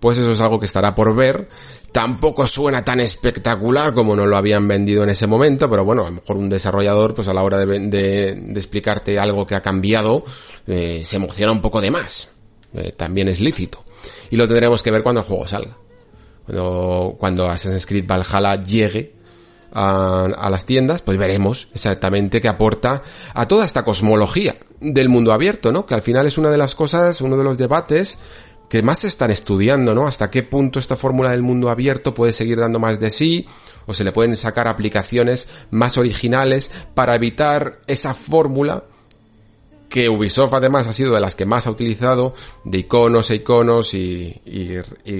Pues 0.00 0.18
eso 0.18 0.32
es 0.32 0.40
algo 0.40 0.58
que 0.58 0.66
estará 0.66 0.94
por 0.96 1.14
ver. 1.14 1.48
Tampoco 1.92 2.46
suena 2.46 2.84
tan 2.84 3.00
espectacular 3.00 3.94
como 3.94 4.16
nos 4.16 4.26
lo 4.26 4.36
habían 4.36 4.66
vendido 4.66 5.04
en 5.04 5.10
ese 5.10 5.26
momento, 5.26 5.70
pero 5.70 5.84
bueno, 5.84 6.02
a 6.02 6.10
lo 6.10 6.16
mejor 6.16 6.36
un 6.36 6.48
desarrollador, 6.48 7.14
pues 7.14 7.28
a 7.28 7.34
la 7.34 7.42
hora 7.42 7.64
de, 7.64 8.30
explicarte 8.54 9.18
algo 9.18 9.46
que 9.46 9.54
ha 9.54 9.62
cambiado, 9.62 10.24
eh, 10.66 11.02
se 11.04 11.16
emociona 11.16 11.52
un 11.52 11.62
poco 11.62 11.80
de 11.80 11.90
más. 11.90 12.34
Eh, 12.74 12.92
también 12.96 13.28
es 13.28 13.40
lícito. 13.40 13.84
Y 14.30 14.36
lo 14.36 14.46
tendremos 14.46 14.82
que 14.82 14.90
ver 14.90 15.02
cuando 15.02 15.20
el 15.20 15.26
juego 15.26 15.46
salga. 15.46 15.76
Cuando, 16.44 17.16
cuando 17.18 17.48
Assassin's 17.48 17.86
Creed 17.86 18.06
Valhalla 18.06 18.62
llegue 18.62 19.17
a, 19.72 20.48
las 20.50 20.66
tiendas, 20.66 21.02
pues 21.02 21.18
veremos 21.18 21.68
exactamente 21.74 22.40
qué 22.40 22.48
aporta 22.48 23.02
a 23.34 23.46
toda 23.46 23.64
esta 23.64 23.84
cosmología 23.84 24.56
del 24.80 25.08
mundo 25.08 25.32
abierto, 25.32 25.72
¿no? 25.72 25.86
Que 25.86 25.94
al 25.94 26.02
final 26.02 26.26
es 26.26 26.38
una 26.38 26.50
de 26.50 26.58
las 26.58 26.74
cosas, 26.74 27.20
uno 27.20 27.36
de 27.36 27.44
los 27.44 27.58
debates 27.58 28.18
que 28.68 28.82
más 28.82 29.00
se 29.00 29.06
están 29.06 29.30
estudiando, 29.30 29.94
¿no? 29.94 30.06
Hasta 30.06 30.30
qué 30.30 30.42
punto 30.42 30.78
esta 30.78 30.96
fórmula 30.96 31.30
del 31.30 31.42
mundo 31.42 31.70
abierto 31.70 32.14
puede 32.14 32.32
seguir 32.32 32.58
dando 32.58 32.78
más 32.78 33.00
de 33.00 33.10
sí, 33.10 33.46
o 33.86 33.94
se 33.94 34.04
le 34.04 34.12
pueden 34.12 34.36
sacar 34.36 34.68
aplicaciones 34.68 35.48
más 35.70 35.96
originales 35.96 36.70
para 36.94 37.14
evitar 37.14 37.80
esa 37.86 38.12
fórmula 38.12 38.84
que 39.88 40.08
Ubisoft 40.08 40.52
además 40.54 40.86
ha 40.86 40.92
sido 40.92 41.14
de 41.14 41.20
las 41.20 41.34
que 41.34 41.44
más 41.44 41.66
ha 41.66 41.70
utilizado 41.70 42.34
de 42.64 42.78
iconos 42.78 43.30
e 43.30 43.36
iconos 43.36 43.94
y, 43.94 44.34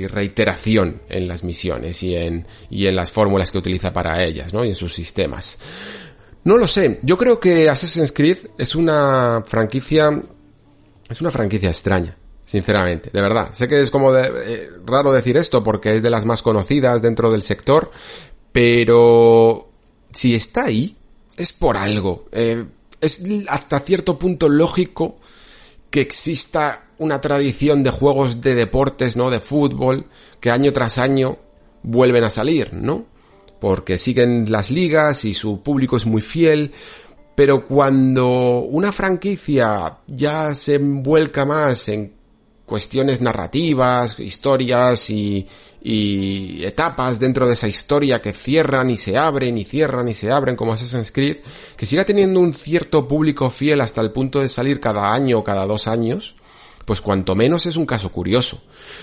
reiteración 0.09 1.03
en 1.09 1.29
las 1.29 1.45
misiones 1.45 2.03
y 2.03 2.15
en, 2.15 2.47
y 2.71 2.87
en 2.87 2.97
las 2.97 3.13
fórmulas 3.13 3.51
que 3.51 3.59
utiliza 3.59 3.93
para 3.93 4.23
ellas, 4.23 4.53
¿no? 4.53 4.65
Y 4.65 4.69
en 4.69 4.75
sus 4.75 4.95
sistemas. 4.95 5.59
No 6.45 6.57
lo 6.57 6.69
sé, 6.69 6.99
yo 7.03 7.19
creo 7.19 7.41
que 7.41 7.69
Assassin's 7.69 8.13
Creed 8.13 8.39
es 8.57 8.75
una 8.75 9.45
franquicia, 9.47 10.23
es 11.09 11.21
una 11.21 11.31
franquicia 11.31 11.69
extraña, 11.69 12.17
sinceramente, 12.45 13.11
de 13.13 13.21
verdad. 13.21 13.51
Sé 13.53 13.69
que 13.69 13.81
es 13.83 13.91
como 13.91 14.13
de, 14.13 14.31
eh, 14.47 14.71
raro 14.85 15.13
decir 15.13 15.37
esto 15.37 15.65
porque 15.65 15.97
es 15.97 16.03
de 16.03 16.11
las 16.11 16.25
más 16.25 16.43
conocidas 16.43 17.03
dentro 17.03 17.31
del 17.33 17.43
sector, 17.43 17.91
pero 18.53 19.69
si 20.13 20.35
está 20.35 20.65
ahí, 20.65 20.97
es 21.37 21.53
por 21.53 21.77
algo. 21.77 22.27
Eh, 22.33 22.65
es 23.01 23.23
hasta 23.49 23.81
cierto 23.81 24.19
punto 24.19 24.49
lógico 24.49 25.19
que 25.91 26.01
exista 26.01 26.89
una 26.99 27.21
tradición 27.21 27.83
de 27.83 27.91
juegos 27.91 28.41
de 28.41 28.55
deportes, 28.55 29.17
¿no? 29.17 29.31
De 29.31 29.41
fútbol, 29.41 30.07
que 30.41 30.51
año 30.51 30.73
tras 30.73 30.99
año 30.99 31.39
vuelven 31.83 32.25
a 32.25 32.31
salir, 32.31 32.73
¿no? 32.75 33.07
Porque 33.61 33.99
siguen 33.99 34.51
las 34.51 34.71
ligas 34.71 35.25
y 35.25 35.35
su 35.35 35.63
público 35.63 35.97
es 35.97 36.07
muy 36.07 36.21
fiel, 36.21 36.73
pero 37.35 37.67
cuando 37.67 38.59
una 38.61 38.93
franquicia 38.93 39.99
ya 40.07 40.55
se 40.55 40.75
envuelca 40.77 41.45
más 41.45 41.89
en 41.89 42.18
cuestiones 42.69 43.21
narrativas, 43.21 44.21
historias 44.21 45.11
y, 45.11 45.49
y 45.83 46.65
etapas 46.65 47.19
dentro 47.19 47.47
de 47.47 47.55
esa 47.55 47.67
historia 47.67 48.21
que 48.21 48.33
cierran 48.33 48.91
y 48.91 48.97
se 48.97 49.17
abren 49.17 49.57
y 49.59 49.65
cierran 49.65 50.09
y 50.09 50.15
se 50.15 50.31
abren 50.31 50.55
como 50.55 50.75
Assassin's 50.75 51.11
Creed, 51.11 51.39
que 51.77 51.87
siga 51.87 52.05
teniendo 52.05 52.39
un 52.39 52.53
cierto 52.53 53.09
público 53.09 53.51
fiel 53.51 53.81
hasta 53.81 54.03
el 54.03 54.13
punto 54.13 54.41
de 54.41 54.49
salir 54.49 54.81
cada 54.81 55.13
año 55.13 55.39
o 55.39 55.45
cada 55.45 55.67
dos 55.67 55.89
años, 55.89 56.37
pues 56.85 57.01
cuanto 57.01 57.35
menos 57.35 57.67
es 57.67 57.77
un 57.77 57.87
caso 57.87 58.13
curioso. 58.13 58.63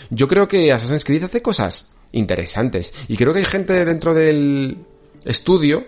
Yo 0.09 0.27
creo 0.27 0.47
que 0.47 0.71
Assassin's 0.71 1.03
Creed 1.03 1.23
hace 1.23 1.41
cosas 1.41 1.93
interesantes 2.11 2.93
y 3.07 3.17
creo 3.17 3.33
que 3.33 3.39
hay 3.39 3.45
gente 3.45 3.83
dentro 3.83 4.13
del 4.13 4.77
estudio 5.25 5.87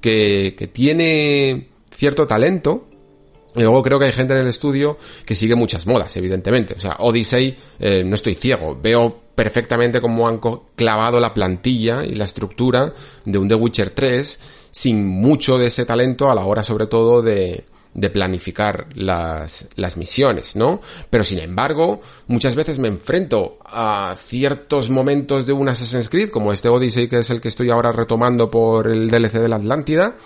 que, 0.00 0.54
que 0.58 0.66
tiene 0.66 1.68
cierto 1.90 2.26
talento 2.26 2.88
y 3.54 3.60
luego 3.60 3.82
creo 3.82 3.98
que 3.98 4.06
hay 4.06 4.12
gente 4.12 4.34
en 4.34 4.40
el 4.40 4.48
estudio 4.48 4.98
que 5.24 5.36
sigue 5.36 5.54
muchas 5.54 5.86
modas, 5.86 6.16
evidentemente. 6.16 6.74
O 6.74 6.80
sea, 6.80 6.96
Odyssey, 6.98 7.56
eh, 7.78 8.02
no 8.04 8.16
estoy 8.16 8.34
ciego. 8.34 8.78
Veo 8.80 9.20
perfectamente 9.34 10.00
cómo 10.00 10.28
han 10.28 10.40
clavado 10.74 11.20
la 11.20 11.34
plantilla 11.34 12.04
y 12.04 12.14
la 12.14 12.24
estructura 12.24 12.92
de 13.24 13.38
un 13.38 13.48
The 13.48 13.54
Witcher 13.54 13.90
3 13.90 14.40
sin 14.70 15.06
mucho 15.06 15.58
de 15.58 15.68
ese 15.68 15.84
talento 15.84 16.30
a 16.30 16.34
la 16.34 16.44
hora 16.44 16.64
sobre 16.64 16.86
todo 16.86 17.22
de, 17.22 17.64
de 17.94 18.10
planificar 18.10 18.86
las, 18.94 19.68
las 19.76 19.96
misiones, 19.96 20.56
¿no? 20.56 20.80
Pero 21.10 21.24
sin 21.24 21.38
embargo, 21.38 22.00
muchas 22.26 22.56
veces 22.56 22.78
me 22.78 22.88
enfrento 22.88 23.58
a 23.64 24.16
ciertos 24.18 24.90
momentos 24.90 25.46
de 25.46 25.52
un 25.52 25.68
Assassin's 25.68 26.08
Creed, 26.08 26.30
como 26.30 26.52
este 26.52 26.68
Odyssey 26.68 27.08
que 27.08 27.20
es 27.20 27.30
el 27.30 27.40
que 27.40 27.48
estoy 27.48 27.70
ahora 27.70 27.92
retomando 27.92 28.50
por 28.50 28.88
el 28.88 29.08
DLC 29.08 29.34
de 29.34 29.48
la 29.48 29.56
Atlántida, 29.56 30.16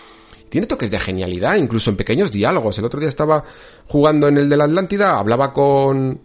tiene 0.49 0.67
toques 0.67 0.91
de 0.91 0.99
genialidad, 0.99 1.57
incluso 1.57 1.91
en 1.91 1.97
pequeños 1.97 2.31
diálogos. 2.31 2.79
El 2.79 2.85
otro 2.85 3.01
día 3.01 3.09
estaba 3.09 3.45
jugando 3.87 4.29
en 4.29 4.39
el 4.39 4.49
de 4.49 4.57
la 4.57 4.65
Atlántida, 4.65 5.19
hablaba 5.19 5.53
con, 5.53 6.21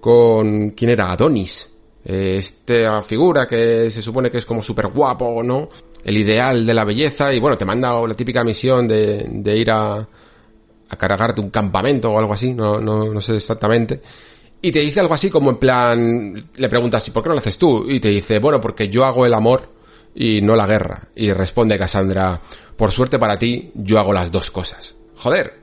con, 0.00 0.70
¿quién 0.70 0.90
era? 0.90 1.12
Adonis. 1.12 1.70
Esta 2.04 3.00
figura 3.00 3.48
que 3.48 3.90
se 3.90 4.02
supone 4.02 4.30
que 4.30 4.38
es 4.38 4.44
como 4.44 4.62
súper 4.62 4.88
guapo, 4.88 5.42
¿no? 5.42 5.70
El 6.04 6.18
ideal 6.18 6.66
de 6.66 6.74
la 6.74 6.84
belleza 6.84 7.32
y 7.32 7.40
bueno, 7.40 7.56
te 7.56 7.64
manda 7.64 8.06
la 8.06 8.14
típica 8.14 8.44
misión 8.44 8.86
de, 8.86 9.26
de 9.26 9.56
ir 9.56 9.70
a, 9.70 9.96
a 9.96 10.96
cargarte 10.96 11.40
un 11.40 11.50
campamento 11.50 12.10
o 12.10 12.18
algo 12.18 12.34
así, 12.34 12.52
no, 12.52 12.80
no, 12.80 13.12
no 13.12 13.20
sé 13.20 13.36
exactamente. 13.36 14.02
Y 14.60 14.72
te 14.72 14.80
dice 14.80 15.00
algo 15.00 15.14
así 15.14 15.28
como 15.30 15.50
en 15.50 15.56
plan, 15.56 16.48
le 16.56 16.68
preguntas, 16.68 17.06
¿y 17.08 17.10
por 17.10 17.22
qué 17.22 17.28
no 17.28 17.34
lo 17.34 17.40
haces 17.40 17.58
tú? 17.58 17.84
Y 17.88 18.00
te 18.00 18.08
dice, 18.08 18.38
bueno, 18.38 18.60
porque 18.60 18.88
yo 18.88 19.04
hago 19.04 19.26
el 19.26 19.34
amor 19.34 19.73
y 20.14 20.40
no 20.40 20.56
la 20.56 20.66
guerra. 20.66 21.08
Y 21.14 21.32
responde 21.32 21.78
Cassandra, 21.78 22.40
por 22.76 22.92
suerte 22.92 23.18
para 23.18 23.38
ti, 23.38 23.70
yo 23.74 23.98
hago 23.98 24.12
las 24.12 24.30
dos 24.30 24.50
cosas. 24.50 24.96
Joder, 25.16 25.54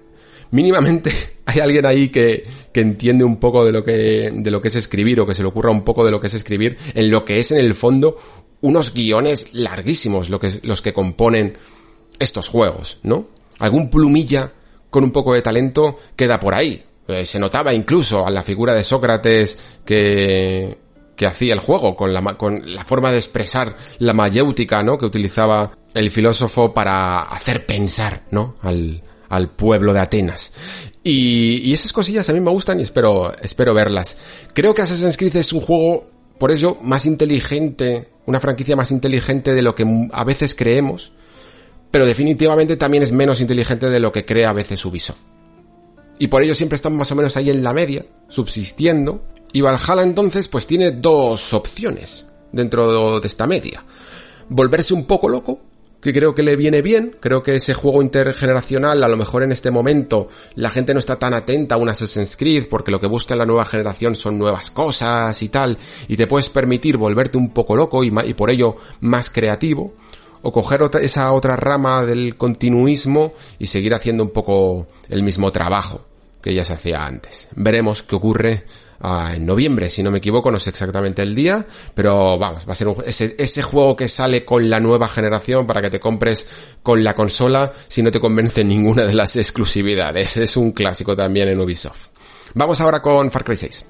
mínimamente 0.52 1.12
hay 1.46 1.60
alguien 1.60 1.86
ahí 1.86 2.10
que, 2.10 2.46
que 2.72 2.82
entiende 2.82 3.24
un 3.24 3.38
poco 3.38 3.66
de 3.66 3.72
lo 3.72 3.84
que, 3.84 4.32
de 4.34 4.52
lo 4.52 4.62
que 4.62 4.70
es 4.70 4.76
escribir 4.76 5.20
o 5.20 5.28
que 5.28 5.36
se 5.36 5.42
le 5.42 5.50
ocurra 5.50 5.72
un 5.72 5.84
poco 5.84 6.06
de 6.06 6.12
lo 6.12 6.20
que 6.20 6.28
es 6.28 6.34
escribir 6.34 6.78
en 6.94 7.10
lo 7.10 7.26
que 7.26 7.40
es 7.40 7.52
en 7.52 7.60
el 7.60 7.76
fondo 7.76 8.18
unos 8.62 8.94
guiones 8.94 9.54
larguísimos 9.54 10.30
lo 10.30 10.40
que, 10.40 10.60
los 10.64 10.82
que 10.82 10.94
componen 10.94 11.58
estos 12.20 12.48
juegos, 12.48 13.00
¿no? 13.04 13.28
Algún 13.60 13.90
plumilla 13.90 14.52
con 14.90 15.04
un 15.04 15.12
poco 15.12 15.34
de 15.34 15.42
talento 15.42 15.98
queda 16.16 16.40
por 16.40 16.54
ahí. 16.54 16.84
Eh, 17.08 17.26
se 17.26 17.40
notaba 17.40 17.74
incluso 17.74 18.26
a 18.26 18.30
la 18.30 18.44
figura 18.44 18.74
de 18.74 18.84
Sócrates 18.84 19.58
que, 19.84 20.78
que 21.22 21.28
hacía 21.28 21.54
el 21.54 21.60
juego, 21.60 21.96
con 21.96 22.14
la, 22.14 22.24
con 22.36 22.74
la 22.74 22.84
forma 22.84 23.12
de 23.12 23.18
expresar 23.18 23.78
la 24.00 24.12
mayéutica, 24.12 24.82
¿no? 24.82 24.98
Que 24.98 25.06
utilizaba 25.06 25.70
el 25.94 26.10
filósofo 26.10 26.74
para 26.74 27.20
hacer 27.20 27.68
pensar, 27.68 28.24
¿no? 28.32 28.56
Al, 28.64 29.04
al 29.30 29.52
pueblo 29.52 29.94
de 29.94 30.00
Atenas. 30.00 30.52
Y, 31.04 31.58
y 31.60 31.74
esas 31.74 31.94
cosillas 31.94 32.28
a 32.28 32.34
mí 32.34 32.40
me 32.40 32.50
gustan 32.50 32.80
y 32.80 32.82
espero, 32.82 33.32
espero 33.40 33.76
verlas. 33.76 34.18
Creo 34.56 34.74
que 34.74 34.82
Assassin's 34.82 35.16
Creed 35.16 35.36
es 35.36 35.54
un 35.54 35.62
juego, 35.62 36.08
por 36.40 36.50
ello, 36.50 36.80
más 36.82 37.06
inteligente, 37.06 38.10
una 38.26 38.40
franquicia 38.40 38.76
más 38.76 38.90
inteligente 38.90 39.54
de 39.54 39.62
lo 39.62 39.76
que 39.76 39.86
a 40.12 40.24
veces 40.24 40.56
creemos, 40.56 41.12
pero 41.92 42.08
definitivamente 42.08 42.78
también 42.78 43.04
es 43.04 43.12
menos 43.12 43.42
inteligente 43.42 43.92
de 43.92 44.00
lo 44.00 44.12
que 44.12 44.26
cree 44.26 44.46
a 44.48 44.54
veces 44.54 44.84
Ubisoft. 44.84 45.20
Y 46.18 46.30
por 46.30 46.42
ello 46.42 46.56
siempre 46.56 46.78
estamos 46.78 46.98
más 46.98 47.12
o 47.12 47.16
menos 47.16 47.38
ahí 47.38 47.52
en 47.52 47.62
la 47.62 47.74
media, 47.74 48.08
subsistiendo, 48.28 49.24
y 49.54 49.62
Valhalla 49.62 50.04
entonces 50.04 50.48
pues 50.48 50.66
tiene 50.66 50.92
dos 50.92 51.54
opciones 51.54 52.26
dentro 52.52 53.20
de 53.20 53.28
esta 53.28 53.48
media. 53.48 53.84
Volverse 54.50 54.94
un 54.94 55.06
poco 55.06 55.30
loco, 55.30 55.62
que 56.02 56.14
creo 56.14 56.34
que 56.34 56.44
le 56.44 56.56
viene 56.56 56.82
bien, 56.82 57.16
creo 57.20 57.44
que 57.44 57.56
ese 57.56 57.74
juego 57.74 58.02
intergeneracional, 58.02 59.04
a 59.04 59.08
lo 59.08 59.18
mejor 59.18 59.44
en 59.44 59.52
este 59.52 59.70
momento 59.70 60.30
la 60.56 60.72
gente 60.72 60.94
no 60.94 61.00
está 61.00 61.20
tan 61.20 61.34
atenta 61.34 61.76
a 61.76 61.78
un 61.78 61.90
Assassin's 61.90 62.36
Creed 62.36 62.68
porque 62.70 62.92
lo 62.92 63.00
que 63.00 63.08
busca 63.08 63.36
la 63.36 63.46
nueva 63.46 63.66
generación 63.66 64.16
son 64.16 64.40
nuevas 64.40 64.72
cosas 64.72 65.42
y 65.44 65.50
tal, 65.50 65.78
y 66.08 66.18
te 66.18 66.28
puedes 66.28 66.50
permitir 66.50 66.98
volverte 66.98 67.38
un 67.38 67.52
poco 67.52 67.76
loco 67.76 68.04
y, 68.04 68.12
por 68.34 68.50
ello 68.50 68.78
más 69.00 69.30
creativo, 69.30 69.94
o 70.42 70.52
coger 70.52 70.82
esa 71.02 71.32
otra 71.34 71.56
rama 71.56 72.04
del 72.04 72.36
continuismo 72.36 73.34
y 73.60 73.68
seguir 73.68 73.94
haciendo 73.94 74.24
un 74.24 74.32
poco 74.32 74.88
el 75.08 75.22
mismo 75.22 75.52
trabajo 75.52 76.04
que 76.42 76.56
ya 76.56 76.66
se 76.66 76.74
hacía 76.74 77.06
antes. 77.06 77.48
Veremos 77.56 78.02
qué 78.02 78.16
ocurre 78.16 78.66
en 79.04 79.46
noviembre, 79.46 79.90
si 79.90 80.04
no 80.04 80.12
me 80.12 80.20
equivoco, 80.20 80.52
no 80.52 80.60
sé 80.60 80.70
exactamente 80.70 81.22
el 81.22 81.34
día, 81.34 81.66
pero 81.94 82.38
vamos, 82.38 82.68
va 82.68 82.74
a 82.74 82.76
ser 82.76 82.88
un, 82.88 83.04
ese, 83.06 83.36
ese 83.38 83.64
juego 83.64 83.96
que 83.96 84.08
sale 84.08 84.46
con 84.46 84.70
la 84.70 84.80
nueva 84.80 85.08
generación 85.08 85.66
para 85.66 85.82
que 85.82 85.90
te 85.90 86.00
compres 86.00 86.48
con 86.84 87.04
la 87.04 87.16
consola 87.16 87.74
si 87.88 88.02
no 88.02 88.12
te 88.12 88.20
convence 88.20 88.64
ninguna 88.64 89.04
de 89.04 89.14
las 89.14 89.36
exclusividades. 89.36 90.38
Es 90.38 90.58
un 90.58 90.72
clásico 90.72 91.16
también 91.16 91.48
en 91.48 91.60
Ubisoft. 91.60 92.10
Vamos 92.54 92.82
ahora 92.82 93.02
con 93.02 93.32
Far 93.32 93.44
Cry 93.44 93.58
6. 93.58 93.86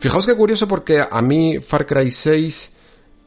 Fijaos 0.00 0.26
qué 0.26 0.36
curioso 0.36 0.68
porque 0.68 1.04
a 1.08 1.20
mí 1.22 1.58
Far 1.58 1.84
Cry 1.84 2.10
6 2.10 2.72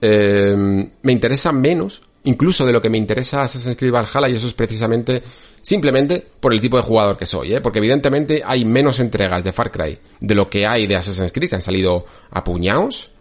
eh, 0.02 0.56
me 1.02 1.12
interesa 1.12 1.52
menos, 1.52 2.02
incluso 2.24 2.66
de 2.66 2.74
lo 2.74 2.82
que 2.82 2.90
me 2.90 2.98
interesa 2.98 3.44
Assassin's 3.44 3.78
Creed 3.78 3.92
Valhalla, 3.92 4.30
y 4.30 4.36
eso 4.36 4.48
es 4.48 4.54
precisamente, 4.54 5.22
simplemente 5.62 6.26
por 6.40 6.54
el 6.54 6.62
tipo 6.62 6.78
de 6.78 6.84
jugador 6.84 7.18
que 7.18 7.26
soy, 7.26 7.54
¿eh? 7.54 7.62
porque 7.62 7.80
evidentemente 7.80 8.42
hay 8.46 8.66
menos 8.66 9.00
entregas 9.00 9.44
de 9.44 9.54
Far 9.54 9.72
Cry 9.72 9.98
de 10.20 10.36
lo 10.36 10.50
que 10.50 10.66
hay 10.66 10.88
de 10.88 10.96
Assassin's 10.96 11.32
Creed, 11.32 11.50
que 11.50 11.56
han 11.56 11.62
salido 11.62 12.06
a 12.32 12.44
puñados, 12.44 13.12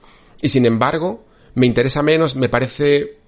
y 0.40 0.48
sin 0.48 0.66
embargo, 0.66 1.24
me 1.54 1.66
interesa 1.66 2.02
menos, 2.02 2.34
me 2.34 2.48
parece 2.48 3.18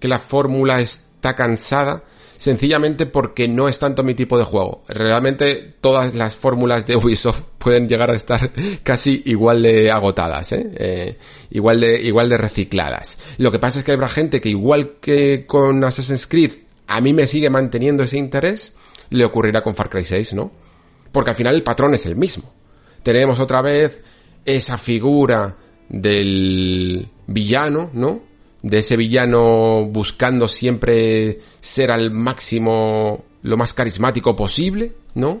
que 0.00 0.08
la 0.08 0.18
fórmula 0.18 0.80
está 0.80 1.34
cansada, 1.36 2.04
sencillamente 2.38 3.04
porque 3.04 3.48
no 3.48 3.68
es 3.68 3.78
tanto 3.78 4.02
mi 4.02 4.14
tipo 4.14 4.38
de 4.38 4.44
juego. 4.44 4.84
Realmente 4.88 5.74
todas 5.80 6.14
las 6.14 6.36
fórmulas 6.36 6.86
de 6.86 6.96
Ubisoft 6.96 7.42
pueden 7.58 7.88
llegar 7.88 8.10
a 8.10 8.14
estar 8.14 8.50
casi 8.82 9.22
igual 9.26 9.62
de 9.62 9.90
agotadas, 9.90 10.52
¿eh? 10.52 10.70
¿eh? 10.76 11.18
igual 11.50 11.80
de 11.80 12.00
igual 12.00 12.30
de 12.30 12.38
recicladas. 12.38 13.18
Lo 13.36 13.52
que 13.52 13.58
pasa 13.58 13.80
es 13.80 13.84
que 13.84 13.92
habrá 13.92 14.08
gente 14.08 14.40
que 14.40 14.48
igual 14.48 14.96
que 15.00 15.44
con 15.46 15.84
Assassin's 15.84 16.26
Creed 16.26 16.52
a 16.86 17.02
mí 17.02 17.12
me 17.12 17.26
sigue 17.26 17.50
manteniendo 17.50 18.04
ese 18.04 18.16
interés, 18.16 18.76
le 19.10 19.24
ocurrirá 19.24 19.62
con 19.62 19.74
Far 19.74 19.90
Cry 19.90 20.04
6, 20.04 20.32
¿no? 20.32 20.50
Porque 21.12 21.30
al 21.30 21.36
final 21.36 21.54
el 21.54 21.62
patrón 21.62 21.92
es 21.94 22.06
el 22.06 22.16
mismo. 22.16 22.54
Tenemos 23.02 23.38
otra 23.40 23.60
vez 23.62 24.02
esa 24.44 24.78
figura 24.78 25.56
del 25.88 27.10
villano, 27.26 27.90
¿no? 27.92 28.27
De 28.62 28.78
ese 28.78 28.96
villano 28.96 29.84
buscando 29.90 30.48
siempre 30.48 31.38
ser 31.60 31.90
al 31.90 32.10
máximo 32.10 33.24
lo 33.42 33.56
más 33.56 33.72
carismático 33.72 34.34
posible, 34.34 34.92
¿no? 35.14 35.40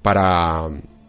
Para, 0.00 0.68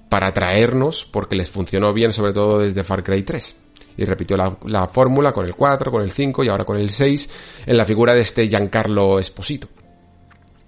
para 0.10 0.28
atraernos, 0.28 1.06
porque 1.10 1.36
les 1.36 1.50
funcionó 1.50 1.94
bien, 1.94 2.14
sobre 2.14 2.34
todo 2.34 2.60
desde 2.60 2.84
Far 2.84 3.04
Cry 3.04 3.24
3. 3.24 3.58
Y 3.98 4.06
repitió 4.06 4.36
la, 4.36 4.58
la 4.66 4.88
fórmula 4.88 5.32
con 5.32 5.46
el 5.46 5.56
4, 5.56 5.92
con 5.92 6.02
el 6.02 6.12
5 6.12 6.44
y 6.44 6.50
ahora 6.50 6.66
con 6.66 6.78
el 6.78 6.90
6, 6.90 7.30
en 7.66 7.78
la 7.78 7.86
figura 7.86 8.14
de 8.14 8.22
este 8.22 8.48
Giancarlo 8.48 9.20
Esposito. 9.20 9.68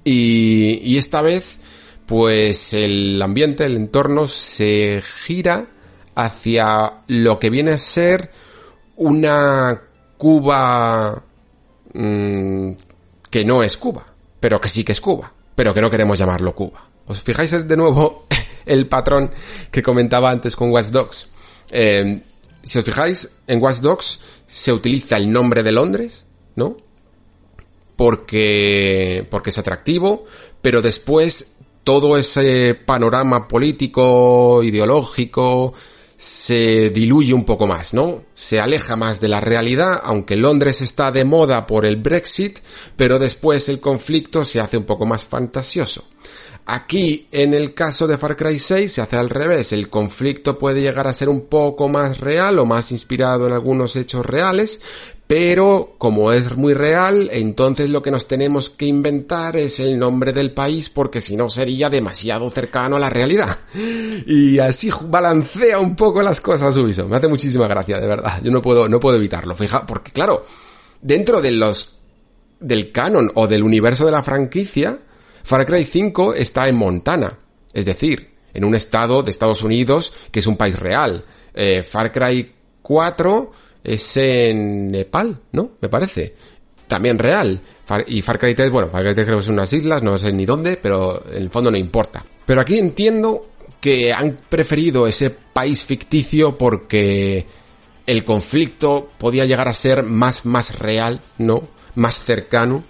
Y, 0.03 0.79
y 0.83 0.97
esta 0.97 1.21
vez, 1.21 1.57
pues 2.05 2.73
el 2.73 3.21
ambiente, 3.21 3.65
el 3.65 3.75
entorno 3.75 4.27
se 4.27 5.03
gira 5.25 5.67
hacia 6.13 7.01
lo 7.07 7.39
que 7.39 7.49
viene 7.49 7.71
a 7.71 7.77
ser 7.77 8.31
una 8.95 9.81
Cuba 10.17 11.23
mmm, 11.93 12.71
que 13.29 13.45
no 13.45 13.63
es 13.63 13.77
Cuba, 13.77 14.05
pero 14.39 14.59
que 14.59 14.69
sí 14.69 14.83
que 14.83 14.91
es 14.91 15.01
Cuba, 15.01 15.31
pero 15.55 15.73
que 15.73 15.81
no 15.81 15.89
queremos 15.89 16.17
llamarlo 16.17 16.55
Cuba. 16.55 16.89
¿Os 17.07 17.21
fijáis 17.21 17.51
de 17.67 17.77
nuevo 17.77 18.25
el 18.65 18.87
patrón 18.87 19.31
que 19.71 19.83
comentaba 19.83 20.31
antes 20.31 20.55
con 20.55 20.71
Watch 20.71 20.87
Dogs? 20.87 21.27
Eh, 21.71 22.21
si 22.61 22.79
os 22.79 22.85
fijáis, 22.85 23.37
en 23.47 23.61
Watch 23.61 23.77
Dogs 23.77 24.19
se 24.47 24.73
utiliza 24.73 25.17
el 25.17 25.31
nombre 25.31 25.63
de 25.63 25.71
Londres, 25.71 26.25
¿no? 26.55 26.77
Porque, 27.95 29.25
porque 29.29 29.51
es 29.51 29.57
atractivo, 29.57 30.25
pero 30.61 30.81
después 30.81 31.59
todo 31.83 32.17
ese 32.17 32.73
panorama 32.73 33.47
político, 33.47 34.63
ideológico, 34.63 35.73
se 36.17 36.89
diluye 36.91 37.33
un 37.33 37.43
poco 37.43 37.67
más, 37.67 37.93
¿no? 37.93 38.23
Se 38.33 38.59
aleja 38.59 38.95
más 38.95 39.19
de 39.19 39.27
la 39.27 39.41
realidad, 39.41 39.99
aunque 40.03 40.35
Londres 40.35 40.81
está 40.81 41.11
de 41.11 41.25
moda 41.25 41.67
por 41.67 41.85
el 41.85 41.97
Brexit, 41.97 42.59
pero 42.95 43.19
después 43.19 43.67
el 43.69 43.79
conflicto 43.79 44.45
se 44.45 44.59
hace 44.59 44.77
un 44.77 44.85
poco 44.85 45.05
más 45.05 45.25
fantasioso. 45.25 46.05
Aquí, 46.67 47.27
en 47.31 47.53
el 47.53 47.75
caso 47.75 48.07
de 48.07 48.17
Far 48.17 48.35
Cry 48.35 48.57
6, 48.57 48.91
se 48.91 49.01
hace 49.01 49.17
al 49.17 49.29
revés. 49.29 49.71
El 49.71 49.87
conflicto 49.87 50.57
puede 50.57 50.81
llegar 50.81 51.05
a 51.05 51.13
ser 51.13 51.29
un 51.29 51.45
poco 51.45 51.89
más 51.89 52.19
real 52.19 52.57
o 52.57 52.65
más 52.65 52.91
inspirado 52.91 53.45
en 53.45 53.53
algunos 53.53 53.95
hechos 53.95 54.25
reales, 54.25 54.81
pero 55.27 55.95
como 55.97 56.31
es 56.31 56.55
muy 56.55 56.75
real, 56.75 57.29
entonces 57.31 57.89
lo 57.89 58.03
que 58.03 58.11
nos 58.11 58.27
tenemos 58.27 58.69
que 58.69 58.85
inventar 58.85 59.57
es 59.57 59.79
el 59.79 59.97
nombre 59.97 60.33
del 60.33 60.51
país 60.51 60.91
porque 60.91 61.19
si 61.19 61.35
no 61.35 61.49
sería 61.49 61.89
demasiado 61.89 62.49
cercano 62.51 62.97
a 62.97 62.99
la 62.99 63.09
realidad. 63.09 63.57
Y 64.27 64.59
así 64.59 64.89
balancea 65.03 65.79
un 65.79 65.95
poco 65.95 66.21
las 66.21 66.41
cosas 66.41 66.75
Ubisoft. 66.77 67.09
Me 67.09 67.17
hace 67.17 67.27
muchísima 67.27 67.67
gracia, 67.67 67.99
de 67.99 68.07
verdad. 68.07 68.39
Yo 68.41 68.51
no 68.51 68.61
puedo, 68.61 68.87
no 68.87 68.99
puedo 68.99 69.17
evitarlo. 69.17 69.55
Fija, 69.55 69.85
porque 69.85 70.11
claro, 70.11 70.45
dentro 71.01 71.41
de 71.41 71.51
los, 71.51 71.97
del 72.59 72.91
canon 72.91 73.29
o 73.35 73.47
del 73.47 73.63
universo 73.63 74.05
de 74.05 74.11
la 74.11 74.23
franquicia, 74.23 74.97
Far 75.43 75.65
Cry 75.65 75.85
5 75.85 76.33
está 76.33 76.67
en 76.67 76.75
Montana. 76.75 77.37
Es 77.73 77.85
decir, 77.85 78.35
en 78.53 78.63
un 78.63 78.73
estado 78.73 79.21
de 79.21 79.31
Estados 79.31 79.61
Unidos 79.63 80.13
que 80.31 80.39
es 80.39 80.47
un 80.47 80.57
país 80.57 80.79
real. 80.79 81.23
Eh, 81.53 81.83
Far 81.83 82.11
Cry 82.11 82.51
4 82.81 83.51
es 83.85 84.17
en 84.17 84.91
Nepal, 84.91 85.39
¿no? 85.51 85.71
Me 85.79 85.89
parece. 85.89 86.35
También 86.87 87.17
real. 87.17 87.61
y 88.07 88.21
Far 88.21 88.39
Cry 88.39 88.53
3, 88.53 88.69
bueno, 88.69 88.89
Far 88.89 89.03
Cry 89.03 89.13
3 89.13 89.25
creo 89.25 89.37
que 89.39 89.45
son 89.45 89.53
unas 89.53 89.71
islas, 89.73 90.03
no 90.03 90.17
sé 90.17 90.31
ni 90.31 90.45
dónde, 90.45 90.77
pero 90.77 91.23
en 91.31 91.43
el 91.43 91.49
fondo 91.49 91.71
no 91.71 91.77
importa. 91.77 92.23
Pero 92.45 92.61
aquí 92.61 92.77
entiendo 92.77 93.47
que 93.79 94.13
han 94.13 94.37
preferido 94.49 95.07
ese 95.07 95.29
país 95.29 95.83
ficticio 95.83 96.57
porque 96.57 97.45
el 98.05 98.23
conflicto 98.23 99.11
podía 99.17 99.45
llegar 99.45 99.67
a 99.67 99.73
ser 99.73 100.03
más, 100.03 100.45
más 100.45 100.79
real, 100.79 101.21
¿no? 101.37 101.67
Más 101.95 102.23
cercano 102.23 102.83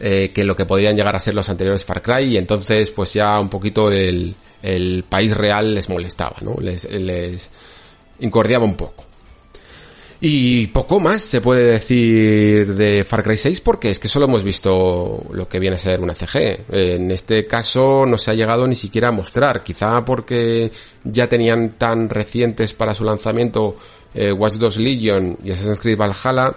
eh, 0.00 0.32
que 0.34 0.44
lo 0.44 0.56
que 0.56 0.66
podían 0.66 0.96
llegar 0.96 1.14
a 1.14 1.20
ser 1.20 1.34
los 1.34 1.48
anteriores 1.48 1.84
Far 1.84 2.02
Cry 2.02 2.24
y 2.24 2.36
entonces 2.36 2.90
pues 2.90 3.12
ya 3.12 3.38
un 3.38 3.48
poquito 3.48 3.92
el, 3.92 4.34
el 4.62 5.04
país 5.08 5.36
real 5.36 5.74
les 5.74 5.88
molestaba, 5.88 6.36
¿no? 6.40 6.56
Les, 6.60 6.90
les 6.90 7.50
incordiaba 8.20 8.64
un 8.64 8.76
poco. 8.76 9.09
Y 10.22 10.66
poco 10.66 11.00
más 11.00 11.22
se 11.22 11.40
puede 11.40 11.64
decir 11.64 12.74
de 12.74 13.04
Far 13.04 13.24
Cry 13.24 13.38
6 13.38 13.62
porque 13.62 13.90
es 13.90 13.98
que 13.98 14.08
solo 14.08 14.26
hemos 14.26 14.44
visto 14.44 15.24
lo 15.32 15.48
que 15.48 15.58
viene 15.58 15.76
a 15.76 15.78
ser 15.78 16.00
una 16.00 16.14
CG. 16.14 16.66
En 16.68 17.10
este 17.10 17.46
caso 17.46 18.04
no 18.06 18.18
se 18.18 18.30
ha 18.30 18.34
llegado 18.34 18.66
ni 18.66 18.76
siquiera 18.76 19.08
a 19.08 19.12
mostrar, 19.12 19.64
quizá 19.64 20.04
porque 20.04 20.72
ya 21.04 21.26
tenían 21.26 21.70
tan 21.78 22.10
recientes 22.10 22.74
para 22.74 22.94
su 22.94 23.02
lanzamiento 23.02 23.76
eh, 24.12 24.30
Watch 24.30 24.56
Dogs 24.56 24.76
Legion 24.76 25.38
y 25.42 25.52
Assassin's 25.52 25.80
Creed 25.80 25.96
Valhalla 25.96 26.54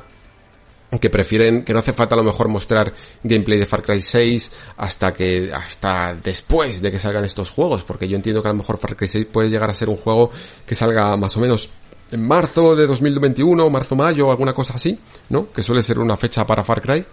que 1.00 1.10
prefieren 1.10 1.64
que 1.64 1.74
no 1.74 1.80
hace 1.80 1.94
falta 1.94 2.16
a 2.16 2.18
lo 2.18 2.24
mejor 2.24 2.50
mostrar 2.50 2.94
gameplay 3.24 3.58
de 3.58 3.66
Far 3.66 3.82
Cry 3.82 4.02
6 4.02 4.52
hasta 4.78 5.14
que 5.14 5.52
hasta 5.54 6.14
después 6.14 6.82
de 6.82 6.92
que 6.92 7.00
salgan 7.00 7.26
estos 7.26 7.50
juegos 7.50 7.84
porque 7.84 8.08
yo 8.08 8.16
entiendo 8.16 8.42
que 8.42 8.50
a 8.50 8.52
lo 8.52 8.58
mejor 8.58 8.78
Far 8.78 8.96
Cry 8.96 9.08
6 9.08 9.26
puede 9.32 9.50
llegar 9.50 9.70
a 9.70 9.74
ser 9.74 9.90
un 9.90 9.98
juego 9.98 10.32
que 10.66 10.76
salga 10.76 11.16
más 11.18 11.36
o 11.38 11.40
menos 11.40 11.70
en 12.14 12.26
marzo 12.28 12.76
de 12.76 12.86
2021, 12.88 13.70
marzo-mayo, 13.70 14.30
alguna 14.30 14.54
cosa 14.54 14.76
así, 14.76 14.98
¿no? 15.30 15.52
Que 15.52 15.64
suele 15.64 15.82
ser 15.82 16.00
una 16.00 16.16
fecha 16.16 16.46
para 16.46 16.64
Far 16.64 16.82
Cry. 16.82 17.04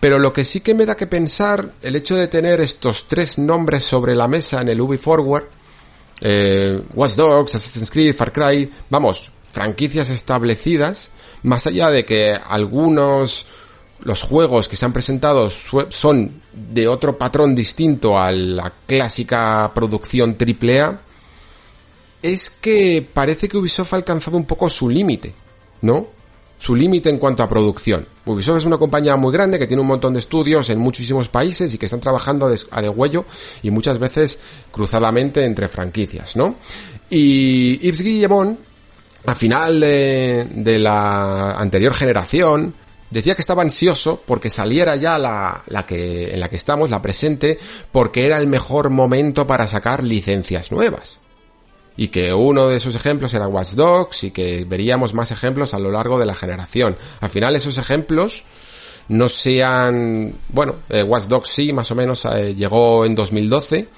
Pero 0.00 0.18
lo 0.18 0.32
que 0.32 0.44
sí 0.44 0.60
que 0.60 0.74
me 0.74 0.86
da 0.86 0.96
que 0.96 1.06
pensar, 1.06 1.74
el 1.82 1.96
hecho 1.96 2.16
de 2.16 2.28
tener 2.28 2.60
estos 2.60 3.06
tres 3.08 3.38
nombres 3.38 3.84
sobre 3.84 4.14
la 4.14 4.28
mesa 4.28 4.62
en 4.62 4.68
el 4.68 4.80
Ubi 4.80 4.98
Forward, 4.98 5.48
eh, 6.20 6.80
Watch 6.94 7.14
Dogs, 7.14 7.54
Assassin's 7.54 7.90
Creed, 7.90 8.16
Far 8.16 8.32
Cry, 8.32 8.72
vamos, 8.90 9.30
franquicias 9.52 10.10
establecidas, 10.10 11.10
más 11.42 11.66
allá 11.66 11.90
de 11.90 12.04
que 12.04 12.32
algunos 12.32 13.46
los 14.00 14.22
juegos 14.22 14.68
que 14.68 14.76
se 14.76 14.84
han 14.84 14.92
presentado 14.92 15.50
son 15.50 16.40
de 16.52 16.86
otro 16.86 17.18
patrón 17.18 17.54
distinto 17.54 18.18
a 18.18 18.30
la 18.30 18.72
clásica 18.86 19.70
producción 19.74 20.36
AAA, 20.38 21.00
es 22.22 22.50
que 22.50 23.06
parece 23.12 23.48
que 23.48 23.56
Ubisoft 23.56 23.92
ha 23.92 23.96
alcanzado 23.96 24.36
un 24.36 24.44
poco 24.44 24.68
su 24.68 24.88
límite, 24.88 25.34
¿no? 25.82 26.08
Su 26.58 26.74
límite 26.74 27.08
en 27.08 27.18
cuanto 27.18 27.44
a 27.44 27.48
producción. 27.48 28.06
Ubisoft 28.24 28.58
es 28.58 28.64
una 28.64 28.78
compañía 28.78 29.14
muy 29.16 29.32
grande 29.32 29.58
que 29.58 29.68
tiene 29.68 29.80
un 29.80 29.86
montón 29.86 30.14
de 30.14 30.18
estudios 30.18 30.68
en 30.70 30.78
muchísimos 30.78 31.28
países 31.28 31.72
y 31.72 31.78
que 31.78 31.86
están 31.86 32.00
trabajando 32.00 32.46
a 32.70 32.82
de 32.82 33.24
y 33.62 33.70
muchas 33.70 33.98
veces 33.98 34.40
cruzadamente 34.72 35.44
entre 35.44 35.68
franquicias, 35.68 36.34
¿no? 36.34 36.56
Y 37.08 37.78
Yves 37.78 38.02
Guillemont, 38.02 38.58
al 39.24 39.36
final 39.36 39.78
de, 39.78 40.48
de 40.50 40.78
la 40.80 41.52
anterior 41.52 41.94
generación, 41.94 42.74
decía 43.10 43.36
que 43.36 43.40
estaba 43.40 43.62
ansioso 43.62 44.22
porque 44.26 44.50
saliera 44.50 44.96
ya 44.96 45.16
la, 45.16 45.62
la 45.68 45.86
que, 45.86 46.34
en 46.34 46.40
la 46.40 46.50
que 46.50 46.56
estamos, 46.56 46.90
la 46.90 47.00
presente, 47.00 47.58
porque 47.92 48.26
era 48.26 48.36
el 48.38 48.48
mejor 48.48 48.90
momento 48.90 49.46
para 49.46 49.68
sacar 49.68 50.02
licencias 50.02 50.72
nuevas 50.72 51.20
y 51.98 52.08
que 52.08 52.32
uno 52.32 52.68
de 52.68 52.76
esos 52.76 52.94
ejemplos 52.94 53.34
era 53.34 53.48
Watch 53.48 53.72
Dogs 53.72 54.22
y 54.22 54.30
que 54.30 54.64
veríamos 54.64 55.14
más 55.14 55.32
ejemplos 55.32 55.74
a 55.74 55.80
lo 55.80 55.90
largo 55.90 56.16
de 56.16 56.26
la 56.26 56.36
generación. 56.36 56.96
Al 57.20 57.28
final 57.28 57.56
esos 57.56 57.76
ejemplos 57.76 58.44
no 59.08 59.28
sean, 59.28 60.32
bueno, 60.50 60.76
eh, 60.88 61.02
Watch 61.02 61.24
Dogs 61.24 61.48
sí, 61.48 61.72
más 61.72 61.90
o 61.90 61.96
menos 61.96 62.24
eh, 62.24 62.54
llegó 62.54 63.04
en 63.04 63.16
2012, 63.16 63.88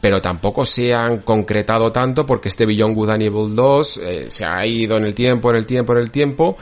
pero 0.00 0.20
tampoco 0.20 0.66
se 0.66 0.92
han 0.92 1.18
concretado 1.18 1.92
tanto 1.92 2.26
porque 2.26 2.48
este 2.48 2.66
Beyond 2.66 2.96
Good 2.96 3.10
and 3.10 3.22
Evil 3.22 3.54
2 3.54 4.00
eh, 4.02 4.26
se 4.28 4.44
ha 4.44 4.66
ido 4.66 4.96
en 4.96 5.04
el 5.04 5.14
tiempo, 5.14 5.50
en 5.50 5.58
el 5.58 5.66
tiempo, 5.66 5.92
en 5.92 5.98
el 6.00 6.10
tiempo, 6.10 6.56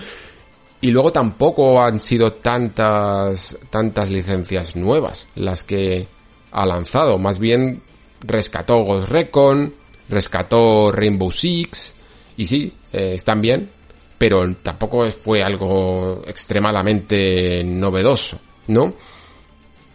y 0.82 0.90
luego 0.90 1.10
tampoco 1.10 1.82
han 1.82 1.98
sido 2.00 2.34
tantas, 2.34 3.56
tantas 3.70 4.10
licencias 4.10 4.76
nuevas 4.76 5.26
las 5.36 5.62
que 5.62 6.06
ha 6.50 6.66
lanzado, 6.66 7.16
más 7.16 7.38
bien 7.38 7.82
rescató 8.20 8.84
Ghost 8.84 9.08
Recon, 9.08 9.72
rescató 10.08 10.92
Rainbow 10.92 11.30
Six, 11.30 11.94
y 12.36 12.46
sí, 12.46 12.72
eh, 12.92 13.12
están 13.14 13.40
bien, 13.40 13.70
pero 14.18 14.54
tampoco 14.56 15.06
fue 15.12 15.42
algo 15.42 16.22
extremadamente 16.26 17.62
novedoso, 17.64 18.38
¿no? 18.68 18.94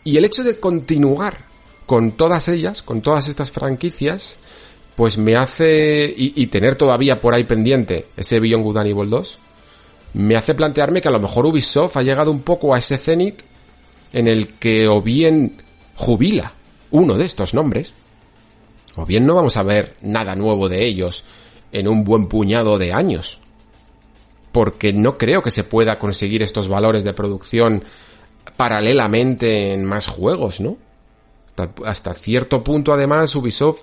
Y 0.04 0.18
el 0.18 0.26
hecho 0.26 0.44
de 0.44 0.60
continuar 0.60 1.38
con 1.86 2.14
todas 2.14 2.48
ellas, 2.48 2.82
con 2.82 3.02
todas 3.02 3.28
estas 3.28 3.52
franquicias, 3.52 4.38
pues 4.96 5.18
me 5.18 5.36
hace, 5.36 6.14
y, 6.16 6.48
tener 6.48 6.76
todavía 6.76 7.22
por 7.22 7.34
ahí 7.34 7.44
pendiente 7.44 8.08
ese 8.18 8.40
Beyond 8.40 8.64
Good 8.64 8.78
and 8.78 8.88
Evil 8.88 9.10
2, 9.10 9.40
me 10.14 10.36
hace 10.36 10.56
plantearme 10.56 11.02
que 11.02 11.08
a 11.08 11.12
lo 11.12 11.20
mejor 11.20 11.46
Ubisoft 11.46 11.98
ha 11.98 12.04
llegado 12.04 12.32
un 12.32 12.42
poco 12.42 12.74
a 12.74 12.80
ese 12.80 12.98
cenit 12.98 13.42
en 14.14 14.28
el 14.28 14.50
que 14.60 14.88
o 14.88 15.02
bien 15.02 15.62
jubila 15.96 16.54
uno 16.92 17.18
de 17.18 17.26
estos 17.26 17.54
nombres, 17.54 17.94
o 18.96 19.06
bien 19.06 19.26
no 19.26 19.36
vamos 19.36 19.58
a 19.58 19.64
ver 19.64 19.96
nada 20.02 20.36
nuevo 20.36 20.70
de 20.70 20.86
ellos 20.86 21.24
en 21.72 21.88
un 21.88 22.04
buen 22.04 22.28
puñado 22.28 22.78
de 22.78 22.94
años. 22.94 23.40
Porque 24.52 24.92
no 24.92 25.18
creo 25.18 25.42
que 25.42 25.52
se 25.52 25.64
pueda 25.64 25.98
conseguir 25.98 26.42
estos 26.42 26.68
valores 26.68 27.04
de 27.04 27.14
producción 27.14 27.84
paralelamente 28.58 29.74
en 29.74 29.86
más 29.86 30.08
juegos, 30.08 30.60
¿no? 30.60 30.78
Hasta 31.86 32.14
cierto 32.14 32.64
punto 32.64 32.92
además 32.92 33.36
Ubisoft 33.36 33.82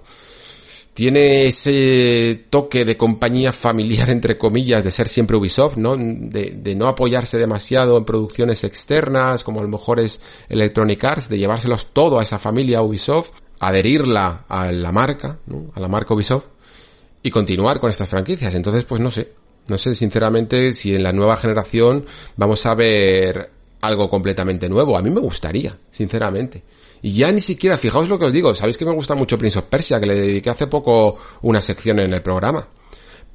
tiene 0.99 1.47
ese 1.47 2.47
toque 2.51 2.85
de 2.85 2.97
compañía 2.97 3.53
familiar 3.53 4.11
entre 4.11 4.37
comillas 4.37 4.83
de 4.83 4.91
ser 4.91 5.09
siempre 5.09 5.37
Ubisoft, 5.37 5.77
¿no? 5.77 5.97
De, 5.97 6.75
no 6.75 6.89
apoyarse 6.89 7.39
demasiado 7.39 7.97
en 7.97 8.05
producciones 8.05 8.65
externas 8.65 9.45
como 9.45 9.61
a 9.61 9.63
lo 9.63 9.69
mejor 9.69 10.01
es 10.01 10.21
Electronic 10.49 11.05
Arts, 11.05 11.29
de 11.29 11.39
llevárselos 11.39 11.93
todo 11.93 12.19
a 12.19 12.25
esa 12.25 12.39
familia 12.39 12.83
Ubisoft 12.83 13.31
adherirla 13.61 14.45
a 14.49 14.73
la 14.73 14.93
marca, 14.93 15.39
a 15.75 15.81
la 15.81 15.89
marca 15.89 16.15
Ubisoft, 16.15 16.45
y 17.23 17.31
continuar 17.31 17.81
con 17.81 17.91
estas 17.91 18.09
franquicias. 18.09 18.55
Entonces, 18.55 18.85
pues 18.85 19.01
no 19.01 19.11
sé. 19.11 19.33
No 19.69 19.77
sé 19.77 19.95
sinceramente 19.95 20.73
si 20.73 20.95
en 20.95 21.03
la 21.03 21.13
nueva 21.13 21.37
generación 21.37 22.07
vamos 22.37 22.65
a 22.65 22.75
ver 22.75 23.51
algo 23.83 24.09
completamente 24.09 24.69
nuevo. 24.69 24.97
A 24.97 25.03
mí 25.03 25.11
me 25.11 25.21
gustaría, 25.21 25.77
sinceramente. 25.91 26.63
Y 27.03 27.13
ya 27.13 27.31
ni 27.31 27.41
siquiera, 27.41 27.77
fijaos 27.77 28.09
lo 28.09 28.19
que 28.19 28.25
os 28.25 28.33
digo, 28.33 28.55
sabéis 28.55 28.79
que 28.79 28.85
me 28.85 28.93
gusta 28.93 29.15
mucho 29.15 29.39
Prince 29.39 29.59
of 29.59 29.67
Persia, 29.67 30.01
que 30.01 30.07
le 30.07 30.15
dediqué 30.15 30.51
hace 30.51 30.67
poco 30.67 31.19
una 31.43 31.61
sección 31.61 31.99
en 31.99 32.13
el 32.13 32.23
programa. 32.23 32.67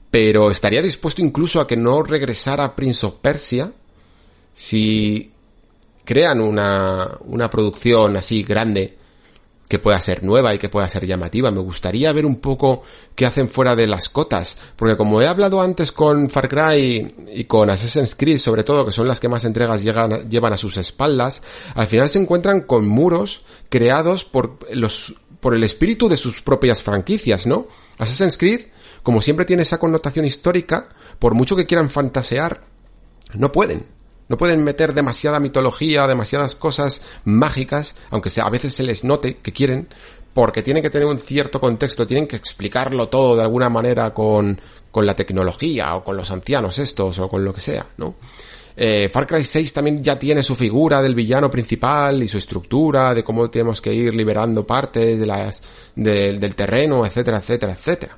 Pero 0.10 0.52
estaría 0.52 0.82
dispuesto 0.82 1.22
incluso 1.22 1.62
a 1.62 1.68
que 1.68 1.78
no 1.78 2.04
regresara 2.04 2.76
Prince 2.76 3.06
of 3.06 3.16
Persia 3.22 3.72
si 4.56 5.32
crean 6.04 6.42
una, 6.42 7.10
una 7.26 7.50
producción 7.50 8.18
así 8.18 8.44
grande 8.44 8.98
que 9.74 9.80
pueda 9.80 10.00
ser 10.00 10.24
nueva 10.24 10.54
y 10.54 10.60
que 10.60 10.70
pueda 10.70 10.88
ser 10.88 11.08
llamativa. 11.08 11.50
Me 11.50 11.60
gustaría 11.60 12.14
ver 12.14 12.28
un 12.28 12.36
poco 12.36 12.84
qué 13.16 13.26
hacen 13.26 13.50
fuera 13.50 13.76
de 13.76 13.88
las 13.88 14.08
cotas, 14.08 14.56
porque 14.76 14.96
como 14.96 15.20
he 15.20 15.26
hablado 15.26 15.64
antes 15.64 15.92
con 15.92 16.30
Far 16.30 16.48
Cry 16.48 17.16
y 17.34 17.46
con 17.46 17.72
Assassin's 17.72 18.14
Creed, 18.14 18.38
sobre 18.38 18.64
todo, 18.64 18.86
que 18.86 18.92
son 18.92 19.08
las 19.08 19.20
que 19.20 19.30
más 19.30 19.46
entregas 19.46 19.82
llevan 19.82 20.54
a 20.54 20.58
sus 20.58 20.78
espaldas, 20.78 21.42
al 21.74 21.88
final 21.88 22.08
se 22.08 22.20
encuentran 22.20 22.62
con 22.62 22.88
muros 22.88 23.46
creados 23.70 24.24
por 24.26 24.60
los, 24.72 25.16
por 25.40 25.56
el 25.56 25.64
espíritu 25.64 26.08
de 26.08 26.18
sus 26.18 26.44
propias 26.44 26.84
franquicias, 26.84 27.48
¿no? 27.48 27.68
Assassin's 27.98 28.38
Creed, 28.38 28.68
como 29.02 29.24
siempre 29.24 29.44
tiene 29.44 29.64
esa 29.64 29.80
connotación 29.80 30.24
histórica, 30.26 30.90
por 31.18 31.34
mucho 31.34 31.56
que 31.56 31.66
quieran 31.66 31.90
fantasear, 31.90 32.62
no 33.34 33.52
pueden. 33.52 33.88
No 34.30 34.38
pueden 34.38 34.64
meter 34.64 34.94
demasiada 34.94 35.40
mitología, 35.40 36.08
demasiadas 36.08 36.56
cosas 36.56 37.02
mágicas, 37.26 37.96
aunque 38.10 38.32
a 38.42 38.50
veces 38.50 38.74
se 38.74 38.84
les 38.84 39.04
note 39.04 39.38
que 39.38 39.52
quieren, 39.52 39.88
porque 40.34 40.64
tienen 40.64 40.82
que 40.82 40.90
tener 40.90 41.08
un 41.08 41.20
cierto 41.20 41.60
contexto, 41.60 42.08
tienen 42.08 42.28
que 42.28 42.36
explicarlo 42.36 43.10
todo 43.10 43.36
de 43.36 43.44
alguna 43.44 43.70
manera 43.70 44.14
con, 44.14 44.60
con 44.92 45.06
la 45.06 45.16
tecnología 45.16 45.96
o 45.96 46.04
con 46.04 46.18
los 46.18 46.32
ancianos 46.32 46.80
estos 46.80 47.20
o 47.20 47.30
con 47.30 47.44
lo 47.44 47.54
que 47.54 47.62
sea, 47.62 47.86
¿no? 47.98 48.16
Eh, 48.76 49.08
Far 49.10 49.28
Cry 49.28 49.44
6 49.44 49.72
también 49.72 50.02
ya 50.02 50.18
tiene 50.18 50.42
su 50.42 50.56
figura 50.56 51.02
del 51.02 51.14
villano 51.14 51.52
principal 51.52 52.24
y 52.24 52.28
su 52.28 52.40
estructura 52.40 53.14
de 53.14 53.24
cómo 53.24 53.50
tenemos 53.50 53.80
que 53.80 53.94
ir 53.94 54.16
liberando 54.16 54.66
partes 54.66 55.20
de 55.20 55.26
las, 55.28 55.62
del 55.96 56.56
terreno, 56.56 57.06
etcétera, 57.06 57.38
etcétera, 57.38 57.74
etcétera. 57.74 58.18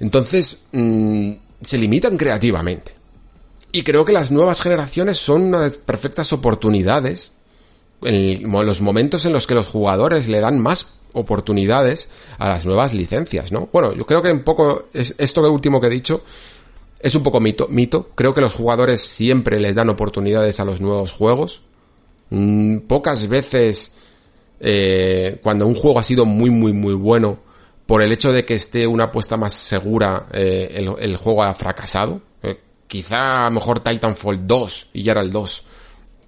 Entonces, 0.00 0.68
mm, 0.72 1.32
se 1.62 1.78
limitan 1.78 2.16
creativamente. 2.16 2.93
Y 3.74 3.82
creo 3.82 4.04
que 4.04 4.12
las 4.12 4.30
nuevas 4.30 4.60
generaciones 4.60 5.18
son 5.18 5.42
unas 5.46 5.78
perfectas 5.78 6.32
oportunidades, 6.32 7.32
en 8.02 8.48
los 8.48 8.80
momentos 8.80 9.24
en 9.24 9.32
los 9.32 9.48
que 9.48 9.56
los 9.56 9.66
jugadores 9.66 10.28
le 10.28 10.38
dan 10.38 10.60
más 10.60 10.94
oportunidades 11.12 12.08
a 12.38 12.48
las 12.48 12.64
nuevas 12.64 12.94
licencias, 12.94 13.50
¿no? 13.50 13.68
Bueno, 13.72 13.92
yo 13.92 14.06
creo 14.06 14.22
que 14.22 14.30
un 14.30 14.44
poco, 14.44 14.90
esto 14.92 15.42
de 15.42 15.48
último 15.48 15.80
que 15.80 15.88
he 15.88 15.90
dicho, 15.90 16.22
es 17.00 17.16
un 17.16 17.24
poco 17.24 17.40
mito, 17.40 17.66
mito. 17.66 18.10
Creo 18.14 18.32
que 18.32 18.40
los 18.40 18.54
jugadores 18.54 19.00
siempre 19.00 19.58
les 19.58 19.74
dan 19.74 19.88
oportunidades 19.88 20.60
a 20.60 20.64
los 20.64 20.80
nuevos 20.80 21.10
juegos. 21.10 21.62
Mm, 22.30 22.78
pocas 22.86 23.28
veces, 23.28 23.96
eh, 24.60 25.40
cuando 25.42 25.66
un 25.66 25.74
juego 25.74 25.98
ha 25.98 26.04
sido 26.04 26.26
muy, 26.26 26.50
muy, 26.50 26.72
muy 26.72 26.94
bueno, 26.94 27.40
por 27.86 28.02
el 28.02 28.12
hecho 28.12 28.32
de 28.32 28.44
que 28.44 28.54
esté 28.54 28.86
una 28.86 29.04
apuesta 29.04 29.36
más 29.36 29.52
segura, 29.52 30.28
eh, 30.32 30.86
el, 31.00 31.16
juego 31.16 31.42
ha 31.42 31.52
fracasado. 31.54 32.22
Quizá 32.94 33.40
a 33.40 33.44
lo 33.46 33.56
mejor 33.56 33.80
Titanfall 33.80 34.46
2 34.46 34.90
y 34.92 35.02
ya 35.02 35.10
era 35.10 35.20
el 35.20 35.32
2. 35.32 35.62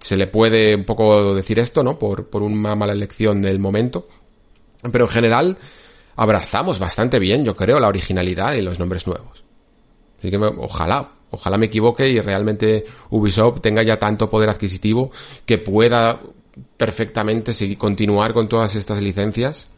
Se 0.00 0.16
le 0.16 0.26
puede 0.26 0.74
un 0.74 0.82
poco 0.82 1.32
decir 1.32 1.60
esto, 1.60 1.84
¿no? 1.84 1.96
Por, 1.96 2.28
por 2.28 2.42
una 2.42 2.74
mala 2.74 2.92
elección 2.92 3.40
del 3.40 3.60
momento. 3.60 4.08
Pero 4.90 5.04
en 5.04 5.10
general, 5.12 5.58
abrazamos 6.16 6.80
bastante 6.80 7.20
bien, 7.20 7.44
yo 7.44 7.54
creo, 7.54 7.78
la 7.78 7.86
originalidad 7.86 8.54
y 8.54 8.62
los 8.62 8.80
nombres 8.80 9.06
nuevos. 9.06 9.44
Así 10.18 10.28
que 10.28 10.38
ojalá, 10.38 11.12
ojalá 11.30 11.56
me 11.56 11.66
equivoque 11.66 12.08
y 12.08 12.20
realmente 12.20 12.84
Ubisoft 13.10 13.60
tenga 13.60 13.84
ya 13.84 14.00
tanto 14.00 14.28
poder 14.28 14.48
adquisitivo 14.48 15.12
que 15.44 15.58
pueda 15.58 16.20
perfectamente 16.76 17.54
seguir, 17.54 17.78
continuar 17.78 18.32
con 18.32 18.48
todas 18.48 18.74
estas 18.74 19.00
licencias 19.00 19.68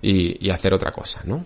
y, 0.00 0.48
hacer 0.50 0.72
otra 0.72 0.92
cosa, 0.92 1.20
¿no? 1.24 1.44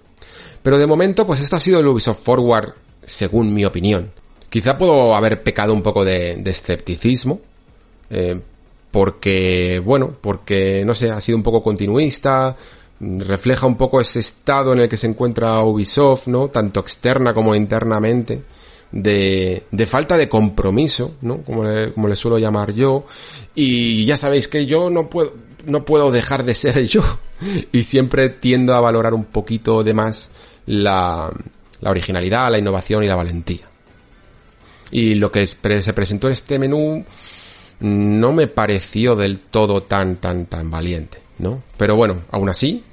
Pero 0.62 0.76
de 0.76 0.86
momento, 0.86 1.26
pues 1.26 1.40
esto 1.40 1.56
ha 1.56 1.60
sido 1.60 1.80
el 1.80 1.86
Ubisoft 1.86 2.22
Forward, 2.22 2.74
según 3.06 3.54
mi 3.54 3.64
opinión. 3.64 4.12
Quizá 4.52 4.76
puedo 4.76 5.14
haber 5.14 5.42
pecado 5.42 5.72
un 5.72 5.80
poco 5.80 6.04
de, 6.04 6.32
escepticismo, 6.44 7.40
eh, 8.10 8.38
porque, 8.90 9.80
bueno, 9.82 10.14
porque, 10.20 10.84
no 10.84 10.94
sé, 10.94 11.10
ha 11.10 11.22
sido 11.22 11.38
un 11.38 11.42
poco 11.42 11.62
continuista, 11.62 12.54
refleja 13.00 13.66
un 13.66 13.78
poco 13.78 13.98
ese 13.98 14.20
estado 14.20 14.74
en 14.74 14.80
el 14.80 14.90
que 14.90 14.98
se 14.98 15.06
encuentra 15.06 15.62
Ubisoft, 15.62 16.26
¿no? 16.26 16.48
Tanto 16.48 16.80
externa 16.80 17.32
como 17.32 17.54
internamente, 17.54 18.42
de, 18.90 19.64
de 19.70 19.86
falta 19.86 20.18
de 20.18 20.28
compromiso, 20.28 21.14
¿no? 21.22 21.38
Como 21.42 21.64
le, 21.64 21.94
como 21.94 22.08
le 22.08 22.14
suelo 22.14 22.36
llamar 22.36 22.74
yo. 22.74 23.06
Y 23.54 24.04
ya 24.04 24.18
sabéis 24.18 24.48
que 24.48 24.66
yo 24.66 24.90
no 24.90 25.08
puedo, 25.08 25.32
no 25.64 25.86
puedo 25.86 26.10
dejar 26.10 26.44
de 26.44 26.54
ser 26.54 26.84
yo. 26.84 27.02
Y 27.72 27.84
siempre 27.84 28.28
tiendo 28.28 28.74
a 28.74 28.80
valorar 28.80 29.14
un 29.14 29.24
poquito 29.24 29.82
de 29.82 29.94
más 29.94 30.28
la, 30.66 31.32
la 31.80 31.90
originalidad, 31.90 32.52
la 32.52 32.58
innovación 32.58 33.02
y 33.02 33.06
la 33.06 33.16
valentía. 33.16 33.71
Y 34.92 35.14
lo 35.14 35.32
que 35.32 35.46
se 35.46 35.92
presentó 35.92 36.28
en 36.28 36.32
este 36.34 36.58
menú 36.58 37.04
no 37.80 38.32
me 38.32 38.46
pareció 38.46 39.16
del 39.16 39.40
todo 39.40 39.82
tan, 39.82 40.16
tan, 40.16 40.46
tan 40.46 40.70
valiente, 40.70 41.18
¿no? 41.38 41.62
Pero 41.76 41.96
bueno, 41.96 42.22
aún 42.30 42.48
así, 42.48 42.84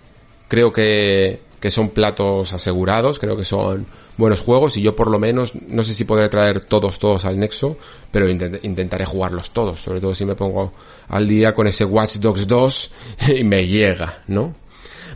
creo 0.48 0.74
que, 0.74 1.42
que 1.60 1.70
son 1.70 1.90
platos 1.90 2.54
asegurados, 2.54 3.20
creo 3.20 3.38
que 3.38 3.46
son 3.46 3.86
buenos 4.18 4.40
juegos 4.40 4.78
y 4.78 4.82
yo 4.82 4.96
por 4.96 5.10
lo 5.10 5.20
menos 5.20 5.54
no 5.68 5.84
sé 5.84 5.94
si 5.94 6.06
podré 6.06 6.28
traer 6.28 6.62
todos 6.62 7.00
todos 7.00 7.26
al 7.26 7.40
Nexo, 7.40 7.78
pero 8.12 8.30
intentaré 8.30 9.06
jugarlos 9.06 9.52
todos, 9.52 9.80
sobre 9.80 10.02
todo 10.02 10.16
si 10.16 10.26
me 10.26 10.36
pongo 10.36 10.74
al 11.08 11.28
día 11.28 11.54
con 11.54 11.68
ese 11.68 11.86
Watch 11.86 12.16
Dogs 12.16 12.48
2 12.48 12.92
y 13.40 13.44
me 13.44 13.68
llega, 13.68 14.24
¿no? 14.28 14.56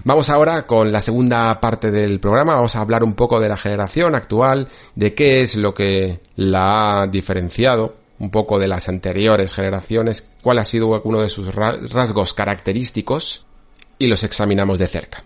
Vamos 0.05 0.29
ahora 0.29 0.67
con 0.67 0.91
la 0.91 0.99
segunda 0.99 1.61
parte 1.61 1.89
del 1.89 2.19
programa, 2.19 2.55
vamos 2.55 2.75
a 2.75 2.81
hablar 2.81 3.05
un 3.05 3.13
poco 3.13 3.39
de 3.39 3.47
la 3.47 3.55
generación 3.55 4.15
actual, 4.15 4.67
de 4.95 5.13
qué 5.13 5.41
es 5.41 5.55
lo 5.55 5.73
que 5.73 6.19
la 6.35 7.03
ha 7.03 7.07
diferenciado 7.07 7.95
un 8.19 8.29
poco 8.29 8.59
de 8.59 8.67
las 8.67 8.89
anteriores 8.89 9.53
generaciones, 9.53 10.29
cuál 10.41 10.59
ha 10.59 10.65
sido 10.65 11.01
uno 11.03 11.21
de 11.21 11.29
sus 11.29 11.53
rasgos 11.55 12.33
característicos 12.33 13.45
y 13.97 14.07
los 14.07 14.23
examinamos 14.23 14.77
de 14.79 14.87
cerca. 14.87 15.23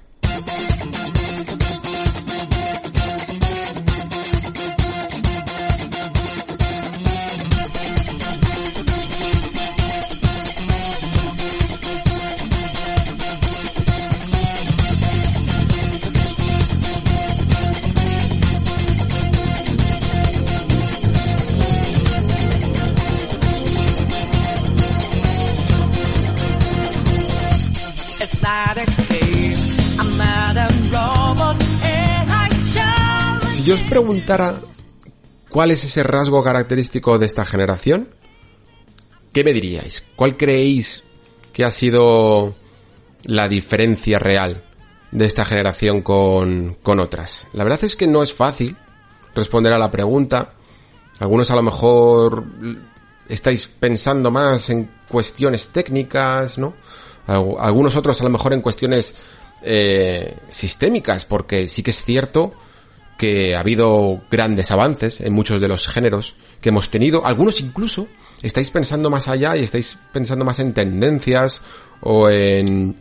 Preguntara 34.08 34.62
cuál 35.50 35.70
es 35.72 35.84
ese 35.84 36.02
rasgo 36.02 36.42
característico 36.42 37.20
de 37.20 37.26
esta 37.26 37.46
generación, 37.46 38.08
¿qué 39.34 39.44
me 39.44 39.52
diríais? 39.52 40.06
¿Cuál 40.16 40.38
creéis 40.38 41.04
que 41.52 41.66
ha 41.66 41.72
sido 41.72 42.56
la 43.24 43.50
diferencia 43.50 44.18
real 44.18 44.64
de 45.12 45.26
esta 45.26 45.44
generación 45.44 46.04
con, 46.04 46.78
con 46.82 47.02
otras? 47.02 47.48
La 47.52 47.66
verdad 47.66 47.84
es 47.84 47.98
que 47.98 48.08
no 48.08 48.24
es 48.24 48.34
fácil 48.34 48.78
responder 49.36 49.74
a 49.74 49.78
la 49.78 49.92
pregunta. 49.92 50.54
Algunos 51.20 51.52
a 51.52 51.56
lo 51.58 51.64
mejor 51.64 52.46
estáis 53.28 53.68
pensando 53.68 54.32
más 54.32 54.70
en 54.70 54.90
cuestiones 55.10 55.68
técnicas, 55.74 56.58
¿no? 56.58 56.76
Algunos 57.28 57.98
otros 57.98 58.22
a 58.22 58.24
lo 58.24 58.30
mejor 58.30 58.54
en 58.54 58.62
cuestiones 58.62 59.16
eh, 59.64 60.34
sistémicas, 60.50 61.26
porque 61.26 61.68
sí 61.68 61.84
que 61.84 61.92
es 61.92 62.06
cierto 62.06 62.54
que 63.18 63.56
ha 63.56 63.60
habido 63.60 64.22
grandes 64.30 64.72
avances 64.72 65.22
en 65.22 65.34
muchos 65.34 65.60
de 65.60 65.68
los 65.68 65.88
géneros 65.88 66.36
que 66.62 66.70
hemos 66.70 66.90
tenido. 66.90 67.26
Algunos 67.26 67.60
incluso 67.60 68.08
estáis 68.42 68.70
pensando 68.70 69.10
más 69.10 69.28
allá 69.28 69.58
y 69.58 69.64
estáis 69.64 69.98
pensando 70.14 70.46
más 70.46 70.60
en 70.60 70.74
tendencias 70.74 71.62
o 72.02 72.30
en, 72.30 72.96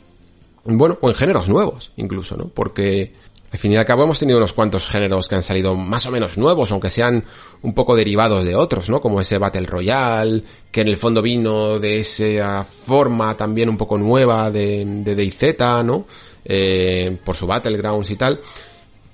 bueno, 0.65 0.99
o 1.01 1.09
en 1.09 1.15
géneros 1.15 1.49
nuevos 1.49 1.93
incluso, 1.97 2.37
¿no? 2.37 2.49
Porque 2.49 3.13
al 3.53 3.59
fin 3.59 3.73
y 3.73 3.77
al 3.77 3.85
cabo 3.85 4.05
hemos 4.05 4.19
tenido 4.19 4.39
unos 4.39 4.53
cuantos 4.53 4.89
géneros 4.89 5.29
que 5.29 5.35
han 5.35 5.43
salido 5.43 5.75
más 5.75 6.07
o 6.07 6.11
menos 6.11 6.37
nuevos, 6.37 6.73
aunque 6.73 6.91
sean 6.91 7.25
un 7.63 7.75
poco 7.75 7.95
derivados 7.95 8.45
de 8.45 8.57
otros, 8.57 8.89
¿no? 8.91 9.01
Como 9.01 9.21
ese 9.21 9.39
Battle 9.39 9.67
Royale, 9.67 10.43
que 10.71 10.81
en 10.81 10.89
el 10.89 10.97
fondo 10.97 11.23
vino 11.23 11.79
de 11.79 12.01
esa 12.01 12.65
forma 12.65 13.37
también 13.37 13.69
un 13.69 13.77
poco 13.77 13.99
nueva 13.99 14.51
de, 14.51 14.85
de 14.85 15.57
¿no? 15.85 16.07
Eh, 16.45 17.19
por 17.25 17.37
su 17.37 17.47
Battlegrounds 17.47 18.11
y 18.11 18.17
tal. 18.17 18.41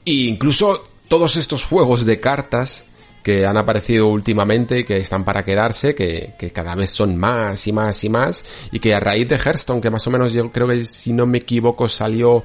E 0.04 0.12
incluso 0.12 0.91
todos 1.12 1.36
estos 1.36 1.62
juegos 1.62 2.06
de 2.06 2.20
cartas 2.20 2.86
que 3.22 3.44
han 3.44 3.58
aparecido 3.58 4.08
últimamente 4.08 4.78
y 4.78 4.84
que 4.84 4.96
están 4.96 5.26
para 5.26 5.44
quedarse, 5.44 5.94
que, 5.94 6.32
que, 6.38 6.52
cada 6.52 6.74
vez 6.74 6.90
son 6.90 7.18
más 7.18 7.66
y 7.66 7.72
más 7.72 8.02
y 8.02 8.08
más, 8.08 8.42
y 8.72 8.80
que 8.80 8.94
a 8.94 9.00
raíz 9.00 9.28
de 9.28 9.36
Hearthstone, 9.36 9.82
que 9.82 9.90
más 9.90 10.06
o 10.06 10.10
menos 10.10 10.32
yo 10.32 10.50
creo 10.50 10.66
que 10.68 10.86
si 10.86 11.12
no 11.12 11.26
me 11.26 11.36
equivoco 11.36 11.86
salió 11.86 12.42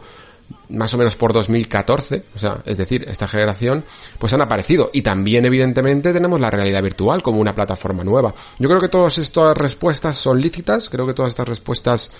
más 0.67 0.93
o 0.93 0.97
menos 0.97 1.15
por 1.15 1.31
2014, 1.31 2.25
o 2.35 2.39
sea, 2.39 2.61
es 2.65 2.75
decir, 2.75 3.05
esta 3.07 3.29
generación, 3.29 3.85
pues 4.19 4.33
han 4.33 4.41
aparecido. 4.41 4.89
Y 4.91 5.01
también, 5.01 5.45
evidentemente, 5.45 6.11
tenemos 6.11 6.41
la 6.41 6.51
realidad 6.51 6.83
virtual 6.83 7.23
como 7.23 7.39
una 7.39 7.55
plataforma 7.55 8.03
nueva. 8.03 8.35
Yo 8.59 8.67
creo 8.67 8.81
que 8.81 8.89
todas 8.89 9.17
estas 9.17 9.55
respuestas 9.55 10.17
son 10.17 10.41
lícitas, 10.41 10.89
creo 10.89 11.07
que 11.07 11.13
todas 11.13 11.29
estas 11.29 11.47
respuestas 11.47 12.11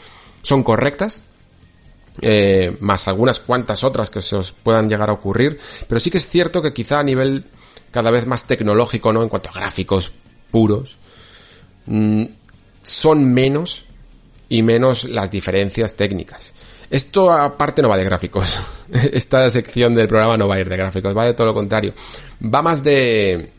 son 0.43 0.63
correctas, 0.63 1.23
eh, 2.21 2.75
más 2.79 3.07
algunas 3.07 3.39
cuantas 3.39 3.83
otras 3.83 4.09
que 4.09 4.21
se 4.21 4.35
os 4.35 4.51
puedan 4.51 4.89
llegar 4.89 5.09
a 5.09 5.13
ocurrir, 5.13 5.59
pero 5.87 5.99
sí 5.99 6.09
que 6.09 6.17
es 6.17 6.29
cierto 6.29 6.61
que 6.61 6.73
quizá 6.73 6.99
a 6.99 7.03
nivel 7.03 7.45
cada 7.91 8.11
vez 8.11 8.25
más 8.25 8.47
tecnológico, 8.47 9.13
¿no? 9.13 9.23
En 9.23 9.29
cuanto 9.29 9.49
a 9.49 9.53
gráficos 9.53 10.11
puros, 10.51 10.97
mm, 11.85 12.25
son 12.81 13.33
menos 13.33 13.85
y 14.49 14.63
menos 14.63 15.03
las 15.05 15.29
diferencias 15.29 15.95
técnicas. 15.95 16.53
Esto 16.89 17.31
aparte 17.31 17.81
no 17.81 17.89
va 17.89 17.97
de 17.97 18.05
gráficos. 18.05 18.59
Esta 19.11 19.49
sección 19.49 19.93
del 19.93 20.07
programa 20.07 20.37
no 20.37 20.47
va 20.47 20.55
a 20.55 20.59
ir 20.59 20.69
de 20.69 20.77
gráficos, 20.77 21.15
va 21.15 21.25
de 21.25 21.33
todo 21.33 21.47
lo 21.47 21.53
contrario. 21.53 21.93
Va 22.41 22.61
más 22.61 22.83
de, 22.83 23.51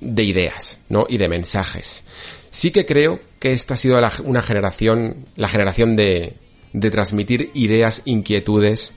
de 0.00 0.22
ideas, 0.22 0.80
¿no? 0.88 1.06
Y 1.08 1.18
de 1.18 1.28
mensajes. 1.28 2.04
Sí 2.50 2.70
que 2.70 2.86
creo 2.86 3.20
que 3.40 3.52
esta 3.52 3.74
ha 3.74 3.76
sido 3.76 4.00
una 4.24 4.42
generación, 4.42 5.26
la 5.36 5.48
generación 5.48 5.96
de, 5.96 6.36
de 6.72 6.90
transmitir 6.90 7.50
ideas, 7.54 8.02
inquietudes 8.04 8.92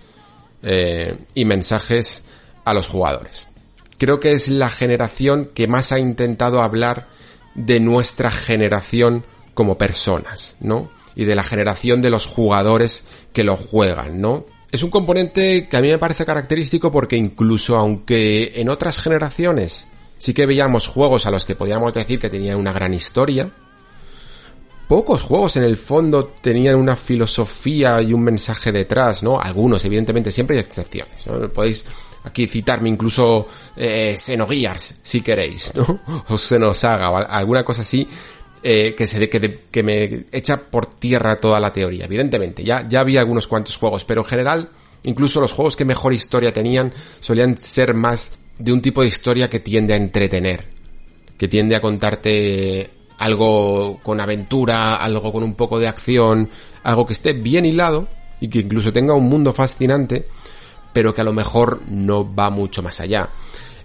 eh, 0.64 1.18
y 1.34 1.46
mensajes 1.46 2.26
a 2.66 2.74
los 2.74 2.88
jugadores. 2.88 3.48
Creo 3.98 4.20
que 4.20 4.34
es 4.34 4.48
la 4.48 4.70
generación 4.70 5.50
que 5.54 5.68
más 5.68 5.92
ha 5.92 6.00
intentado 6.00 6.62
hablar 6.62 7.08
de 7.56 7.80
nuestra 7.80 8.32
generación 8.32 9.26
como 9.54 9.78
personas, 9.78 10.56
¿no? 10.60 10.90
Y 11.16 11.26
de 11.26 11.36
la 11.36 11.44
generación 11.44 12.02
de 12.02 12.10
los 12.10 12.26
jugadores 12.26 13.04
que 13.34 13.44
lo 13.44 13.58
juegan, 13.58 14.22
¿no? 14.22 14.46
Es 14.72 14.84
un 14.84 14.90
componente 14.90 15.68
que 15.68 15.78
a 15.78 15.82
mí 15.82 15.90
me 15.90 16.00
parece 16.00 16.26
característico 16.26 16.92
porque 16.92 17.18
incluso 17.18 17.76
aunque 17.76 18.54
en 18.62 18.70
otras 18.70 19.00
generaciones 19.00 19.88
sí 20.18 20.34
que 20.34 20.46
veíamos 20.46 20.88
juegos 20.88 21.26
a 21.26 21.32
los 21.32 21.46
que 21.46 21.56
podíamos 21.56 21.94
decir 21.94 22.20
que 22.20 22.30
tenían 22.30 22.58
una 22.58 22.72
gran 22.72 22.94
historia, 22.94 23.52
pocos 24.92 25.22
juegos 25.22 25.56
en 25.56 25.64
el 25.64 25.78
fondo 25.78 26.34
tenían 26.42 26.76
una 26.76 26.98
filosofía 26.98 28.02
y 28.02 28.12
un 28.12 28.24
mensaje 28.24 28.74
detrás, 28.74 29.24
¿no? 29.24 29.40
Algunos, 29.40 29.86
evidentemente, 29.86 30.34
siempre 30.34 30.58
hay 30.58 30.64
excepciones. 30.64 31.24
Podéis 31.54 31.86
aquí 32.26 32.46
citarme 32.46 32.90
incluso 32.90 33.48
eh, 33.78 34.18
Xenogears, 34.18 35.00
si 35.02 35.22
queréis, 35.22 35.72
¿no? 35.76 36.02
O 36.28 36.38
Xenosaga, 36.38 37.10
o 37.10 37.16
alguna 37.16 37.64
cosa 37.64 37.84
así, 37.84 38.06
eh, 38.62 38.94
que 38.94 39.08
se 39.08 39.30
que, 39.30 39.62
que 39.72 39.82
me 39.82 40.26
echa 40.30 40.58
por 40.58 40.88
tierra 40.88 41.38
toda 41.38 41.62
la 41.62 41.72
teoría. 41.72 42.04
Evidentemente, 42.04 42.62
ya, 42.62 42.86
ya 42.86 43.00
había 43.00 43.22
algunos 43.22 43.48
cuantos 43.48 43.78
juegos, 43.78 44.04
pero 44.04 44.24
en 44.24 44.28
general 44.28 44.70
Incluso 45.04 45.42
los 45.42 45.52
juegos 45.52 45.76
que 45.76 45.84
mejor 45.84 46.14
historia 46.14 46.54
tenían 46.54 46.94
solían 47.22 47.58
ser 47.58 47.96
más 47.96 48.38
de 48.60 48.72
un 48.72 48.82
tipo 48.84 49.02
de 49.02 49.08
historia 49.08 49.50
que 49.50 49.60
tiende 49.60 49.96
a 49.96 49.98
entretener, 49.98 50.68
que 51.40 51.48
tiende 51.48 51.76
a 51.76 51.82
contarte 51.82 53.01
algo 53.22 54.00
con 54.02 54.20
aventura, 54.20 54.96
algo 54.96 55.32
con 55.32 55.44
un 55.44 55.54
poco 55.54 55.80
de 55.80 55.88
acción, 55.88 56.50
algo 56.82 57.06
que 57.06 57.14
esté 57.14 57.34
bien 57.34 57.66
hilado 57.66 58.08
y 58.40 58.48
que 58.48 58.60
incluso 58.60 58.92
tenga 58.92 59.14
un 59.14 59.30
mundo 59.30 59.54
fascinante, 59.54 60.28
pero 60.92 61.14
que 61.14 61.22
a 61.22 61.24
lo 61.24 61.32
mejor 61.32 61.82
no 61.88 62.34
va 62.34 62.50
mucho 62.50 62.82
más 62.82 63.00
allá. 63.00 63.30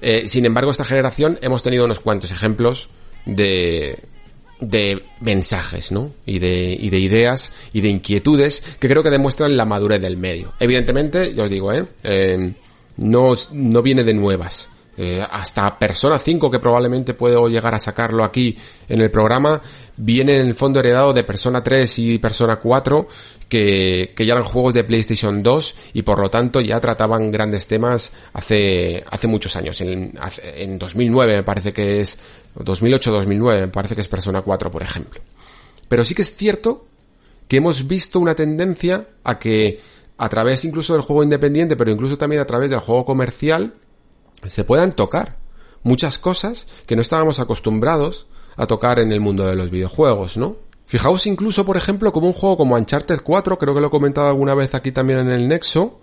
Eh, 0.01 0.27
sin 0.27 0.47
embargo, 0.47 0.71
esta 0.71 0.87
generación 0.87 1.39
hemos 1.43 1.63
tenido 1.63 1.85
unos 1.85 2.01
cuantos 2.01 2.31
ejemplos 2.31 2.89
de, 3.27 4.05
de 4.59 5.05
mensajes, 5.21 5.93
¿no? 5.93 6.15
Y 6.25 6.39
de, 6.39 6.75
y 6.81 6.89
de 6.89 6.99
ideas 6.99 7.53
y 7.75 7.83
de 7.83 7.91
inquietudes 7.91 8.63
que 8.81 8.89
creo 8.89 9.03
que 9.03 9.11
demuestran 9.11 9.55
la 9.59 9.67
madurez 9.67 10.01
del 10.01 10.17
medio. 10.17 10.55
Evidentemente, 10.61 11.35
yo 11.35 11.45
os 11.45 11.51
digo, 11.51 11.75
¿eh? 11.75 11.85
eh 12.05 12.55
no, 12.97 13.37
no 13.53 13.83
viene 13.83 14.03
de 14.03 14.15
nuevas. 14.15 14.71
Eh, 14.99 15.23
hasta 15.31 15.79
Persona 15.79 16.19
5, 16.19 16.51
que 16.51 16.59
probablemente 16.59 17.15
puedo 17.15 17.49
llegar 17.49 17.75
a 17.75 17.79
sacarlo 17.79 18.25
aquí 18.25 18.57
en 18.89 19.01
el 19.01 19.11
programa, 19.11 19.61
viene 19.97 20.41
en 20.41 20.47
el 20.47 20.55
fondo 20.55 20.81
heredado 20.81 21.13
de 21.13 21.23
Persona 21.23 21.63
3 21.63 21.99
y 21.99 22.19
Persona 22.19 22.57
4, 22.57 23.07
que, 23.49 24.15
que 24.17 24.27
ya 24.27 24.33
eran 24.33 24.45
juegos 24.45 24.75
de 24.75 24.85
PlayStation 24.85 25.43
2 25.43 25.75
y 25.95 26.03
por 26.03 26.19
lo 26.19 26.31
tanto 26.31 26.61
ya 26.61 26.81
trataban 26.81 27.31
grandes 27.31 27.67
temas 27.67 28.13
hace, 28.33 29.05
hace 29.11 29.27
muchos 29.27 29.55
años. 29.57 29.81
En, 29.83 30.19
en 30.43 30.79
2009 30.79 31.37
me 31.37 31.43
parece 31.43 31.73
que 31.73 32.01
es, 32.01 32.19
2008-2009 32.57 33.61
me 33.61 33.69
parece 33.69 33.95
que 33.95 34.01
es 34.01 34.09
Persona 34.09 34.41
4, 34.41 34.71
por 34.71 34.83
ejemplo. 34.83 35.21
Pero 35.89 36.05
sí 36.05 36.15
que 36.15 36.23
es 36.23 36.35
cierto 36.35 36.87
que 37.49 37.59
hemos 37.59 37.87
visto 37.87 38.19
una 38.19 38.35
tendencia 38.35 39.07
a 39.23 39.39
que 39.39 39.81
a 40.19 40.29
través 40.29 40.65
incluso 40.65 40.95
del 40.95 41.03
juego 41.03 41.23
independiente, 41.23 41.77
pero 41.77 41.91
incluso 41.91 42.17
también 42.17 42.41
a 42.41 42.47
través 42.47 42.71
del 42.71 42.81
juego 42.81 43.05
comercial, 43.05 43.75
se 44.47 44.65
puedan 44.65 44.93
tocar 44.93 45.39
muchas 45.83 46.19
cosas 46.19 46.67
que 46.87 46.97
no 46.97 47.03
estábamos 47.03 47.41
acostumbrados 47.41 48.27
a 48.57 48.67
tocar 48.67 48.99
en 48.99 49.13
el 49.13 49.21
mundo 49.21 49.47
de 49.47 49.55
los 49.55 49.71
videojuegos, 49.71 50.37
¿no? 50.37 50.57
Fijaos 50.87 51.27
incluso, 51.27 51.67
por 51.67 51.77
ejemplo, 51.77 52.13
como 52.13 52.29
un 52.29 52.33
juego 52.33 52.57
como 52.57 52.77
Uncharted 52.77 53.21
4, 53.23 53.59
creo 53.59 53.75
que 53.75 53.81
lo 53.81 53.89
he 53.89 53.91
comentado 53.91 54.29
alguna 54.29 54.55
vez 54.55 54.75
aquí 54.75 54.93
también 54.93 55.19
en 55.21 55.31
el 55.31 55.49
Nexo, 55.49 56.01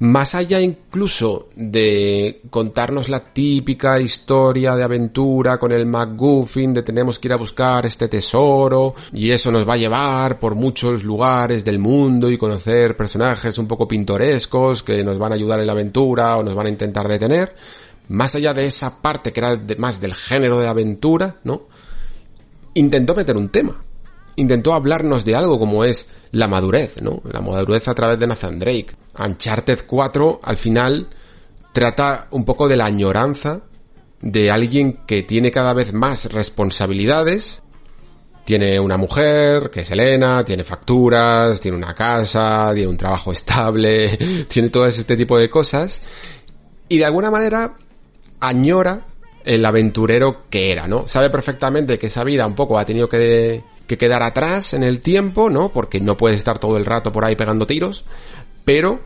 más 0.00 0.34
allá 0.34 0.60
incluso 0.60 1.48
de 1.56 2.42
contarnos 2.50 3.08
la 3.08 3.20
típica 3.20 4.00
historia 4.00 4.76
de 4.76 4.84
aventura 4.84 5.58
con 5.58 5.72
el 5.72 5.86
MacGuffin 5.86 6.72
de 6.72 6.82
tenemos 6.82 7.18
que 7.18 7.28
ir 7.28 7.32
a 7.32 7.36
buscar 7.36 7.84
este 7.84 8.06
tesoro 8.06 8.94
y 9.12 9.30
eso 9.30 9.50
nos 9.50 9.68
va 9.68 9.74
a 9.74 9.78
llevar 9.78 10.38
por 10.38 10.54
muchos 10.54 11.02
lugares 11.02 11.64
del 11.64 11.80
mundo 11.80 12.30
y 12.30 12.38
conocer 12.38 12.96
personajes 12.96 13.58
un 13.58 13.66
poco 13.66 13.88
pintorescos 13.88 14.84
que 14.84 15.02
nos 15.02 15.18
van 15.18 15.32
a 15.32 15.34
ayudar 15.34 15.58
en 15.60 15.66
la 15.66 15.72
aventura 15.72 16.36
o 16.36 16.42
nos 16.44 16.54
van 16.54 16.66
a 16.66 16.70
intentar 16.70 17.08
detener, 17.08 17.54
más 18.08 18.34
allá 18.36 18.54
de 18.54 18.66
esa 18.66 19.02
parte 19.02 19.32
que 19.32 19.40
era 19.40 19.60
más 19.78 20.00
del 20.00 20.14
género 20.14 20.60
de 20.60 20.68
aventura, 20.68 21.36
¿no? 21.42 21.66
Intentó 22.74 23.14
meter 23.14 23.36
un 23.36 23.48
tema 23.48 23.82
intentó 24.38 24.72
hablarnos 24.72 25.24
de 25.24 25.34
algo 25.34 25.58
como 25.58 25.84
es 25.84 26.10
la 26.30 26.46
madurez, 26.46 27.02
¿no? 27.02 27.20
La 27.32 27.40
madurez 27.40 27.88
a 27.88 27.94
través 27.94 28.20
de 28.20 28.26
Nathan 28.26 28.58
Drake. 28.58 28.94
Uncharted 29.18 29.80
4 29.86 30.40
al 30.42 30.56
final 30.56 31.08
trata 31.72 32.28
un 32.30 32.44
poco 32.44 32.68
de 32.68 32.76
la 32.76 32.86
añoranza 32.86 33.62
de 34.20 34.50
alguien 34.50 35.00
que 35.06 35.22
tiene 35.22 35.50
cada 35.50 35.72
vez 35.72 35.92
más 35.92 36.32
responsabilidades. 36.32 37.62
Tiene 38.44 38.80
una 38.80 38.96
mujer, 38.96 39.70
que 39.70 39.80
es 39.80 39.90
Elena, 39.90 40.44
tiene 40.44 40.64
facturas, 40.64 41.60
tiene 41.60 41.76
una 41.76 41.94
casa, 41.94 42.72
tiene 42.74 42.88
un 42.88 42.96
trabajo 42.96 43.32
estable, 43.32 44.44
tiene 44.48 44.70
todo 44.70 44.86
este 44.86 45.16
tipo 45.16 45.38
de 45.38 45.50
cosas. 45.50 46.00
Y 46.88 46.98
de 46.98 47.04
alguna 47.04 47.30
manera 47.30 47.76
añora 48.40 49.06
el 49.44 49.64
aventurero 49.64 50.48
que 50.50 50.72
era, 50.72 50.86
¿no? 50.86 51.06
Sabe 51.06 51.30
perfectamente 51.30 51.98
que 51.98 52.06
esa 52.06 52.24
vida 52.24 52.46
un 52.46 52.54
poco 52.54 52.78
ha 52.78 52.84
tenido 52.84 53.08
que 53.08 53.62
que 53.88 53.98
quedar 53.98 54.22
atrás 54.22 54.74
en 54.74 54.84
el 54.84 55.00
tiempo, 55.00 55.50
¿no? 55.50 55.72
Porque 55.72 55.98
no 55.98 56.16
puede 56.16 56.36
estar 56.36 56.58
todo 56.60 56.76
el 56.76 56.84
rato 56.84 57.10
por 57.10 57.24
ahí 57.24 57.34
pegando 57.34 57.66
tiros, 57.66 58.04
pero 58.68 59.00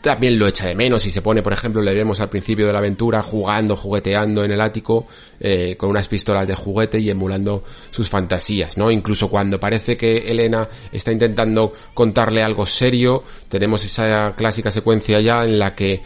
también 0.00 0.38
lo 0.38 0.46
echa 0.46 0.68
de 0.68 0.74
menos 0.74 1.04
y 1.04 1.10
se 1.10 1.20
pone, 1.20 1.42
por 1.42 1.52
ejemplo, 1.52 1.82
le 1.82 1.92
vemos 1.92 2.18
al 2.20 2.30
principio 2.30 2.66
de 2.66 2.72
la 2.72 2.78
aventura 2.78 3.20
jugando, 3.20 3.76
jugueteando 3.76 4.42
en 4.42 4.52
el 4.52 4.62
ático 4.62 5.06
eh, 5.38 5.76
con 5.76 5.90
unas 5.90 6.08
pistolas 6.08 6.48
de 6.48 6.54
juguete 6.54 6.98
y 6.98 7.10
emulando 7.10 7.62
sus 7.90 8.08
fantasías, 8.08 8.78
¿no? 8.78 8.90
Incluso 8.90 9.28
cuando 9.28 9.60
parece 9.60 9.98
que 9.98 10.32
Elena 10.32 10.66
está 10.90 11.12
intentando 11.12 11.74
contarle 11.92 12.42
algo 12.42 12.66
serio, 12.66 13.22
tenemos 13.50 13.84
esa 13.84 14.34
clásica 14.34 14.70
secuencia 14.70 15.20
ya 15.20 15.44
en 15.44 15.58
la 15.58 15.74
que 15.74 16.00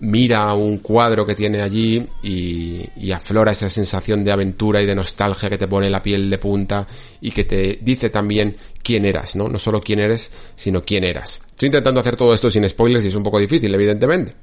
mira 0.00 0.52
un 0.54 0.78
cuadro 0.78 1.26
que 1.26 1.34
tiene 1.34 1.60
allí 1.60 2.06
y, 2.22 3.10
aflora 3.12 3.52
esa 3.52 3.68
sensación 3.68 4.24
de 4.24 4.32
aventura 4.32 4.80
y 4.80 4.86
de 4.86 4.94
nostalgia 4.94 5.50
que 5.50 5.58
te 5.58 5.68
pone 5.68 5.90
la 5.90 6.02
piel 6.02 6.30
de 6.30 6.38
punta 6.38 6.86
y 7.20 7.30
que 7.30 7.44
te 7.44 7.78
dice 7.82 8.08
también 8.08 8.56
quién 8.82 9.04
eras, 9.04 9.36
¿no? 9.36 9.48
No 9.48 9.58
solo 9.58 9.80
quién 9.80 10.00
eres, 10.00 10.30
sino 10.54 10.84
quién 10.84 11.04
eras. 11.04 11.42
Estoy 11.46 11.66
intentando 11.66 12.00
hacer 12.00 12.16
todo 12.16 12.32
esto 12.32 12.50
sin 12.50 12.68
spoilers 12.68 13.04
y 13.04 13.08
es 13.08 13.14
un 13.14 13.22
poco 13.22 13.38
difícil, 13.38 13.74
evidentemente. 13.74 14.34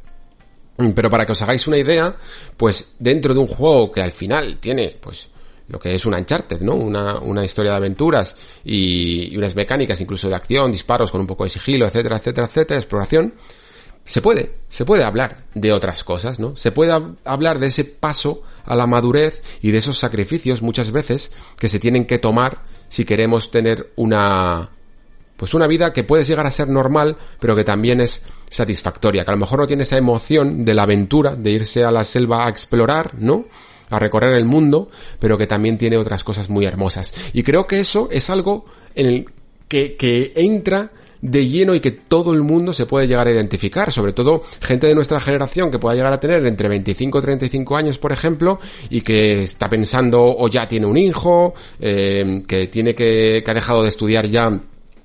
Pero 0.93 1.10
para 1.10 1.26
que 1.26 1.32
os 1.32 1.41
hagáis 1.41 1.66
una 1.66 1.78
idea, 1.78 2.16
pues 2.55 2.95
dentro 2.99 3.34
de 3.34 3.39
un 3.39 3.47
juego 3.47 3.91
que 3.91 4.01
al 4.01 4.12
final 4.12 4.60
tiene, 4.60 4.95
pues, 5.01 5.30
lo 5.70 5.80
que 5.80 5.95
es 5.95 6.05
un 6.05 6.14
Uncharted, 6.14 6.62
¿no? 6.62 6.76
Una, 6.76 7.20
una 7.20 7.43
historia 7.43 7.72
de 7.72 7.78
aventuras 7.78 8.36
y, 8.64 9.34
y 9.34 9.38
unas 9.38 9.55
mecánicas 9.55 9.99
incluso 10.01 10.30
de 10.30 10.36
acción, 10.36 10.72
disparos 10.72 11.10
con 11.10 11.22
un 11.22 11.28
poco 11.28 11.45
de 11.45 11.49
sigilo, 11.49 11.88
etcétera, 11.88 12.18
etcétera, 12.18 12.47
etcétera, 12.47 12.80
exploración 12.80 13.34
se 14.08 14.22
puede, 14.22 14.53
se 14.70 14.86
puede 14.86 15.03
hablar 15.03 15.43
de 15.53 15.74
otras 15.74 16.05
cosas, 16.05 16.39
¿no? 16.39 16.55
Se 16.55 16.72
puede 16.72 16.93
hablar 17.26 17.60
de 17.60 17.68
ese 17.68 17.84
paso 17.84 18.41
a 18.66 18.74
la 18.74 18.88
madurez 18.88 19.41
y 19.62 19.72
de 19.72 19.80
esos 19.80 19.97
sacrificios 19.97 20.62
muchas 20.62 20.91
veces 20.91 21.34
que 21.60 21.68
se 21.68 21.78
tienen 21.78 22.05
que 22.05 22.18
tomar 22.18 22.64
si 22.88 23.03
queremos 23.03 23.51
tener 23.51 23.91
una, 23.97 24.72
pues 25.36 25.53
una 25.53 25.68
vida 25.68 25.91
que 25.91 26.05
puede 26.05 26.24
llegar 26.24 26.45
a 26.45 26.51
ser 26.51 26.70
normal, 26.70 27.18
pero 27.41 27.53
que 27.53 27.66
también 27.66 27.99
es 27.99 28.24
satisfactoria, 28.49 29.26
que 29.26 29.32
a 29.32 29.34
lo 29.34 29.41
mejor 29.41 29.60
no 29.60 29.68
tiene 29.68 29.84
esa 29.84 29.97
emoción 29.97 30.64
de 30.64 30.74
la 30.74 30.84
aventura, 30.84 31.36
de 31.36 31.51
irse 31.51 31.84
a 31.84 31.91
la 31.91 32.05
selva 32.05 32.47
a 32.47 32.49
explorar, 32.49 33.12
¿no? 33.20 33.45
A 33.89 33.99
recorrer 33.99 34.36
el 34.36 34.45
mundo, 34.45 34.89
pero 35.20 35.38
que 35.38 35.47
también 35.47 35.78
tiene 35.78 35.97
otras 35.97 36.24
cosas 36.24 36.49
muy 36.49 36.66
hermosas. 36.66 37.14
Y 37.34 37.43
creo 37.43 37.68
que 37.68 37.82
eso 37.82 38.08
es 38.10 38.30
algo 38.30 38.64
en 38.95 39.05
el 39.05 39.26
que, 39.68 39.97
que 39.97 40.32
entra 40.38 40.91
de 41.28 41.47
lleno 41.47 41.75
y 41.75 41.80
que 41.80 41.91
todo 41.91 42.34
el 42.34 42.43
mundo 42.43 42.73
se 42.73 42.86
puede 42.86 43.07
llegar 43.07 43.28
a 43.28 43.32
identificar, 43.32 43.91
sobre 43.91 44.13
todo 44.13 44.43
gente 44.61 44.88
de 44.88 44.95
nuestra 44.95 45.19
generación 45.19 45.71
que 45.71 45.80
pueda 45.80 45.95
llegar 45.95 46.13
a 46.13 46.19
tener 46.19 46.45
entre 46.45 46.69
25 46.69 47.19
y 47.19 47.21
35 47.21 47.78
años, 47.78 47.97
por 47.97 48.11
ejemplo, 48.11 48.59
y 48.89 49.01
que 49.01 49.43
está 49.43 49.69
pensando 49.69 50.19
o 50.21 50.47
ya 50.47 50.67
tiene 50.67 50.86
un 50.86 50.97
hijo, 50.97 51.53
eh, 51.80 52.41
que 52.47 52.67
tiene 52.67 52.95
que, 52.95 53.41
que 53.43 53.51
ha 53.51 53.53
dejado 53.53 53.84
de 53.84 53.89
estudiar 53.89 54.28
ya 54.28 54.59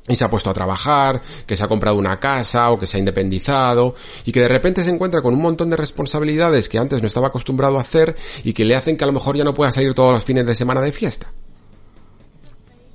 y 0.08 0.16
se 0.16 0.24
ha 0.24 0.30
puesto 0.30 0.50
a 0.50 0.54
trabajar, 0.54 1.22
que 1.46 1.56
se 1.56 1.62
ha 1.62 1.68
comprado 1.68 1.96
una 1.96 2.18
casa 2.18 2.70
o 2.72 2.78
que 2.78 2.86
se 2.86 2.96
ha 2.96 3.00
independizado 3.00 3.94
y 4.24 4.32
que 4.32 4.40
de 4.40 4.48
repente 4.48 4.82
se 4.82 4.90
encuentra 4.90 5.22
con 5.22 5.34
un 5.34 5.42
montón 5.42 5.70
de 5.70 5.76
responsabilidades 5.76 6.68
que 6.68 6.78
antes 6.78 7.00
no 7.00 7.06
estaba 7.06 7.28
acostumbrado 7.28 7.78
a 7.78 7.82
hacer 7.82 8.16
y 8.42 8.52
que 8.52 8.64
le 8.64 8.74
hacen 8.74 8.96
que 8.96 9.04
a 9.04 9.06
lo 9.06 9.12
mejor 9.12 9.36
ya 9.36 9.44
no 9.44 9.54
pueda 9.54 9.70
salir 9.70 9.94
todos 9.94 10.12
los 10.12 10.24
fines 10.24 10.44
de 10.44 10.56
semana 10.56 10.80
de 10.80 10.92
fiesta 10.92 11.32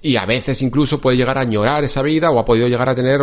y 0.01 0.15
a 0.15 0.25
veces 0.25 0.61
incluso 0.61 1.01
puede 1.01 1.17
llegar 1.17 1.37
a 1.37 1.41
añorar 1.41 1.83
esa 1.83 2.01
vida 2.01 2.29
o 2.29 2.39
ha 2.39 2.45
podido 2.45 2.67
llegar 2.67 2.89
a 2.89 2.95
tener 2.95 3.21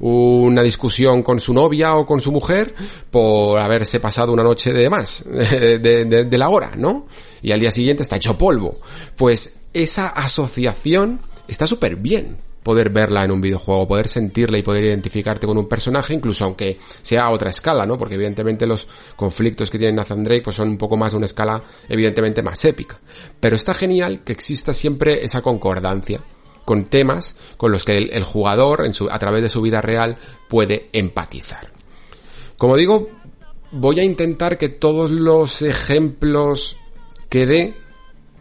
una 0.00 0.62
discusión 0.62 1.22
con 1.22 1.40
su 1.40 1.54
novia 1.54 1.94
o 1.94 2.06
con 2.06 2.20
su 2.20 2.32
mujer 2.32 2.74
por 3.10 3.58
haberse 3.60 4.00
pasado 4.00 4.32
una 4.32 4.42
noche 4.42 4.72
de 4.72 4.90
más 4.90 5.24
de, 5.30 5.78
de 6.04 6.38
la 6.38 6.48
hora, 6.48 6.72
¿no? 6.76 7.06
Y 7.42 7.52
al 7.52 7.60
día 7.60 7.70
siguiente 7.70 8.02
está 8.02 8.16
hecho 8.16 8.36
polvo. 8.36 8.78
Pues 9.16 9.62
esa 9.72 10.08
asociación 10.08 11.20
está 11.48 11.66
súper 11.66 11.96
bien 11.96 12.49
poder 12.62 12.90
verla 12.90 13.24
en 13.24 13.30
un 13.30 13.40
videojuego, 13.40 13.86
poder 13.86 14.08
sentirla 14.08 14.58
y 14.58 14.62
poder 14.62 14.84
identificarte 14.84 15.46
con 15.46 15.56
un 15.56 15.68
personaje, 15.68 16.14
incluso 16.14 16.44
aunque 16.44 16.78
sea 17.02 17.24
a 17.24 17.30
otra 17.30 17.50
escala, 17.50 17.86
¿no? 17.86 17.98
Porque 17.98 18.14
evidentemente 18.14 18.66
los 18.66 18.86
conflictos 19.16 19.70
que 19.70 19.78
tiene 19.78 19.94
Nathan 19.94 20.24
Drake 20.24 20.42
pues 20.42 20.56
son 20.56 20.68
un 20.68 20.78
poco 20.78 20.96
más 20.96 21.12
de 21.12 21.18
una 21.18 21.26
escala 21.26 21.62
evidentemente 21.88 22.42
más 22.42 22.64
épica. 22.64 22.98
Pero 23.38 23.56
está 23.56 23.74
genial 23.74 24.22
que 24.24 24.32
exista 24.32 24.74
siempre 24.74 25.24
esa 25.24 25.42
concordancia 25.42 26.20
con 26.64 26.84
temas 26.84 27.34
con 27.56 27.72
los 27.72 27.84
que 27.84 27.98
el, 27.98 28.22
jugador 28.22 28.84
en 28.84 28.94
su, 28.94 29.10
a 29.10 29.18
través 29.18 29.42
de 29.42 29.50
su 29.50 29.60
vida 29.62 29.80
real 29.80 30.18
puede 30.48 30.88
empatizar. 30.92 31.72
Como 32.56 32.76
digo, 32.76 33.08
voy 33.72 34.00
a 34.00 34.04
intentar 34.04 34.58
que 34.58 34.68
todos 34.68 35.10
los 35.10 35.62
ejemplos 35.62 36.76
que 37.28 37.46
dé 37.46 37.74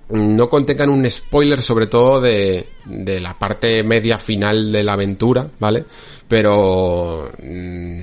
no 0.10 0.50
contengan 0.50 0.90
un 0.90 1.10
spoiler 1.10 1.62
sobre 1.62 1.88
todo 1.88 2.20
de, 2.20 2.68
de 2.86 3.20
la 3.20 3.38
parte 3.38 3.84
media 3.84 4.18
final 4.18 4.72
de 4.72 4.84
la 4.84 4.94
aventura, 4.94 5.48
¿vale? 5.60 5.86
Pero 6.28 7.30
mm, 7.42 8.02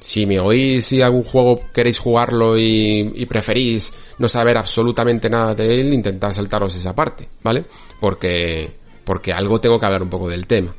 si 0.00 0.26
me 0.26 0.38
oís 0.38 0.86
si 0.86 1.02
algún 1.02 1.24
juego 1.24 1.60
queréis 1.72 1.98
jugarlo 1.98 2.56
y, 2.58 3.26
preferís 3.28 3.92
no 4.18 4.28
saber 4.28 4.56
absolutamente 4.56 5.28
nada 5.28 5.54
de 5.54 5.80
él, 5.80 5.92
intentar 5.92 6.32
saltaros 6.32 6.74
esa 6.74 6.94
parte, 6.94 7.28
¿vale? 7.42 7.64
Porque, 8.00 8.70
porque 9.04 9.32
algo 9.32 9.60
tengo 9.60 9.80
que 9.80 9.86
hablar 9.86 10.02
un 10.02 10.10
poco 10.10 10.28
del 10.28 10.46
tema. 10.46 10.74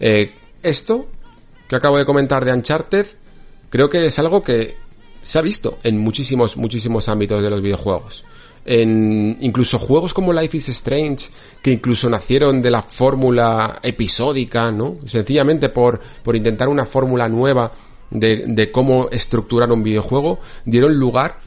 Eh, 0.00 0.34
esto 0.62 1.08
que 1.68 1.76
acabo 1.76 1.98
de 1.98 2.04
comentar 2.06 2.44
de 2.44 2.52
Uncharted, 2.52 3.06
creo 3.68 3.90
que 3.90 4.06
es 4.06 4.18
algo 4.18 4.42
que 4.42 4.76
se 5.22 5.38
ha 5.38 5.42
visto 5.42 5.78
en 5.82 5.98
muchísimos, 5.98 6.56
muchísimos 6.56 7.08
ámbitos 7.08 7.42
de 7.42 7.50
los 7.50 7.60
videojuegos. 7.60 8.24
En 8.66 9.36
incluso 9.40 9.78
juegos 9.78 10.14
como 10.14 10.32
Life 10.32 10.56
is 10.56 10.70
Strange, 10.70 11.28
que 11.62 11.70
incluso 11.70 12.08
nacieron 12.08 12.62
de 12.62 12.70
la 12.70 12.82
fórmula 12.82 13.78
episódica, 13.82 14.70
¿no? 14.70 14.96
Sencillamente 15.04 15.68
por, 15.68 16.00
por 16.22 16.34
intentar 16.34 16.68
una 16.68 16.86
fórmula 16.86 17.28
nueva 17.28 17.72
de, 18.10 18.44
de 18.46 18.72
cómo 18.72 19.08
estructurar 19.10 19.70
un 19.70 19.82
videojuego, 19.82 20.38
dieron 20.64 20.98
lugar 20.98 21.40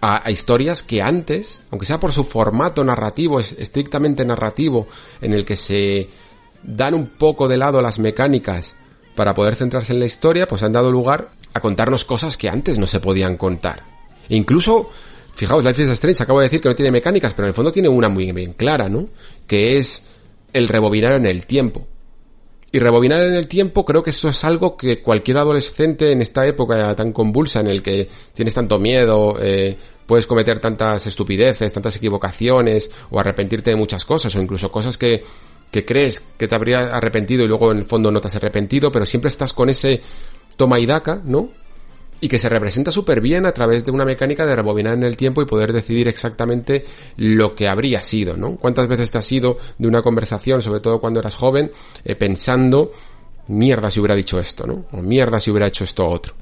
a, 0.00 0.30
historias 0.30 0.82
que 0.82 1.02
antes, 1.02 1.62
aunque 1.70 1.86
sea 1.86 2.00
por 2.00 2.12
su 2.12 2.24
formato 2.24 2.84
narrativo, 2.84 3.40
estrictamente 3.40 4.24
narrativo, 4.24 4.88
en 5.20 5.32
el 5.32 5.44
que 5.44 5.56
se 5.56 6.08
dan 6.62 6.94
un 6.94 7.06
poco 7.06 7.48
de 7.48 7.56
lado 7.56 7.80
las 7.80 7.98
mecánicas 7.98 8.76
para 9.14 9.34
poder 9.34 9.54
centrarse 9.54 9.92
en 9.92 10.00
la 10.00 10.06
historia, 10.06 10.46
pues 10.46 10.62
han 10.62 10.72
dado 10.72 10.92
lugar 10.92 11.32
a 11.54 11.60
contarnos 11.60 12.04
cosas 12.04 12.36
que 12.36 12.48
antes 12.48 12.78
no 12.78 12.86
se 12.86 13.00
podían 13.00 13.36
contar. 13.36 13.84
E 14.28 14.36
incluso, 14.36 14.90
fijaos, 15.38 15.62
Life 15.62 15.80
is 15.80 15.90
Strange, 15.90 16.24
acabo 16.24 16.40
de 16.40 16.46
decir 16.46 16.60
que 16.60 16.68
no 16.68 16.74
tiene 16.74 16.90
mecánicas, 16.90 17.32
pero 17.32 17.46
en 17.46 17.50
el 17.50 17.54
fondo 17.54 17.70
tiene 17.70 17.88
una 17.88 18.08
muy 18.08 18.32
bien 18.32 18.54
clara, 18.54 18.88
¿no? 18.88 19.08
Que 19.46 19.78
es 19.78 20.04
el 20.52 20.66
rebobinar 20.66 21.12
en 21.12 21.26
el 21.26 21.46
tiempo. 21.46 21.86
Y 22.72 22.80
rebobinar 22.80 23.24
en 23.24 23.34
el 23.34 23.46
tiempo 23.46 23.84
creo 23.84 24.02
que 24.02 24.10
eso 24.10 24.28
es 24.28 24.44
algo 24.44 24.76
que 24.76 25.00
cualquier 25.00 25.38
adolescente 25.38 26.10
en 26.10 26.22
esta 26.22 26.44
época 26.44 26.94
tan 26.96 27.12
convulsa 27.12 27.60
en 27.60 27.68
el 27.68 27.84
que 27.84 28.08
tienes 28.34 28.54
tanto 28.54 28.80
miedo, 28.80 29.36
eh, 29.40 29.78
puedes 30.06 30.26
cometer 30.26 30.58
tantas 30.58 31.06
estupideces, 31.06 31.72
tantas 31.72 31.94
equivocaciones 31.94 32.90
o 33.10 33.20
arrepentirte 33.20 33.70
de 33.70 33.76
muchas 33.76 34.04
cosas 34.04 34.34
o 34.34 34.42
incluso 34.42 34.72
cosas 34.72 34.98
que, 34.98 35.22
que 35.70 35.84
crees 35.84 36.18
que 36.36 36.48
te 36.48 36.54
habrías 36.56 36.84
arrepentido 36.92 37.44
y 37.44 37.48
luego 37.48 37.70
en 37.70 37.78
el 37.78 37.84
fondo 37.84 38.10
no 38.10 38.20
te 38.20 38.26
has 38.26 38.36
arrepentido, 38.36 38.90
pero 38.90 39.06
siempre 39.06 39.30
estás 39.30 39.52
con 39.52 39.68
ese 39.68 40.02
toma 40.56 40.80
y 40.80 40.86
daca, 40.86 41.22
¿no? 41.24 41.50
Y 42.20 42.28
que 42.28 42.38
se 42.38 42.48
representa 42.48 42.92
súper 42.92 43.20
bien 43.20 43.46
a 43.46 43.52
través 43.52 43.84
de 43.84 43.90
una 43.90 44.04
mecánica 44.04 44.44
de 44.46 44.56
rebobinar 44.56 44.94
en 44.94 45.04
el 45.04 45.16
tiempo 45.16 45.42
y 45.42 45.46
poder 45.46 45.72
decidir 45.72 46.08
exactamente 46.08 46.84
lo 47.16 47.54
que 47.54 47.68
habría 47.68 48.02
sido, 48.02 48.36
¿no? 48.36 48.56
¿Cuántas 48.56 48.88
veces 48.88 49.10
te 49.10 49.18
has 49.18 49.32
ido 49.32 49.58
de 49.78 49.88
una 49.88 50.02
conversación, 50.02 50.62
sobre 50.62 50.80
todo 50.80 51.00
cuando 51.00 51.20
eras 51.20 51.34
joven, 51.34 51.70
eh, 52.04 52.16
pensando, 52.16 52.92
mierda 53.48 53.90
si 53.90 54.00
hubiera 54.00 54.14
dicho 54.14 54.38
esto, 54.40 54.66
¿no? 54.66 54.86
O 54.92 55.02
mierda 55.02 55.40
si 55.40 55.50
hubiera 55.50 55.66
hecho 55.66 55.84
esto 55.84 56.08
otro 56.08 56.34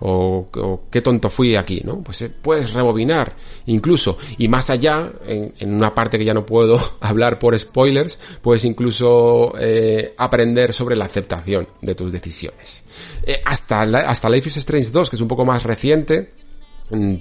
o, 0.00 0.80
qué 0.90 1.00
tonto 1.00 1.30
fui 1.30 1.56
aquí, 1.56 1.80
¿no? 1.84 2.02
Pues 2.02 2.22
eh, 2.22 2.30
puedes 2.30 2.72
rebobinar 2.72 3.36
incluso 3.66 4.18
y 4.38 4.48
más 4.48 4.70
allá, 4.70 5.10
en, 5.26 5.52
una 5.74 5.94
parte 5.94 6.18
que 6.18 6.24
ya 6.24 6.34
no 6.34 6.46
puedo 6.46 6.78
hablar 7.00 7.38
por 7.38 7.58
spoilers, 7.58 8.18
puedes 8.42 8.64
incluso 8.64 9.54
eh, 9.58 10.14
aprender 10.16 10.72
sobre 10.72 10.96
la 10.96 11.06
aceptación 11.06 11.68
de 11.80 11.94
tus 11.94 12.12
decisiones. 12.12 12.84
Eh, 13.22 13.40
hasta, 13.44 13.82
hasta 13.82 14.28
Life 14.28 14.48
is 14.48 14.56
Strange 14.58 14.90
2, 14.90 15.10
que 15.10 15.16
es 15.16 15.22
un 15.22 15.28
poco 15.28 15.44
más 15.44 15.62
reciente, 15.62 16.43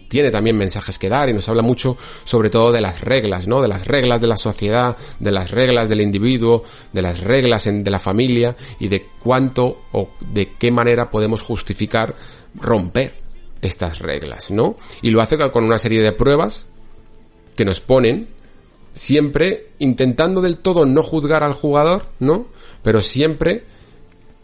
tiene 0.09 0.29
también 0.29 0.57
mensajes 0.57 0.99
que 0.99 1.09
dar 1.09 1.29
y 1.29 1.33
nos 1.33 1.47
habla 1.47 1.61
mucho 1.61 1.97
sobre 2.25 2.49
todo 2.49 2.71
de 2.71 2.81
las 2.81 3.01
reglas, 3.01 3.47
¿no? 3.47 3.61
De 3.61 3.67
las 3.67 3.87
reglas 3.87 4.19
de 4.19 4.27
la 4.27 4.37
sociedad, 4.37 4.97
de 5.19 5.31
las 5.31 5.51
reglas 5.51 5.87
del 5.87 6.01
individuo, 6.01 6.63
de 6.91 7.01
las 7.01 7.21
reglas 7.21 7.65
de 7.65 7.89
la 7.89 7.99
familia 7.99 8.57
y 8.79 8.89
de 8.89 9.07
cuánto 9.21 9.83
o 9.93 10.09
de 10.19 10.53
qué 10.55 10.69
manera 10.69 11.09
podemos 11.09 11.41
justificar 11.41 12.15
romper 12.55 13.21
estas 13.61 13.99
reglas, 13.99 14.51
¿no? 14.51 14.75
Y 15.01 15.11
lo 15.11 15.21
hace 15.21 15.37
con 15.51 15.63
una 15.63 15.79
serie 15.79 16.01
de 16.01 16.11
pruebas 16.11 16.65
que 17.55 17.65
nos 17.65 17.79
ponen 17.79 18.27
siempre 18.93 19.69
intentando 19.79 20.41
del 20.41 20.57
todo 20.57 20.85
no 20.85 21.03
juzgar 21.03 21.43
al 21.43 21.53
jugador, 21.53 22.09
¿no? 22.19 22.47
Pero 22.83 23.01
siempre 23.01 23.65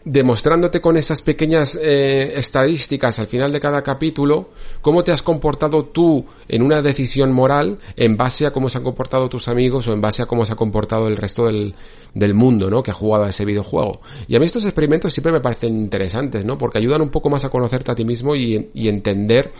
demostrándote 0.04 0.80
con 0.80 0.96
esas 0.96 1.20
pequeñas 1.20 1.78
eh, 1.80 2.32
estadísticas 2.36 3.18
al 3.18 3.26
final 3.26 3.52
de 3.52 3.60
cada 3.60 3.82
capítulo 3.82 4.48
cómo 4.80 5.04
te 5.04 5.12
has 5.12 5.20
comportado 5.20 5.84
tú 5.84 6.24
en 6.48 6.62
una 6.62 6.80
decisión 6.80 7.32
moral 7.32 7.78
en 7.96 8.16
base 8.16 8.46
a 8.46 8.52
cómo 8.52 8.70
se 8.70 8.78
han 8.78 8.84
comportado 8.84 9.28
tus 9.28 9.48
amigos 9.48 9.86
o 9.88 9.92
en 9.92 10.00
base 10.00 10.22
a 10.22 10.26
cómo 10.26 10.46
se 10.46 10.54
ha 10.54 10.56
comportado 10.56 11.06
el 11.06 11.18
resto 11.18 11.46
del, 11.46 11.74
del 12.14 12.32
mundo, 12.32 12.70
¿no? 12.70 12.82
Que 12.82 12.92
ha 12.92 12.94
jugado 12.94 13.24
a 13.24 13.30
ese 13.30 13.44
videojuego. 13.44 14.00
Y 14.26 14.36
a 14.36 14.40
mí 14.40 14.46
estos 14.46 14.64
experimentos 14.64 15.12
siempre 15.12 15.32
me 15.32 15.40
parecen 15.40 15.76
interesantes, 15.76 16.44
¿no? 16.46 16.56
Porque 16.56 16.78
ayudan 16.78 17.02
un 17.02 17.10
poco 17.10 17.28
más 17.28 17.44
a 17.44 17.50
conocerte 17.50 17.90
a 17.90 17.94
ti 17.94 18.04
mismo 18.04 18.34
y, 18.34 18.70
y 18.72 18.88
entender 18.88 19.52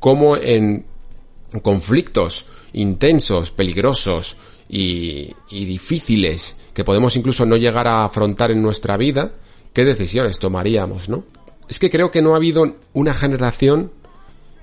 cómo 0.00 0.36
en 0.36 0.86
conflictos 1.62 2.46
intensos, 2.72 3.50
peligrosos 3.52 4.36
y, 4.68 5.32
y 5.50 5.64
difíciles 5.64 6.56
que 6.74 6.84
podemos 6.84 7.16
incluso 7.16 7.46
no 7.46 7.56
llegar 7.56 7.86
a 7.86 8.04
afrontar 8.04 8.50
en 8.50 8.62
nuestra 8.62 8.96
vida, 8.96 9.32
qué 9.78 9.84
decisiones 9.84 10.40
tomaríamos, 10.40 11.08
¿no? 11.08 11.22
Es 11.68 11.78
que 11.78 11.88
creo 11.88 12.10
que 12.10 12.20
no 12.20 12.32
ha 12.32 12.38
habido 12.38 12.78
una 12.94 13.14
generación 13.14 13.92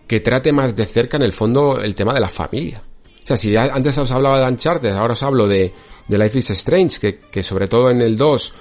que 0.07 0.19
trate 0.19 0.51
más 0.51 0.75
de 0.75 0.85
cerca 0.85 1.15
en 1.15 1.23
el 1.23 1.31
fondo 1.31 1.79
el 1.79 1.95
tema 1.95 2.13
de 2.13 2.19
la 2.19 2.27
familia. 2.27 2.83
O 3.23 3.25
sea, 3.25 3.37
si 3.37 3.55
antes 3.55 3.97
os 3.97 4.11
hablaba 4.11 4.41
de 4.41 4.51
Uncharted, 4.51 4.91
ahora 4.91 5.13
os 5.13 5.23
hablo 5.23 5.47
de, 5.47 5.73
Life 6.09 6.37
is 6.37 6.49
Strange, 6.49 6.99
que, 6.99 7.19
que 7.31 7.43
sobre 7.43 7.69
todo 7.69 7.91
en 7.91 8.01
el 8.01 8.17
2 8.17 8.53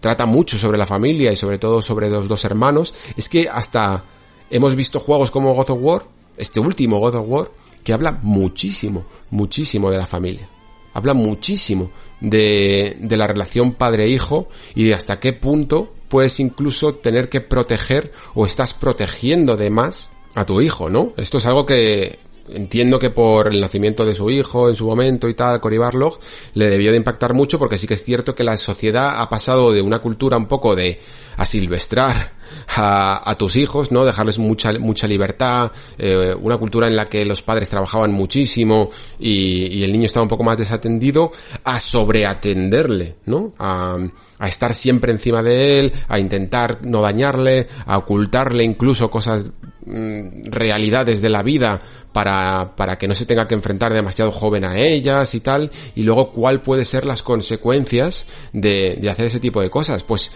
trata 0.00 0.26
mucho 0.26 0.58
sobre 0.58 0.76
la 0.76 0.86
familia 0.86 1.30
y 1.30 1.36
sobre 1.36 1.58
todo 1.58 1.80
sobre 1.80 2.10
los 2.10 2.26
dos 2.26 2.44
hermanos, 2.44 2.92
es 3.16 3.28
que 3.28 3.48
hasta 3.48 4.02
hemos 4.50 4.74
visto 4.74 4.98
juegos 4.98 5.30
como 5.30 5.54
God 5.54 5.70
of 5.70 5.78
War, 5.80 6.02
este 6.36 6.58
último 6.58 6.98
God 6.98 7.14
of 7.14 7.26
War, 7.28 7.50
que 7.84 7.92
habla 7.92 8.18
muchísimo, 8.22 9.06
muchísimo 9.30 9.88
de 9.92 9.98
la 9.98 10.06
familia 10.08 10.48
habla 10.96 11.12
muchísimo 11.12 11.90
de, 12.20 12.96
de 12.98 13.16
la 13.18 13.26
relación 13.26 13.74
padre-hijo 13.74 14.48
y 14.74 14.84
de 14.84 14.94
hasta 14.94 15.20
qué 15.20 15.34
punto 15.34 15.92
puedes 16.08 16.40
incluso 16.40 16.94
tener 16.94 17.28
que 17.28 17.42
proteger 17.42 18.12
o 18.34 18.46
estás 18.46 18.72
protegiendo 18.72 19.58
de 19.58 19.68
más 19.68 20.10
a 20.34 20.46
tu 20.46 20.62
hijo, 20.62 20.88
¿no? 20.88 21.12
Esto 21.18 21.36
es 21.36 21.44
algo 21.44 21.66
que 21.66 22.18
entiendo 22.48 22.98
que 22.98 23.10
por 23.10 23.48
el 23.48 23.60
nacimiento 23.60 24.04
de 24.04 24.14
su 24.14 24.30
hijo 24.30 24.68
en 24.68 24.76
su 24.76 24.86
momento 24.86 25.28
y 25.28 25.34
tal, 25.34 25.60
Cory 25.60 25.78
Barlog, 25.78 26.18
le 26.54 26.68
debió 26.68 26.90
de 26.90 26.96
impactar 26.96 27.34
mucho 27.34 27.58
porque 27.58 27.78
sí 27.78 27.86
que 27.86 27.94
es 27.94 28.04
cierto 28.04 28.34
que 28.34 28.44
la 28.44 28.56
sociedad 28.56 29.20
ha 29.20 29.28
pasado 29.28 29.72
de 29.72 29.82
una 29.82 29.98
cultura 29.98 30.36
un 30.36 30.46
poco 30.46 30.76
de 30.76 31.00
asilvestrar 31.36 32.32
a, 32.76 33.30
a 33.30 33.34
tus 33.36 33.56
hijos, 33.56 33.92
¿no? 33.92 34.04
Dejarles 34.04 34.38
mucha, 34.38 34.72
mucha 34.78 35.06
libertad, 35.06 35.72
eh, 35.98 36.34
una 36.40 36.56
cultura 36.56 36.86
en 36.86 36.96
la 36.96 37.06
que 37.06 37.24
los 37.24 37.42
padres 37.42 37.68
trabajaban 37.68 38.12
muchísimo 38.12 38.90
y, 39.18 39.66
y, 39.66 39.84
el 39.84 39.92
niño 39.92 40.06
estaba 40.06 40.22
un 40.22 40.28
poco 40.28 40.44
más 40.44 40.58
desatendido, 40.58 41.32
a 41.64 41.78
sobreatenderle, 41.80 43.16
¿no? 43.26 43.52
A, 43.58 43.96
a 44.38 44.48
estar 44.48 44.74
siempre 44.74 45.12
encima 45.12 45.42
de 45.42 45.78
él, 45.78 45.92
a 46.08 46.18
intentar 46.18 46.78
no 46.82 47.00
dañarle, 47.00 47.68
a 47.86 47.98
ocultarle 47.98 48.64
incluso 48.64 49.10
cosas, 49.10 49.50
realidades 49.86 51.22
de 51.22 51.30
la 51.30 51.42
vida 51.42 51.80
para, 52.12 52.74
para 52.74 52.98
que 52.98 53.06
no 53.06 53.14
se 53.14 53.26
tenga 53.26 53.46
que 53.46 53.54
enfrentar 53.54 53.92
demasiado 53.92 54.32
joven 54.32 54.64
a 54.64 54.76
ellas 54.78 55.34
y 55.34 55.40
tal, 55.40 55.70
y 55.94 56.02
luego 56.02 56.32
cuál 56.32 56.62
puede 56.62 56.84
ser 56.84 57.04
las 57.04 57.22
consecuencias 57.22 58.26
de, 58.52 58.96
de 59.00 59.10
hacer 59.10 59.26
ese 59.26 59.40
tipo 59.40 59.60
de 59.60 59.70
cosas. 59.70 60.02
Pues 60.02 60.32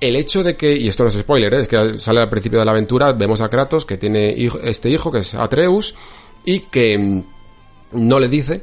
el 0.00 0.16
hecho 0.16 0.42
de 0.42 0.56
que, 0.56 0.76
y 0.76 0.88
esto 0.88 1.04
no 1.04 1.08
es 1.08 1.16
spoiler, 1.16 1.54
¿eh? 1.54 1.60
es 1.62 1.68
que 1.68 1.98
sale 1.98 2.20
al 2.20 2.28
principio 2.28 2.58
de 2.58 2.64
la 2.64 2.72
aventura, 2.72 3.12
vemos 3.12 3.40
a 3.40 3.48
Kratos 3.48 3.86
que 3.86 3.96
tiene 3.96 4.36
este 4.64 4.90
hijo 4.90 5.12
que 5.12 5.20
es 5.20 5.34
Atreus 5.34 5.94
y 6.44 6.60
que 6.60 6.98
mm, 6.98 7.24
no 7.92 8.18
le 8.18 8.28
dice 8.28 8.62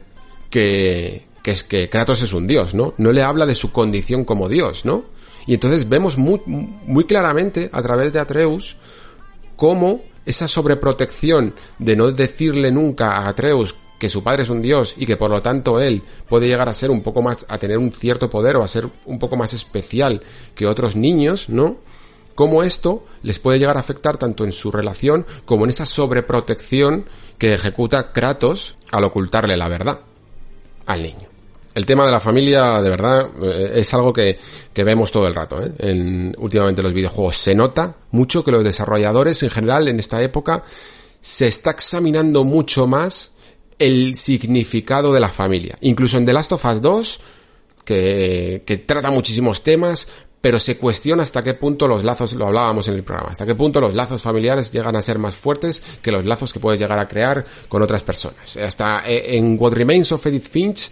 que, 0.50 1.28
que 1.42 1.52
es 1.52 1.64
que 1.64 1.90
Kratos 1.90 2.22
es 2.22 2.34
un 2.34 2.46
dios, 2.46 2.74
¿no? 2.74 2.94
No 2.98 3.12
le 3.12 3.24
habla 3.24 3.46
de 3.46 3.56
su 3.56 3.72
condición 3.72 4.26
como 4.26 4.50
dios, 4.50 4.86
¿no? 4.86 5.06
Y 5.48 5.54
entonces 5.54 5.88
vemos 5.88 6.18
muy, 6.18 6.42
muy 6.46 7.06
claramente 7.06 7.70
a 7.72 7.82
través 7.82 8.12
de 8.12 8.20
Atreus 8.20 8.76
cómo 9.56 10.02
esa 10.26 10.48
sobreprotección 10.48 11.56
de 11.78 11.96
no 11.96 12.12
decirle 12.12 12.72
nunca 12.72 13.18
a 13.18 13.30
Atreus 13.30 13.76
que 14.00 14.10
su 14.10 14.24
padre 14.24 14.44
es 14.44 14.50
un 14.50 14.62
dios 14.62 14.96
y 14.98 15.06
que 15.06 15.18
por 15.18 15.30
lo 15.30 15.42
tanto 15.42 15.80
él 15.80 16.02
puede 16.28 16.48
llegar 16.48 16.70
a 16.70 16.74
ser 16.74 16.90
un 16.90 17.02
poco 17.02 17.22
más, 17.22 17.46
a 17.50 17.58
tener 17.58 17.78
un 17.78 17.92
cierto 17.92 18.30
poder 18.30 18.56
o 18.56 18.64
a 18.64 18.68
ser 18.68 18.88
un 19.06 19.20
poco 19.20 19.36
más 19.36 19.54
especial 19.54 20.22
que 20.56 20.66
otros 20.66 20.96
niños, 20.96 21.50
¿no? 21.50 21.78
Cómo 22.34 22.64
esto 22.64 23.04
les 23.22 23.38
puede 23.38 23.60
llegar 23.60 23.76
a 23.76 23.82
afectar 23.82 24.18
tanto 24.18 24.46
en 24.46 24.54
su 24.54 24.72
relación 24.72 25.26
como 25.44 25.66
en 25.66 25.72
esa 25.72 25.86
sobreprotección 25.86 27.06
que 27.38 27.54
ejecuta 27.54 28.14
Kratos 28.14 28.76
al 28.92 29.04
ocultarle 29.04 29.58
la 29.58 29.68
verdad 29.68 30.00
al 30.86 31.04
niño. 31.04 31.39
El 31.80 31.86
tema 31.86 32.06
de 32.06 32.12
la 32.12 32.20
familia, 32.20 32.82
de 32.82 32.90
verdad, 32.90 33.26
eh, 33.42 33.72
es 33.76 33.94
algo 33.94 34.12
que, 34.12 34.38
que 34.74 34.84
vemos 34.84 35.14
todo 35.14 35.26
el 35.28 35.34
rato, 35.34 35.64
¿eh? 35.64 35.72
En, 35.80 36.36
últimamente 36.38 36.84
los 36.84 36.92
videojuegos. 36.92 37.38
Se 37.38 37.56
nota 37.56 37.96
mucho 38.12 38.44
que 38.44 38.52
los 38.52 38.66
desarrolladores 38.66 39.42
en 39.44 39.50
general 39.50 39.88
en 39.88 39.98
esta 39.98 40.22
época 40.22 40.66
se 41.22 41.48
está 41.48 41.72
examinando 41.72 42.44
mucho 42.44 42.86
más 42.86 43.32
el 43.78 44.16
significado 44.16 45.14
de 45.14 45.22
la 45.22 45.30
familia. 45.30 45.78
Incluso 45.80 46.18
en 46.18 46.26
The 46.26 46.34
Last 46.34 46.52
of 46.52 46.66
Us 46.66 46.82
2, 46.82 47.20
que, 47.86 48.64
que 48.66 48.78
trata 48.80 49.10
muchísimos 49.10 49.64
temas, 49.64 50.10
pero 50.42 50.60
se 50.60 50.78
cuestiona 50.78 51.24
hasta 51.24 51.46
qué 51.46 51.54
punto 51.54 51.88
los 51.88 52.04
lazos, 52.04 52.34
lo 52.34 52.48
hablábamos 52.48 52.90
en 52.90 52.96
el 52.96 53.04
programa, 53.04 53.32
hasta 53.32 53.46
qué 53.46 53.56
punto 53.56 53.80
los 53.80 53.94
lazos 53.94 54.22
familiares 54.22 54.70
llegan 54.74 54.98
a 54.98 55.02
ser 55.02 55.18
más 55.18 55.36
fuertes 55.36 55.82
que 56.02 56.12
los 56.12 56.26
lazos 56.26 56.52
que 56.52 56.60
puedes 56.60 56.78
llegar 56.78 57.00
a 57.00 57.08
crear 57.08 57.46
con 57.70 57.82
otras 57.82 58.04
personas. 58.04 58.58
Hasta 58.58 59.08
eh, 59.08 59.38
en 59.38 59.56
What 59.58 59.72
Remains 59.72 60.12
of 60.12 60.26
Edith 60.26 60.50
Finch 60.50 60.92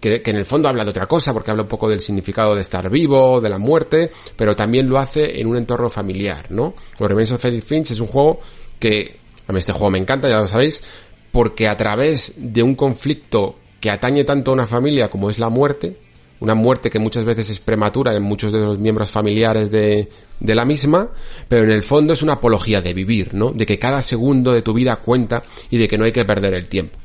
que, 0.00 0.22
en 0.24 0.36
el 0.36 0.44
fondo 0.44 0.68
habla 0.68 0.84
de 0.84 0.90
otra 0.90 1.06
cosa, 1.06 1.32
porque 1.32 1.50
habla 1.50 1.64
un 1.64 1.68
poco 1.68 1.88
del 1.88 2.00
significado 2.00 2.54
de 2.54 2.62
estar 2.62 2.88
vivo, 2.90 3.40
de 3.40 3.50
la 3.50 3.58
muerte, 3.58 4.10
pero 4.36 4.56
también 4.56 4.88
lo 4.88 4.98
hace 4.98 5.40
en 5.40 5.46
un 5.46 5.56
entorno 5.56 5.90
familiar, 5.90 6.46
¿no? 6.50 6.74
Remains 6.98 7.30
of 7.32 7.44
Edith 7.44 7.64
Finch 7.64 7.90
es 7.90 8.00
un 8.00 8.06
juego 8.06 8.40
que, 8.78 9.20
a 9.46 9.52
mí 9.52 9.58
este 9.58 9.72
juego 9.72 9.90
me 9.90 9.98
encanta, 9.98 10.28
ya 10.28 10.40
lo 10.40 10.48
sabéis, 10.48 10.82
porque 11.30 11.68
a 11.68 11.76
través 11.76 12.34
de 12.36 12.62
un 12.62 12.74
conflicto 12.74 13.56
que 13.80 13.90
atañe 13.90 14.24
tanto 14.24 14.50
a 14.50 14.54
una 14.54 14.66
familia 14.66 15.10
como 15.10 15.30
es 15.30 15.38
la 15.38 15.48
muerte, 15.48 15.96
una 16.40 16.54
muerte 16.54 16.90
que 16.90 16.98
muchas 16.98 17.24
veces 17.24 17.50
es 17.50 17.60
prematura 17.60 18.14
en 18.14 18.22
muchos 18.22 18.52
de 18.52 18.58
los 18.58 18.78
miembros 18.78 19.10
familiares 19.10 19.70
de, 19.70 20.08
de 20.40 20.54
la 20.54 20.64
misma, 20.64 21.10
pero 21.48 21.64
en 21.64 21.70
el 21.70 21.82
fondo 21.82 22.14
es 22.14 22.22
una 22.22 22.34
apología 22.34 22.80
de 22.80 22.94
vivir, 22.94 23.34
¿no? 23.34 23.52
De 23.52 23.66
que 23.66 23.78
cada 23.78 24.00
segundo 24.00 24.52
de 24.52 24.62
tu 24.62 24.72
vida 24.72 24.96
cuenta 24.96 25.42
y 25.68 25.76
de 25.76 25.86
que 25.86 25.98
no 25.98 26.04
hay 26.04 26.12
que 26.12 26.24
perder 26.24 26.54
el 26.54 26.68
tiempo. 26.68 26.98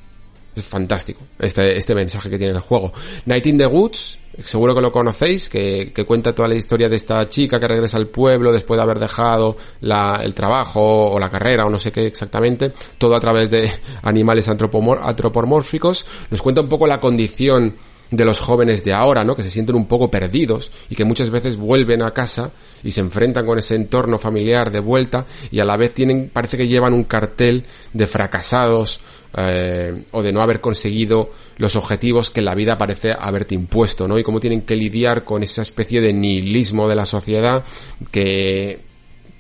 Es 0.56 0.64
fantástico 0.64 1.22
este, 1.39 1.78
este 1.78 1.93
mensaje 1.93 2.30
que 2.30 2.38
tiene 2.38 2.53
el 2.53 2.60
juego. 2.60 2.93
Night 3.26 3.45
in 3.47 3.58
the 3.58 3.66
Woods, 3.68 4.18
seguro 4.43 4.74
que 4.74 4.82
lo 4.82 4.91
conocéis, 4.91 5.49
que, 5.49 5.91
que 5.93 6.06
cuenta 6.06 6.34
toda 6.34 6.47
la 6.47 6.56
historia 6.56 6.88
de 6.88 6.95
esta 6.95 7.28
chica 7.28 7.60
que 7.60 7.68
regresa 7.68 7.97
al 7.97 8.08
pueblo 8.08 8.53
después 8.53 8.78
de 8.78 8.84
haber 8.84 8.99
dejado 8.99 9.58
la, 9.82 10.22
el 10.24 10.34
trabajo 10.34 11.12
o 11.12 11.20
la 11.20 11.30
carrera 11.30 11.66
o 11.66 11.70
no 11.70 11.80
sé 11.80 11.91
qué 11.91 12.06
exactamente, 12.06 12.72
todo 12.97 13.16
a 13.16 13.20
través 13.20 13.49
de 13.49 13.70
animales 14.03 14.47
antropomórficos. 14.47 16.06
Nos 16.30 16.41
cuenta 16.41 16.62
un 16.62 16.70
poco 16.70 16.88
la 16.88 16.99
condición 16.99 17.76
de 18.12 18.26
los 18.26 18.39
jóvenes 18.39 18.84
de 18.84 18.93
ahora, 18.93 19.24
¿no? 19.24 19.36
Que 19.36 19.43
se 19.43 19.51
sienten 19.51 19.76
un 19.76 19.88
poco 19.88 20.12
perdidos 20.12 20.72
y 20.89 20.95
que 20.95 21.06
muchas 21.06 21.30
veces 21.30 21.58
vuelven 21.58 22.01
a 22.01 22.14
casa 22.14 22.51
y 22.84 22.91
se 22.91 23.01
enfrentan 23.01 23.45
con 23.45 23.58
ese 23.58 23.76
entorno 23.76 24.20
familiar 24.20 24.72
de 24.72 24.80
vuelta 24.80 25.26
y 25.51 25.60
a 25.60 25.66
la 25.66 25.78
vez 25.78 25.93
tienen, 25.93 26.30
parece 26.32 26.58
que 26.58 26.68
llevan 26.68 26.93
un 26.93 27.03
cartel 27.03 27.66
de 27.93 28.08
fracasados 28.08 28.99
eh, 29.38 30.03
o 30.12 30.24
de 30.24 30.32
no 30.32 30.41
haber 30.41 30.62
conseguido 30.62 31.32
los 31.58 31.76
objetivos 31.76 32.30
que 32.30 32.41
la 32.41 32.56
vida 32.56 32.78
parece 32.78 33.14
haberte 33.18 33.56
impuesto, 33.56 34.08
¿no? 34.08 34.18
Y 34.18 34.24
cómo 34.24 34.39
tienen 34.39 34.62
que 34.62 34.76
lidiar 34.76 35.24
con 35.24 35.43
esa 35.43 35.62
especie 35.62 36.01
de 36.01 36.14
nihilismo 36.14 36.88
de 36.88 36.95
la 36.95 37.06
sociedad 37.06 37.64
que 38.12 38.84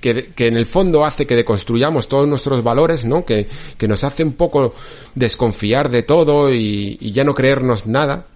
que, 0.01 0.33
que, 0.35 0.45
en 0.45 0.55
el 0.55 0.67
fondo 0.67 1.03
hace 1.03 1.25
que 1.25 1.35
deconstruyamos 1.35 2.07
todos 2.07 2.27
nuestros 2.27 2.61
valores, 2.61 3.05
¿no? 3.05 3.25
Que, 3.25 3.47
que 3.75 3.87
nos 3.87 4.03
hace 4.03 4.23
un 4.23 4.33
poco 4.33 4.75
desconfiar 5.15 5.89
de 5.89 6.03
todo 6.03 6.53
y, 6.53 6.99
y 7.01 7.11
ya 7.11 7.23
no 7.23 7.33
creernos 7.33 7.87
nada 7.87 8.27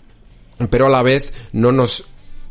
pero 0.68 0.88
a 0.88 0.90
la 0.90 1.02
vez 1.02 1.32
no 1.54 1.72
nos 1.72 2.08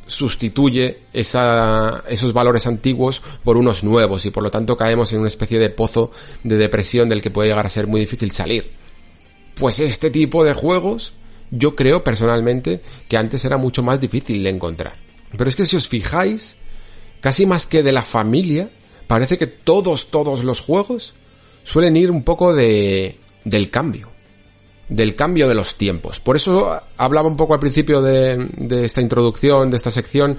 sustituye 0.06 1.00
esos 1.12 2.32
valores 2.32 2.66
antiguos 2.66 3.22
por 3.44 3.56
unos 3.58 3.84
nuevos 3.84 4.24
y 4.24 4.30
por 4.30 4.42
lo 4.42 4.50
tanto 4.50 4.76
caemos 4.76 5.12
en 5.12 5.18
una 5.20 5.28
especie 5.28 5.58
de 5.58 5.68
pozo 5.68 6.10
de 6.42 6.56
depresión 6.56 7.08
del 7.08 7.20
que 7.20 7.30
puede 7.30 7.50
llegar 7.50 7.66
a 7.66 7.70
ser 7.70 7.86
muy 7.86 8.00
difícil 8.00 8.30
salir. 8.32 8.70
Pues 9.54 9.78
este 9.80 10.10
tipo 10.10 10.44
de 10.44 10.54
juegos 10.54 11.12
yo 11.50 11.76
creo 11.76 12.04
personalmente 12.04 12.82
que 13.08 13.16
antes 13.16 13.44
era 13.44 13.58
mucho 13.58 13.82
más 13.82 14.00
difícil 14.00 14.42
de 14.42 14.50
encontrar. 14.50 14.96
Pero 15.36 15.48
es 15.48 15.56
que 15.56 15.66
si 15.66 15.76
os 15.76 15.88
fijáis, 15.88 16.56
casi 17.20 17.44
más 17.44 17.66
que 17.66 17.82
de 17.82 17.92
la 17.92 18.02
familia, 18.02 18.70
parece 19.06 19.36
que 19.36 19.46
todos, 19.46 20.10
todos 20.10 20.42
los 20.42 20.60
juegos 20.60 21.14
suelen 21.64 21.96
ir 21.96 22.10
un 22.10 22.22
poco 22.22 22.54
de, 22.54 23.18
del 23.44 23.70
cambio 23.70 24.07
del 24.88 25.14
cambio 25.14 25.48
de 25.48 25.54
los 25.54 25.76
tiempos. 25.76 26.20
Por 26.20 26.36
eso 26.36 26.80
hablaba 26.96 27.28
un 27.28 27.36
poco 27.36 27.54
al 27.54 27.60
principio 27.60 28.00
de, 28.00 28.84
esta 28.84 29.00
introducción, 29.00 29.70
de 29.70 29.76
esta 29.76 29.90
sección, 29.90 30.38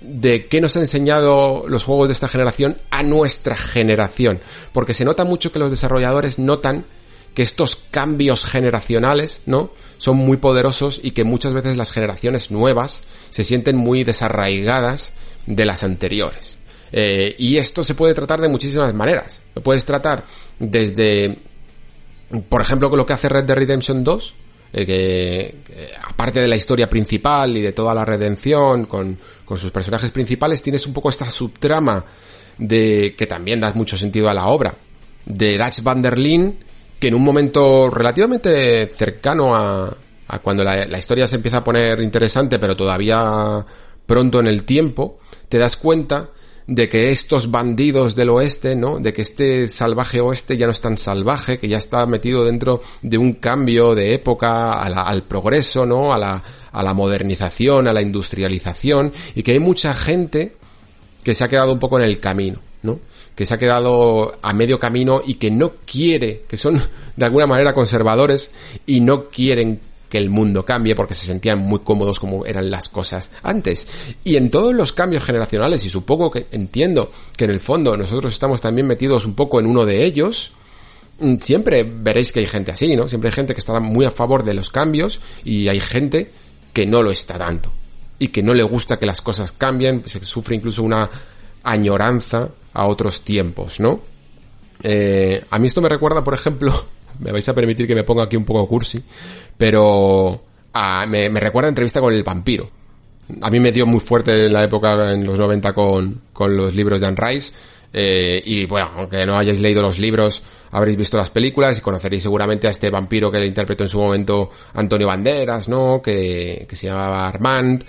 de 0.00 0.46
qué 0.46 0.60
nos 0.60 0.76
ha 0.76 0.80
enseñado 0.80 1.64
los 1.68 1.82
juegos 1.82 2.08
de 2.08 2.14
esta 2.14 2.28
generación 2.28 2.78
a 2.90 3.02
nuestra 3.02 3.56
generación. 3.56 4.40
Porque 4.72 4.94
se 4.94 5.04
nota 5.04 5.24
mucho 5.24 5.50
que 5.50 5.58
los 5.58 5.70
desarrolladores 5.70 6.38
notan 6.38 6.84
que 7.34 7.42
estos 7.42 7.76
cambios 7.90 8.44
generacionales, 8.44 9.42
¿no? 9.46 9.70
Son 9.98 10.16
muy 10.16 10.36
poderosos 10.36 11.00
y 11.02 11.10
que 11.10 11.24
muchas 11.24 11.52
veces 11.52 11.76
las 11.76 11.92
generaciones 11.92 12.50
nuevas 12.50 13.02
se 13.30 13.44
sienten 13.44 13.76
muy 13.76 14.04
desarraigadas 14.04 15.12
de 15.46 15.64
las 15.64 15.82
anteriores. 15.82 16.58
Eh, 16.92 17.34
y 17.38 17.56
esto 17.56 17.84
se 17.84 17.94
puede 17.94 18.14
tratar 18.14 18.40
de 18.40 18.48
muchísimas 18.48 18.94
maneras. 18.94 19.42
Lo 19.54 19.62
puedes 19.62 19.84
tratar 19.84 20.24
desde 20.58 21.38
por 22.48 22.60
ejemplo, 22.60 22.90
con 22.90 22.98
lo 22.98 23.06
que 23.06 23.12
hace 23.12 23.28
Red 23.28 23.44
Dead 23.44 23.56
Redemption 23.56 24.04
2, 24.04 24.34
eh, 24.72 24.86
que, 24.86 25.94
aparte 26.02 26.40
de 26.40 26.48
la 26.48 26.56
historia 26.56 26.88
principal 26.90 27.56
y 27.56 27.62
de 27.62 27.72
toda 27.72 27.94
la 27.94 28.04
redención 28.04 28.84
con, 28.84 29.18
con 29.44 29.58
sus 29.58 29.70
personajes 29.70 30.10
principales, 30.10 30.62
tienes 30.62 30.86
un 30.86 30.92
poco 30.92 31.10
esta 31.10 31.30
subtrama 31.30 32.04
de 32.58 33.14
que 33.16 33.26
también 33.26 33.60
da 33.60 33.72
mucho 33.72 33.96
sentido 33.96 34.28
a 34.28 34.34
la 34.34 34.48
obra 34.48 34.74
de 35.24 35.58
Dutch 35.58 35.82
van 35.82 36.02
der 36.02 36.18
Linde, 36.18 36.56
que 36.98 37.08
en 37.08 37.14
un 37.14 37.22
momento 37.22 37.90
relativamente 37.90 38.86
cercano 38.86 39.54
a, 39.54 39.94
a 40.26 40.38
cuando 40.40 40.64
la, 40.64 40.86
la 40.86 40.98
historia 40.98 41.26
se 41.26 41.36
empieza 41.36 41.58
a 41.58 41.64
poner 41.64 42.00
interesante, 42.00 42.58
pero 42.58 42.76
todavía 42.76 43.64
pronto 44.06 44.40
en 44.40 44.46
el 44.46 44.64
tiempo, 44.64 45.18
te 45.48 45.58
das 45.58 45.76
cuenta 45.76 46.30
de 46.68 46.90
que 46.90 47.10
estos 47.10 47.50
bandidos 47.50 48.14
del 48.14 48.28
oeste, 48.28 48.76
¿no? 48.76 48.98
De 48.98 49.14
que 49.14 49.22
este 49.22 49.66
salvaje 49.68 50.20
oeste 50.20 50.58
ya 50.58 50.66
no 50.66 50.72
es 50.72 50.80
tan 50.80 50.98
salvaje, 50.98 51.58
que 51.58 51.66
ya 51.66 51.78
está 51.78 52.04
metido 52.04 52.44
dentro 52.44 52.82
de 53.00 53.16
un 53.16 53.32
cambio 53.32 53.94
de 53.94 54.12
época 54.12 54.82
al 54.82 55.22
progreso, 55.22 55.86
¿no? 55.86 56.12
A 56.12 56.18
la, 56.18 56.42
a 56.70 56.82
la 56.82 56.92
modernización, 56.92 57.88
a 57.88 57.92
la 57.94 58.02
industrialización, 58.02 59.14
y 59.34 59.42
que 59.42 59.52
hay 59.52 59.60
mucha 59.60 59.94
gente 59.94 60.56
que 61.24 61.34
se 61.34 61.42
ha 61.42 61.48
quedado 61.48 61.72
un 61.72 61.78
poco 61.78 61.98
en 61.98 62.04
el 62.04 62.20
camino, 62.20 62.60
¿no? 62.82 63.00
Que 63.34 63.46
se 63.46 63.54
ha 63.54 63.58
quedado 63.58 64.36
a 64.42 64.52
medio 64.52 64.78
camino 64.78 65.22
y 65.26 65.34
que 65.34 65.50
no 65.50 65.72
quiere, 65.86 66.44
que 66.46 66.58
son 66.58 66.82
de 67.16 67.24
alguna 67.24 67.46
manera 67.46 67.72
conservadores 67.72 68.50
y 68.84 69.00
no 69.00 69.30
quieren 69.30 69.80
que 70.08 70.18
el 70.18 70.30
mundo 70.30 70.64
cambie 70.64 70.94
porque 70.94 71.14
se 71.14 71.26
sentían 71.26 71.58
muy 71.58 71.80
cómodos 71.80 72.18
como 72.18 72.46
eran 72.46 72.70
las 72.70 72.88
cosas 72.88 73.30
antes. 73.42 73.88
Y 74.24 74.36
en 74.36 74.50
todos 74.50 74.74
los 74.74 74.92
cambios 74.92 75.24
generacionales, 75.24 75.84
y 75.84 75.90
supongo 75.90 76.30
que 76.30 76.46
entiendo 76.50 77.12
que 77.36 77.44
en 77.44 77.50
el 77.50 77.60
fondo 77.60 77.96
nosotros 77.96 78.32
estamos 78.32 78.60
también 78.60 78.86
metidos 78.86 79.26
un 79.26 79.34
poco 79.34 79.60
en 79.60 79.66
uno 79.66 79.84
de 79.84 80.04
ellos, 80.04 80.52
mm, 81.20 81.36
siempre 81.40 81.84
veréis 81.84 82.32
que 82.32 82.40
hay 82.40 82.46
gente 82.46 82.72
así, 82.72 82.96
¿no? 82.96 83.08
Siempre 83.08 83.28
hay 83.28 83.34
gente 83.34 83.54
que 83.54 83.60
está 83.60 83.78
muy 83.80 84.06
a 84.06 84.10
favor 84.10 84.44
de 84.44 84.54
los 84.54 84.70
cambios 84.70 85.20
y 85.44 85.68
hay 85.68 85.80
gente 85.80 86.30
que 86.72 86.86
no 86.86 87.02
lo 87.02 87.10
está 87.10 87.38
tanto. 87.38 87.72
Y 88.18 88.28
que 88.28 88.42
no 88.42 88.54
le 88.54 88.62
gusta 88.64 88.98
que 88.98 89.06
las 89.06 89.20
cosas 89.20 89.52
cambien, 89.52 90.02
se 90.06 90.24
sufre 90.24 90.56
incluso 90.56 90.82
una 90.82 91.08
añoranza 91.62 92.48
a 92.72 92.86
otros 92.86 93.20
tiempos, 93.20 93.78
¿no? 93.78 94.00
Eh, 94.82 95.44
a 95.50 95.58
mí 95.58 95.66
esto 95.66 95.80
me 95.80 95.88
recuerda, 95.88 96.24
por 96.24 96.34
ejemplo, 96.34 96.86
me 97.20 97.32
vais 97.32 97.48
a 97.48 97.54
permitir 97.54 97.86
que 97.86 97.94
me 97.94 98.04
ponga 98.04 98.24
aquí 98.24 98.36
un 98.36 98.44
poco 98.44 98.66
cursi, 98.68 99.02
pero 99.56 100.42
ah, 100.72 101.04
me, 101.06 101.28
recuerda 101.28 101.68
a 101.68 101.70
entrevista 101.70 102.00
con 102.00 102.12
el 102.12 102.22
vampiro. 102.22 102.70
A 103.42 103.50
mí 103.50 103.60
me 103.60 103.72
dio 103.72 103.84
muy 103.86 104.00
fuerte 104.00 104.46
en 104.46 104.52
la 104.52 104.64
época, 104.64 105.12
en 105.12 105.24
los 105.26 105.38
90, 105.38 105.72
con, 105.74 106.22
con 106.32 106.56
los 106.56 106.74
libros 106.74 107.00
de 107.00 107.06
Anne 107.06 107.16
Rice. 107.20 107.52
Eh, 107.92 108.42
y 108.44 108.66
bueno, 108.66 108.90
aunque 108.96 109.24
no 109.26 109.38
hayáis 109.38 109.60
leído 109.60 109.82
los 109.82 109.98
libros, 109.98 110.42
habréis 110.70 110.96
visto 110.96 111.16
las 111.16 111.30
películas 111.30 111.78
y 111.78 111.80
conoceréis 111.80 112.22
seguramente 112.22 112.66
a 112.66 112.70
este 112.70 112.90
vampiro 112.90 113.30
que 113.30 113.38
le 113.38 113.46
interpretó 113.46 113.82
en 113.84 113.88
su 113.88 113.98
momento 113.98 114.50
Antonio 114.74 115.06
Banderas, 115.06 115.68
¿no? 115.68 116.00
Que, 116.02 116.66
que 116.68 116.76
se 116.76 116.86
llamaba 116.86 117.28
Armand. 117.28 117.84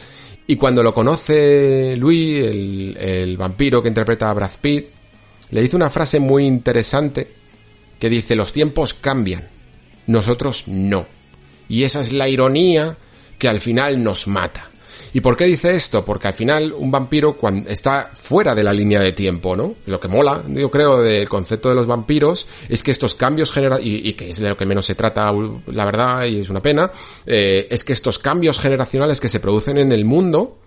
Y 0.48 0.56
cuando 0.56 0.82
lo 0.82 0.94
conoce 0.94 1.96
Louis, 1.98 2.44
el, 2.44 2.98
el 3.00 3.38
vampiro 3.38 3.82
que 3.82 3.90
interpreta 3.90 4.30
a 4.30 4.34
Brad 4.34 4.52
Pitt, 4.60 4.88
le 5.52 5.62
dice 5.62 5.76
una 5.76 5.90
frase 5.90 6.20
muy 6.20 6.46
interesante 6.46 7.39
que 8.00 8.10
dice 8.10 8.36
los 8.36 8.54
tiempos 8.54 8.94
cambian, 8.94 9.50
nosotros 10.08 10.68
no. 10.68 11.06
Y 11.68 11.84
esa 11.84 12.02
es 12.02 12.14
la 12.14 12.28
ironía 12.28 12.98
que 13.38 13.48
al 13.48 13.60
final 13.60 14.04
nos 14.04 14.28
mata. 14.28 14.70
¿Y 15.14 15.22
por 15.22 15.36
qué 15.36 15.46
dice 15.46 15.72
esto? 15.72 16.06
Porque 16.06 16.28
al 16.28 16.34
final 16.34 16.74
un 16.78 16.92
vampiro 16.92 17.36
cuando 17.36 17.70
está 17.70 18.12
fuera 18.14 18.54
de 18.54 18.64
la 18.64 18.74
línea 18.74 19.00
de 19.00 19.12
tiempo, 19.14 19.56
¿no? 19.56 19.76
Lo 19.88 20.00
que 20.00 20.08
mola, 20.08 20.44
yo 20.48 20.70
creo, 20.70 21.02
del 21.02 21.28
concepto 21.28 21.70
de 21.70 21.76
los 21.76 21.88
vampiros 21.88 22.46
es 22.68 22.84
que 22.84 22.92
estos 22.92 23.16
cambios 23.16 23.52
generacionales, 23.52 24.06
y, 24.06 24.14
que 24.14 24.30
es 24.30 24.40
de 24.40 24.50
lo 24.50 24.58
que 24.58 24.66
menos 24.66 24.86
se 24.86 24.96
trata, 24.96 25.32
la 25.68 25.86
verdad, 25.86 26.26
y 26.26 26.42
es 26.42 26.50
una 26.50 26.62
pena, 26.62 26.92
eh, 27.26 27.68
es 27.70 27.84
que 27.84 27.94
estos 27.94 28.20
cambios 28.20 28.60
generacionales 28.60 29.20
que 29.20 29.30
se 29.30 29.40
producen 29.40 29.78
en 29.80 29.92
el 29.92 30.06
mundo, 30.06 30.60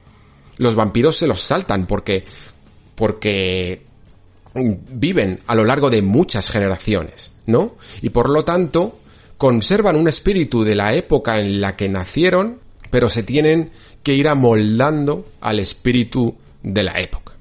los 0.58 0.74
vampiros 0.74 1.16
se 1.16 1.26
los 1.26 1.40
saltan 1.40 1.86
porque, 1.86 2.24
porque 2.96 3.91
viven 4.54 5.40
a 5.46 5.54
lo 5.54 5.64
largo 5.64 5.90
de 5.90 6.02
muchas 6.02 6.50
generaciones, 6.50 7.30
¿no? 7.46 7.76
Y 8.00 8.10
por 8.10 8.28
lo 8.28 8.44
tanto, 8.44 8.98
conservan 9.38 9.96
un 9.96 10.08
espíritu 10.08 10.64
de 10.64 10.74
la 10.74 10.94
época 10.94 11.40
en 11.40 11.60
la 11.60 11.76
que 11.76 11.88
nacieron, 11.88 12.58
pero 12.90 13.08
se 13.08 13.22
tienen 13.22 13.72
que 14.02 14.14
ir 14.14 14.28
amoldando 14.28 15.26
al 15.40 15.58
espíritu 15.58 16.36
de 16.62 16.82
la 16.82 17.00
época. 17.00 17.32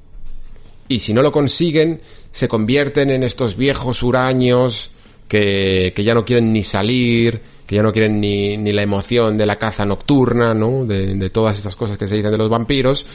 Y 0.88 1.00
si 1.00 1.14
no 1.14 1.22
lo 1.22 1.32
consiguen, 1.32 2.02
se 2.32 2.48
convierten 2.48 3.12
en 3.12 3.24
estos 3.24 3.56
viejos 3.56 4.04
huraños 4.04 4.92
que, 5.28 5.94
que 5.96 6.04
ya 6.04 6.14
no 6.14 6.26
quieren 6.26 6.52
ni 6.52 6.64
salir, 6.64 7.42
que 7.66 7.76
ya 7.76 7.84
no 7.84 7.94
quieren 7.94 8.20
ni, 8.20 8.58
ni 8.58 8.74
la 8.74 8.82
emoción 8.82 9.38
de 9.38 9.46
la 9.46 9.58
caza 9.58 9.86
nocturna, 9.86 10.54
¿no? 10.54 10.86
De, 10.86 11.16
de 11.16 11.30
todas 11.30 11.58
estas 11.58 11.76
cosas 11.76 11.98
que 11.98 12.08
se 12.08 12.16
dicen 12.16 12.32
de 12.32 12.38
los 12.38 12.50
vampiros, 12.50 13.06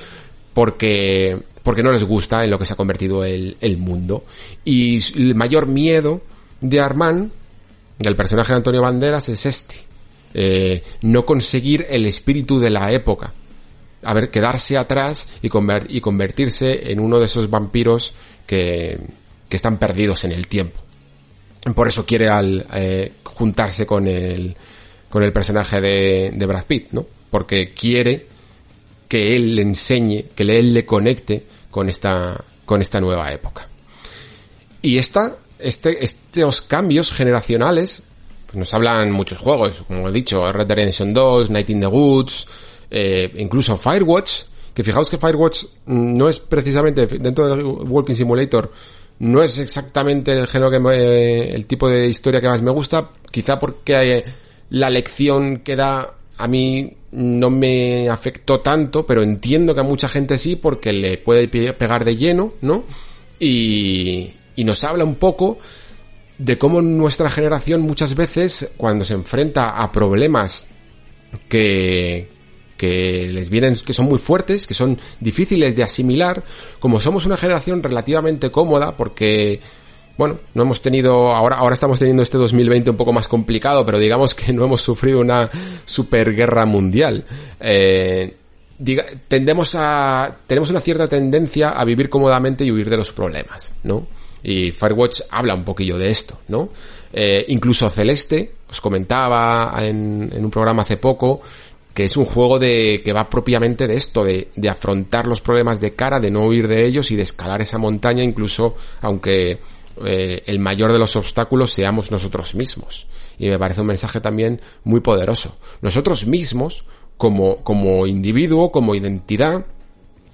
porque 0.55 1.39
porque 1.67 1.83
no 1.83 1.91
les 1.91 2.05
gusta 2.05 2.45
en 2.45 2.51
lo 2.51 2.61
que 2.61 2.65
se 2.65 2.75
ha 2.75 2.77
convertido 2.77 3.25
el, 3.25 3.57
el 3.61 3.77
mundo. 3.77 4.25
Y 4.65 5.03
el 5.19 5.35
mayor 5.35 5.67
miedo 5.67 6.23
de 6.61 6.81
Armand, 6.81 7.33
del 7.99 8.15
personaje 8.15 8.53
de 8.53 8.59
Antonio 8.59 8.83
Banderas, 8.83 9.29
es 9.29 9.47
este. 9.47 9.75
Eh, 10.33 10.81
no 11.03 11.27
conseguir 11.27 11.85
el 11.91 12.07
espíritu 12.07 12.61
de 12.61 12.71
la 12.71 12.93
época. 12.93 13.35
A 14.05 14.15
ver, 14.15 14.31
quedarse 14.31 14.79
atrás 14.79 15.27
y, 15.43 15.49
y 15.89 16.01
convertirse 16.01 16.93
en 16.93 17.01
uno 17.01 17.19
de 17.19 17.27
esos 17.27 17.51
vampiros 17.51 18.15
que, 18.47 19.01
que 19.49 19.57
están 19.57 19.79
perdidos 19.79 20.23
en 20.23 20.31
el 20.31 20.47
tiempo. 20.47 20.79
Por 21.75 21.89
eso 21.89 22.07
quiere 22.07 22.29
al, 22.29 22.65
eh, 22.75 23.15
juntarse 23.25 23.87
con 23.87 24.07
el, 24.07 24.57
con 25.11 25.25
el 25.25 25.33
personaje 25.33 25.81
de, 25.81 26.31
de 26.33 26.47
Brad 26.47 26.65
Pitt, 26.65 26.93
¿no? 26.93 27.05
Porque 27.29 27.71
quiere 27.71 28.36
que 29.09 29.37
él 29.37 29.57
le 29.57 29.63
enseñe, 29.63 30.27
que 30.35 30.43
él 30.43 30.75
le 30.75 30.85
conecte 30.85 31.47
con 31.71 31.89
esta, 31.89 32.43
con 32.65 32.83
esta 32.83 33.01
nueva 33.01 33.33
época. 33.33 33.69
Y 34.83 34.99
esta, 34.99 35.37
este, 35.59 36.05
estos 36.05 36.61
cambios 36.63 37.13
generacionales, 37.13 38.03
pues 38.47 38.57
nos 38.57 38.73
hablan 38.75 39.11
muchos 39.11 39.39
juegos, 39.39 39.85
como 39.87 40.09
he 40.09 40.13
dicho, 40.13 40.51
Red 40.53 40.67
Dead 40.67 40.77
Redemption 40.77 41.15
2, 41.15 41.51
Night 41.51 41.71
in 41.71 41.81
the 41.81 41.87
Woods, 41.87 42.47
eh, 42.91 43.33
incluso 43.37 43.77
Firewatch, 43.77 44.43
que 44.75 44.83
fijaos 44.83 45.09
que 45.09 45.19
Firewatch 45.19 45.65
no 45.87 46.29
es 46.29 46.39
precisamente, 46.39 47.07
dentro 47.07 47.49
del 47.49 47.65
Walking 47.65 48.15
Simulator, 48.15 48.71
no 49.19 49.43
es 49.43 49.59
exactamente 49.59 50.33
el 50.33 50.47
género 50.47 50.71
que 50.71 50.79
me, 50.79 51.55
el 51.55 51.67
tipo 51.67 51.89
de 51.89 52.07
historia 52.07 52.41
que 52.41 52.49
más 52.49 52.61
me 52.61 52.71
gusta, 52.71 53.11
quizá 53.31 53.59
porque 53.59 54.25
la 54.71 54.91
lección 54.91 55.59
que 55.59 55.77
da 55.77 56.15
a 56.39 56.49
mí 56.49 56.97
no 57.17 57.49
me 57.49 58.11
afectó 58.11 58.61
tanto, 58.61 59.07
pero 59.07 59.23
entiendo 59.23 59.75
que 59.75 59.81
a 59.81 59.85
mucha 59.85 60.07
gente 60.07 60.37
sí 60.39 60.55
porque 60.55 60.93
le 60.93 61.17
puede 61.17 61.49
pegar 61.49 62.05
de 62.05 62.17
lleno, 62.17 62.53
¿no? 62.61 62.85
Y, 63.41 64.35
y 64.55 64.65
nos 64.65 64.85
habla 64.85 65.05
un 65.05 65.15
poco 65.15 65.59
de 66.37 66.59
cómo 66.59 66.83
nuestra 66.83 67.31
generación 67.31 67.81
muchas 67.81 68.15
veces 68.15 68.73
cuando 68.77 69.07
se 69.07 69.15
enfrenta 69.15 69.83
a 69.83 69.91
problemas 69.93 70.69
que, 71.49 72.29
que 72.77 73.29
les 73.29 73.49
vienen, 73.49 73.77
que 73.77 73.95
son 73.95 74.05
muy 74.05 74.19
fuertes, 74.19 74.67
que 74.67 74.75
son 74.75 74.99
difíciles 75.19 75.75
de 75.75 75.85
asimilar, 75.85 76.45
como 76.81 77.01
somos 77.01 77.25
una 77.25 77.39
generación 77.39 77.83
relativamente 77.83 78.51
cómoda 78.51 78.95
porque 78.95 79.61
bueno, 80.17 80.39
no 80.55 80.63
hemos 80.63 80.81
tenido, 80.81 81.35
ahora, 81.35 81.57
ahora 81.57 81.75
estamos 81.75 81.99
teniendo 81.99 82.23
este 82.23 82.39
2020 82.39 82.91
un 82.91 82.97
poco 82.97 83.13
más 83.13 83.29
complicado, 83.29 83.85
pero 83.85 83.99
digamos 83.99 84.35
que 84.35 84.53
no 84.53 84.65
hemos 84.65 84.81
sufrido 84.81 85.21
una 85.21 85.51
superguerra 85.85 86.65
mundial. 86.65 87.25
Eh, 87.61 88.37
diga, 88.79 89.05
tendemos 89.29 89.75
a, 89.75 90.39
tenemos 90.47 90.71
una 90.71 90.81
cierta 90.81 91.09
tendencia 91.09 91.71
a 91.71 91.85
vivir 91.85 92.09
cómodamente 92.09 92.65
y 92.65 92.71
huir 92.71 92.89
de 92.89 92.97
los 92.97 93.13
problemas, 93.13 93.73
¿no? 93.83 94.07
Y 94.43 94.71
Firewatch 94.71 95.23
habla 95.31 95.55
un 95.55 95.65
poquillo 95.65 95.99
de 95.99 96.11
esto, 96.11 96.41
¿no? 96.49 96.71
Eh, 97.13 97.45
incluso 97.49 97.89
Celeste, 97.91 98.53
os 98.71 98.81
comentaba 98.81 99.75
en, 99.81 100.31
en 100.33 100.45
un 100.45 100.51
programa 100.51 100.83
hace 100.83 100.97
poco, 100.97 101.41
que 101.93 102.05
es 102.05 102.17
un 102.17 102.27
juego 102.27 102.59
de 102.59 103.01
que 103.05 103.13
va 103.13 103.29
propiamente 103.29 103.89
de 103.89 103.97
esto, 103.97 104.23
de, 104.23 104.51
de, 104.55 104.69
afrontar 104.69 105.27
los 105.27 105.41
problemas 105.41 105.81
de 105.81 105.95
cara, 105.95 106.21
de 106.21 106.31
no 106.31 106.47
huir 106.47 106.69
de 106.69 106.85
ellos 106.85 107.11
y 107.11 107.17
de 107.17 107.23
escalar 107.23 107.63
esa 107.63 107.79
montaña, 107.79 108.23
incluso 108.23 108.77
aunque 109.01 109.59
eh, 110.05 110.43
el 110.47 110.59
mayor 110.59 110.93
de 110.93 110.99
los 110.99 111.17
obstáculos 111.17 111.73
seamos 111.73 112.11
nosotros 112.11 112.55
mismos. 112.55 113.07
Y 113.39 113.49
me 113.49 113.59
parece 113.59 113.81
un 113.81 113.89
mensaje 113.89 114.21
también 114.21 114.61
muy 114.85 115.01
poderoso. 115.01 115.57
Nosotros 115.81 116.27
mismos, 116.27 116.85
como, 117.17 117.57
como 117.59 118.07
individuo, 118.07 118.71
como 118.71 118.95
identidad, 118.95 119.67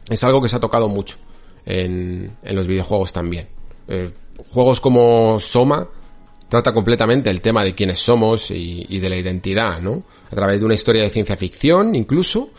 es 0.08 0.24
algo 0.24 0.42
que 0.42 0.48
se 0.48 0.56
ha 0.56 0.60
tocado 0.60 0.88
mucho 0.88 1.16
en, 1.64 2.36
en 2.42 2.56
los 2.56 2.66
videojuegos 2.66 3.12
también. 3.12 3.48
Eh, 3.88 4.10
juegos 4.52 4.80
como 4.80 5.38
Soma 5.40 5.88
trata 6.48 6.72
completamente 6.72 7.30
el 7.30 7.40
tema 7.40 7.64
de 7.64 7.74
quiénes 7.74 7.98
somos 7.98 8.50
y, 8.50 8.98
de 8.98 9.08
la 9.08 9.16
identidad, 9.16 9.80
¿no? 9.80 10.04
A 10.30 10.34
través 10.34 10.60
de 10.60 10.66
una 10.66 10.74
historia 10.74 11.02
de 11.02 11.10
ciencia 11.10 11.36
ficción, 11.36 11.94
incluso, 11.94 12.50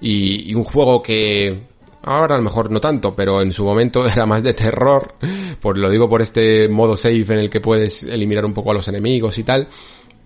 y 0.00 0.54
un 0.54 0.64
juego 0.64 1.02
que 1.02 1.71
Ahora 2.02 2.34
a 2.34 2.38
lo 2.38 2.44
mejor 2.44 2.70
no 2.70 2.80
tanto, 2.80 3.14
pero 3.14 3.42
en 3.42 3.52
su 3.52 3.64
momento 3.64 4.06
era 4.08 4.26
más 4.26 4.42
de 4.42 4.54
terror, 4.54 5.14
por 5.60 5.78
lo 5.78 5.88
digo 5.90 6.08
por 6.08 6.22
este 6.22 6.68
modo 6.68 6.96
safe 6.96 7.20
en 7.32 7.38
el 7.38 7.50
que 7.50 7.60
puedes 7.60 8.02
eliminar 8.02 8.44
un 8.44 8.54
poco 8.54 8.70
a 8.70 8.74
los 8.74 8.88
enemigos 8.88 9.38
y 9.38 9.44
tal. 9.44 9.68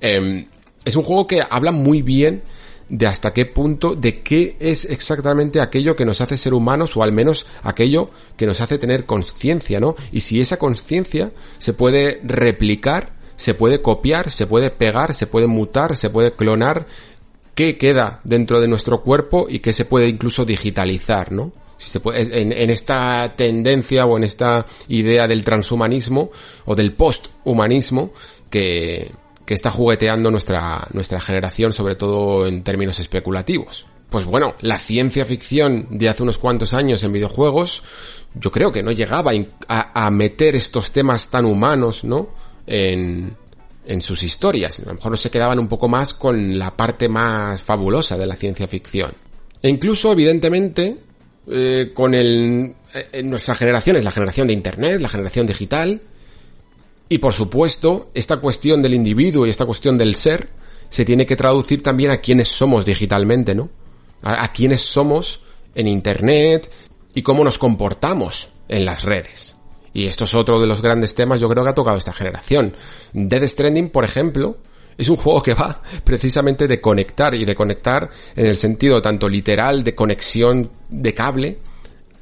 Eh, 0.00 0.46
es 0.84 0.96
un 0.96 1.02
juego 1.02 1.26
que 1.26 1.42
habla 1.48 1.72
muy 1.72 2.02
bien 2.02 2.42
de 2.88 3.06
hasta 3.06 3.32
qué 3.32 3.46
punto, 3.46 3.96
de 3.96 4.22
qué 4.22 4.56
es 4.60 4.84
exactamente 4.84 5.60
aquello 5.60 5.96
que 5.96 6.04
nos 6.04 6.20
hace 6.20 6.36
ser 6.36 6.54
humanos 6.54 6.96
o 6.96 7.02
al 7.02 7.12
menos 7.12 7.44
aquello 7.62 8.10
que 8.36 8.46
nos 8.46 8.60
hace 8.60 8.78
tener 8.78 9.04
conciencia, 9.04 9.80
¿no? 9.80 9.96
Y 10.12 10.20
si 10.20 10.40
esa 10.40 10.58
conciencia 10.58 11.32
se 11.58 11.72
puede 11.72 12.20
replicar, 12.22 13.12
se 13.34 13.54
puede 13.54 13.82
copiar, 13.82 14.30
se 14.30 14.46
puede 14.46 14.70
pegar, 14.70 15.14
se 15.14 15.26
puede 15.26 15.48
mutar, 15.48 15.96
se 15.96 16.10
puede 16.10 16.32
clonar, 16.32 16.86
qué 17.56 17.78
queda 17.78 18.20
dentro 18.22 18.60
de 18.60 18.68
nuestro 18.68 19.02
cuerpo 19.02 19.46
y 19.48 19.58
qué 19.58 19.72
se 19.72 19.84
puede 19.84 20.08
incluso 20.08 20.44
digitalizar, 20.44 21.32
¿no? 21.32 21.52
Si 21.76 21.90
se 21.90 22.00
puede, 22.00 22.40
en, 22.40 22.70
esta 22.70 23.34
tendencia 23.36 24.06
o 24.06 24.16
en 24.16 24.24
esta 24.24 24.66
idea 24.88 25.28
del 25.28 25.44
transhumanismo 25.44 26.30
o 26.64 26.74
del 26.74 26.92
posthumanismo 26.94 28.12
que, 28.50 29.10
que 29.44 29.54
está 29.54 29.70
jugueteando 29.70 30.30
nuestra, 30.30 30.86
nuestra 30.92 31.20
generación, 31.20 31.72
sobre 31.72 31.96
todo 31.96 32.46
en 32.46 32.62
términos 32.62 32.98
especulativos. 32.98 33.86
Pues 34.10 34.24
bueno, 34.24 34.54
la 34.60 34.78
ciencia 34.78 35.24
ficción 35.24 35.88
de 35.90 36.08
hace 36.08 36.22
unos 36.22 36.38
cuantos 36.38 36.74
años 36.74 37.02
en 37.02 37.12
videojuegos, 37.12 37.82
yo 38.34 38.50
creo 38.50 38.72
que 38.72 38.82
no 38.82 38.92
llegaba 38.92 39.32
a, 39.68 40.06
a 40.06 40.10
meter 40.10 40.54
estos 40.54 40.92
temas 40.92 41.28
tan 41.30 41.44
humanos, 41.44 42.04
¿no? 42.04 42.28
En, 42.66 43.36
en 43.86 44.00
sus 44.00 44.22
historias. 44.22 44.80
A 44.80 44.86
lo 44.86 44.94
mejor 44.94 45.10
no 45.12 45.16
se 45.16 45.30
quedaban 45.30 45.58
un 45.58 45.68
poco 45.68 45.88
más 45.88 46.14
con 46.14 46.58
la 46.58 46.76
parte 46.76 47.08
más 47.08 47.62
fabulosa 47.62 48.18
de 48.18 48.26
la 48.26 48.36
ciencia 48.36 48.68
ficción. 48.68 49.12
E 49.62 49.68
incluso, 49.68 50.12
evidentemente, 50.12 50.98
eh, 51.50 51.92
con 51.94 52.14
el, 52.14 52.74
eh, 52.94 53.22
nuestra 53.22 53.54
generación 53.54 53.96
es 53.96 54.04
la 54.04 54.10
generación 54.10 54.46
de 54.46 54.52
Internet, 54.52 55.00
la 55.00 55.08
generación 55.08 55.46
digital, 55.46 56.00
y 57.08 57.18
por 57.18 57.32
supuesto, 57.32 58.10
esta 58.14 58.38
cuestión 58.38 58.82
del 58.82 58.94
individuo 58.94 59.46
y 59.46 59.50
esta 59.50 59.66
cuestión 59.66 59.96
del 59.96 60.16
ser 60.16 60.48
se 60.88 61.04
tiene 61.04 61.26
que 61.26 61.36
traducir 61.36 61.82
también 61.82 62.10
a 62.10 62.18
quienes 62.18 62.48
somos 62.48 62.84
digitalmente, 62.84 63.54
¿no? 63.54 63.70
A, 64.22 64.44
a 64.44 64.52
quienes 64.52 64.80
somos 64.80 65.40
en 65.74 65.88
Internet 65.88 66.70
y 67.14 67.22
cómo 67.22 67.44
nos 67.44 67.58
comportamos 67.58 68.48
en 68.68 68.84
las 68.84 69.04
redes. 69.04 69.56
Y 69.92 70.06
esto 70.06 70.24
es 70.24 70.34
otro 70.34 70.60
de 70.60 70.66
los 70.66 70.82
grandes 70.82 71.14
temas 71.14 71.40
yo 71.40 71.48
creo 71.48 71.64
que 71.64 71.70
ha 71.70 71.74
tocado 71.74 71.96
esta 71.96 72.12
generación. 72.12 72.74
Dead 73.12 73.46
Stranding, 73.46 73.88
por 73.88 74.04
ejemplo, 74.04 74.58
es 74.98 75.08
un 75.08 75.16
juego 75.16 75.42
que 75.42 75.54
va 75.54 75.80
precisamente 76.04 76.68
de 76.68 76.80
conectar 76.80 77.34
y 77.34 77.44
de 77.44 77.54
conectar 77.54 78.10
en 78.34 78.46
el 78.46 78.56
sentido 78.56 79.02
tanto 79.02 79.28
literal 79.28 79.84
de 79.84 79.94
conexión 79.94 80.70
de 80.88 81.14
cable 81.14 81.58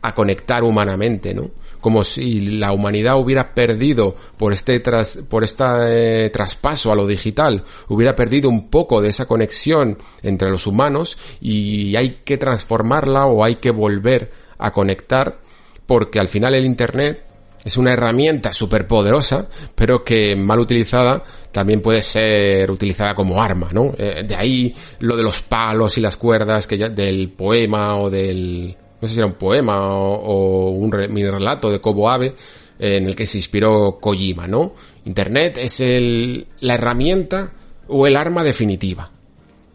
a 0.03 0.15
conectar 0.15 0.65
humanamente, 0.65 1.35
¿no? 1.35 1.51
Como 1.81 2.03
si 2.03 2.41
la 2.41 2.73
humanidad 2.73 3.19
hubiera 3.19 3.55
perdido 3.55 4.17
por 4.39 4.53
este 4.53 4.81
tras, 4.81 5.19
por 5.29 5.45
este 5.45 6.31
traspaso 6.31 6.91
a 6.91 6.95
lo 6.95 7.07
digital, 7.07 7.63
hubiera 7.89 8.17
perdido 8.17 8.49
un 8.49 8.71
poco 8.71 9.03
de 9.03 9.11
esa 9.11 9.27
conexión 9.27 9.99
entre 10.23 10.51
los 10.51 10.67
humanos 10.67 11.19
y 11.41 11.95
hay 11.97 12.21
que 12.25 12.39
transformarla 12.39 13.27
o 13.27 13.45
hay 13.45 13.57
que 13.57 13.71
volver 13.71 14.33
a 14.59 14.73
conectar 14.73 15.41
porque 15.87 16.19
al 16.19 16.29
final 16.29 16.55
el 16.55 16.65
internet 16.65 17.24
es 17.65 17.77
una 17.77 17.93
herramienta 17.93 18.53
súper 18.53 18.87
poderosa, 18.87 19.49
pero 19.75 20.05
que 20.05 20.37
mal 20.37 20.61
utilizada 20.61 21.25
también 21.51 21.81
puede 21.81 22.03
ser 22.03 22.71
utilizada 22.71 23.15
como 23.15 23.43
arma, 23.43 23.71
¿no? 23.73 23.95
Eh, 23.97 24.25
de 24.27 24.35
ahí 24.35 24.75
lo 24.99 25.17
de 25.17 25.23
los 25.23 25.41
palos 25.43 25.97
y 25.97 26.01
las 26.01 26.17
cuerdas 26.17 26.67
que 26.67 26.77
del 26.77 27.31
poema 27.31 27.97
o 27.97 28.11
del, 28.11 28.77
no 29.01 29.09
sé 29.09 29.15
si 29.15 29.21
era 29.21 29.27
un 29.27 29.35
poema 29.35 29.79
o, 29.97 30.71
un 30.71 30.91
mini 31.09 31.31
relato 31.31 31.71
de 31.71 31.81
Kobo 31.81 32.11
Abe, 32.11 32.35
en 32.79 33.07
el 33.07 33.15
que 33.15 33.25
se 33.25 33.39
inspiró 33.39 33.99
Kojima, 34.01 34.47
¿no? 34.47 34.75
Internet 35.05 35.59
es 35.59 35.81
el, 35.81 36.49
la 36.61 36.75
herramienta 36.75 37.53
o 37.89 38.07
el 38.07 38.17
arma 38.17 38.43
definitiva. 38.45 39.11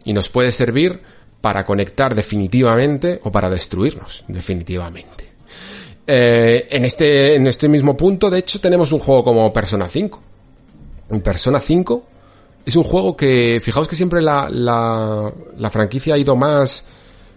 Y 0.04 0.12
nos 0.12 0.28
puede 0.28 0.52
servir 0.52 1.00
para 1.40 1.64
conectar 1.64 2.14
definitivamente 2.14 3.20
o 3.24 3.32
para 3.32 3.48
destruirnos 3.48 4.24
definitivamente. 4.28 5.29
Eh, 6.12 6.66
en 6.70 6.84
este, 6.84 7.36
en 7.36 7.46
este 7.46 7.68
mismo 7.68 7.96
punto, 7.96 8.30
de 8.30 8.40
hecho, 8.40 8.60
tenemos 8.60 8.90
un 8.90 8.98
juego 8.98 9.22
como 9.22 9.52
Persona 9.52 9.88
5. 9.88 10.20
En 11.10 11.20
Persona 11.20 11.60
5 11.60 12.04
es 12.66 12.74
un 12.74 12.82
juego 12.82 13.16
que, 13.16 13.60
fijaos 13.62 13.86
que 13.86 13.94
siempre 13.94 14.20
la, 14.20 14.48
la, 14.50 15.32
la 15.56 15.70
franquicia 15.70 16.14
ha 16.14 16.18
ido 16.18 16.34
más 16.34 16.84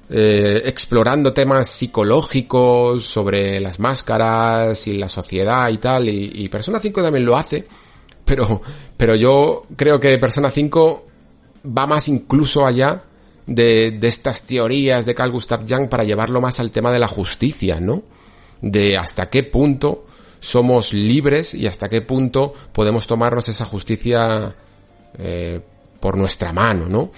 eh, 0.09 0.63
explorando 0.65 1.33
temas 1.33 1.67
psicológicos 1.67 3.05
sobre 3.05 3.59
las 3.59 3.79
máscaras 3.79 4.87
y 4.87 4.97
la 4.97 5.07
sociedad 5.07 5.69
y 5.69 5.77
tal, 5.77 6.09
y, 6.09 6.31
y 6.33 6.49
Persona 6.49 6.79
5 6.79 7.03
también 7.03 7.25
lo 7.25 7.37
hace, 7.37 7.67
pero, 8.25 8.59
pero 8.97 9.13
yo 9.13 9.67
creo 9.75 9.99
que 9.99 10.17
Persona 10.17 10.49
5 10.49 11.05
va 11.77 11.85
más 11.85 12.07
incluso 12.07 12.65
allá 12.65 13.03
de, 13.45 13.91
de 13.91 14.07
estas 14.07 14.47
teorías 14.47 15.05
de 15.05 15.13
Carl 15.13 15.31
Gustav 15.31 15.63
Jung 15.69 15.89
para 15.89 16.05
llevarlo 16.05 16.41
más 16.41 16.59
al 16.59 16.71
tema 16.71 16.91
de 16.91 16.97
la 16.97 17.07
justicia, 17.07 17.79
¿no? 17.79 18.01
De 18.61 18.97
hasta 18.97 19.29
qué 19.29 19.43
punto 19.43 20.05
somos 20.39 20.93
libres 20.93 21.53
y 21.53 21.67
hasta 21.67 21.87
qué 21.87 22.01
punto 22.01 22.53
podemos 22.71 23.07
tomarnos 23.07 23.47
esa 23.47 23.65
justicia 23.65 24.53
eh, 25.17 25.61
por 25.99 26.17
nuestra 26.17 26.51
mano, 26.51 26.87
¿no? 26.89 27.11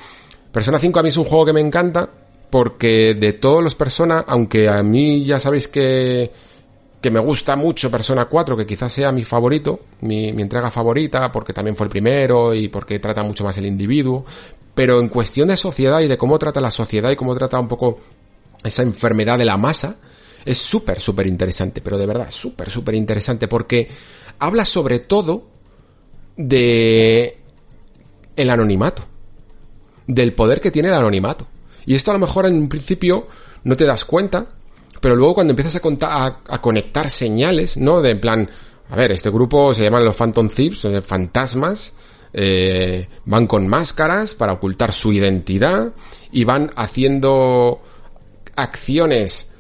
Persona 0.52 0.78
5 0.78 1.00
a 1.00 1.04
mí 1.04 1.10
es 1.10 1.18
un 1.18 1.26
juego 1.26 1.46
que 1.46 1.54
me 1.54 1.60
encanta 1.60 2.08
porque 2.50 3.16
de 3.16 3.34
todos 3.34 3.64
los 3.64 3.76
Persona, 3.76 4.24
aunque 4.28 4.70
a 4.70 4.82
mí 4.84 5.26
ya 5.26 5.40
sabéis 5.40 5.68
que, 5.68 6.32
que 7.02 7.12
me 7.12 7.20
gusta 7.20 7.56
mucho 7.56 7.90
Persona 7.90 8.26
4, 8.26 8.56
que 8.56 8.66
quizás 8.66 8.94
sea 8.94 9.12
mi 9.12 9.24
favorito, 9.24 9.82
mi, 10.02 10.32
mi 10.32 10.44
entrega 10.44 10.70
favorita, 10.70 11.32
porque 11.32 11.52
también 11.52 11.76
fue 11.76 11.88
el 11.88 11.90
primero 11.90 12.54
y 12.54 12.68
porque 12.68 13.00
trata 13.00 13.24
mucho 13.24 13.44
más 13.44 13.58
el 13.58 13.66
individuo, 13.66 14.24
pero 14.76 15.02
en 15.02 15.10
cuestión 15.10 15.48
de 15.48 15.58
sociedad 15.58 16.02
y 16.02 16.08
de 16.08 16.18
cómo 16.18 16.38
trata 16.38 16.62
la 16.62 16.72
sociedad 16.72 17.10
y 17.10 17.16
cómo 17.16 17.36
trata 17.36 17.60
un 17.60 17.68
poco 17.68 18.00
esa 18.64 18.84
enfermedad 18.84 19.38
de 19.38 19.46
la 19.46 19.58
masa, 19.58 19.98
es 20.46 20.60
súper, 20.60 21.02
súper 21.02 21.26
interesante, 21.26 21.82
pero 21.82 21.98
de 21.98 22.06
verdad, 22.06 22.30
súper, 22.30 22.70
súper 22.70 22.96
interesante, 22.96 23.48
porque 23.48 23.90
habla 24.40 24.64
sobre 24.64 25.00
todo 25.00 25.48
de 26.38 27.40
el 28.36 28.50
anonimato, 28.50 29.04
del 30.06 30.34
poder 30.34 30.62
que 30.62 30.72
tiene 30.72 30.90
el 30.90 30.94
anonimato. 30.94 31.48
Y 31.86 31.96
esto 31.96 32.12
a 32.12 32.14
lo 32.14 32.20
mejor 32.20 32.46
en 32.46 32.56
un 32.56 32.70
principio 32.70 33.28
no 33.64 33.76
te 33.76 33.86
das 33.86 34.04
cuenta, 34.04 34.48
pero 35.02 35.16
luego 35.16 35.36
cuando 35.36 35.52
empiezas 35.52 35.76
a, 35.76 35.80
contar, 35.80 36.38
a, 36.48 36.62
conectar 36.62 37.10
señales, 37.10 37.78
¿no? 37.78 38.02
De 38.02 38.12
en 38.12 38.20
plan, 38.20 38.50
a 38.90 38.96
ver, 38.96 39.12
este 39.12 39.30
grupo 39.30 39.74
se 39.74 39.84
llaman 39.84 40.06
los 40.06 40.16
Phantom 40.16 40.48
Thieves, 40.48 40.88
fantasmas, 41.06 41.94
eh, 42.34 43.08
van 43.26 43.48
con 43.48 43.68
máscaras 43.68 44.36
para 44.36 44.54
ocultar 44.54 44.94
su 44.94 45.14
identidad 45.14 45.94
y 46.32 46.44
van 46.44 46.72
haciendo 46.76 47.82
acciones 48.56 49.52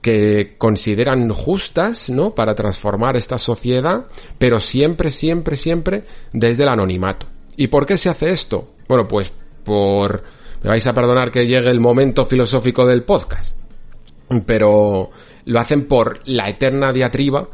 que 0.00 0.54
consideran 0.56 1.28
justas, 1.30 2.08
¿no? 2.10 2.34
Para 2.34 2.54
transformar 2.54 3.16
esta 3.16 3.38
sociedad, 3.38 4.06
pero 4.38 4.60
siempre, 4.60 5.10
siempre, 5.10 5.56
siempre 5.56 6.04
desde 6.32 6.62
el 6.62 6.70
anonimato. 6.70 7.26
¿Y 7.56 7.66
por 7.66 7.86
qué 7.86 7.98
se 7.98 8.08
hace 8.08 8.30
esto? 8.30 8.70
Bueno, 8.88 9.06
pues 9.06 9.32
por... 9.64 10.22
Me 10.62 10.70
vais 10.70 10.86
a 10.86 10.92
perdonar 10.94 11.30
que 11.30 11.46
llegue 11.46 11.70
el 11.70 11.80
momento 11.80 12.26
filosófico 12.26 12.86
del 12.86 13.02
podcast. 13.02 13.56
Pero 14.46 15.10
lo 15.44 15.58
hacen 15.58 15.86
por 15.86 16.20
la 16.26 16.48
eterna 16.48 16.92
diatriba 16.92 17.48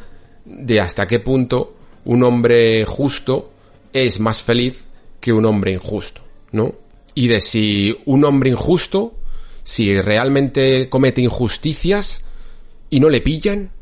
de 0.44 0.80
hasta 0.80 1.06
qué 1.06 1.20
punto 1.20 1.74
un 2.04 2.22
hombre 2.22 2.84
justo 2.84 3.50
es 3.92 4.20
más 4.20 4.42
feliz 4.42 4.86
que 5.20 5.32
un 5.32 5.44
hombre 5.46 5.72
injusto, 5.72 6.20
¿no? 6.52 6.74
Y 7.14 7.28
de 7.28 7.40
si 7.40 7.96
un 8.04 8.24
hombre 8.24 8.50
injusto, 8.50 9.14
si 9.64 10.00
realmente 10.00 10.88
comete 10.88 11.22
injusticias 11.22 12.25
y 12.96 13.00
no 13.00 13.10
le 13.10 13.20
pillan, 13.20 13.72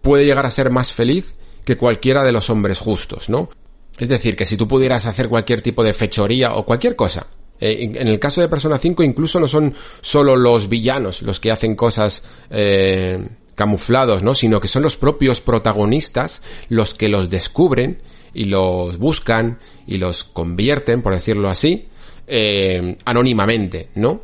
puede 0.00 0.24
llegar 0.24 0.46
a 0.46 0.50
ser 0.50 0.70
más 0.70 0.94
feliz 0.94 1.34
que 1.62 1.76
cualquiera 1.76 2.24
de 2.24 2.32
los 2.32 2.48
hombres 2.48 2.78
justos, 2.78 3.28
¿no? 3.28 3.50
Es 3.98 4.08
decir, 4.08 4.34
que 4.34 4.46
si 4.46 4.56
tú 4.56 4.66
pudieras 4.66 5.04
hacer 5.04 5.28
cualquier 5.28 5.60
tipo 5.60 5.84
de 5.84 5.92
fechoría 5.92 6.54
o 6.54 6.64
cualquier 6.64 6.96
cosa, 6.96 7.26
eh, 7.60 7.92
en 7.94 8.08
el 8.08 8.18
caso 8.18 8.40
de 8.40 8.48
Persona 8.48 8.78
5 8.78 9.02
incluso 9.02 9.38
no 9.40 9.46
son 9.46 9.74
solo 10.00 10.36
los 10.36 10.70
villanos 10.70 11.20
los 11.20 11.38
que 11.38 11.50
hacen 11.50 11.76
cosas 11.76 12.24
eh, 12.48 13.28
camuflados, 13.56 14.22
¿no? 14.22 14.34
Sino 14.34 14.58
que 14.58 14.68
son 14.68 14.82
los 14.82 14.96
propios 14.96 15.42
protagonistas 15.42 16.40
los 16.70 16.94
que 16.94 17.10
los 17.10 17.28
descubren 17.28 18.00
y 18.32 18.46
los 18.46 18.96
buscan 18.96 19.58
y 19.86 19.98
los 19.98 20.24
convierten, 20.24 21.02
por 21.02 21.12
decirlo 21.12 21.50
así, 21.50 21.88
eh, 22.26 22.96
anónimamente, 23.04 23.90
¿no? 23.96 24.22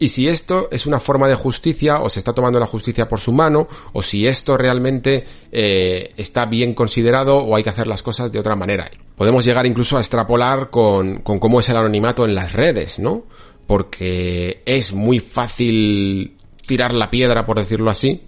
Y 0.00 0.08
si 0.08 0.28
esto 0.28 0.68
es 0.70 0.86
una 0.86 1.00
forma 1.00 1.26
de 1.26 1.34
justicia, 1.34 2.00
o 2.00 2.08
se 2.08 2.20
está 2.20 2.32
tomando 2.32 2.60
la 2.60 2.66
justicia 2.66 3.08
por 3.08 3.20
su 3.20 3.32
mano, 3.32 3.66
o 3.92 4.02
si 4.02 4.26
esto 4.26 4.56
realmente 4.56 5.26
eh, 5.50 6.12
está 6.16 6.46
bien 6.46 6.72
considerado, 6.74 7.38
o 7.38 7.56
hay 7.56 7.64
que 7.64 7.70
hacer 7.70 7.88
las 7.88 8.02
cosas 8.02 8.30
de 8.30 8.38
otra 8.38 8.54
manera. 8.54 8.88
Podemos 9.16 9.44
llegar 9.44 9.66
incluso 9.66 9.96
a 9.96 10.00
extrapolar 10.00 10.70
con, 10.70 11.20
con 11.22 11.40
cómo 11.40 11.58
es 11.58 11.68
el 11.68 11.76
anonimato 11.76 12.24
en 12.24 12.36
las 12.36 12.52
redes, 12.52 13.00
¿no? 13.00 13.24
Porque 13.66 14.62
es 14.64 14.92
muy 14.92 15.18
fácil 15.18 16.36
tirar 16.64 16.94
la 16.94 17.10
piedra, 17.10 17.44
por 17.44 17.58
decirlo 17.58 17.90
así, 17.90 18.22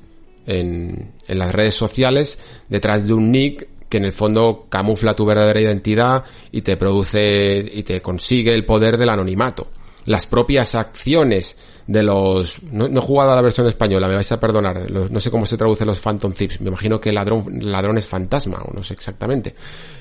en, 0.46 1.12
en 1.28 1.38
las 1.38 1.52
redes 1.52 1.74
sociales, 1.74 2.40
detrás 2.68 3.06
de 3.06 3.12
un 3.12 3.30
nick 3.30 3.68
que 3.88 3.98
en 3.98 4.04
el 4.04 4.12
fondo 4.12 4.66
camufla 4.68 5.14
tu 5.14 5.24
verdadera 5.24 5.60
identidad 5.60 6.24
y 6.50 6.62
te 6.62 6.76
produce 6.76 7.70
y 7.72 7.82
te 7.84 8.00
consigue 8.00 8.54
el 8.54 8.64
poder 8.64 8.96
del 8.96 9.08
anonimato 9.08 9.68
las 10.04 10.26
propias 10.26 10.74
acciones 10.74 11.58
de 11.86 12.02
los... 12.02 12.62
No, 12.70 12.86
he 12.86 13.00
jugado 13.00 13.32
a 13.32 13.36
la 13.36 13.42
versión 13.42 13.66
española, 13.66 14.08
me 14.08 14.14
vais 14.14 14.32
a 14.32 14.40
perdonar, 14.40 14.90
no 14.90 15.20
sé 15.20 15.30
cómo 15.30 15.46
se 15.46 15.56
traduce 15.56 15.84
los 15.84 16.00
Phantom 16.00 16.32
Thieves, 16.32 16.60
me 16.60 16.68
imagino 16.68 17.00
que 17.00 17.12
ladrón, 17.12 17.46
ladrón 17.60 17.98
es 17.98 18.06
fantasma, 18.06 18.58
o 18.62 18.72
no 18.72 18.84
sé 18.84 18.94
exactamente, 18.94 19.54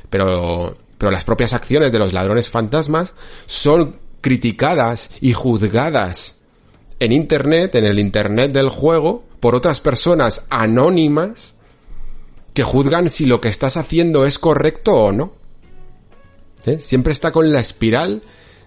pero, 0.10 0.76
pero 0.98 1.12
las 1.12 1.24
propias 1.24 1.54
acciones 1.54 1.92
de 1.92 2.00
los 2.00 2.14
ladrones 2.14 2.50
fantasmas 2.50 3.14
son 3.46 3.96
criticadas 4.22 5.10
y 5.22 5.34
juzgadas 5.34 6.42
en 7.00 7.12
Internet, 7.12 7.76
en 7.76 7.86
el 7.86 8.00
Internet 8.00 8.52
del 8.52 8.70
juego, 8.70 9.24
por 9.40 9.56
otras 9.56 9.80
personas 9.80 10.46
anónimas 10.50 11.56
que 12.54 12.64
juzgan 12.64 13.10
si 13.10 13.26
lo 13.26 13.40
que 13.40 13.48
estás 13.48 13.78
haciendo 13.78 14.26
es 14.26 14.38
correcto 14.38 14.96
o 14.96 15.12
no. 15.12 15.34
¿Eh? 16.66 16.80
Siempre 16.80 17.14
está 17.14 17.32
con 17.32 17.54
la 17.54 17.62
espiral 17.62 18.22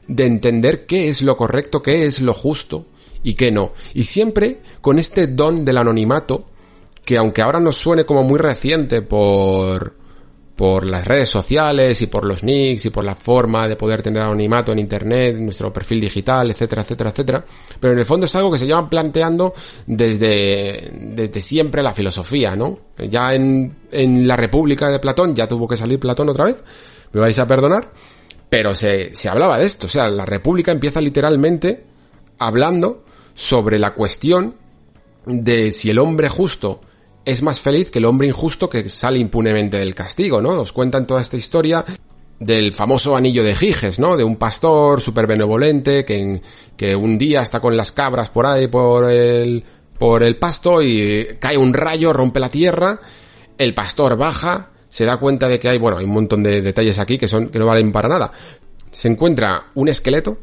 de 0.06 0.26
entender 0.26 0.86
qué 0.86 1.08
es 1.08 1.22
lo 1.22 1.36
correcto, 1.36 1.82
qué 1.82 2.04
es 2.04 2.20
lo 2.20 2.34
justo 2.34 2.86
y 3.22 3.34
qué 3.34 3.50
no. 3.50 3.72
Y 3.94 4.04
siempre 4.04 4.60
con 4.80 4.98
este 4.98 5.26
don 5.28 5.64
del 5.64 5.78
anonimato, 5.78 6.46
que 7.04 7.16
aunque 7.16 7.42
ahora 7.42 7.60
nos 7.60 7.76
suene 7.76 8.04
como 8.04 8.24
muy 8.24 8.38
reciente 8.38 9.02
por, 9.02 9.96
por 10.56 10.84
las 10.84 11.06
redes 11.06 11.28
sociales 11.28 12.00
y 12.02 12.06
por 12.06 12.24
los 12.24 12.44
nicks 12.44 12.86
y 12.86 12.90
por 12.90 13.04
la 13.04 13.14
forma 13.14 13.66
de 13.66 13.76
poder 13.76 14.02
tener 14.02 14.22
anonimato 14.22 14.72
en 14.72 14.78
internet, 14.78 15.36
nuestro 15.38 15.72
perfil 15.72 16.00
digital, 16.00 16.50
etcétera, 16.50 16.82
etcétera, 16.82 17.10
etcétera. 17.10 17.44
Pero 17.80 17.92
en 17.92 17.98
el 17.98 18.04
fondo 18.04 18.26
es 18.26 18.34
algo 18.34 18.52
que 18.52 18.58
se 18.58 18.66
lleva 18.66 18.88
planteando 18.88 19.54
desde, 19.86 20.90
desde 20.92 21.40
siempre 21.40 21.82
la 21.82 21.94
filosofía, 21.94 22.54
¿no? 22.54 22.78
Ya 23.10 23.34
en, 23.34 23.76
en 23.90 24.28
la 24.28 24.36
República 24.36 24.88
de 24.88 24.98
Platón, 24.98 25.34
ya 25.34 25.48
tuvo 25.48 25.66
que 25.66 25.76
salir 25.76 25.98
Platón 25.98 26.28
otra 26.28 26.44
vez, 26.44 26.56
me 27.12 27.20
vais 27.20 27.38
a 27.38 27.46
perdonar, 27.46 27.90
pero 28.52 28.74
se, 28.74 29.14
se 29.14 29.30
hablaba 29.30 29.56
de 29.56 29.64
esto, 29.64 29.86
o 29.86 29.88
sea, 29.88 30.10
la 30.10 30.26
República 30.26 30.72
empieza 30.72 31.00
literalmente 31.00 31.86
hablando 32.36 33.02
sobre 33.34 33.78
la 33.78 33.94
cuestión 33.94 34.56
de 35.24 35.72
si 35.72 35.88
el 35.88 35.98
hombre 35.98 36.28
justo 36.28 36.82
es 37.24 37.40
más 37.40 37.60
feliz 37.60 37.90
que 37.90 37.98
el 37.98 38.04
hombre 38.04 38.28
injusto 38.28 38.68
que 38.68 38.90
sale 38.90 39.16
impunemente 39.16 39.78
del 39.78 39.94
castigo, 39.94 40.42
¿no? 40.42 40.52
Nos 40.52 40.70
cuentan 40.70 41.06
toda 41.06 41.22
esta 41.22 41.38
historia 41.38 41.82
del 42.40 42.74
famoso 42.74 43.16
anillo 43.16 43.42
de 43.42 43.56
Giges, 43.56 43.98
¿no? 43.98 44.18
De 44.18 44.24
un 44.24 44.36
pastor 44.36 45.00
súper 45.00 45.26
benevolente 45.26 46.04
que, 46.04 46.42
que 46.76 46.94
un 46.94 47.16
día 47.16 47.40
está 47.40 47.58
con 47.58 47.74
las 47.74 47.90
cabras 47.90 48.28
por 48.28 48.44
ahí 48.44 48.66
por 48.66 49.10
el, 49.10 49.64
por 49.98 50.22
el 50.22 50.36
pasto 50.36 50.82
y 50.82 51.38
cae 51.40 51.56
un 51.56 51.72
rayo, 51.72 52.12
rompe 52.12 52.38
la 52.38 52.50
tierra, 52.50 53.00
el 53.56 53.72
pastor 53.72 54.18
baja, 54.18 54.72
se 54.93 55.06
da 55.06 55.16
cuenta 55.16 55.48
de 55.48 55.59
que 55.59 55.70
hay, 55.70 55.78
bueno, 55.78 55.97
hay 55.97 56.05
un 56.05 56.12
montón 56.12 56.43
de 56.43 56.60
detalles 56.60 56.98
aquí 56.98 57.16
que 57.16 57.27
son, 57.27 57.48
que 57.48 57.59
no 57.59 57.64
valen 57.64 57.90
para 57.93 58.10
nada. 58.10 58.31
Se 58.90 59.09
encuentra 59.09 59.70
un 59.74 59.89
esqueleto 59.89 60.39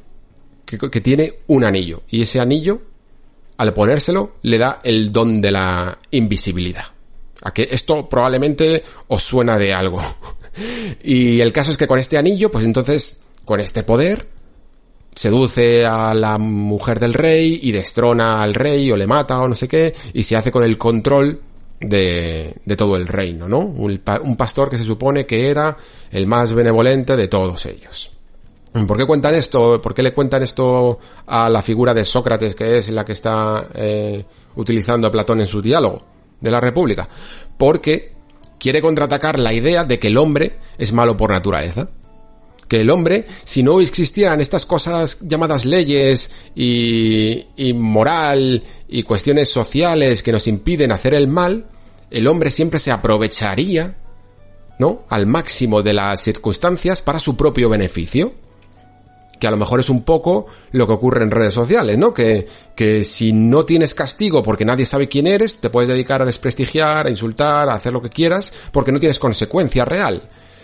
que, 0.66 0.80
que 0.80 1.02
tiene 1.02 1.42
un 1.46 1.64
anillo. 1.64 2.02
Y 2.10 2.24
ese 2.24 2.40
anillo, 2.40 2.82
al 3.58 3.76
ponérselo, 3.76 4.38
le 4.42 4.58
da 4.58 4.80
el 4.84 5.12
don 5.12 5.40
de 5.40 5.52
la 5.52 6.00
invisibilidad. 6.10 6.86
A 7.44 7.54
que 7.54 7.70
esto 7.70 8.10
probablemente 8.10 8.84
os 9.10 9.22
suena 9.22 9.60
de 9.60 9.72
algo. 9.72 10.02
y 11.04 11.40
el 11.42 11.54
caso 11.54 11.72
es 11.72 11.78
que 11.78 11.86
con 11.86 12.00
este 12.00 12.18
anillo, 12.18 12.52
pues 12.52 12.66
entonces, 12.66 13.26
con 13.46 13.60
este 13.60 13.84
poder, 13.84 14.26
seduce 15.14 15.86
a 15.86 16.16
la 16.16 16.40
mujer 16.40 17.00
del 17.00 17.14
rey 17.14 17.60
y 17.62 17.72
destrona 17.72 18.42
al 18.42 18.56
rey 18.56 18.92
o 18.92 18.98
le 18.98 19.06
mata 19.06 19.40
o 19.42 19.48
no 19.48 19.54
sé 19.54 19.68
qué, 19.68 19.94
y 20.12 20.24
se 20.24 20.36
hace 20.36 20.52
con 20.52 20.64
el 20.64 20.80
control 20.80 21.40
de, 21.80 22.54
todo 22.78 22.96
el 22.96 23.08
reino, 23.08 23.48
¿no? 23.48 23.60
Un, 23.60 24.02
un 24.24 24.38
pastor 24.38 24.70
que 24.70 24.78
se 24.78 24.84
supone 24.84 25.26
que 25.26 25.50
era 25.50 25.78
el 26.12 26.28
más 26.28 26.54
benevolente 26.54 27.16
de 27.16 27.28
todos 27.28 27.66
ellos. 27.66 28.12
¿Por 28.72 28.98
qué 28.98 29.06
cuentan 29.06 29.34
esto? 29.34 29.82
¿Por 29.82 29.94
qué 29.94 30.04
le 30.04 30.14
cuentan 30.14 30.44
esto 30.44 31.00
a 31.26 31.50
la 31.50 31.62
figura 31.62 31.94
de 31.94 32.06
Sócrates, 32.06 32.54
que 32.54 32.78
es 32.78 32.90
la 32.90 33.04
que 33.04 33.14
está 33.14 33.68
eh, 33.74 34.24
utilizando 34.56 35.08
a 35.08 35.12
Platón 35.12 35.42
en 35.42 35.48
su 35.48 35.62
diálogo 35.62 36.04
de 36.40 36.52
la 36.52 36.62
República? 36.62 37.08
Porque 37.58 38.14
quiere 38.60 38.82
contraatacar 38.82 39.40
la 39.40 39.54
idea 39.54 39.86
de 39.86 39.98
que 39.98 40.08
el 40.08 40.18
hombre 40.18 40.60
es 40.78 40.94
malo 40.94 41.18
por 41.18 41.32
naturaleza. 41.32 41.90
Que 42.70 42.82
el 42.82 42.91
hombre, 42.91 43.26
si 43.44 43.64
no 43.64 43.82
existieran 43.82 44.40
estas 44.40 44.66
cosas 44.66 45.22
llamadas 45.22 45.66
leyes 45.66 46.30
y, 46.56 47.48
y 47.58 47.74
moral 47.74 48.64
y 48.88 49.04
cuestiones 49.04 49.50
sociales 49.50 50.24
que 50.24 50.32
nos 50.32 50.48
impiden 50.48 50.91
hacer 50.91 51.16
el 51.16 51.28
mal, 51.28 51.66
el 52.12 52.28
hombre 52.28 52.52
siempre 52.52 52.80
se 52.80 52.91
aprovecharía, 52.91 53.96
¿no? 54.78 55.04
Al 55.10 55.26
máximo 55.26 55.84
de 55.84 55.94
las 55.94 56.22
circunstancias 56.22 57.02
para 57.02 57.20
su 57.20 57.36
propio 57.36 57.70
beneficio. 57.70 58.34
Que 59.40 59.48
a 59.48 59.52
lo 59.52 59.58
mejor 59.58 59.80
es 59.80 59.90
un 59.90 60.04
poco 60.04 60.48
lo 60.72 60.86
que 60.86 60.94
ocurre 60.94 61.24
en 61.24 61.32
redes 61.32 61.54
sociales, 61.54 61.98
¿no? 61.98 62.14
Que, 62.14 62.48
que 62.76 63.04
si 63.04 63.32
no 63.32 63.66
tienes 63.66 63.94
castigo 63.94 64.44
porque 64.44 64.66
nadie 64.66 64.86
sabe 64.86 65.08
quién 65.08 65.28
eres, 65.28 65.62
te 65.62 65.70
puedes 65.70 65.90
dedicar 65.90 66.22
a 66.22 66.26
desprestigiar, 66.26 67.08
a 67.08 67.10
insultar, 67.10 67.70
a 67.70 67.74
hacer 67.74 67.94
lo 67.94 68.02
que 68.02 68.10
quieras, 68.10 68.52
porque 68.72 68.91
no 68.91 69.00
tienes 69.00 69.18
consecuencia 69.18 69.86
real. 69.86 70.22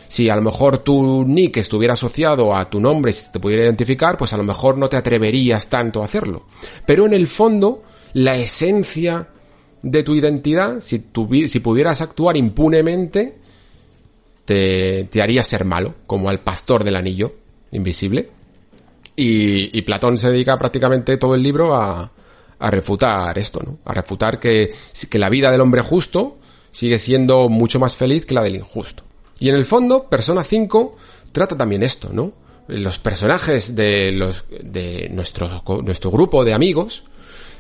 Si 0.08 0.30
a 0.30 0.36
lo 0.36 0.42
mejor 0.42 0.80
tu 0.80 1.26
nick 1.26 1.58
estuviera 1.58 1.94
asociado 1.94 2.56
a 2.56 2.70
tu 2.70 2.80
nombre, 2.80 3.14
si 3.14 3.32
te 3.32 3.40
pudiera 3.40 3.64
identificar, 3.64 4.18
pues 4.18 4.34
a 4.34 4.38
lo 4.38 4.44
mejor 4.44 4.78
no 4.78 4.90
te 4.90 4.98
atreverías 4.98 5.70
tanto 5.70 6.02
a 6.02 6.06
hacerlo. 6.06 6.46
Pero 6.86 7.06
en 7.06 7.14
el 7.14 7.28
fondo, 7.28 7.84
la 8.14 8.36
esencia 8.38 9.28
de 9.82 10.04
tu 10.04 10.16
identidad, 10.16 10.80
si, 10.80 11.00
pudieras 11.00 12.02
actuar 12.02 12.38
impunemente, 12.38 13.38
te, 14.46 15.22
haría 15.22 15.44
ser 15.44 15.66
malo, 15.66 15.96
como 16.08 16.30
al 16.30 16.40
pastor 16.40 16.84
del 16.84 16.96
anillo 16.96 17.36
invisible. 17.72 18.30
Y, 19.16 19.82
Platón 19.84 20.18
se 20.18 20.30
dedica 20.30 20.58
prácticamente 20.58 21.18
todo 21.18 21.36
el 21.36 21.44
libro 21.44 21.76
a, 21.76 22.12
refutar 22.60 23.38
esto, 23.38 23.62
¿no? 23.64 23.78
A 23.86 23.94
refutar 23.94 24.40
que 24.40 24.74
la 25.12 25.30
vida 25.30 25.52
del 25.52 25.62
hombre 25.62 25.82
justo 25.82 26.38
sigue 26.76 27.00
siendo 27.00 27.48
mucho 27.48 27.80
más 27.80 27.96
feliz 27.96 28.26
que 28.26 28.34
la 28.34 28.44
del 28.44 28.58
injusto. 28.58 29.04
Y 29.40 29.50
en 29.50 29.56
el 29.56 29.66
fondo, 29.66 30.10
Persona 30.10 30.44
5 30.44 30.96
trata 31.32 31.58
también 31.58 31.84
esto, 31.84 32.10
¿no? 32.14 32.34
Los 32.68 32.98
personajes 32.98 33.76
de 33.76 34.12
los, 34.12 34.46
de 34.50 35.10
nuestro, 35.12 35.64
nuestro 35.84 36.12
grupo 36.12 36.44
de 36.44 36.54
amigos 36.54 37.04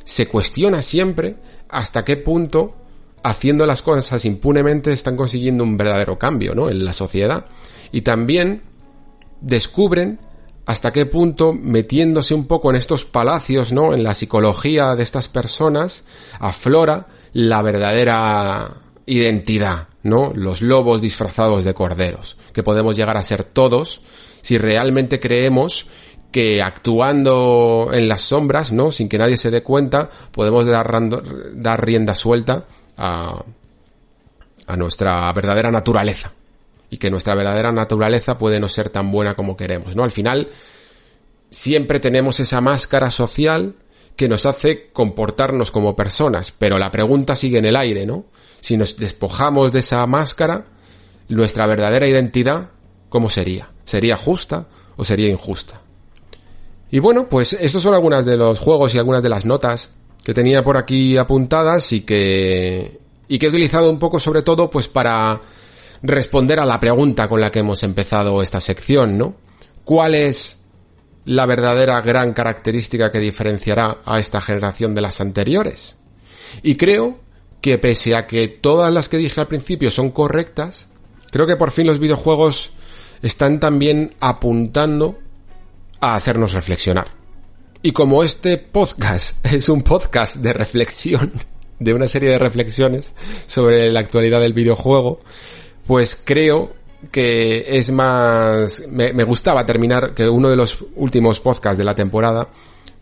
se 0.03 0.27
cuestiona 0.27 0.81
siempre 0.81 1.35
hasta 1.69 2.05
qué 2.05 2.17
punto 2.17 2.75
haciendo 3.23 3.65
las 3.65 3.81
cosas 3.81 4.23
impunemente 4.25 4.93
están 4.93 5.17
consiguiendo 5.17 5.63
un 5.63 5.77
verdadero 5.77 6.17
cambio, 6.19 6.53
¿no? 6.53 6.69
En 6.69 6.85
la 6.85 6.93
sociedad. 6.93 7.45
Y 7.91 8.01
también 8.01 8.61
descubren 9.41 10.19
hasta 10.65 10.91
qué 10.91 11.05
punto 11.05 11.53
metiéndose 11.53 12.33
un 12.33 12.45
poco 12.45 12.69
en 12.69 12.75
estos 12.75 13.03
palacios, 13.05 13.71
¿no? 13.71 13.93
En 13.93 14.03
la 14.03 14.15
psicología 14.15 14.95
de 14.95 15.03
estas 15.03 15.27
personas, 15.27 16.05
aflora 16.39 17.07
la 17.33 17.61
verdadera 17.61 18.69
identidad, 19.05 19.87
¿no? 20.05 20.31
Los 20.35 20.61
lobos 20.61 21.01
disfrazados 21.01 21.63
de 21.63 21.73
corderos, 21.73 22.37
que 22.53 22.61
podemos 22.61 22.95
llegar 22.95 23.17
a 23.17 23.23
ser 23.23 23.43
todos 23.43 24.01
si 24.43 24.59
realmente 24.59 25.19
creemos 25.19 25.87
que 26.31 26.61
actuando 26.61 27.89
en 27.91 28.07
las 28.07 28.21
sombras, 28.21 28.71
¿no? 28.71 28.91
Sin 28.91 29.09
que 29.09 29.17
nadie 29.17 29.35
se 29.35 29.49
dé 29.49 29.63
cuenta, 29.63 30.11
podemos 30.31 30.67
dar, 30.67 31.81
rienda 31.81 32.13
suelta 32.13 32.65
a, 32.97 33.43
a 34.67 34.77
nuestra 34.77 35.33
verdadera 35.33 35.71
naturaleza 35.71 36.33
y 36.91 36.97
que 36.97 37.09
nuestra 37.09 37.33
verdadera 37.33 37.71
naturaleza 37.71 38.37
puede 38.37 38.59
no 38.59 38.69
ser 38.69 38.89
tan 38.91 39.11
buena 39.11 39.33
como 39.33 39.57
queremos, 39.57 39.95
¿no? 39.95 40.03
Al 40.03 40.11
final, 40.11 40.49
siempre 41.49 41.99
tenemos 41.99 42.39
esa 42.39 42.61
máscara 42.61 43.09
social 43.09 43.73
que 44.15 44.29
nos 44.29 44.45
hace 44.45 44.91
comportarnos 44.93 45.71
como 45.71 45.95
personas, 45.95 46.51
pero 46.51 46.77
la 46.77 46.91
pregunta 46.91 47.35
sigue 47.35 47.57
en 47.57 47.65
el 47.65 47.75
aire, 47.75 48.05
¿no? 48.05 48.25
Si 48.61 48.77
nos 48.77 48.97
despojamos 48.97 49.71
de 49.71 49.79
esa 49.79 50.05
máscara, 50.07 50.67
nuestra 51.29 51.65
verdadera 51.67 52.07
identidad, 52.07 52.69
¿cómo 53.09 53.29
sería? 53.29 53.71
¿Sería 53.83 54.17
justa 54.17 54.67
o 54.97 55.03
sería 55.03 55.29
injusta? 55.29 55.81
Y 56.89 56.99
bueno, 56.99 57.27
pues 57.27 57.53
estos 57.53 57.81
son 57.81 57.93
algunas 57.93 58.25
de 58.25 58.37
los 58.37 58.59
juegos 58.59 58.93
y 58.93 58.97
algunas 58.97 59.23
de 59.23 59.29
las 59.29 59.45
notas 59.45 59.95
que 60.23 60.33
tenía 60.33 60.63
por 60.63 60.77
aquí 60.77 61.17
apuntadas 61.17 61.91
y 61.91 62.01
que 62.01 62.99
y 63.27 63.39
que 63.39 63.47
he 63.47 63.49
utilizado 63.49 63.89
un 63.89 63.99
poco 63.99 64.19
sobre 64.19 64.43
todo 64.43 64.69
pues 64.69 64.87
para 64.87 65.41
responder 66.01 66.59
a 66.59 66.65
la 66.65 66.79
pregunta 66.79 67.27
con 67.27 67.41
la 67.41 67.51
que 67.51 67.59
hemos 67.59 67.83
empezado 67.83 68.41
esta 68.41 68.59
sección, 68.59 69.17
¿no? 69.17 69.35
¿Cuál 69.83 70.15
es 70.15 70.59
la 71.25 71.45
verdadera 71.45 71.99
gran 72.01 72.33
característica 72.33 73.11
que 73.11 73.19
diferenciará 73.19 73.97
a 74.05 74.19
esta 74.19 74.41
generación 74.41 74.93
de 74.93 75.01
las 75.01 75.21
anteriores? 75.21 75.97
Y 76.61 76.75
creo 76.75 77.19
que 77.65 77.79
pese 77.79 78.13
a 78.13 78.27
que 78.27 78.47
todas 78.47 78.93
las 78.93 79.09
que 79.09 79.17
dije 79.17 79.41
al 79.41 79.47
principio 79.47 79.89
son 79.89 80.11
correctas, 80.11 80.89
creo 81.31 81.47
que 81.47 81.55
por 81.55 81.71
fin 81.71 81.87
los 81.87 81.97
videojuegos 81.97 82.73
están 83.23 83.59
también 83.59 84.13
apuntando 84.19 85.17
a 85.99 86.13
hacernos 86.13 86.53
reflexionar. 86.53 87.07
Y 87.81 87.91
como 87.91 88.23
este 88.23 88.59
podcast 88.59 89.43
es 89.51 89.67
un 89.67 89.81
podcast 89.81 90.35
de 90.43 90.53
reflexión, 90.53 91.33
de 91.79 91.93
una 91.95 92.07
serie 92.07 92.29
de 92.29 92.37
reflexiones 92.37 93.15
sobre 93.47 93.91
la 93.91 94.01
actualidad 94.01 94.41
del 94.41 94.53
videojuego, 94.53 95.21
pues 95.87 96.21
creo 96.23 96.71
que 97.11 97.65
es 97.67 97.89
más... 97.89 98.83
Me, 98.89 99.23
gustaba 99.23 99.65
terminar 99.65 100.13
que 100.13 100.29
uno 100.29 100.51
de 100.51 100.55
los 100.55 100.85
últimos 100.97 101.39
podcasts 101.39 101.79
de 101.79 101.83
la 101.83 101.95
temporada 101.95 102.47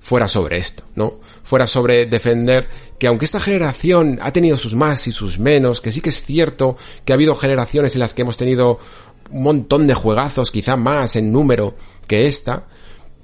fuera 0.03 0.27
sobre 0.27 0.57
esto, 0.57 0.83
¿no? 0.95 1.21
Fuera 1.43 1.65
sobre 1.65 2.05
defender 2.05 2.67
que 2.99 3.07
aunque 3.07 3.23
esta 3.23 3.39
generación 3.39 4.19
ha 4.21 4.33
tenido 4.33 4.57
sus 4.57 4.75
más 4.75 5.07
y 5.07 5.13
sus 5.13 5.39
menos, 5.39 5.79
que 5.79 5.93
sí 5.93 6.01
que 6.01 6.09
es 6.09 6.21
cierto 6.21 6.75
que 7.05 7.13
ha 7.13 7.15
habido 7.15 7.35
generaciones 7.35 7.95
en 7.95 8.01
las 8.01 8.13
que 8.13 8.23
hemos 8.23 8.35
tenido 8.35 8.79
un 9.31 9.43
montón 9.43 9.87
de 9.87 9.93
juegazos, 9.93 10.51
quizá 10.51 10.75
más 10.75 11.15
en 11.15 11.31
número 11.31 11.75
que 12.05 12.27
esta, 12.27 12.67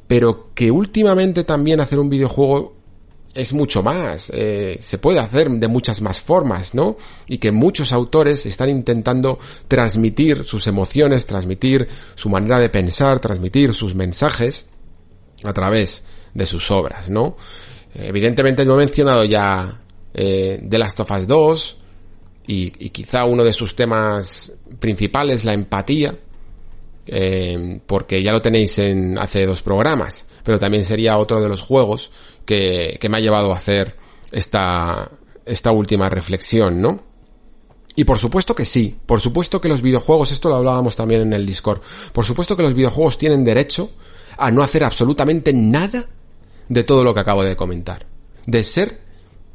pero 0.08 0.54
que 0.54 0.72
últimamente 0.72 1.44
también 1.44 1.82
hacer 1.82 2.00
un 2.00 2.10
videojuego 2.10 2.78
es 3.34 3.52
mucho 3.52 3.84
más, 3.84 4.32
eh, 4.34 4.80
se 4.82 4.98
puede 5.00 5.20
hacer 5.20 5.50
de 5.50 5.68
muchas 5.68 6.02
más 6.02 6.22
formas, 6.22 6.74
¿no? 6.76 6.96
Y 7.28 7.40
que 7.40 7.52
muchos 7.52 7.92
autores 7.92 8.46
están 8.46 8.70
intentando 8.70 9.38
transmitir 9.68 10.46
sus 10.46 10.66
emociones, 10.66 11.26
transmitir 11.26 11.90
su 12.16 12.30
manera 12.30 12.58
de 12.58 12.70
pensar, 12.70 13.20
transmitir 13.20 13.74
sus 13.74 13.96
mensajes 13.96 14.68
a 15.44 15.52
través 15.52 16.06
de 16.34 16.46
sus 16.46 16.70
obras, 16.72 17.10
¿no? 17.10 17.38
Evidentemente 17.94 18.66
no 18.66 18.76
he 18.76 18.86
mencionado 18.86 19.26
ya 19.26 19.82
eh, 20.14 20.64
The 20.68 20.78
Last 20.78 21.00
of 21.00 21.12
Us 21.12 21.28
2 21.28 21.78
y, 22.48 22.86
y 22.86 22.90
quizá 22.90 23.26
uno 23.26 23.44
de 23.44 23.54
sus 23.54 23.76
temas 23.76 24.54
principales, 24.80 25.46
la 25.46 25.54
empatía, 25.54 26.16
eh, 27.12 27.82
porque 27.88 28.22
ya 28.22 28.32
lo 28.32 28.42
tenéis 28.42 28.78
en 28.78 29.18
hace 29.18 29.46
dos 29.48 29.64
programas, 29.64 30.28
pero 30.44 30.60
también 30.60 30.86
sería 30.86 31.18
otro 31.18 31.42
de 31.42 31.50
los 31.50 31.62
juegos 31.62 32.12
que, 32.46 32.98
que 33.02 33.10
me 33.10 33.18
ha 33.18 33.22
llevado 33.22 33.52
a 33.52 33.56
hacer 33.56 33.96
esta, 34.32 35.10
esta 35.46 35.72
última 35.72 36.08
reflexión, 36.10 36.80
¿no? 36.80 37.02
Y 37.96 38.04
por 38.04 38.20
supuesto 38.20 38.54
que 38.54 38.66
sí, 38.66 38.96
por 39.06 39.22
supuesto 39.22 39.60
que 39.60 39.70
los 39.70 39.82
videojuegos, 39.82 40.32
esto 40.32 40.50
lo 40.50 40.56
hablábamos 40.56 40.96
también 40.96 41.22
en 41.22 41.34
el 41.34 41.48
Discord, 41.48 41.82
por 42.14 42.26
supuesto 42.26 42.56
que 42.56 42.64
los 42.64 42.76
videojuegos 42.76 43.18
tienen 43.18 43.44
derecho 43.44 43.90
a 44.38 44.52
no 44.52 44.62
hacer 44.62 44.84
absolutamente 44.84 45.52
nada 45.52 46.08
de 46.70 46.84
todo 46.84 47.04
lo 47.04 47.14
que 47.14 47.20
acabo 47.20 47.44
de 47.44 47.56
comentar. 47.56 48.06
De 48.46 48.64
ser 48.64 49.00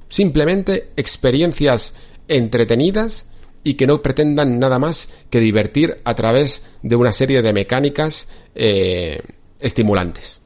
simplemente 0.09 0.91
experiencias 0.97 1.97
entretenidas 2.29 3.27
y 3.65 3.75
que 3.75 3.87
no 3.87 4.03
pretendan 4.03 4.59
nada 4.59 4.79
más 4.79 5.15
que 5.31 5.41
divertir 5.41 6.01
a 6.05 6.15
través 6.15 6.67
de 6.83 6.97
una 6.97 7.13
serie 7.13 7.41
de 7.41 7.53
mecánicas 7.53 8.29
eh, 8.55 9.23
estimulantes, 9.59 10.41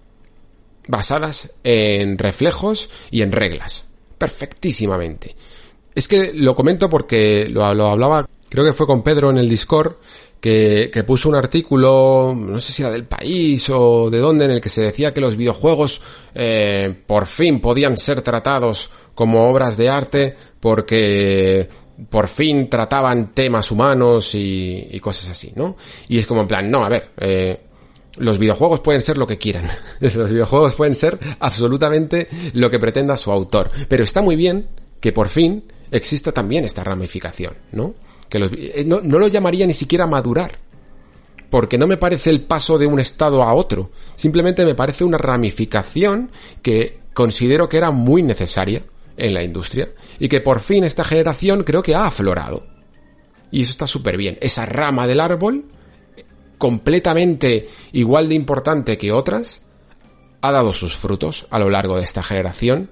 basadas 0.87 1.57
en 1.65 2.17
reflejos 2.17 2.89
y 3.11 3.23
en 3.23 3.33
reglas, 3.33 3.89
perfectísimamente. 4.17 5.35
Es 5.95 6.07
que 6.07 6.33
lo 6.33 6.55
comento 6.55 6.89
porque 6.89 7.49
lo, 7.49 7.65
hablaba, 7.65 8.29
creo 8.49 8.65
que 8.65 8.73
fue 8.73 8.87
con 8.87 9.03
Pedro 9.03 9.31
en 9.31 9.39
el 9.39 9.49
Discord, 9.49 9.97
que, 10.41 10.91
que, 10.93 11.05
puso 11.05 11.29
un 11.29 11.35
artículo, 11.35 12.35
no 12.37 12.61
sé 12.61 12.73
si 12.73 12.83
era 12.83 12.91
del 12.91 13.05
país 13.05 13.69
o 13.71 14.09
de 14.11 14.19
dónde, 14.19 14.45
en 14.45 14.53
el 14.53 14.61
que 14.61 14.69
se 14.69 14.83
decía 14.83 15.13
que 15.13 15.21
los 15.21 15.37
videojuegos 15.37 16.01
eh, 16.35 16.95
por 17.07 17.27
fin 17.27 17.61
podían 17.61 17.99
ser 17.99 18.23
tratados 18.23 18.91
como 19.15 19.49
obras 19.49 19.77
de 19.77 19.89
arte 19.89 20.37
porque 20.61 21.69
por 22.11 22.29
fin 22.29 22.71
trataban 22.71 23.35
temas 23.35 23.71
humanos 23.71 24.31
y, 24.35 24.99
cosas 25.01 25.31
así, 25.31 25.53
¿no? 25.57 25.77
Y 26.09 26.19
es 26.19 26.27
como 26.27 26.43
en 26.43 26.49
plan, 26.49 26.71
no, 26.71 26.85
a 26.85 26.89
ver, 26.89 27.11
eh, 27.19 27.61
los 28.19 28.39
videojuegos 28.39 28.81
pueden 28.81 29.03
ser 29.03 29.17
lo 29.17 29.27
que 29.27 29.39
quieran. 29.39 29.69
los 30.01 30.31
videojuegos 30.31 30.75
pueden 30.75 30.95
ser 30.95 31.19
absolutamente 31.41 32.29
lo 32.53 32.71
que 32.71 32.79
pretenda 32.79 33.17
su 33.17 33.33
autor. 33.33 33.71
Pero 33.89 34.05
está 34.05 34.23
muy 34.23 34.37
bien 34.37 34.69
que 35.01 35.13
por 35.13 35.29
fin 35.29 35.65
exista 35.91 36.33
también 36.33 36.65
esta 36.65 36.85
ramificación, 36.85 37.55
¿no? 37.73 37.95
Que 38.29 38.39
eh, 38.39 38.85
no, 38.87 39.01
no 39.01 39.19
lo 39.19 39.29
llamaría 39.29 39.67
ni 39.67 39.75
siquiera 39.75 40.07
madurar. 40.07 40.53
Porque 41.51 41.79
no 41.79 41.87
me 41.87 41.97
parece 41.97 42.31
el 42.31 42.43
paso 42.43 42.77
de 42.79 42.87
un 42.87 43.01
estado 43.01 43.43
a 43.43 43.55
otro. 43.55 43.91
Simplemente 44.17 44.65
me 44.65 44.75
parece 44.75 45.05
una 45.05 45.19
ramificación 45.19 46.31
que 46.63 47.01
considero 47.15 47.69
que 47.69 47.79
era 47.79 47.91
muy 47.91 48.23
necesaria 48.23 48.83
en 49.17 49.35
la 49.35 49.43
industria 49.43 49.89
y 50.19 50.29
que 50.29 50.41
por 50.41 50.61
fin 50.61 50.85
esta 50.85 51.05
generación 51.05 51.65
creo 51.65 51.83
que 51.83 51.95
ha 51.95 52.07
aflorado. 52.07 52.67
Y 53.51 53.63
eso 53.63 53.71
está 53.71 53.87
súper 53.87 54.17
bien. 54.17 54.39
Esa 54.41 54.67
rama 54.67 55.07
del 55.07 55.21
árbol, 55.21 55.65
completamente 56.59 57.69
igual 57.93 58.29
de 58.29 58.35
importante 58.35 58.99
que 58.99 59.13
otras, 59.13 59.63
ha 60.41 60.53
dado 60.53 60.73
sus 60.73 60.97
frutos 60.97 61.47
a 61.51 61.59
lo 61.59 61.69
largo 61.69 61.97
de 61.97 62.05
esta 62.05 62.23
generación 62.23 62.91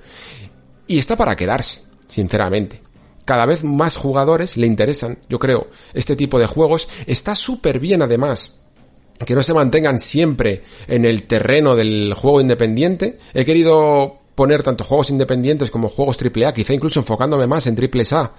y 0.87 0.99
está 0.99 1.17
para 1.17 1.37
quedarse, 1.37 1.83
sinceramente. 2.09 2.83
Cada 3.27 3.45
vez 3.45 3.63
más 3.63 3.97
jugadores 3.97 4.57
le 4.57 4.67
interesan, 4.67 5.19
yo 5.29 5.39
creo, 5.39 5.69
este 5.93 6.17
tipo 6.17 6.39
de 6.39 6.47
juegos. 6.47 6.89
Está 7.07 7.35
súper 7.35 7.79
bien 7.79 8.01
además 8.01 8.61
que 9.25 9.35
no 9.35 9.43
se 9.43 9.55
mantengan 9.55 9.99
siempre 9.99 10.63
en 10.87 11.05
el 11.05 11.25
terreno 11.25 11.75
del 11.75 12.15
juego 12.15 12.41
independiente. 12.41 13.19
He 13.35 13.45
querido 13.45 14.19
poner 14.35 14.63
tanto 14.63 14.85
juegos 14.85 15.11
independientes 15.11 15.71
como 15.71 15.89
juegos 15.89 16.19
AAA, 16.21 16.55
quizá 16.55 16.75
incluso 16.75 17.01
enfocándome 17.01 17.47
más 17.47 17.67
en 17.67 17.77
triple 17.77 18.05
A, 18.13 18.33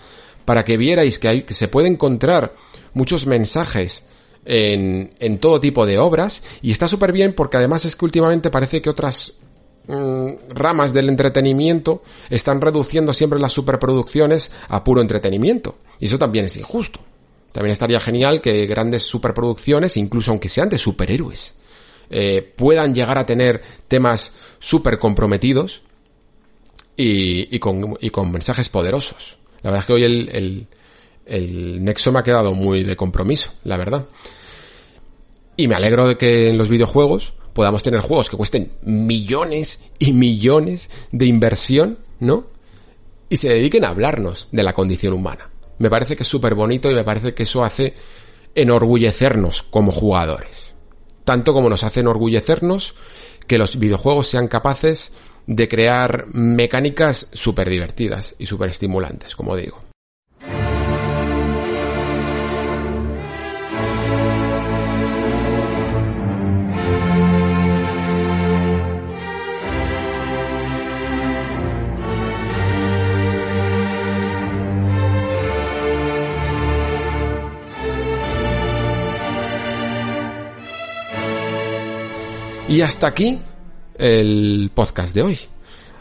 para 0.45 0.63
que 0.63 0.77
vierais 0.77 1.19
que, 1.19 1.27
hay, 1.27 1.43
que 1.43 1.53
se 1.53 1.67
puede 1.67 1.87
encontrar 1.87 2.53
muchos 2.93 3.25
mensajes 3.25 4.05
en, 4.45 5.11
en 5.19 5.39
todo 5.39 5.59
tipo 5.59 5.85
de 5.85 5.99
obras 5.99 6.43
y 6.61 6.71
está 6.71 6.87
súper 6.87 7.11
bien 7.11 7.33
porque 7.33 7.57
además 7.57 7.83
es 7.83 7.95
que 7.95 8.05
últimamente 8.05 8.49
parece 8.49 8.81
que 8.81 8.89
otras 8.89 9.33
mm, 9.87 10.49
ramas 10.49 10.93
del 10.93 11.09
entretenimiento 11.09 12.03
están 12.29 12.61
reduciendo 12.61 13.13
siempre 13.13 13.39
las 13.39 13.53
superproducciones 13.53 14.51
a 14.69 14.83
puro 14.83 15.01
entretenimiento 15.01 15.77
y 15.99 16.05
eso 16.05 16.19
también 16.19 16.45
es 16.45 16.57
injusto. 16.57 16.99
También 17.51 17.71
estaría 17.71 17.99
genial 17.99 18.41
que 18.41 18.67
grandes 18.67 19.03
superproducciones, 19.03 19.97
incluso 19.97 20.31
aunque 20.31 20.49
sean 20.49 20.69
de 20.69 20.77
superhéroes, 20.77 21.55
eh, 22.09 22.53
puedan 22.55 22.93
llegar 22.93 23.17
a 23.17 23.25
tener 23.25 23.61
temas 23.87 24.35
súper 24.59 24.99
comprometidos 24.99 25.81
y, 26.95 27.55
y, 27.55 27.59
con, 27.59 27.97
y 27.99 28.09
con 28.09 28.31
mensajes 28.31 28.69
poderosos. 28.69 29.37
La 29.63 29.71
verdad 29.71 29.83
es 29.83 29.87
que 29.87 29.93
hoy 29.93 30.03
el, 30.03 30.29
el, 30.29 30.67
el 31.25 31.83
Nexo 31.83 32.11
me 32.11 32.19
ha 32.19 32.23
quedado 32.23 32.53
muy 32.53 32.83
de 32.83 32.95
compromiso, 32.95 33.53
la 33.63 33.77
verdad. 33.77 34.05
Y 35.55 35.67
me 35.67 35.75
alegro 35.75 36.07
de 36.07 36.17
que 36.17 36.49
en 36.49 36.57
los 36.57 36.69
videojuegos 36.69 37.33
podamos 37.57 37.81
tener 37.81 38.01
juegos 38.01 38.29
que 38.29 38.37
cuesten 38.37 38.71
millones 38.83 39.85
y 39.97 40.13
millones 40.13 40.91
de 41.11 41.25
inversión, 41.25 41.97
¿no? 42.19 42.45
Y 43.29 43.37
se 43.37 43.49
dediquen 43.49 43.83
a 43.83 43.87
hablarnos 43.87 44.49
de 44.51 44.61
la 44.61 44.73
condición 44.73 45.13
humana. 45.13 45.49
Me 45.79 45.89
parece 45.89 46.15
que 46.15 46.21
es 46.21 46.29
súper 46.29 46.53
bonito 46.53 46.91
y 46.91 46.93
me 46.93 47.03
parece 47.03 47.33
que 47.33 47.41
eso 47.41 47.63
hace 47.63 47.95
enorgullecernos 48.53 49.63
como 49.63 49.91
jugadores. 49.91 50.75
Tanto 51.23 51.51
como 51.51 51.67
nos 51.67 51.83
hace 51.83 52.01
enorgullecernos 52.01 52.93
que 53.47 53.57
los 53.57 53.79
videojuegos 53.79 54.27
sean 54.27 54.47
capaces 54.47 55.13
de 55.47 55.67
crear 55.67 56.27
mecánicas 56.33 57.27
súper 57.33 57.71
divertidas 57.71 58.35
y 58.37 58.45
súper 58.45 58.69
estimulantes, 58.69 59.35
como 59.35 59.55
digo. 59.55 59.86
Y 82.69 82.81
hasta 82.81 83.07
aquí 83.07 83.39
el 83.97 84.71
podcast 84.73 85.15
de 85.15 85.21
hoy. 85.21 85.39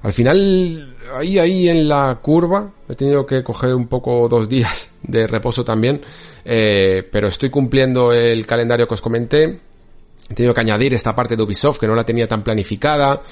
Al 0.03 0.13
final, 0.13 0.97
ahí, 1.15 1.39
ahí 1.39 1.69
en 1.69 1.89
la 1.89 2.19
curva, 2.21 2.73
he 2.89 2.97
tenido 2.97 3.25
que 3.25 3.45
coger 3.45 3.73
un 3.73 3.87
poco 3.87 4.29
dos 4.29 4.49
días 4.49 4.91
de 5.03 5.29
reposo 5.29 5.65
también, 5.65 6.03
eh, 6.45 7.09
pero 7.11 7.29
estoy 7.29 7.51
cumpliendo 7.51 8.13
el 8.13 8.45
calendario 8.45 8.89
que 8.89 8.95
os 8.95 9.01
comenté. 9.01 9.61
He 10.29 10.35
tenido 10.35 10.53
que 10.53 10.61
añadir 10.61 10.93
esta 10.93 11.15
parte 11.15 11.37
de 11.37 11.43
Ubisoft 11.45 11.79
que 11.79 11.87
no 11.87 11.95
la 11.95 12.05
tenía 12.05 12.27
tan 12.27 12.43
planificada. 12.43 13.23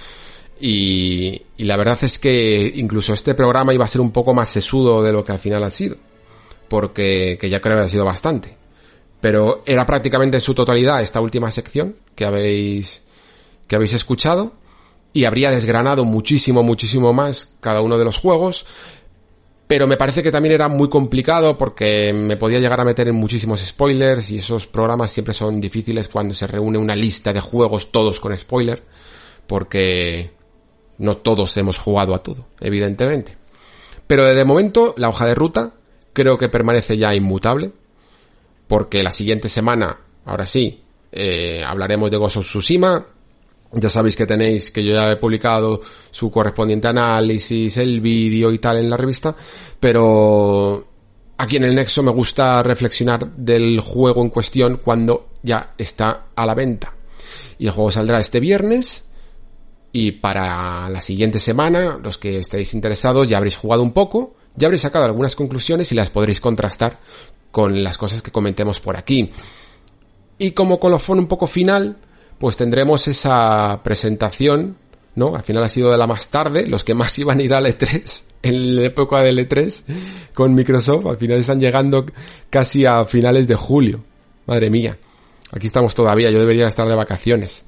Y, 0.60 1.42
y 1.56 1.64
la 1.64 1.76
verdad 1.76 1.98
es 2.02 2.20
que 2.20 2.72
incluso 2.76 3.14
este 3.14 3.34
programa 3.34 3.74
iba 3.74 3.84
a 3.84 3.88
ser 3.88 4.00
un 4.00 4.12
poco 4.12 4.32
más 4.32 4.48
sesudo 4.48 5.02
de 5.02 5.12
lo 5.12 5.24
que 5.24 5.32
al 5.32 5.40
final 5.40 5.64
ha 5.64 5.70
sido. 5.70 5.96
Porque 6.68 7.36
que 7.40 7.50
ya 7.50 7.60
creo 7.60 7.76
que 7.76 7.82
ha 7.82 7.88
sido 7.88 8.04
bastante. 8.04 8.56
Pero 9.20 9.64
era 9.66 9.84
prácticamente 9.84 10.36
en 10.36 10.40
su 10.40 10.54
totalidad 10.54 11.02
esta 11.02 11.20
última 11.20 11.50
sección 11.50 11.96
que 12.14 12.24
habéis 12.24 13.04
que 13.66 13.76
habéis 13.76 13.92
escuchado 13.92 14.52
y 15.12 15.24
habría 15.24 15.50
desgranado 15.50 16.04
muchísimo, 16.04 16.62
muchísimo 16.62 17.12
más 17.12 17.56
cada 17.60 17.80
uno 17.80 17.98
de 17.98 18.04
los 18.04 18.18
juegos, 18.18 18.66
pero 19.66 19.86
me 19.86 19.96
parece 19.96 20.22
que 20.22 20.30
también 20.30 20.54
era 20.54 20.68
muy 20.68 20.88
complicado 20.88 21.56
porque 21.56 22.12
me 22.12 22.36
podía 22.36 22.58
llegar 22.58 22.80
a 22.80 22.84
meter 22.84 23.08
en 23.08 23.14
muchísimos 23.14 23.60
spoilers 23.60 24.30
y 24.30 24.38
esos 24.38 24.66
programas 24.66 25.10
siempre 25.10 25.32
son 25.32 25.60
difíciles 25.60 26.08
cuando 26.08 26.34
se 26.34 26.46
reúne 26.46 26.78
una 26.78 26.94
lista 26.94 27.32
de 27.32 27.40
juegos 27.40 27.90
todos 27.90 28.20
con 28.20 28.36
spoiler, 28.36 28.82
porque 29.46 30.32
no 30.98 31.16
todos 31.16 31.56
hemos 31.56 31.78
jugado 31.78 32.14
a 32.14 32.22
todo, 32.22 32.46
evidentemente. 32.60 33.36
Pero 34.06 34.24
de 34.24 34.44
momento 34.44 34.94
la 34.98 35.08
hoja 35.08 35.26
de 35.26 35.34
ruta 35.34 35.72
creo 36.12 36.36
que 36.36 36.48
permanece 36.48 36.98
ya 36.98 37.14
inmutable, 37.14 37.72
porque 38.68 39.02
la 39.02 39.12
siguiente 39.12 39.48
semana, 39.48 39.98
ahora 40.26 40.46
sí, 40.46 40.82
eh, 41.10 41.64
hablaremos 41.66 42.10
de 42.10 42.16
Ghost 42.18 42.36
of 42.36 42.46
Tsushima, 42.46 43.06
ya 43.74 43.90
sabéis 43.90 44.16
que 44.16 44.26
tenéis, 44.26 44.70
que 44.70 44.84
yo 44.84 44.94
ya 44.94 45.12
he 45.12 45.16
publicado 45.16 45.80
su 46.10 46.30
correspondiente 46.30 46.88
análisis, 46.88 47.76
el 47.76 48.00
vídeo 48.00 48.52
y 48.52 48.58
tal 48.58 48.78
en 48.78 48.90
la 48.90 48.96
revista, 48.96 49.34
pero 49.80 50.86
aquí 51.36 51.56
en 51.56 51.64
el 51.64 51.74
Nexo 51.74 52.02
me 52.02 52.12
gusta 52.12 52.62
reflexionar 52.62 53.36
del 53.36 53.80
juego 53.80 54.22
en 54.22 54.30
cuestión 54.30 54.80
cuando 54.82 55.30
ya 55.42 55.74
está 55.78 56.26
a 56.34 56.46
la 56.46 56.54
venta. 56.54 56.94
Y 57.58 57.66
el 57.66 57.72
juego 57.72 57.90
saldrá 57.90 58.20
este 58.20 58.40
viernes 58.40 59.10
y 59.92 60.12
para 60.12 60.88
la 60.88 61.00
siguiente 61.00 61.38
semana, 61.38 62.00
los 62.02 62.18
que 62.18 62.38
estéis 62.38 62.74
interesados 62.74 63.28
ya 63.28 63.36
habréis 63.36 63.56
jugado 63.56 63.82
un 63.82 63.92
poco, 63.92 64.34
ya 64.56 64.66
habréis 64.66 64.82
sacado 64.82 65.04
algunas 65.04 65.34
conclusiones 65.34 65.92
y 65.92 65.94
las 65.94 66.10
podréis 66.10 66.40
contrastar 66.40 66.98
con 67.50 67.84
las 67.84 67.96
cosas 67.96 68.20
que 68.20 68.32
comentemos 68.32 68.80
por 68.80 68.96
aquí. 68.96 69.30
Y 70.38 70.50
como 70.50 70.80
colofón 70.80 71.20
un 71.20 71.28
poco 71.28 71.46
final, 71.46 71.98
pues 72.44 72.58
tendremos 72.58 73.08
esa 73.08 73.80
presentación, 73.82 74.76
¿no? 75.14 75.34
Al 75.34 75.42
final 75.42 75.64
ha 75.64 75.68
sido 75.70 75.90
de 75.90 75.96
la 75.96 76.06
más 76.06 76.28
tarde, 76.28 76.66
los 76.66 76.84
que 76.84 76.92
más 76.92 77.18
iban 77.18 77.38
a 77.38 77.42
ir 77.42 77.54
al 77.54 77.64
E3, 77.64 78.24
en 78.42 78.76
la 78.76 78.82
época 78.82 79.22
del 79.22 79.38
E3, 79.38 79.84
con 80.34 80.54
Microsoft, 80.54 81.06
al 81.06 81.16
final 81.16 81.38
están 81.38 81.58
llegando 81.58 82.04
casi 82.50 82.84
a 82.84 83.06
finales 83.06 83.48
de 83.48 83.54
julio. 83.54 84.04
Madre 84.44 84.68
mía. 84.68 84.98
Aquí 85.52 85.68
estamos 85.68 85.94
todavía, 85.94 86.30
yo 86.30 86.38
debería 86.38 86.68
estar 86.68 86.86
de 86.86 86.94
vacaciones. 86.94 87.64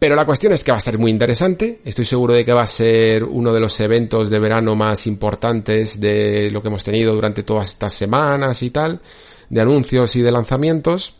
Pero 0.00 0.16
la 0.16 0.26
cuestión 0.26 0.52
es 0.52 0.64
que 0.64 0.72
va 0.72 0.78
a 0.78 0.80
ser 0.80 0.98
muy 0.98 1.12
interesante. 1.12 1.80
Estoy 1.84 2.04
seguro 2.04 2.34
de 2.34 2.44
que 2.44 2.52
va 2.52 2.62
a 2.62 2.66
ser 2.66 3.22
uno 3.22 3.52
de 3.52 3.60
los 3.60 3.78
eventos 3.78 4.30
de 4.30 4.40
verano 4.40 4.74
más 4.74 5.06
importantes 5.06 6.00
de 6.00 6.50
lo 6.50 6.60
que 6.60 6.66
hemos 6.66 6.82
tenido 6.82 7.14
durante 7.14 7.44
todas 7.44 7.68
estas 7.68 7.92
semanas 7.92 8.64
y 8.64 8.70
tal, 8.70 9.00
de 9.48 9.60
anuncios 9.60 10.16
y 10.16 10.22
de 10.22 10.32
lanzamientos 10.32 11.14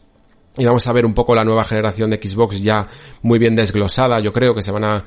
y 0.59 0.65
vamos 0.65 0.87
a 0.87 0.93
ver 0.93 1.07
un 1.07 1.15
poco 1.15 1.35
la 1.35 1.45
nueva 1.45 1.65
generación 1.65 2.11
de 2.11 2.17
Xbox 2.17 2.61
ya 2.63 2.87
muy 3.23 3.39
bien 3.39 3.55
desglosada. 3.55 4.21
Yo 4.21 4.33
creo 4.33 4.55
que 4.55 4.63
se 4.63 4.73
van 4.73 4.85
a, 4.85 5.05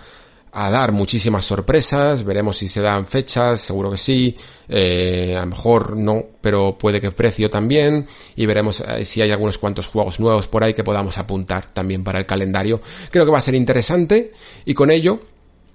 dar 0.54 0.92
muchísimas 0.92 1.46
sorpresas. 1.46 2.24
Veremos 2.24 2.58
si 2.58 2.68
se 2.68 2.82
dan 2.82 3.06
fechas, 3.06 3.60
seguro 3.60 3.92
que 3.92 3.98
sí. 3.98 4.36
Eh, 4.68 5.36
a 5.38 5.42
lo 5.42 5.48
mejor 5.48 5.98
no, 5.98 6.24
pero 6.42 6.78
puede 6.78 7.02
que 7.02 7.12
precio 7.12 7.50
también. 7.50 8.08
Y 8.36 8.46
veremos 8.46 8.82
eh, 8.82 9.06
si 9.06 9.22
hay 9.22 9.32
algunos 9.32 9.58
cuantos 9.58 9.88
juegos 9.88 10.20
nuevos 10.20 10.48
por 10.48 10.64
ahí 10.64 10.74
que 10.74 10.84
podamos 10.84 11.18
apuntar 11.18 11.70
también 11.72 12.04
para 12.04 12.20
el 12.20 12.26
calendario. 12.26 12.82
Creo 13.10 13.26
que 13.26 13.32
va 13.32 13.38
a 13.38 13.42
ser 13.42 13.56
interesante. 13.56 14.34
Y 14.66 14.74
con 14.74 14.90
ello 14.90 15.22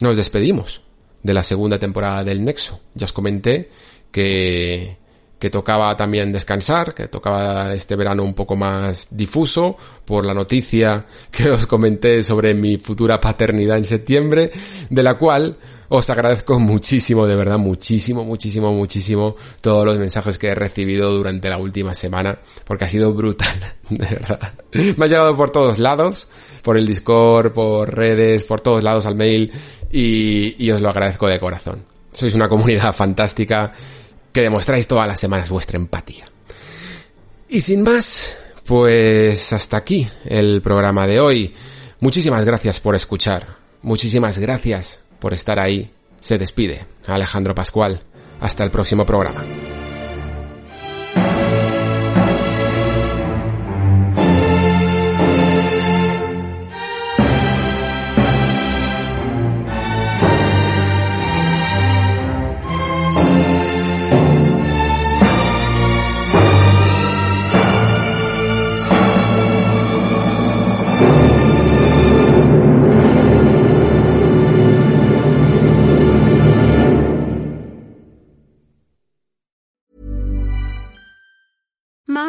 nos 0.00 0.16
despedimos 0.16 0.82
de 1.22 1.34
la 1.34 1.42
segunda 1.42 1.78
temporada 1.78 2.24
del 2.24 2.44
Nexo. 2.44 2.80
Ya 2.94 3.04
os 3.04 3.12
comenté 3.12 3.70
que 4.10 4.96
que 5.38 5.50
tocaba 5.50 5.96
también 5.96 6.32
descansar, 6.32 6.94
que 6.94 7.08
tocaba 7.08 7.74
este 7.74 7.94
verano 7.96 8.22
un 8.22 8.34
poco 8.34 8.56
más 8.56 9.08
difuso 9.10 9.76
por 10.04 10.24
la 10.24 10.32
noticia 10.32 11.06
que 11.30 11.50
os 11.50 11.66
comenté 11.66 12.22
sobre 12.22 12.54
mi 12.54 12.78
futura 12.78 13.20
paternidad 13.20 13.76
en 13.76 13.84
septiembre, 13.84 14.50
de 14.88 15.02
la 15.02 15.18
cual 15.18 15.56
os 15.88 16.10
agradezco 16.10 16.58
muchísimo, 16.58 17.26
de 17.26 17.36
verdad, 17.36 17.58
muchísimo, 17.58 18.24
muchísimo, 18.24 18.72
muchísimo 18.72 19.36
todos 19.60 19.84
los 19.84 19.98
mensajes 19.98 20.38
que 20.38 20.48
he 20.48 20.54
recibido 20.54 21.12
durante 21.12 21.48
la 21.48 21.58
última 21.58 21.94
semana, 21.94 22.38
porque 22.64 22.86
ha 22.86 22.88
sido 22.88 23.12
brutal, 23.12 23.54
de 23.90 24.06
verdad. 24.06 24.54
Me 24.96 25.04
ha 25.04 25.08
llegado 25.08 25.36
por 25.36 25.50
todos 25.50 25.78
lados, 25.78 26.28
por 26.62 26.76
el 26.76 26.86
Discord, 26.86 27.52
por 27.52 27.94
redes, 27.94 28.44
por 28.44 28.60
todos 28.60 28.82
lados 28.82 29.06
al 29.06 29.14
mail, 29.14 29.52
y, 29.92 30.64
y 30.64 30.70
os 30.72 30.80
lo 30.80 30.88
agradezco 30.88 31.28
de 31.28 31.38
corazón. 31.38 31.84
Sois 32.12 32.34
una 32.34 32.48
comunidad 32.48 32.94
fantástica 32.94 33.72
que 34.36 34.42
demostráis 34.42 34.86
todas 34.86 35.08
las 35.08 35.18
semanas 35.18 35.48
vuestra 35.48 35.78
empatía. 35.78 36.26
Y 37.48 37.62
sin 37.62 37.82
más, 37.82 38.36
pues 38.66 39.50
hasta 39.54 39.78
aquí 39.78 40.06
el 40.26 40.60
programa 40.60 41.06
de 41.06 41.20
hoy. 41.20 41.54
Muchísimas 42.00 42.44
gracias 42.44 42.78
por 42.78 42.94
escuchar. 42.94 43.56
Muchísimas 43.80 44.36
gracias 44.38 45.04
por 45.20 45.32
estar 45.32 45.58
ahí. 45.58 45.90
Se 46.20 46.36
despide 46.36 46.84
Alejandro 47.06 47.54
Pascual. 47.54 48.02
Hasta 48.38 48.62
el 48.62 48.70
próximo 48.70 49.06
programa. 49.06 49.42